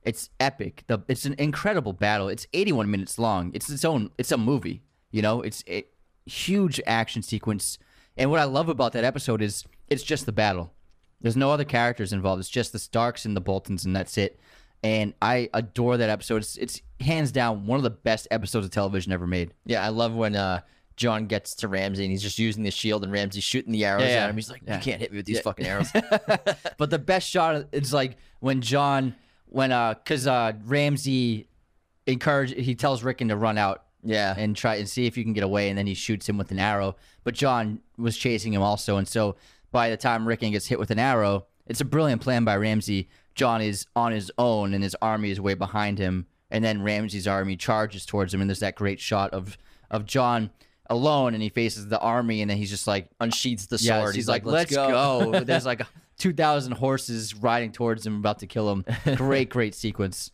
It's 0.04 0.30
epic. 0.40 0.84
The, 0.88 1.00
it's 1.08 1.26
an 1.26 1.36
incredible 1.38 1.94
battle. 1.94 2.30
It's 2.30 2.48
81 2.54 2.90
minutes 2.90 3.20
long. 3.20 3.52
It's 3.54 3.70
its 3.70 3.84
own. 3.84 4.12
It's 4.18 4.32
a 4.32 4.38
movie. 4.38 4.84
You 5.12 5.22
know, 5.22 5.42
it's 5.42 5.64
a 5.68 5.86
huge 6.26 6.80
action 6.86 7.22
sequence. 7.22 7.80
And 8.16 8.30
what 8.32 8.40
I 8.40 8.46
love 8.46 8.70
about 8.70 8.94
that 8.94 9.04
episode 9.04 9.42
is 9.42 9.66
it's 9.90 10.04
just 10.04 10.26
the 10.26 10.32
battle. 10.32 10.74
There's 11.22 11.36
no 11.36 11.52
other 11.52 11.66
characters 11.66 12.14
involved. 12.14 12.40
It's 12.40 12.50
just 12.50 12.72
the 12.72 12.80
Starks 12.80 13.26
and 13.26 13.36
the 13.36 13.42
Boltons, 13.42 13.84
and 13.84 13.96
that's 13.96 14.18
it. 14.18 14.40
And 14.84 15.14
I 15.22 15.50
adore 15.54 15.98
that 15.98 16.10
episode. 16.10 16.38
It's, 16.38 16.56
it's 16.58 16.82
hands 17.02 17.32
down 17.32 17.66
one 17.66 17.78
of 17.78 17.84
the 17.84 17.90
best 17.90 18.28
episodes 18.32 18.66
of 18.66 18.72
television 18.72 19.12
ever 19.12 19.28
made. 19.28 19.54
Yeah, 19.66 19.84
I 19.86 19.90
love 19.90 20.14
when 20.14 20.36
uh 20.36 20.62
Jon 20.96 21.28
gets 21.28 21.56
to 21.56 21.68
Ramsay 21.70 22.04
and 22.04 22.12
he's 22.12 22.22
just 22.22 22.38
using 22.40 22.64
the 22.64 22.72
shield 22.72 23.04
and 23.04 23.12
Ramsay's 23.12 23.44
shooting 23.44 23.72
the 23.72 23.86
arrows 23.86 24.04
Yeah, 24.04 24.10
yeah. 24.10 24.24
at 24.26 24.30
him. 24.30 24.36
He's 24.36 24.50
like, 24.50 24.62
Yeah. 24.68 24.76
"You 24.76 24.82
can't 24.82 25.02
hit 25.02 25.12
me 25.12 25.18
with 25.18 25.26
these 25.26 25.40
fucking 25.40 25.66
arrows." 25.66 25.90
but 26.78 26.90
the 26.90 27.00
best 27.00 27.30
shot 27.30 27.68
is 27.72 27.94
like 27.94 28.18
when 28.42 28.62
Jon, 28.62 29.16
when 29.46 29.72
uh, 29.72 29.94
cause 30.06 30.28
uh, 30.28 30.54
Ramsay 30.66 31.48
encourage, 32.06 32.54
he 32.54 32.76
tells 32.76 33.04
Rickon 33.04 33.30
to 33.30 33.36
run 33.38 33.58
out 33.58 33.84
yeah, 34.04 34.34
and 34.38 34.56
try 34.56 34.76
and 34.76 34.88
see 34.90 35.06
if 35.06 35.18
you 35.18 35.24
can 35.24 35.34
get 35.34 35.44
away, 35.44 35.70
and 35.70 35.78
then 35.78 35.88
he 35.88 35.94
shoots 35.94 36.28
him 36.28 36.38
with 36.38 36.52
an 36.52 36.60
arrow. 36.60 36.96
But 37.24 37.34
Jon 37.34 37.80
was 37.98 38.18
chasing 38.18 38.54
him 38.54 38.62
also, 38.62 38.98
and 38.98 39.08
so 39.08 39.36
by 39.72 39.90
the 39.90 39.98
time 39.98 40.28
Rickon 40.28 40.52
gets 40.52 40.68
hit 40.68 40.80
with 40.80 40.90
an 40.92 41.00
arrow, 41.00 41.46
it's 41.68 41.82
a 41.82 41.86
brilliant 41.86 42.22
plan 42.22 42.44
by 42.46 42.56
Ramsay. 42.58 43.10
Jon 43.40 43.62
is 43.62 43.88
on 43.96 44.12
his 44.12 44.30
own, 44.38 44.74
and 44.74 44.84
his 44.84 44.98
army 45.02 45.32
is 45.32 45.40
way 45.40 45.54
behind 45.54 45.98
him, 45.98 46.26
and 46.52 46.62
then 46.62 46.82
Ramsay's 46.82 47.26
army 47.26 47.56
charges 47.56 48.06
towards 48.06 48.34
him, 48.34 48.42
and 48.42 48.50
there's 48.50 48.60
that 48.60 48.76
great 48.76 49.00
shot 49.00 49.34
of 49.34 49.58
of 49.90 50.06
Jon 50.06 50.50
alone, 50.90 51.34
and 51.36 51.42
he 51.42 51.48
faces 51.48 51.88
the 51.88 52.00
army, 52.00 52.42
and 52.42 52.52
then 52.52 52.58
he's 52.58 52.70
just 52.70 52.86
like 52.86 53.10
unsheathes 53.22 53.68
the 53.68 53.78
yeah, 53.78 54.02
sword. 54.02 54.16
he's, 54.16 54.28
like, 54.28 54.46
let's, 54.46 54.70
go. 54.76 55.30
But 55.32 55.46
There's 55.48 55.66
like 55.66 55.84
2,000 56.18 56.74
horses 56.74 57.34
riding 57.34 57.72
towards 57.72 58.06
him, 58.06 58.18
about 58.18 58.40
to 58.40 58.48
kill 58.48 58.70
him. 58.70 58.84
Great, 59.16 59.50
great 59.58 59.74
sequence. 59.74 60.32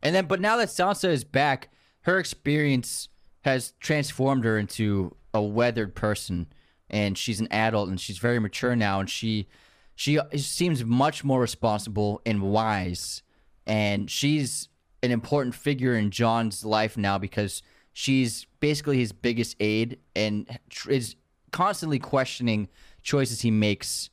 And 0.00 0.14
then, 0.14 0.26
but 0.26 0.40
now 0.40 0.56
that 0.58 0.68
Sansa 0.68 1.08
is 1.08 1.24
back, 1.24 1.70
her 2.02 2.20
experience 2.20 3.08
has 3.40 3.72
transformed 3.80 4.44
her 4.44 4.58
into 4.58 5.16
a 5.34 5.42
weathered 5.42 5.96
person, 5.96 6.46
and 6.88 7.18
she's 7.18 7.40
an 7.40 7.48
adult, 7.50 7.88
and 7.88 8.00
she's 8.00 8.18
very 8.18 8.38
mature 8.38 8.76
now, 8.76 9.00
and 9.00 9.10
she 9.10 9.48
she 9.94 10.18
seems 10.36 10.84
much 10.84 11.24
more 11.24 11.40
responsible 11.40 12.20
and 12.24 12.42
wise, 12.42 13.22
and 13.66 14.10
she's 14.10 14.68
an 15.02 15.10
important 15.10 15.54
figure 15.54 15.94
in 15.96 16.10
Jon's 16.10 16.64
life 16.64 16.96
now 16.96 17.18
because 17.18 17.62
she's 17.92 18.46
basically 18.60 18.98
his 18.98 19.12
biggest 19.12 19.56
aide 19.60 19.98
and 20.16 20.58
is 20.88 21.16
constantly 21.50 21.98
questioning 21.98 22.68
choices 23.02 23.40
he 23.40 23.50
makes 23.50 24.10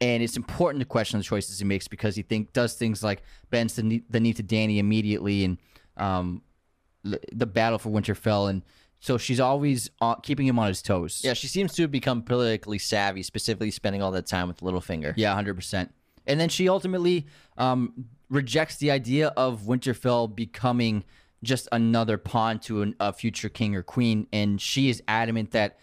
and 0.00 0.22
it's 0.22 0.36
important 0.36 0.80
to 0.80 0.86
question 0.86 1.18
the 1.18 1.24
choices 1.24 1.58
he 1.58 1.64
makes 1.64 1.88
because 1.88 2.14
he 2.14 2.22
think 2.22 2.52
does 2.52 2.74
things 2.74 3.02
like 3.02 3.22
bends 3.50 3.74
the 3.74 3.82
knee, 3.82 4.02
the 4.08 4.20
knee 4.20 4.32
to 4.32 4.42
Dany 4.42 4.78
immediately 4.78 5.44
and 5.44 5.58
um, 5.96 6.42
the 7.02 7.46
battle 7.46 7.78
for 7.78 7.90
Winterfell 7.90 8.48
and 8.48 8.62
so 9.00 9.18
she's 9.18 9.40
always 9.40 9.90
uh, 10.00 10.16
keeping 10.16 10.46
him 10.46 10.58
on 10.58 10.68
his 10.68 10.82
toes. 10.82 11.20
Yeah, 11.24 11.34
she 11.34 11.46
seems 11.46 11.74
to 11.74 11.82
have 11.82 11.90
become 11.90 12.22
politically 12.22 12.78
savvy, 12.78 13.22
specifically 13.22 13.70
spending 13.70 14.02
all 14.02 14.10
that 14.12 14.26
time 14.26 14.48
with 14.48 14.60
Littlefinger. 14.60 15.14
Yeah, 15.16 15.34
hundred 15.34 15.54
percent. 15.54 15.94
And 16.26 16.38
then 16.38 16.48
she 16.48 16.68
ultimately 16.68 17.26
um, 17.56 18.06
rejects 18.28 18.76
the 18.76 18.90
idea 18.90 19.28
of 19.28 19.62
Winterfell 19.62 20.34
becoming 20.34 21.04
just 21.42 21.68
another 21.72 22.18
pawn 22.18 22.58
to 22.58 22.82
an, 22.82 22.94
a 23.00 23.12
future 23.12 23.48
king 23.48 23.74
or 23.74 23.82
queen, 23.82 24.26
and 24.32 24.60
she 24.60 24.90
is 24.90 25.02
adamant 25.06 25.52
that 25.52 25.78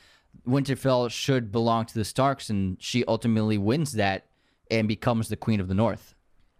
Winterfell 0.48 1.10
should 1.10 1.52
belong 1.52 1.86
to 1.86 1.94
the 1.94 2.06
Starks, 2.06 2.50
and 2.50 2.78
she 2.80 3.06
ultimately 3.06 3.58
wins 3.58 3.94
that 3.94 4.26
and 4.70 4.88
becomes 4.88 5.30
the 5.30 5.38
queen 5.38 5.60
of 5.60 5.68
the 5.68 5.74
North. 5.74 6.15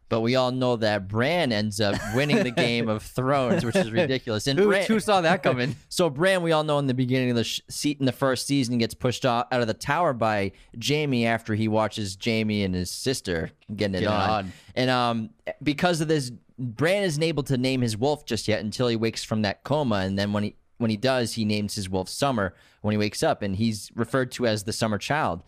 But 0.08 0.22
we 0.22 0.36
all 0.36 0.52
know 0.52 0.76
that 0.76 1.08
Bran 1.08 1.52
ends 1.52 1.82
up 1.82 1.96
winning 2.14 2.44
the 2.44 2.52
Game 2.52 2.90
of 2.90 3.02
Thrones, 3.02 3.66
which 3.66 3.76
is 3.76 3.92
ridiculous. 3.92 4.46
And 4.48 4.58
Bran, 4.58 4.86
who 4.86 5.00
saw 5.00 5.22
that 5.22 5.42
coming? 5.42 5.76
so 5.90 6.10
Bran, 6.10 6.44
we 6.44 6.52
all 6.52 6.64
know 6.64 6.78
in 6.78 6.88
the 6.88 6.94
beginning 6.94 7.32
of 7.32 7.36
the 7.36 7.44
sh- 7.44 7.62
seat 7.70 8.00
in 8.00 8.06
the 8.06 8.12
first 8.12 8.46
season, 8.46 8.78
gets 8.78 8.94
pushed 8.94 9.26
out, 9.26 9.48
out 9.52 9.62
of 9.62 9.68
the 9.68 9.74
tower 9.74 10.14
by 10.14 10.52
Jaime 10.86 11.26
after 11.26 11.56
he 11.56 11.68
watches 11.68 12.18
Jaime 12.24 12.64
and 12.64 12.76
his 12.76 12.92
sister 12.92 13.52
getting 13.76 14.04
it 14.04 14.08
on. 14.08 14.30
on. 14.30 14.54
And 14.76 14.90
um, 14.92 15.30
because 15.64 16.02
of 16.02 16.08
this, 16.08 16.32
Bran 16.60 17.04
isn't 17.04 17.24
able 17.24 17.44
to 17.44 17.58
name 17.58 17.82
his 17.82 17.98
wolf 17.98 18.26
just 18.26 18.48
yet 18.48 18.62
until 18.62 18.88
he 18.88 18.96
wakes 18.96 19.24
from 19.24 19.42
that 19.42 19.64
coma, 19.64 19.98
and 19.98 20.18
then 20.18 20.34
when 20.34 20.44
he 20.44 20.56
when 20.78 20.90
he 20.90 20.98
does, 20.98 21.34
he 21.34 21.46
names 21.46 21.76
his 21.76 21.90
wolf 21.90 22.10
Summer 22.10 22.54
when 22.82 22.92
he 22.92 22.98
wakes 22.98 23.24
up, 23.24 23.42
and 23.42 23.56
he's 23.56 23.92
referred 23.96 24.32
to 24.34 24.46
as 24.46 24.64
the 24.64 24.74
Summer 24.74 24.98
Child. 24.98 25.44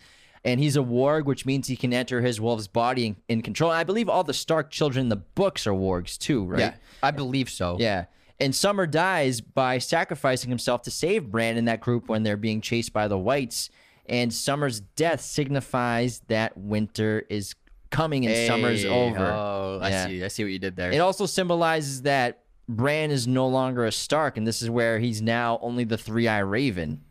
And 0.48 0.62
he's 0.62 0.78
a 0.78 0.82
warg, 0.82 1.26
which 1.26 1.46
means 1.46 1.68
he 1.68 1.76
can 1.76 1.94
enter 1.94 2.22
his 2.22 2.40
wolf's 2.40 2.68
body 2.68 3.06
in, 3.08 3.16
in 3.28 3.42
control. 3.42 3.70
And 3.70 3.80
I 3.80 3.84
believe 3.84 4.08
all 4.08 4.24
the 4.24 4.34
Stark 4.34 4.72
children 4.72 5.06
in 5.06 5.10
the 5.10 5.18
books 5.18 5.68
are 5.68 5.74
wargs 5.74 6.18
too, 6.18 6.46
right? 6.46 6.60
Yeah, 6.60 6.74
I 7.04 7.12
believe 7.12 7.50
so. 7.50 7.76
Yeah. 7.78 8.06
And 8.40 8.56
Summer 8.56 8.88
dies 8.88 9.42
by 9.42 9.78
sacrificing 9.80 10.50
himself 10.50 10.84
to 10.84 10.92
save 10.92 11.30
Bran 11.30 11.58
and 11.58 11.68
that 11.68 11.82
group 11.82 12.08
when 12.08 12.24
they're 12.24 12.38
being 12.38 12.62
chased 12.62 12.94
by 12.94 13.10
the 13.10 13.18
Whites. 13.18 13.70
And 14.06 14.34
Summer's 14.34 14.80
death 14.80 15.20
signifies 15.20 16.22
that 16.28 16.58
winter 16.58 17.26
is 17.30 17.54
coming 17.90 18.26
and 18.26 18.48
summer's 18.48 18.86
over. 18.86 19.26
Oh, 19.26 19.80
I 19.82 20.06
see. 20.06 20.24
I 20.24 20.30
see 20.30 20.44
what 20.44 20.54
you 20.54 20.60
did 20.60 20.78
there. 20.78 20.92
It 20.92 21.00
also 21.00 21.26
symbolizes 21.26 22.04
that 22.04 22.44
Bran 22.70 23.12
is 23.12 23.28
no 23.28 23.48
longer 23.48 23.86
a 23.86 23.92
Stark, 23.92 24.38
and 24.38 24.48
this 24.48 24.62
is 24.62 24.70
where 24.70 25.00
he's 25.00 25.22
now 25.22 25.60
only 25.62 25.84
the 25.84 25.98
Three 25.98 26.28
Eye 26.28 26.40
Raven. 26.40 27.02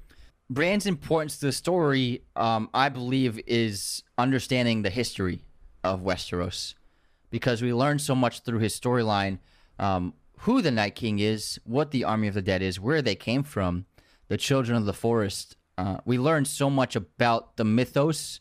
Bran's 0.48 0.86
importance 0.86 1.38
to 1.38 1.46
the 1.46 1.52
story, 1.52 2.22
um, 2.36 2.70
I 2.72 2.88
believe, 2.88 3.40
is 3.46 4.02
understanding 4.16 4.82
the 4.82 4.90
history 4.90 5.42
of 5.82 6.02
Westeros, 6.02 6.74
because 7.30 7.62
we 7.62 7.72
learn 7.72 7.98
so 7.98 8.14
much 8.14 8.40
through 8.40 8.60
his 8.60 8.78
storyline, 8.78 9.38
um, 9.78 10.14
who 10.40 10.62
the 10.62 10.70
Night 10.70 10.94
King 10.94 11.18
is, 11.18 11.58
what 11.64 11.90
the 11.90 12.04
Army 12.04 12.28
of 12.28 12.34
the 12.34 12.42
Dead 12.42 12.62
is, 12.62 12.78
where 12.78 13.02
they 13.02 13.16
came 13.16 13.42
from, 13.42 13.86
the 14.28 14.36
Children 14.36 14.78
of 14.78 14.84
the 14.84 14.92
Forest. 14.92 15.56
Uh, 15.76 15.98
we 16.04 16.18
learn 16.18 16.44
so 16.44 16.70
much 16.70 16.94
about 16.94 17.56
the 17.56 17.64
mythos 17.64 18.40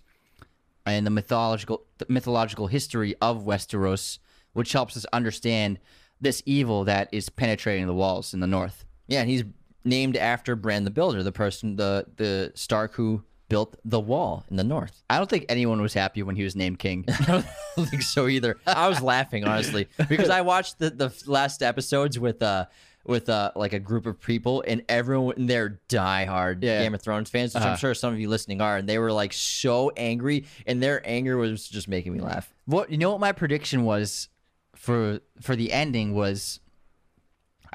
and 0.86 1.06
the 1.06 1.12
mythological 1.12 1.86
the 1.98 2.06
mythological 2.10 2.68
history 2.68 3.16
of 3.22 3.44
Westeros, 3.44 4.20
which 4.54 4.74
helps 4.74 4.96
us 4.96 5.06
understand 5.12 5.80
this 6.22 6.44
evil 6.46 6.84
that 6.84 7.10
is 7.12 7.30
penetrating 7.30 7.88
the 7.88 7.94
walls 7.94 8.34
in 8.34 8.40
the 8.42 8.48
north. 8.48 8.86
Yeah, 9.08 9.24
he's 9.24 9.44
named 9.86 10.18
after 10.18 10.56
Bran 10.56 10.84
the 10.84 10.92
Builder, 10.92 11.24
the 11.24 11.32
person, 11.32 11.76
the 11.78 12.06
the 12.18 12.52
Stark 12.56 12.94
who 12.96 13.24
built 13.48 13.76
the 13.86 14.00
wall 14.00 14.44
in 14.50 14.56
the 14.58 14.64
north. 14.64 15.04
I 15.10 15.18
don't 15.20 15.30
think 15.30 15.46
anyone 15.50 15.80
was 15.82 15.94
happy 15.94 16.24
when 16.24 16.36
he 16.36 16.44
was 16.44 16.56
named 16.56 16.80
king. 16.80 17.06
I 17.10 17.44
don't 17.78 17.86
think 17.88 18.02
so 18.02 18.28
either. 18.28 18.58
I 18.66 18.88
was 18.90 19.02
laughing 19.02 19.46
honestly 19.46 19.88
because 20.10 20.30
I 20.32 20.42
watched 20.42 20.80
the, 20.80 20.90
the 20.90 21.14
last 21.28 21.62
episodes 21.62 22.18
with 22.18 22.42
uh 22.42 22.66
with 23.06 23.30
uh 23.30 23.52
like 23.56 23.74
a 23.74 23.80
group 23.80 24.08
of 24.08 24.20
people 24.20 24.64
and 24.68 24.82
everyone 24.90 25.36
in 25.38 25.46
there 25.46 25.80
diehard 25.90 26.64
Yeah. 26.64 26.82
Game 26.82 26.96
of 26.96 27.02
Thrones 27.04 27.30
fans, 27.30 27.54
which 27.54 27.62
I'm 27.62 27.68
Uh-huh. 27.70 27.78
sure 27.78 27.94
some 27.94 28.12
of 28.14 28.20
you 28.20 28.30
listening 28.30 28.62
are, 28.62 28.78
and 28.78 28.90
they 28.90 28.98
were 28.98 29.12
like 29.12 29.32
so 29.32 29.92
angry, 29.96 30.46
and 30.66 30.82
their 30.82 31.08
anger 31.08 31.38
was 31.38 31.68
just 31.70 31.88
making 31.88 32.14
me 32.14 32.22
laugh. 32.22 32.52
What 32.66 32.90
you 32.90 32.98
know 32.98 33.12
what 33.12 33.20
my 33.20 33.32
prediction 33.32 33.84
was 33.84 34.28
for 34.76 35.20
for 35.42 35.56
the 35.56 35.72
ending 35.72 36.16
was 36.16 36.60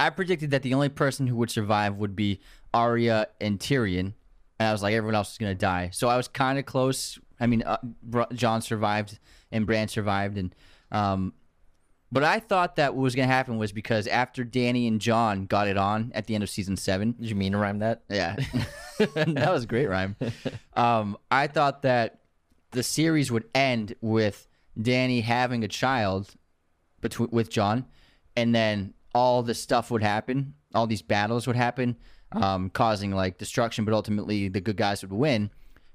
I 0.00 0.10
predicted 0.10 0.50
that 0.52 0.62
the 0.62 0.72
only 0.74 0.88
person 0.88 1.26
who 1.26 1.36
would 1.36 1.50
survive 1.50 1.96
would 1.96 2.16
be 2.16 2.40
Arya 2.72 3.28
and 3.40 3.58
Tyrion, 3.58 4.14
and 4.58 4.68
I 4.68 4.72
was 4.72 4.82
like 4.82 4.94
everyone 4.94 5.14
else 5.14 5.32
is 5.32 5.38
gonna 5.38 5.54
die. 5.54 5.90
So 5.92 6.08
I 6.08 6.16
was 6.16 6.26
kind 6.26 6.58
of 6.58 6.64
close. 6.64 7.18
I 7.38 7.46
mean, 7.46 7.62
uh, 7.62 7.78
Jon 8.32 8.62
survived 8.62 9.18
and 9.52 9.66
Bran 9.66 9.88
survived, 9.88 10.38
and 10.38 10.54
um, 10.90 11.34
but 12.10 12.24
I 12.24 12.40
thought 12.40 12.76
that 12.76 12.94
what 12.94 13.02
was 13.02 13.14
gonna 13.14 13.26
happen 13.28 13.58
was 13.58 13.72
because 13.72 14.06
after 14.06 14.44
Dany 14.44 14.88
and 14.88 15.00
Jon 15.00 15.44
got 15.46 15.68
it 15.68 15.76
on 15.76 16.12
at 16.14 16.26
the 16.26 16.34
end 16.34 16.42
of 16.42 16.50
season 16.50 16.76
seven, 16.76 17.12
Did 17.20 17.28
you 17.28 17.36
mean 17.36 17.52
to 17.52 17.58
rhyme 17.58 17.80
that? 17.80 18.02
yeah, 18.08 18.36
that 18.98 19.52
was 19.52 19.64
a 19.64 19.66
great 19.66 19.88
rhyme. 19.88 20.16
Um, 20.74 21.18
I 21.30 21.46
thought 21.46 21.82
that 21.82 22.20
the 22.70 22.82
series 22.82 23.30
would 23.30 23.44
end 23.54 23.94
with 24.00 24.48
Dany 24.78 25.22
having 25.22 25.62
a 25.62 25.68
child 25.68 26.34
between 27.00 27.28
with 27.32 27.50
Jon, 27.50 27.84
and 28.36 28.54
then 28.54 28.94
all 29.14 29.42
this 29.42 29.60
stuff 29.60 29.90
would 29.90 30.02
happen. 30.02 30.54
All 30.74 30.86
these 30.86 31.02
battles 31.02 31.46
would 31.46 31.56
happen, 31.56 31.96
um, 32.32 32.70
causing 32.70 33.12
like 33.12 33.38
destruction, 33.38 33.84
but 33.84 33.94
ultimately 33.94 34.48
the 34.48 34.60
good 34.60 34.76
guys 34.76 35.02
would 35.02 35.12
win. 35.12 35.50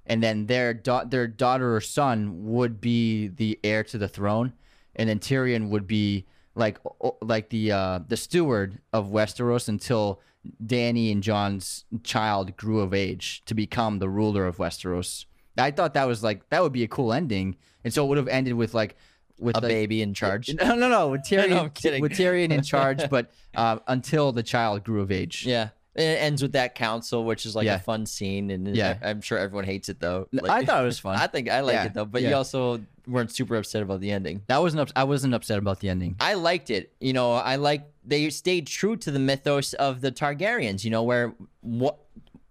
And 0.05 0.21
then 0.21 0.45
their 0.45 0.73
da- 0.73 1.05
their 1.05 1.27
daughter 1.27 1.75
or 1.75 1.81
son 1.81 2.45
would 2.45 2.79
be 2.79 3.27
the 3.27 3.59
heir 3.63 3.83
to 3.85 3.97
the 3.97 4.07
throne, 4.07 4.53
and 4.95 5.09
then 5.09 5.19
Tyrion 5.19 5.69
would 5.69 5.87
be 5.87 6.25
like 6.53 6.77
like 7.21 7.49
the 7.49 7.71
uh, 7.71 7.99
the 8.07 8.17
steward 8.17 8.79
of 8.93 9.07
Westeros 9.07 9.67
until 9.67 10.21
Dany 10.63 11.11
and 11.11 11.23
Jon's 11.23 11.85
child 12.03 12.55
grew 12.55 12.81
of 12.81 12.93
age 12.93 13.43
to 13.45 13.55
become 13.55 13.97
the 13.97 14.09
ruler 14.09 14.45
of 14.45 14.57
Westeros. 14.57 15.25
I 15.57 15.71
thought 15.71 15.93
that 15.93 16.07
was 16.07 16.23
like 16.23 16.49
that 16.49 16.61
would 16.61 16.73
be 16.73 16.83
a 16.83 16.87
cool 16.87 17.11
ending, 17.11 17.55
and 17.83 17.93
so 17.93 18.05
it 18.05 18.07
would 18.09 18.17
have 18.17 18.27
ended 18.27 18.53
with 18.53 18.73
like 18.73 18.95
with 19.39 19.57
A 19.57 19.61
like, 19.61 19.69
baby 19.69 20.01
in 20.01 20.13
charge. 20.13 20.53
No, 20.53 20.75
no, 20.75 20.89
no. 20.89 21.09
With 21.09 21.21
Tyrion, 21.29 21.49
No, 21.49 21.59
I'm 21.63 21.69
kidding. 21.71 22.01
with 22.01 22.13
Tyrion 22.13 22.51
in 22.51 22.61
charge, 22.63 23.09
but 23.09 23.31
uh, 23.55 23.79
until 23.87 24.31
the 24.31 24.43
child 24.43 24.83
grew 24.83 25.01
of 25.01 25.11
age. 25.11 25.45
Yeah. 25.45 25.69
It 25.95 26.01
ends 26.01 26.41
with 26.41 26.51
that 26.53 26.75
council, 26.75 27.23
which 27.23 27.45
is 27.45 27.55
like 27.55 27.65
Yeah. 27.65 27.75
a 27.75 27.79
fun 27.79 28.05
scene, 28.05 28.51
and 28.51 28.75
Yeah. 28.75 28.97
I, 29.01 29.09
am 29.11 29.21
sure 29.21 29.37
everyone 29.37 29.63
hates 29.63 29.87
it 29.87 29.99
though. 30.01 30.27
I 30.49 30.65
thought 30.65 30.83
it 30.83 30.85
was 30.85 30.99
fun. 30.99 31.15
I 31.15 31.27
think 31.27 31.49
I 31.49 31.61
like 31.61 31.73
Yeah, 31.73 31.85
it 31.85 31.93
though, 31.93 32.03
but 32.05 32.21
yeah. 32.21 32.29
you 32.29 32.35
also 32.35 32.81
weren't 33.07 33.31
super 33.31 33.55
upset 33.55 33.81
about 33.81 34.01
the 34.01 34.11
ending. 34.11 34.41
That 34.47 34.61
wasn't. 34.61 34.81
Ups- 34.81 34.91
I 34.95 35.05
wasn't 35.05 35.33
upset 35.33 35.57
about 35.57 35.79
the 35.79 35.87
ending. 35.89 36.15
I 36.19 36.33
liked 36.33 36.69
it. 36.69 36.91
You 36.99 37.13
know, 37.13 37.31
I 37.33 37.55
like 37.55 37.85
they 38.03 38.29
stayed 38.29 38.67
true 38.67 38.97
to 38.97 39.11
the 39.11 39.19
mythos 39.19 39.73
of 39.73 40.01
the 40.01 40.11
Targaryens, 40.11 40.83
you 40.83 40.91
know, 40.91 41.03
where 41.03 41.33
what 41.61 41.97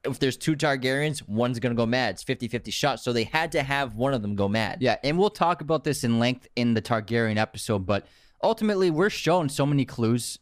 if 0.05 0.19
there's 0.19 0.37
two 0.37 0.55
Targaryens, 0.57 1.27
one's 1.29 1.59
going 1.59 1.75
to 1.75 1.77
go 1.77 1.87
mad. 1.87 2.15
It's 2.15 2.25
50-50 2.25 2.73
shot, 2.73 3.01
so 3.01 3.13
they 3.13 3.25
had 3.25 3.53
to 3.53 3.63
have 3.63 3.95
one 3.95 4.15
of 4.15 4.23
them 4.23 4.35
go 4.37 4.49
mad. 4.49 4.79
Yeah, 4.81 4.97
and 5.03 5.19
we'll 5.19 5.31
talk 5.31 5.61
about 5.61 5.85
this 5.85 6.05
in 6.05 6.19
length 6.19 6.47
in 6.57 6.75
the 6.75 6.83
Targaryen 6.83 7.37
episode, 7.37 7.87
but 7.87 8.07
ultimately 8.43 8.91
we're 8.91 9.11
shown 9.11 9.49
so 9.49 9.65
many 9.65 9.85
clues 9.85 10.39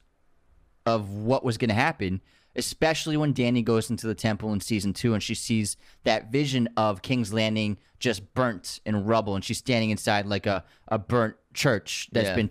of 0.85 1.11
what 1.11 1.45
was 1.45 1.59
going 1.59 1.69
to 1.69 1.75
happen, 1.75 2.21
especially 2.57 3.17
when 3.17 3.33
Dany 3.33 3.65
goes 3.65 3.89
into 3.91 4.07
the 4.07 4.15
temple 4.15 4.53
in 4.53 4.61
season 4.61 4.93
2 4.93 5.15
and 5.15 5.23
she 5.23 5.35
sees 5.35 5.77
that 6.05 6.33
vision 6.33 6.69
of 6.77 7.03
King's 7.03 7.33
Landing 7.33 7.79
just 8.01 8.35
burnt 8.35 8.81
in 8.85 9.05
rubble 9.05 9.37
and 9.37 9.45
she's 9.45 9.59
standing 9.59 9.91
inside 9.91 10.27
like 10.27 10.47
a, 10.47 10.65
a 10.89 10.99
burnt 10.99 11.37
church 11.55 12.09
that's 12.13 12.29
Yeah. 12.31 12.35
been 12.35 12.51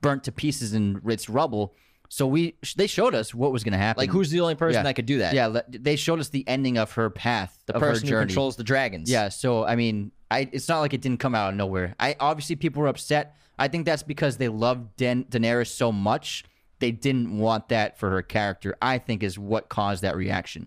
burnt 0.00 0.24
to 0.24 0.32
pieces 0.32 0.72
in 0.72 1.02
its 1.06 1.28
rubble. 1.28 1.74
So 2.12 2.26
we 2.26 2.56
they 2.76 2.86
showed 2.88 3.14
us 3.14 3.34
what 3.34 3.52
was 3.52 3.64
going 3.64 3.72
to 3.72 3.78
happen. 3.78 4.02
Like 4.02 4.10
who's 4.10 4.28
the 4.28 4.40
only 4.42 4.54
person 4.54 4.80
Yeah. 4.80 4.82
that 4.82 4.96
could 4.96 5.06
do 5.06 5.20
that? 5.20 5.32
Yeah, 5.32 5.62
they 5.70 5.96
showed 5.96 6.20
us 6.20 6.28
the 6.28 6.46
ending 6.46 6.76
of 6.76 6.92
her 6.92 7.08
path, 7.08 7.58
The 7.64 7.76
of 7.76 7.80
person 7.80 8.06
her 8.08 8.20
who 8.20 8.26
controls 8.26 8.56
the 8.56 8.64
dragons. 8.64 9.10
Yeah, 9.10 9.30
so 9.30 9.64
I 9.64 9.76
mean, 9.76 10.12
I 10.30 10.46
it's 10.52 10.68
not 10.68 10.80
like 10.80 10.92
it 10.92 11.00
didn't 11.00 11.20
come 11.20 11.34
out 11.34 11.48
of 11.48 11.54
nowhere. 11.56 11.94
I 11.98 12.16
obviously 12.20 12.56
people 12.56 12.82
were 12.82 12.88
upset. 12.88 13.34
I 13.58 13.68
think 13.68 13.86
that's 13.86 14.02
because 14.02 14.36
they 14.36 14.48
loved 14.48 14.94
Dan- 14.98 15.24
Daenerys 15.24 15.68
so 15.68 15.90
much 15.90 16.44
they 16.80 16.90
didn't 16.90 17.38
want 17.38 17.70
that 17.70 17.98
for 17.98 18.10
her 18.10 18.20
character. 18.20 18.76
I 18.82 18.98
think 18.98 19.22
is 19.22 19.38
what 19.38 19.70
caused 19.70 20.02
that 20.02 20.14
reaction. 20.14 20.66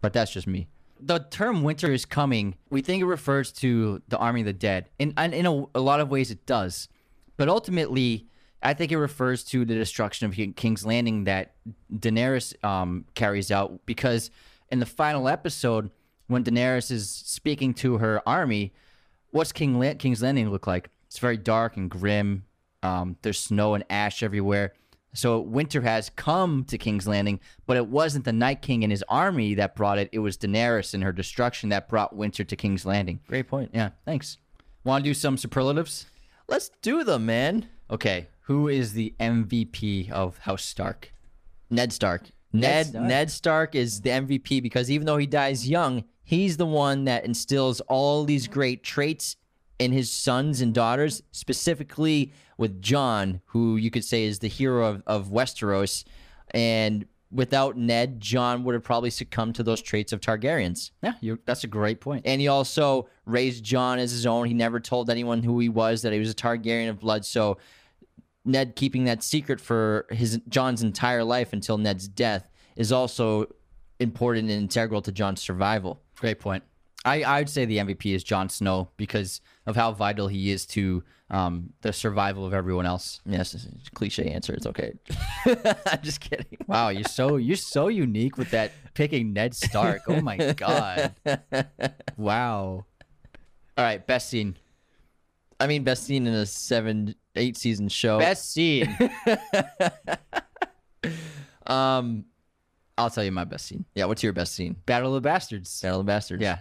But 0.00 0.12
that's 0.12 0.30
just 0.30 0.46
me. 0.46 0.68
The 1.00 1.18
term 1.18 1.64
"winter 1.64 1.90
is 1.90 2.04
coming." 2.04 2.54
We 2.70 2.82
think 2.82 3.02
it 3.02 3.06
refers 3.06 3.50
to 3.54 4.00
the 4.06 4.18
army 4.18 4.42
of 4.42 4.46
the 4.46 4.52
dead, 4.52 4.90
and, 5.00 5.12
and 5.16 5.34
in 5.34 5.44
a, 5.44 5.64
a 5.74 5.80
lot 5.80 5.98
of 5.98 6.08
ways 6.08 6.30
it 6.30 6.46
does. 6.46 6.86
But 7.36 7.48
ultimately, 7.48 8.28
I 8.64 8.74
think 8.74 8.90
it 8.90 8.98
refers 8.98 9.44
to 9.44 9.64
the 9.64 9.74
destruction 9.74 10.26
of 10.26 10.56
King's 10.56 10.86
Landing 10.86 11.24
that 11.24 11.54
Daenerys 11.92 12.62
um, 12.64 13.04
carries 13.14 13.50
out. 13.52 13.84
Because 13.86 14.30
in 14.70 14.80
the 14.80 14.86
final 14.86 15.28
episode, 15.28 15.90
when 16.26 16.42
Daenerys 16.42 16.90
is 16.90 17.10
speaking 17.10 17.74
to 17.74 17.98
her 17.98 18.26
army, 18.26 18.72
what's 19.30 19.52
King 19.52 19.78
La- 19.78 19.94
King's 19.94 20.22
Landing 20.22 20.50
look 20.50 20.66
like? 20.66 20.88
It's 21.06 21.18
very 21.18 21.36
dark 21.36 21.76
and 21.76 21.90
grim. 21.90 22.44
Um, 22.82 23.16
there's 23.22 23.38
snow 23.38 23.74
and 23.74 23.84
ash 23.90 24.22
everywhere. 24.22 24.72
So 25.12 25.38
winter 25.38 25.80
has 25.82 26.10
come 26.10 26.64
to 26.64 26.76
King's 26.76 27.06
Landing, 27.06 27.38
but 27.66 27.76
it 27.76 27.86
wasn't 27.86 28.24
the 28.24 28.32
Night 28.32 28.62
King 28.62 28.82
and 28.82 28.90
his 28.90 29.04
army 29.08 29.54
that 29.54 29.76
brought 29.76 29.98
it. 29.98 30.08
It 30.10 30.18
was 30.18 30.36
Daenerys 30.36 30.92
and 30.92 31.04
her 31.04 31.12
destruction 31.12 31.68
that 31.68 31.88
brought 31.88 32.16
winter 32.16 32.42
to 32.42 32.56
King's 32.56 32.84
Landing. 32.84 33.20
Great 33.28 33.46
point. 33.46 33.70
Yeah, 33.72 33.90
thanks. 34.04 34.38
Want 34.82 35.04
to 35.04 35.10
do 35.10 35.14
some 35.14 35.36
superlatives? 35.36 36.06
Let's 36.48 36.70
do 36.82 37.04
them, 37.04 37.26
man. 37.26 37.68
Okay, 37.90 38.28
who 38.42 38.68
is 38.68 38.92
the 38.92 39.14
MVP 39.20 40.10
of 40.10 40.38
House 40.38 40.64
Stark? 40.64 41.12
Ned 41.70 41.92
Stark. 41.92 42.30
Ned 42.52 42.94
Ned 42.94 43.02
Ned 43.02 43.30
Stark. 43.30 43.70
Stark. 43.70 43.74
is 43.74 44.00
the 44.00 44.10
MVP 44.10 44.62
because 44.62 44.90
even 44.90 45.06
though 45.06 45.16
he 45.16 45.26
dies 45.26 45.68
young, 45.68 46.04
he's 46.22 46.56
the 46.56 46.66
one 46.66 47.04
that 47.04 47.24
instills 47.24 47.80
all 47.82 48.24
these 48.24 48.46
great 48.46 48.82
traits 48.82 49.36
in 49.78 49.92
his 49.92 50.10
sons 50.10 50.60
and 50.60 50.72
daughters, 50.72 51.22
specifically 51.32 52.32
with 52.56 52.80
Jon, 52.80 53.40
who 53.46 53.76
you 53.76 53.90
could 53.90 54.04
say 54.04 54.24
is 54.24 54.38
the 54.38 54.48
hero 54.48 54.86
of, 54.86 55.02
of 55.06 55.28
Westeros. 55.28 56.04
And 56.50 57.06
without 57.34 57.76
Ned, 57.76 58.20
Jon 58.20 58.62
would 58.64 58.74
have 58.74 58.84
probably 58.84 59.10
succumbed 59.10 59.56
to 59.56 59.62
those 59.62 59.82
traits 59.82 60.12
of 60.12 60.20
Targaryens. 60.20 60.92
Yeah, 61.02 61.34
that's 61.44 61.64
a 61.64 61.66
great 61.66 62.00
point. 62.00 62.22
And 62.24 62.40
he 62.40 62.48
also 62.48 63.08
raised 63.26 63.64
Jon 63.64 63.98
as 63.98 64.12
his 64.12 64.24
own. 64.24 64.46
He 64.46 64.54
never 64.54 64.78
told 64.78 65.10
anyone 65.10 65.42
who 65.42 65.58
he 65.58 65.68
was, 65.68 66.02
that 66.02 66.12
he 66.12 66.18
was 66.20 66.30
a 66.30 66.34
Targaryen 66.34 66.88
of 66.88 67.00
blood. 67.00 67.24
So 67.24 67.58
Ned 68.44 68.76
keeping 68.76 69.04
that 69.04 69.22
secret 69.22 69.60
for 69.60 70.06
his 70.10 70.40
Jon's 70.48 70.82
entire 70.82 71.24
life 71.24 71.52
until 71.52 71.76
Ned's 71.76 72.06
death 72.06 72.48
is 72.76 72.92
also 72.92 73.52
important 73.98 74.50
and 74.50 74.62
integral 74.62 75.02
to 75.02 75.12
Jon's 75.12 75.42
survival. 75.42 76.00
Great 76.16 76.38
point. 76.38 76.62
I 77.04 77.24
I'd 77.24 77.50
say 77.50 77.64
the 77.64 77.78
MVP 77.78 78.14
is 78.14 78.24
Jon 78.24 78.48
Snow 78.48 78.90
because 78.96 79.40
of 79.66 79.76
how 79.76 79.92
vital 79.92 80.28
he 80.28 80.50
is 80.50 80.64
to 80.66 81.02
um, 81.34 81.72
the 81.80 81.92
survival 81.92 82.46
of 82.46 82.54
everyone 82.54 82.86
else. 82.86 83.20
Yes, 83.26 83.54
it's 83.54 83.64
a 83.66 83.90
cliche 83.90 84.30
answer. 84.30 84.54
It's 84.54 84.66
okay. 84.66 84.92
I'm 85.46 86.00
just 86.00 86.20
kidding. 86.20 86.46
Wow, 86.68 86.90
you're 86.90 87.02
so 87.02 87.36
you're 87.36 87.56
so 87.56 87.88
unique 87.88 88.38
with 88.38 88.52
that 88.52 88.70
picking 88.94 89.32
Ned 89.32 89.52
Stark. 89.54 90.02
Oh 90.06 90.20
my 90.20 90.52
god. 90.52 91.14
Wow. 92.16 92.86
All 93.76 93.84
right, 93.84 94.06
best 94.06 94.28
scene. 94.28 94.56
I 95.58 95.66
mean, 95.66 95.82
best 95.82 96.04
scene 96.04 96.28
in 96.28 96.34
a 96.34 96.46
seven, 96.46 97.16
eight 97.34 97.56
season 97.56 97.88
show. 97.88 98.18
Best 98.18 98.52
scene. 98.52 98.96
Um, 101.66 102.26
I'll 102.98 103.08
tell 103.08 103.24
you 103.24 103.32
my 103.32 103.44
best 103.44 103.64
scene. 103.64 103.86
yeah. 103.94 104.04
What's 104.04 104.22
your 104.22 104.34
best 104.34 104.54
scene? 104.54 104.76
Battle 104.84 105.16
of 105.16 105.22
the 105.22 105.26
Bastards. 105.26 105.80
Battle 105.80 106.00
of 106.00 106.04
the 106.04 106.10
Bastards. 106.10 106.42
Yeah. 106.42 106.58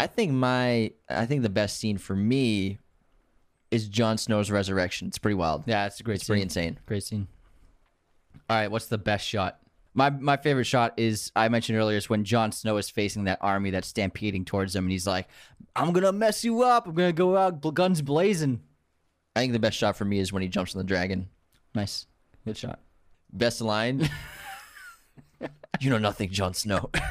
I 0.00 0.06
think 0.06 0.32
my, 0.32 0.92
I 1.10 1.26
think 1.26 1.42
the 1.42 1.50
best 1.50 1.76
scene 1.76 1.98
for 1.98 2.16
me 2.16 2.78
is 3.70 3.88
Jon 3.88 4.16
Snow's 4.18 4.50
resurrection. 4.50 5.08
It's 5.08 5.18
pretty 5.18 5.34
wild. 5.34 5.64
Yeah, 5.66 5.86
it's 5.86 6.00
a 6.00 6.02
great 6.02 6.16
It's 6.16 6.24
scene. 6.26 6.34
pretty 6.34 6.42
insane. 6.42 6.78
Great 6.86 7.02
scene. 7.02 7.26
All 8.48 8.56
right, 8.56 8.70
what's 8.70 8.86
the 8.86 8.98
best 8.98 9.26
shot? 9.26 9.58
My 9.94 10.10
my 10.10 10.36
favorite 10.36 10.64
shot 10.66 10.92
is 10.98 11.32
I 11.34 11.48
mentioned 11.48 11.78
earlier 11.78 11.96
is 11.96 12.08
when 12.10 12.22
Jon 12.24 12.52
Snow 12.52 12.76
is 12.76 12.90
facing 12.90 13.24
that 13.24 13.38
army 13.40 13.70
that's 13.70 13.88
stampeding 13.88 14.44
towards 14.44 14.76
him, 14.76 14.84
and 14.84 14.92
he's 14.92 15.06
like, 15.06 15.26
"I'm 15.74 15.92
gonna 15.92 16.12
mess 16.12 16.44
you 16.44 16.62
up. 16.62 16.86
I'm 16.86 16.94
gonna 16.94 17.12
go 17.12 17.36
out 17.36 17.60
guns 17.74 18.02
blazing." 18.02 18.60
I 19.34 19.40
think 19.40 19.52
the 19.54 19.58
best 19.58 19.76
shot 19.78 19.96
for 19.96 20.04
me 20.04 20.18
is 20.18 20.32
when 20.32 20.42
he 20.42 20.48
jumps 20.48 20.74
on 20.74 20.78
the 20.78 20.84
dragon. 20.84 21.28
Nice, 21.74 22.06
good 22.44 22.56
shot. 22.58 22.78
Best 23.32 23.60
line. 23.62 24.08
you 25.80 25.90
know 25.90 25.98
nothing, 25.98 26.30
Jon 26.30 26.52
Snow. 26.54 26.90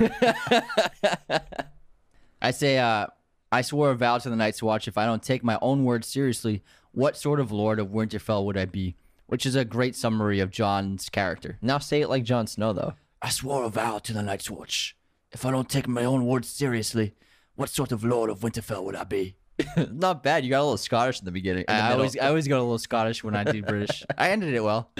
I 2.42 2.52
say, 2.52 2.78
uh, 2.78 3.08
I 3.56 3.62
swore 3.62 3.90
a 3.92 3.96
vow 3.96 4.18
to 4.18 4.30
the 4.30 4.36
Night's 4.36 4.62
Watch 4.62 4.86
if 4.86 4.98
I 4.98 5.06
don't 5.06 5.24
take 5.24 5.42
my 5.42 5.58
own 5.62 5.86
words 5.86 6.10
seriously, 6.10 6.62
what 6.92 7.16
sort 7.16 7.40
of 7.40 7.54
Lord 7.54 7.80
of 7.80 7.88
Winterfell 7.88 8.44
would 8.44 8.58
I 8.58 8.66
be? 8.66 8.98
Which 9.28 9.46
is 9.46 9.56
a 9.56 9.64
great 9.64 9.96
summary 9.96 10.42
of 10.42 10.52
Jon's 10.52 11.08
character. 11.08 11.58
now 11.62 11.78
say 11.78 12.02
it 12.02 12.10
like 12.10 12.26
Jon 12.26 12.48
Snow, 12.48 12.74
though. 12.74 12.96
I 13.22 13.30
swore 13.30 13.64
a 13.64 13.70
vow 13.70 14.00
to 14.00 14.12
the 14.12 14.22
Night's 14.22 14.52
Watch. 14.52 14.98
If 15.32 15.46
I 15.46 15.52
don't 15.52 15.70
take 15.70 15.88
my 15.88 16.04
own 16.04 16.26
words 16.26 16.50
seriously, 16.50 17.14
what 17.56 17.70
sort 17.70 17.94
of 17.94 18.04
Lord 18.04 18.30
of 18.30 18.42
Winterfell 18.42 18.84
would 18.84 18.96
I 18.98 19.06
be? 19.06 19.38
Not 19.90 20.22
bad. 20.22 20.44
You 20.44 20.50
got 20.50 20.60
a 20.60 20.64
little 20.64 20.76
Scottish 20.78 21.20
in 21.20 21.26
the 21.26 21.32
beginning. 21.32 21.64
in 21.70 21.74
the 21.74 21.82
I 21.82 21.84
middle. 21.84 22.00
always, 22.00 22.18
I 22.18 22.28
always 22.28 22.48
go 22.50 22.58
a 22.58 22.62
little 22.62 22.78
Scottish 22.78 23.24
when 23.24 23.38
I 23.38 23.46
do 23.46 23.62
British. 23.74 24.04
I 24.18 24.32
ended 24.32 24.54
it 24.54 24.60
well. 24.66 24.92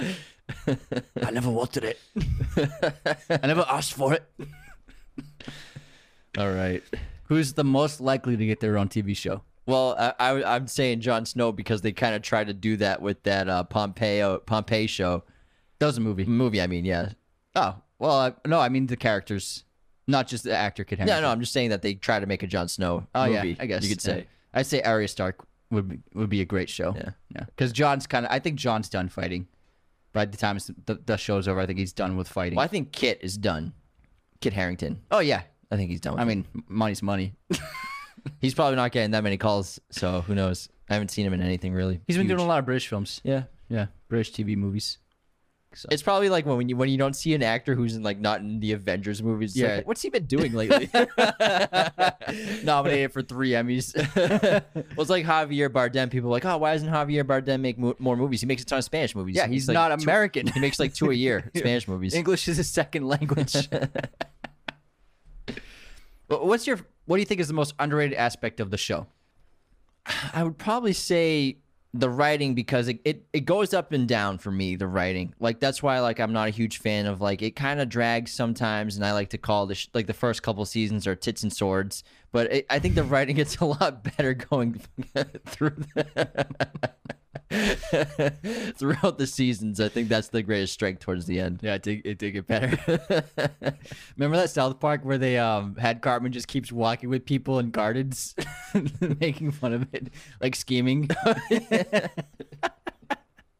I 1.22 1.30
never 1.30 1.50
wanted 1.50 1.84
it. 1.84 2.00
I 3.28 3.46
never 3.46 3.66
asked 3.68 3.92
for 3.92 4.14
it. 4.14 4.22
All 6.38 6.50
right. 6.50 6.82
Who's 7.28 7.54
the 7.54 7.64
most 7.64 8.00
likely 8.00 8.36
to 8.36 8.46
get 8.46 8.60
their 8.60 8.78
own 8.78 8.88
TV 8.88 9.16
show? 9.16 9.42
Well, 9.66 9.96
I, 9.98 10.14
I, 10.20 10.54
I'm 10.56 10.68
saying 10.68 11.00
Jon 11.00 11.26
Snow 11.26 11.50
because 11.52 11.80
they 11.80 11.90
kind 11.92 12.14
of 12.14 12.22
tried 12.22 12.46
to 12.46 12.54
do 12.54 12.76
that 12.76 13.02
with 13.02 13.22
that 13.24 13.48
uh, 13.48 13.64
Pompeo 13.64 14.38
Pompeii 14.38 14.86
show 14.86 15.24
That 15.80 15.86
was 15.86 15.98
a 15.98 16.00
movie. 16.00 16.24
movie. 16.24 16.60
I 16.62 16.68
mean, 16.68 16.84
yeah. 16.84 17.10
Oh, 17.56 17.76
well, 17.98 18.12
I, 18.20 18.32
no, 18.46 18.60
I 18.60 18.68
mean 18.68 18.86
the 18.86 18.96
characters, 18.96 19.64
not 20.06 20.28
just 20.28 20.44
the 20.44 20.56
actor 20.56 20.84
Kit 20.84 20.98
No, 21.00 21.04
Harington. 21.06 21.22
no. 21.22 21.30
I'm 21.32 21.40
just 21.40 21.52
saying 21.52 21.70
that 21.70 21.82
they 21.82 21.94
try 21.94 22.20
to 22.20 22.26
make 22.26 22.44
a 22.44 22.46
Jon 22.46 22.68
Snow 22.68 23.06
Oh 23.14 23.26
movie. 23.28 23.48
yeah, 23.50 23.54
I 23.58 23.66
guess 23.66 23.82
you 23.82 23.88
could 23.88 24.04
yeah. 24.06 24.14
say. 24.14 24.26
I'd 24.54 24.66
say 24.66 24.82
Arya 24.82 25.08
Stark 25.08 25.44
would 25.72 25.88
be, 25.88 25.98
would 26.14 26.30
be 26.30 26.40
a 26.42 26.44
great 26.44 26.70
show. 26.70 26.94
Yeah. 26.96 27.10
yeah. 27.34 27.44
Because 27.46 27.72
Jon's 27.72 28.06
kind 28.06 28.24
of. 28.24 28.30
I 28.30 28.38
think 28.38 28.56
Jon's 28.60 28.88
done 28.88 29.08
fighting. 29.08 29.48
By 30.12 30.26
the 30.26 30.36
time 30.36 30.58
the, 30.86 30.94
the 31.04 31.16
show's 31.16 31.48
over, 31.48 31.58
I 31.60 31.66
think 31.66 31.78
he's 31.80 31.92
done 31.92 32.16
with 32.16 32.28
fighting. 32.28 32.56
Well, 32.56 32.64
I 32.64 32.68
think 32.68 32.92
Kit 32.92 33.18
is 33.20 33.36
done. 33.36 33.72
Kit 34.40 34.52
Harington. 34.52 35.02
Oh 35.10 35.18
yeah. 35.18 35.42
I 35.70 35.76
think 35.76 35.90
he's 35.90 36.00
done. 36.00 36.14
With 36.14 36.20
I 36.20 36.22
it. 36.24 36.26
mean, 36.26 36.46
money's 36.68 37.02
money. 37.02 37.34
he's 38.40 38.54
probably 38.54 38.76
not 38.76 38.92
getting 38.92 39.10
that 39.12 39.22
many 39.24 39.36
calls, 39.36 39.80
so 39.90 40.20
who 40.22 40.34
knows? 40.34 40.68
I 40.88 40.94
haven't 40.94 41.10
seen 41.10 41.26
him 41.26 41.32
in 41.32 41.42
anything 41.42 41.72
really. 41.72 42.00
He's 42.06 42.16
been 42.16 42.26
huge. 42.26 42.36
doing 42.36 42.46
a 42.46 42.48
lot 42.48 42.58
of 42.60 42.64
British 42.66 42.86
films. 42.88 43.20
Yeah. 43.24 43.44
Yeah, 43.68 43.86
British 44.08 44.32
TV 44.32 44.56
movies. 44.56 44.98
So. 45.74 45.88
It's 45.90 46.02
probably 46.02 46.30
like 46.30 46.46
when 46.46 46.68
you 46.70 46.76
when 46.76 46.88
you 46.88 46.96
don't 46.96 47.14
see 47.14 47.34
an 47.34 47.42
actor 47.42 47.74
who's 47.74 47.96
in 47.96 48.02
like 48.02 48.18
not 48.18 48.40
in 48.40 48.60
the 48.60 48.72
Avengers 48.72 49.22
movies. 49.22 49.54
Yeah. 49.54 49.76
like, 49.76 49.86
what's 49.86 50.00
he 50.00 50.08
been 50.08 50.24
doing 50.24 50.54
lately? 50.54 50.88
Nominated 52.62 53.12
for 53.12 53.20
three 53.22 53.50
Emmys. 53.50 53.94
well, 54.74 55.00
it's 55.02 55.10
like 55.10 55.26
Javier 55.26 55.68
Bardem. 55.68 56.10
People 56.10 56.30
are 56.30 56.32
like, 56.32 56.44
oh, 56.46 56.56
why 56.58 56.72
doesn't 56.72 56.88
Javier 56.88 57.24
Bardem 57.24 57.60
make 57.60 57.78
mo- 57.78 57.96
more 57.98 58.16
movies? 58.16 58.40
He 58.40 58.46
makes 58.46 58.62
a 58.62 58.64
ton 58.64 58.78
of 58.78 58.84
Spanish 58.84 59.14
movies. 59.14 59.36
yeah, 59.36 59.46
He 59.46 59.54
he's 59.54 59.68
like, 59.68 59.74
not 59.74 59.88
two- 59.98 60.04
American. 60.04 60.46
he 60.46 60.60
makes 60.60 60.78
like 60.78 60.94
two 60.94 61.10
a 61.10 61.14
year 61.14 61.50
Spanish 61.54 61.86
movies. 61.88 62.14
English 62.14 62.48
is 62.48 62.58
a 62.58 62.64
second 62.64 63.06
language. 63.06 63.68
What's 66.28 66.66
your 66.66 66.78
what 67.06 67.16
do 67.16 67.20
you 67.20 67.26
think 67.26 67.40
is 67.40 67.48
the 67.48 67.54
most 67.54 67.74
underrated 67.78 68.16
aspect 68.16 68.60
of 68.60 68.70
the 68.70 68.76
show? 68.76 69.06
I 70.32 70.44
would 70.44 70.58
probably 70.58 70.92
say 70.92 71.58
the 72.00 72.10
writing 72.10 72.54
because 72.54 72.88
it, 72.88 73.00
it, 73.04 73.26
it 73.32 73.40
goes 73.40 73.72
up 73.72 73.92
and 73.92 74.06
down 74.06 74.38
for 74.38 74.50
me 74.50 74.76
the 74.76 74.86
writing 74.86 75.34
like 75.40 75.60
that's 75.60 75.82
why 75.82 75.98
like 76.00 76.20
i'm 76.20 76.32
not 76.32 76.46
a 76.46 76.50
huge 76.50 76.78
fan 76.78 77.06
of 77.06 77.20
like 77.20 77.40
it 77.42 77.56
kind 77.56 77.80
of 77.80 77.88
drags 77.88 78.32
sometimes 78.32 78.96
and 78.96 79.04
i 79.04 79.12
like 79.12 79.30
to 79.30 79.38
call 79.38 79.66
the 79.66 79.74
sh- 79.74 79.88
like 79.94 80.06
the 80.06 80.12
first 80.12 80.42
couple 80.42 80.64
seasons 80.66 81.06
are 81.06 81.16
tits 81.16 81.42
and 81.42 81.52
swords 81.52 82.04
but 82.32 82.52
it, 82.52 82.66
i 82.68 82.78
think 82.78 82.94
the 82.94 83.04
writing 83.04 83.36
gets 83.36 83.56
a 83.58 83.64
lot 83.64 84.04
better 84.04 84.34
going 84.34 84.74
through 85.46 85.74
the 85.94 86.46
throughout 88.76 89.18
the 89.18 89.26
seasons 89.26 89.80
i 89.80 89.88
think 89.88 90.08
that's 90.08 90.28
the 90.28 90.42
greatest 90.42 90.72
strength 90.72 91.00
towards 91.00 91.26
the 91.26 91.38
end 91.40 91.60
Yeah, 91.62 91.74
it 91.74 91.82
did, 91.82 92.02
it 92.04 92.18
did 92.18 92.32
get 92.32 92.46
better. 92.46 92.76
Remember 94.16 94.36
that 94.36 94.50
South 94.50 94.80
Park 94.80 95.02
where 95.04 95.18
they 95.18 95.38
um 95.38 95.76
had 95.76 96.00
Cartman 96.02 96.32
just 96.32 96.48
keeps 96.48 96.72
walking 96.72 97.08
with 97.08 97.24
people 97.24 97.58
in 97.58 97.70
gardens, 97.70 98.34
making 99.20 99.50
fun 99.52 99.72
of 99.72 99.86
it, 99.92 100.10
like 100.40 100.54
scheming. 100.56 101.08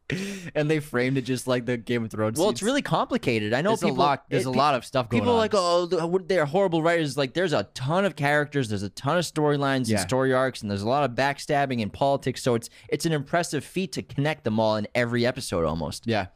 and 0.55 0.69
they 0.71 0.79
framed 0.79 1.17
it 1.17 1.23
just 1.23 1.47
like 1.47 1.65
the 1.65 1.75
Game 1.77 2.05
of 2.05 2.11
Thrones. 2.11 2.39
well 2.39 2.49
it's 2.49 2.63
really 2.63 2.81
complicated 2.81 3.53
i 3.53 3.61
know 3.61 3.71
there's 3.71 3.81
people 3.81 3.97
a 3.97 3.99
lot. 3.99 4.25
There's 4.29 4.45
it- 4.45 4.49
a 4.49 4.51
lot 4.51 4.73
of 4.75 4.85
stuff 4.85 5.09
going 5.09 5.21
on. 5.21 5.25
People 5.25 5.33
are 5.33 5.37
like, 5.37 5.51
oh, 5.53 5.89
uh, 6.15 6.19
they're 6.25 6.45
horrible 6.45 6.81
writers. 6.81 7.17
Like, 7.17 7.33
there's 7.33 7.51
a 7.53 7.63
ton 7.73 8.05
of 8.05 8.15
characters, 8.15 8.69
there's 8.69 8.83
a 8.83 8.89
ton 8.89 9.17
of 9.17 9.25
storylines 9.25 9.89
Yeah. 9.89 9.97
and 9.99 10.07
story 10.07 10.33
arcs, 10.33 10.61
and 10.61 10.71
there's 10.71 10.81
a 10.81 10.87
lot 10.87 11.03
of 11.03 11.11
backstabbing 11.11 11.81
and 11.81 11.91
politics. 11.91 12.41
So 12.41 12.55
it's 12.55 12.69
it's 12.89 13.05
an 13.05 13.11
impressive 13.11 13.63
feat 13.65 13.91
to 13.93 14.01
connect 14.01 14.43
them 14.45 14.59
all 14.59 14.75
in 14.77 14.87
every 14.95 15.25
episode 15.25 15.65
almost. 15.65 16.07
Yeah. 16.07 16.27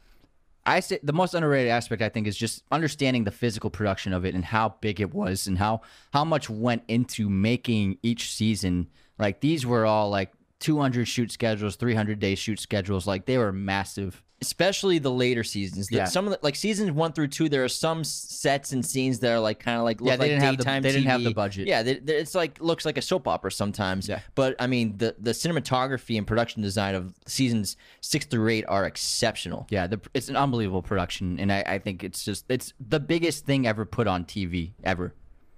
I 0.65 0.80
say 0.81 0.99
the 1.02 1.14
most 1.14 1.34
underrated 1.34 1.72
aspect 1.72 2.02
I 2.02 2.10
think 2.10 2.27
is 2.27 2.38
just 2.38 2.64
understanding 2.72 3.23
the 3.23 3.31
physical 3.31 3.69
production 3.69 4.14
of 4.14 4.26
it 4.26 4.35
and 4.35 4.45
how 4.45 4.76
big 4.81 4.99
it 5.02 5.14
was 5.14 5.48
and 5.48 5.57
how 5.57 5.81
how 6.14 6.23
much 6.26 6.49
went 6.49 6.84
into 6.88 7.30
making 7.30 7.98
each 8.03 8.34
season. 8.34 8.88
Like 9.18 9.39
these 9.41 9.65
were 9.65 9.85
all 9.85 10.10
like 10.10 10.31
200 10.61 11.05
shoot 11.07 11.31
schedules, 11.31 11.75
300 11.75 12.19
day 12.19 12.35
shoot 12.35 12.59
schedules. 12.59 13.05
Like 13.05 13.25
they 13.25 13.38
were 13.38 13.51
massive. 13.51 14.23
Especially 14.43 14.97
the 14.97 15.11
later 15.11 15.43
seasons. 15.43 15.85
The- 15.88 15.97
Yeah. 15.97 16.05
Some 16.05 16.25
of 16.25 16.31
the 16.31 16.39
like 16.41 16.55
seasons 16.55 16.89
one 16.91 17.13
through 17.13 17.27
two, 17.27 17.47
there 17.47 17.63
are 17.63 17.67
some 17.69 18.03
sets 18.03 18.71
and 18.71 18.83
scenes 18.83 19.19
that 19.19 19.31
are 19.31 19.39
like 19.39 19.59
kind 19.59 19.77
of 19.77 19.83
like 19.83 20.01
look 20.01 20.09
Yeah, 20.09 20.15
they 20.15 20.23
like 20.23 20.29
didn't 20.31 20.43
have 20.43 20.57
the- 20.57 20.63
they 20.81 20.91
didn't 20.91 21.05
have 21.09 21.23
the 21.23 21.33
budget. 21.33 21.67
Yeah, 21.67 21.83
they, 21.83 21.95
they- 21.99 22.15
it's 22.15 22.33
like 22.33 22.59
looks 22.59 22.83
like 22.83 22.97
a 22.97 23.03
soap 23.03 23.27
opera 23.27 23.51
sometimes. 23.51 24.07
Yeah. 24.09 24.21
But 24.33 24.55
I 24.59 24.65
mean, 24.65 24.97
the 24.97 25.15
the 25.19 25.31
cinematography 25.31 26.17
and 26.17 26.25
production 26.25 26.63
design 26.63 26.95
of 26.95 27.13
seasons 27.27 27.77
six 27.99 28.25
through 28.25 28.47
eight 28.49 28.65
are 28.67 28.85
exceptional. 28.85 29.67
Yeah, 29.69 29.85
the, 29.85 30.01
it's 30.15 30.29
an 30.29 30.35
unbelievable 30.38 30.81
production, 30.81 31.39
and 31.39 31.51
I, 31.51 31.63
I 31.67 31.77
think 31.77 32.03
it's 32.03 32.23
just 32.23 32.45
it's 32.49 32.73
the 32.79 32.99
biggest 32.99 33.45
thing 33.45 33.67
ever 33.67 33.85
put 33.85 34.07
on 34.07 34.25
TV 34.25 34.71
ever. 34.83 35.13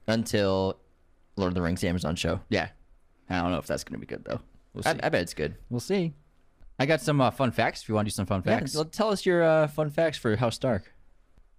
Until 0.08 0.78
Lord 1.38 1.52
of 1.52 1.56
the 1.56 1.62
Rings 1.62 1.84
Amazon 1.86 2.18
show. 2.18 2.42
Yeah, 2.50 2.68
I 3.30 3.40
don't 3.42 3.52
know 3.52 3.60
if 3.60 3.66
that's 3.68 3.86
gonna 3.86 4.00
be 4.00 4.06
good 4.06 4.26
though. 4.26 4.42
We'll 4.74 4.84
see. 4.84 4.90
I, 4.90 5.00
I 5.04 5.10
bet 5.10 5.22
it's 5.22 5.34
good. 5.34 5.56
we'll 5.70 5.80
see. 5.80 6.14
I 6.80 6.86
got 6.86 7.02
some 7.02 7.22
uh, 7.22 7.32
fun 7.32 7.52
facts. 7.52 7.84
If 7.84 7.90
you 7.90 7.96
want 7.96 8.08
to 8.08 8.12
do 8.12 8.16
some 8.16 8.26
fun 8.26 8.42
facts, 8.42 8.76
Yeah, 8.76 8.84
tell 8.92 9.10
us 9.10 9.26
your 9.26 9.44
uh, 9.44 9.68
fun 9.68 9.90
facts 9.90 10.18
for 10.18 10.36
House 10.36 10.56
Stark. 10.56 10.92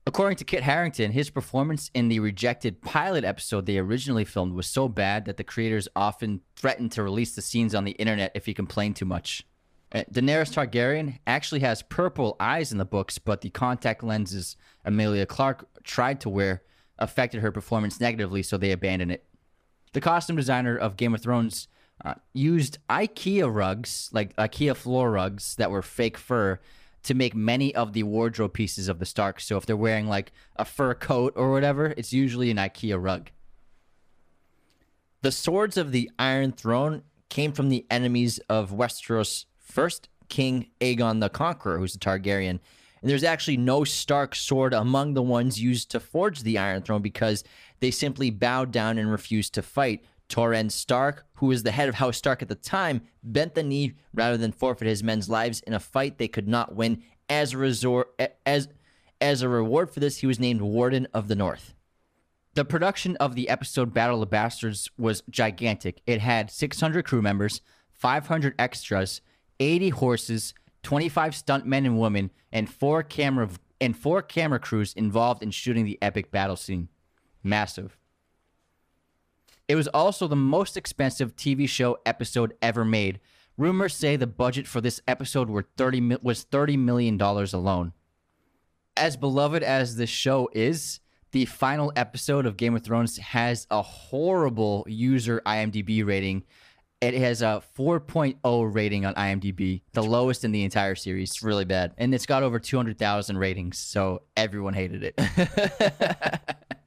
According 0.06 0.36
to 0.36 0.44
Kit 0.44 0.62
Harington, 0.64 1.12
his 1.12 1.30
performance 1.30 1.90
in 1.94 2.08
the 2.08 2.18
rejected 2.18 2.82
pilot 2.82 3.24
episode 3.24 3.64
they 3.64 3.78
originally 3.78 4.24
filmed 4.26 4.52
was 4.52 4.66
so 4.66 4.86
bad 4.86 5.24
that 5.24 5.38
the 5.38 5.44
creators 5.44 5.88
often 5.96 6.42
threatened 6.56 6.92
to 6.92 7.02
release 7.02 7.34
the 7.34 7.40
scenes 7.40 7.74
on 7.74 7.84
the 7.84 7.92
internet 7.92 8.32
if 8.34 8.44
he 8.44 8.52
complained 8.52 8.96
too 8.96 9.06
much. 9.06 9.46
Uh, 9.92 10.02
Daenerys 10.12 10.52
Targaryen 10.52 11.20
actually 11.26 11.60
has 11.60 11.80
purple 11.82 12.36
eyes 12.38 12.70
in 12.70 12.78
the 12.78 12.84
books, 12.84 13.16
but 13.16 13.40
the 13.40 13.48
contact 13.50 14.02
lenses 14.02 14.56
Emilia 14.84 15.24
Clarke 15.24 15.66
tried 15.84 16.20
to 16.20 16.28
wear 16.28 16.62
affected 16.98 17.40
her 17.40 17.50
performance 17.50 17.98
negatively, 18.00 18.42
so 18.42 18.58
they 18.58 18.72
abandoned 18.72 19.10
it. 19.12 19.24
The 19.94 20.00
costume 20.00 20.36
designer 20.36 20.76
of 20.76 20.96
Game 20.96 21.14
of 21.14 21.22
Thrones 21.22 21.68
uh, 22.04 22.14
used 22.32 22.78
IKEA 22.88 23.52
rugs, 23.52 24.08
like 24.12 24.34
IKEA 24.36 24.74
floor 24.76 25.10
rugs 25.10 25.56
that 25.56 25.70
were 25.70 25.82
fake 25.82 26.16
fur, 26.16 26.60
to 27.04 27.14
make 27.14 27.34
many 27.34 27.74
of 27.74 27.92
the 27.92 28.02
wardrobe 28.02 28.54
pieces 28.54 28.88
of 28.88 28.98
the 28.98 29.06
Starks. 29.06 29.44
So 29.44 29.56
if 29.56 29.66
they're 29.66 29.76
wearing 29.76 30.08
like 30.08 30.32
a 30.56 30.64
fur 30.64 30.94
coat 30.94 31.34
or 31.36 31.52
whatever, 31.52 31.94
it's 31.96 32.12
usually 32.12 32.50
an 32.50 32.56
IKEA 32.56 33.02
rug. 33.02 33.30
The 35.22 35.32
swords 35.32 35.76
of 35.76 35.92
the 35.92 36.10
Iron 36.18 36.52
Throne 36.52 37.02
came 37.28 37.52
from 37.52 37.68
the 37.68 37.86
enemies 37.90 38.38
of 38.48 38.70
Westeros' 38.70 39.44
first 39.58 40.08
king, 40.28 40.68
Aegon 40.80 41.20
the 41.20 41.28
Conqueror, 41.28 41.78
who's 41.78 41.94
a 41.94 41.98
Targaryen. 41.98 42.58
And 43.00 43.10
there's 43.10 43.24
actually 43.24 43.58
no 43.58 43.84
Stark 43.84 44.34
sword 44.34 44.72
among 44.72 45.12
the 45.12 45.22
ones 45.22 45.60
used 45.60 45.90
to 45.90 46.00
forge 46.00 46.42
the 46.42 46.56
Iron 46.56 46.82
Throne 46.82 47.02
because 47.02 47.44
they 47.80 47.90
simply 47.90 48.30
bowed 48.30 48.70
down 48.70 48.96
and 48.96 49.10
refused 49.10 49.52
to 49.54 49.62
fight. 49.62 50.04
Torrhen 50.28 50.70
Stark, 50.70 51.26
who 51.34 51.46
was 51.46 51.62
the 51.62 51.70
head 51.70 51.88
of 51.88 51.96
House 51.96 52.16
Stark 52.16 52.42
at 52.42 52.48
the 52.48 52.54
time, 52.54 53.02
bent 53.22 53.54
the 53.54 53.62
knee 53.62 53.94
rather 54.12 54.36
than 54.36 54.52
forfeit 54.52 54.88
his 54.88 55.02
men's 55.02 55.28
lives 55.28 55.60
in 55.60 55.74
a 55.74 55.80
fight 55.80 56.18
they 56.18 56.28
could 56.28 56.48
not 56.48 56.74
win. 56.74 57.02
As 57.28 57.52
a 57.52 57.58
resort, 57.58 58.20
as 58.44 58.68
as 59.20 59.42
a 59.42 59.48
reward 59.48 59.90
for 59.90 60.00
this, 60.00 60.18
he 60.18 60.26
was 60.26 60.40
named 60.40 60.60
Warden 60.60 61.06
of 61.14 61.28
the 61.28 61.36
North. 61.36 61.74
The 62.54 62.64
production 62.64 63.16
of 63.16 63.34
the 63.34 63.48
episode 63.48 63.94
Battle 63.94 64.22
of 64.22 64.30
Bastards 64.30 64.90
was 64.98 65.22
gigantic. 65.30 66.02
It 66.06 66.20
had 66.20 66.50
600 66.50 67.04
crew 67.04 67.22
members, 67.22 67.60
500 67.90 68.54
extras, 68.58 69.20
80 69.58 69.88
horses, 69.90 70.54
25 70.82 71.32
stuntmen 71.32 71.86
and 71.86 71.98
women, 71.98 72.30
and 72.52 72.70
four 72.70 73.02
camera 73.02 73.48
and 73.80 73.96
four 73.96 74.22
camera 74.22 74.60
crews 74.60 74.92
involved 74.94 75.42
in 75.42 75.50
shooting 75.50 75.84
the 75.84 75.98
epic 76.00 76.30
battle 76.30 76.56
scene. 76.56 76.88
Massive. 77.42 77.96
It 79.68 79.76
was 79.76 79.88
also 79.88 80.28
the 80.28 80.36
most 80.36 80.76
expensive 80.76 81.36
TV 81.36 81.68
show 81.68 81.98
episode 82.04 82.54
ever 82.60 82.84
made. 82.84 83.20
Rumors 83.56 83.94
say 83.94 84.16
the 84.16 84.26
budget 84.26 84.66
for 84.66 84.80
this 84.80 85.00
episode 85.06 85.48
were 85.48 85.66
30 85.76 86.18
was 86.22 86.42
30 86.42 86.76
million 86.76 87.16
dollars 87.16 87.54
alone 87.54 87.92
as 88.96 89.16
beloved 89.16 89.62
as 89.62 89.96
this 89.96 90.10
show 90.10 90.48
is, 90.52 91.00
the 91.32 91.44
final 91.46 91.92
episode 91.96 92.46
of 92.46 92.56
Game 92.56 92.76
of 92.76 92.84
Thrones 92.84 93.18
has 93.18 93.66
a 93.70 93.82
horrible 93.82 94.84
user 94.88 95.42
IMDb 95.44 96.06
rating. 96.06 96.44
It 97.00 97.14
has 97.14 97.42
a 97.42 97.62
4.0 97.76 98.74
rating 98.74 99.04
on 99.04 99.14
IMDb, 99.14 99.82
the 99.92 100.02
lowest 100.02 100.44
in 100.44 100.52
the 100.52 100.62
entire 100.64 100.94
series. 100.94 101.30
It's 101.30 101.42
really 101.42 101.64
bad. 101.64 101.92
And 101.98 102.14
it's 102.14 102.26
got 102.26 102.42
over 102.42 102.58
200,000 102.58 103.36
ratings, 103.36 103.78
so 103.78 104.22
everyone 104.36 104.74
hated 104.74 105.12
it. 105.16 106.56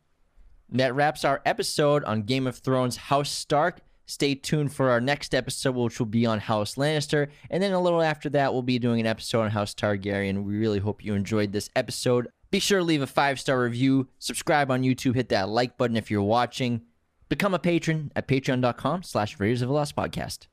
That 0.69 0.95
wraps 0.95 1.23
our 1.23 1.41
episode 1.45 2.03
on 2.03 2.23
Game 2.23 2.47
of 2.47 2.57
Thrones 2.57 2.97
House 2.97 3.29
Stark. 3.29 3.79
Stay 4.05 4.35
tuned 4.35 4.73
for 4.73 4.89
our 4.89 5.01
next 5.01 5.35
episode, 5.35 5.75
which 5.75 5.99
will 5.99 6.05
be 6.05 6.25
on 6.25 6.39
House 6.39 6.75
Lannister. 6.75 7.27
And 7.49 7.61
then 7.61 7.73
a 7.73 7.79
little 7.81 8.01
after 8.01 8.29
that, 8.31 8.53
we'll 8.53 8.61
be 8.61 8.79
doing 8.79 8.99
an 8.99 9.05
episode 9.05 9.43
on 9.43 9.51
House 9.51 9.73
Targaryen. 9.73 10.43
We 10.43 10.57
really 10.57 10.79
hope 10.79 11.03
you 11.03 11.13
enjoyed 11.13 11.51
this 11.51 11.69
episode. 11.75 12.27
Be 12.49 12.59
sure 12.59 12.79
to 12.79 12.85
leave 12.85 13.01
a 13.01 13.07
five 13.07 13.39
star 13.39 13.61
review, 13.61 14.07
subscribe 14.19 14.71
on 14.71 14.83
YouTube, 14.83 15.15
hit 15.15 15.29
that 15.29 15.49
like 15.49 15.77
button 15.77 15.97
if 15.97 16.09
you're 16.09 16.21
watching. 16.21 16.81
Become 17.29 17.53
a 17.53 17.59
patron 17.59 18.11
at 18.15 18.27
patreon.com 18.27 19.03
slash 19.03 19.39
Raiders 19.39 19.61
of 19.61 19.67
the 19.67 19.73
Lost 19.73 19.95
Podcast. 19.95 20.47